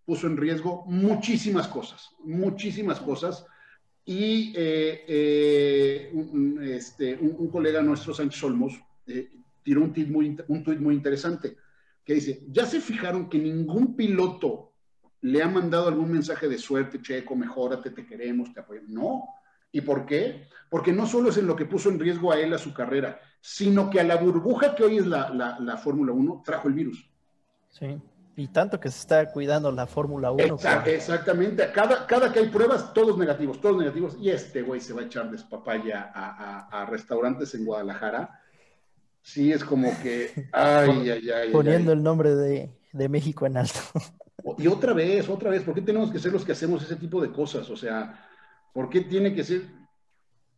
puso 0.06 0.28
en 0.28 0.38
riesgo 0.38 0.86
muchísimas 0.88 1.68
cosas, 1.68 2.10
muchísimas 2.24 3.00
cosas. 3.00 3.46
Y 4.06 4.54
eh, 4.56 5.04
eh, 5.08 6.12
un, 6.14 6.64
este, 6.64 7.16
un, 7.16 7.50
colega 7.50 7.82
nuestro, 7.82 8.14
Sánchez 8.14 8.42
Olmos, 8.44 8.80
eh, 9.06 9.30
tiró 9.64 9.82
un 9.82 9.92
tweet 9.92 10.06
muy, 10.06 10.38
un 10.48 10.64
muy 10.80 10.96
interesante 10.96 11.58
que 12.06 12.14
dice, 12.14 12.46
¿ya 12.48 12.66
se 12.66 12.80
fijaron 12.80 13.30
que 13.30 13.38
ningún 13.38 13.98
piloto 13.98 14.72
le 15.20 15.44
ha 15.44 15.50
mandado 15.50 15.90
algún 15.90 16.10
mensaje 16.10 16.48
de 16.48 16.58
suerte, 16.58 17.02
Checo, 17.02 17.36
mejórate, 17.36 17.90
te 17.90 18.06
queremos, 18.06 18.54
te 18.54 18.62
apoyamos? 18.62 18.90
No. 18.90 19.28
¿Y 19.72 19.81
por 19.81 20.06
qué? 20.06 20.48
Porque 20.69 20.91
no 20.91 21.06
solo 21.06 21.30
es 21.30 21.38
en 21.38 21.48
lo 21.48 21.56
que 21.56 21.65
puso 21.65 21.89
en 21.89 21.99
riesgo 21.99 22.31
a 22.31 22.39
él, 22.39 22.53
a 22.53 22.57
su 22.57 22.73
carrera, 22.73 23.19
sino 23.41 23.89
que 23.89 23.99
a 23.99 24.03
la 24.03 24.18
burbuja 24.18 24.76
que 24.76 24.84
hoy 24.84 24.98
es 24.98 25.07
la, 25.07 25.30
la, 25.30 25.77
Fórmula 25.77 26.11
1 26.11 26.41
trajo 26.45 26.68
el 26.68 26.73
virus. 26.73 27.10
Sí. 27.69 27.98
Y 28.35 28.49
tanto 28.49 28.80
que 28.80 28.89
se 28.89 28.99
está 28.99 29.31
cuidando 29.31 29.72
la 29.72 29.88
Fórmula 29.88 30.31
1. 30.31 30.57
Exactamente. 30.85 31.72
Cada, 31.73 32.06
cada 32.06 32.31
que 32.31 32.39
hay 32.39 32.49
pruebas, 32.49 32.94
todos 32.94 33.18
negativos, 33.18 33.60
todos 33.60 33.77
negativos. 33.77 34.18
Y 34.19 34.30
este 34.30 34.61
güey 34.61 34.80
se 34.80 34.94
va 34.94 35.02
a 35.02 35.06
echar 35.06 35.31
despapaya 35.31 36.11
a, 36.14 36.68
a, 36.69 36.81
a 36.81 36.85
restaurantes 36.85 37.56
en 37.56 37.65
Guadalajara 37.65 38.41
sí 39.27 39.52
es 39.52 39.64
como 39.64 39.91
que, 40.02 40.31
ay, 40.53 41.10
ay, 41.10 41.30
ay. 41.30 41.52
Poniendo 41.52 41.91
el 41.91 42.02
nombre 42.02 42.34
de, 42.35 43.10
México 43.10 43.45
en 43.45 43.57
alto. 43.57 43.80
Y 44.57 44.68
otra 44.68 44.94
vez, 44.94 45.27
otra 45.27 45.49
vez, 45.49 45.64
¿por 45.64 45.76
qué 45.76 45.81
tenemos 45.81 46.11
que 46.11 46.19
ser 46.19 46.31
los 46.31 46.45
que 46.45 46.53
hacemos 46.53 46.81
ese 46.81 46.95
tipo 46.95 47.22
de 47.22 47.31
cosas? 47.31 47.69
O 47.69 47.76
sea, 47.76 48.27
¿por 48.78 48.90
qué 48.90 49.02
tiene 49.02 49.34
que 49.34 49.44
ser? 49.44 49.64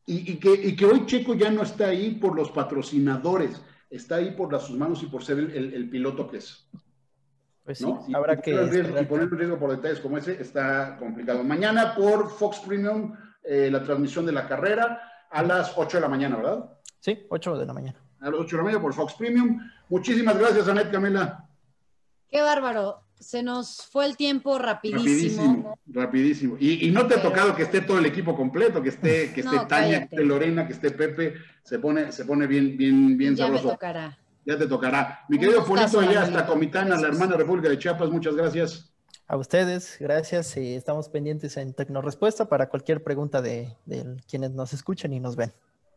Y, 0.05 0.35
que, 0.39 0.75
que, 0.75 0.85
hoy 0.85 1.05
Checo 1.05 1.35
ya 1.35 1.49
no 1.49 1.61
está 1.61 1.87
ahí 1.87 2.15
por 2.15 2.35
los 2.35 2.51
patrocinadores, 2.51 3.61
está 3.89 4.15
ahí 4.15 4.31
por 4.31 4.51
las 4.51 4.63
sus 4.63 4.77
manos 4.77 5.01
y 5.03 5.05
por 5.05 5.23
ser 5.23 5.39
el, 5.39 5.89
piloto 5.89 6.27
que 6.27 6.39
es. 6.39 6.67
Pues 7.63 7.77
sí, 7.77 7.85
habrá 8.13 8.41
que... 8.41 8.51
y 8.51 9.05
poner 9.05 9.31
un 9.31 9.37
riesgo 9.37 9.57
por 9.57 9.71
detalles 9.71 10.01
como 10.01 10.17
ese 10.17 10.41
está 10.41 10.97
complicado. 10.97 11.45
Mañana 11.45 11.95
por 11.95 12.29
Fox 12.29 12.59
Premium, 12.59 13.15
eh, 13.41 13.69
la 13.71 13.81
transmisión 13.85 14.25
de 14.25 14.33
la 14.33 14.49
carrera 14.49 14.99
a 15.31 15.41
las 15.41 15.77
8 15.77 15.95
de 15.95 16.01
la 16.01 16.09
mañana, 16.09 16.35
¿verdad? 16.35 16.73
Sí, 16.99 17.25
8 17.29 17.57
de 17.57 17.65
la 17.67 17.73
mañana. 17.73 17.99
A 18.19 18.31
las 18.31 18.39
8 18.41 18.49
de 18.49 18.57
la 18.57 18.63
mañana 18.63 18.81
por 18.81 18.93
Fox 18.93 19.13
Premium. 19.13 19.61
Muchísimas 19.87 20.37
gracias, 20.37 20.67
Anet 20.67 20.91
Camila. 20.91 21.47
Qué 22.27 22.41
bárbaro. 22.41 23.01
Se 23.19 23.43
nos 23.43 23.85
fue 23.91 24.05
el 24.05 24.15
tiempo 24.15 24.57
rapidísimo. 24.57 25.03
Rapidísimo, 25.03 25.79
rapidísimo. 25.87 26.57
Y, 26.59 26.89
no 26.91 27.05
te 27.05 27.15
ha 27.15 27.21
tocado 27.21 27.55
que 27.55 27.63
esté 27.63 27.81
todo 27.81 27.99
el 27.99 28.05
equipo 28.05 28.35
completo, 28.35 28.81
que 28.81 28.89
esté, 28.89 29.33
que 29.33 29.41
esté 29.41 29.57
Tania, 29.67 29.99
que 29.99 30.15
esté 30.15 30.23
Lorena, 30.23 30.65
que 30.65 30.73
esté 30.73 30.91
Pepe. 30.91 31.33
Se 31.63 31.79
pone, 31.79 32.11
se 32.11 32.25
pone 32.25 32.47
bien, 32.47 32.77
bien, 32.77 33.17
bien 33.17 33.35
ya 33.35 33.45
sabroso. 33.45 33.63
Ya 33.63 33.69
me 33.69 33.75
tocará. 33.75 34.19
Ya 34.45 34.57
te 34.57 34.67
tocará. 34.67 35.25
Mi 35.27 35.37
querido 35.37 35.65
Polito, 35.65 35.99
allá 35.99 36.23
hasta 36.23 36.45
Comitana, 36.45 36.97
la 36.97 37.07
hermana 37.07 37.35
República 37.35 37.69
de 37.69 37.77
Chiapas, 37.77 38.09
muchas 38.09 38.35
gracias. 38.35 38.91
A 39.27 39.37
ustedes, 39.37 39.97
gracias. 39.99 40.57
Y 40.57 40.73
estamos 40.73 41.09
pendientes 41.09 41.57
en 41.57 41.73
Tecnorespuesta 41.73 42.49
para 42.49 42.69
cualquier 42.69 43.03
pregunta 43.03 43.41
de, 43.41 43.75
de 43.85 44.17
quienes 44.27 44.51
nos 44.51 44.73
escuchen 44.73 45.13
y 45.13 45.19
nos 45.19 45.35
ven. 45.35 45.51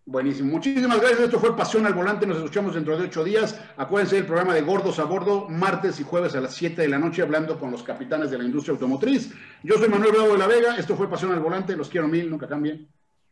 Buenísimo. 0.05 0.51
Muchísimas 0.51 1.01
gracias. 1.01 1.21
Esto 1.21 1.39
fue 1.39 1.57
Pasión 1.57 1.87
al 1.87 1.95
Volante. 1.95 2.27
Nos 2.27 2.39
escuchamos 2.39 2.75
dentro 2.75 2.99
de 2.99 3.05
ocho 3.05 3.23
días. 3.23 3.59
Acuérdense 3.77 4.17
del 4.17 4.27
programa 4.27 4.53
de 4.53 4.63
Gordos 4.63 4.99
a 4.99 5.05
Bordo, 5.05 5.49
martes 5.49 6.01
y 6.01 6.03
jueves 6.03 6.35
a 6.35 6.41
las 6.41 6.55
7 6.55 6.83
de 6.83 6.89
la 6.89 6.99
noche, 6.99 7.23
hablando 7.23 7.59
con 7.59 7.71
los 7.71 7.85
capitanes 7.85 8.31
de 8.31 8.39
la 8.39 8.45
industria 8.45 8.73
automotriz. 8.73 9.33
Yo 9.63 9.77
soy 9.79 9.89
Manuel 9.89 10.13
Bravo 10.13 10.33
de 10.33 10.39
la 10.39 10.49
Vega. 10.49 10.77
Esto 10.77 10.97
fue 10.97 11.09
Pasión 11.09 11.33
al 11.33 11.41
Volante. 11.41 11.77
Los 11.77 11.89
quiero 11.89 12.09
mil. 12.09 12.29
Nunca 12.29 12.49
cambien. 12.49 12.89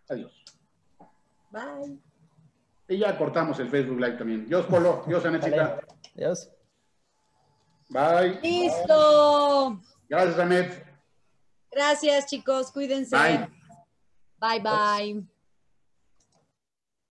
Adiós. 0.09 0.45
Bye. 1.51 1.99
Y 2.89 2.99
ya 2.99 3.19
cortamos 3.19 3.59
el 3.59 3.69
Facebook 3.69 3.99
Live 3.99 4.17
también. 4.17 4.47
Dios, 4.47 4.67
Polo. 4.67 5.05
Dios, 5.07 5.25
Anetita. 5.25 5.81
Adiós. 6.17 6.51
Bye. 7.89 8.39
Listo. 8.43 9.81
Gracias, 10.09 10.39
Anet. 10.39 10.87
Gracias, 11.73 12.27
chicos. 12.27 12.71
Cuídense. 12.71 13.17
Bye. 13.17 13.49
Bye, 14.39 14.61
bye. 14.61 15.30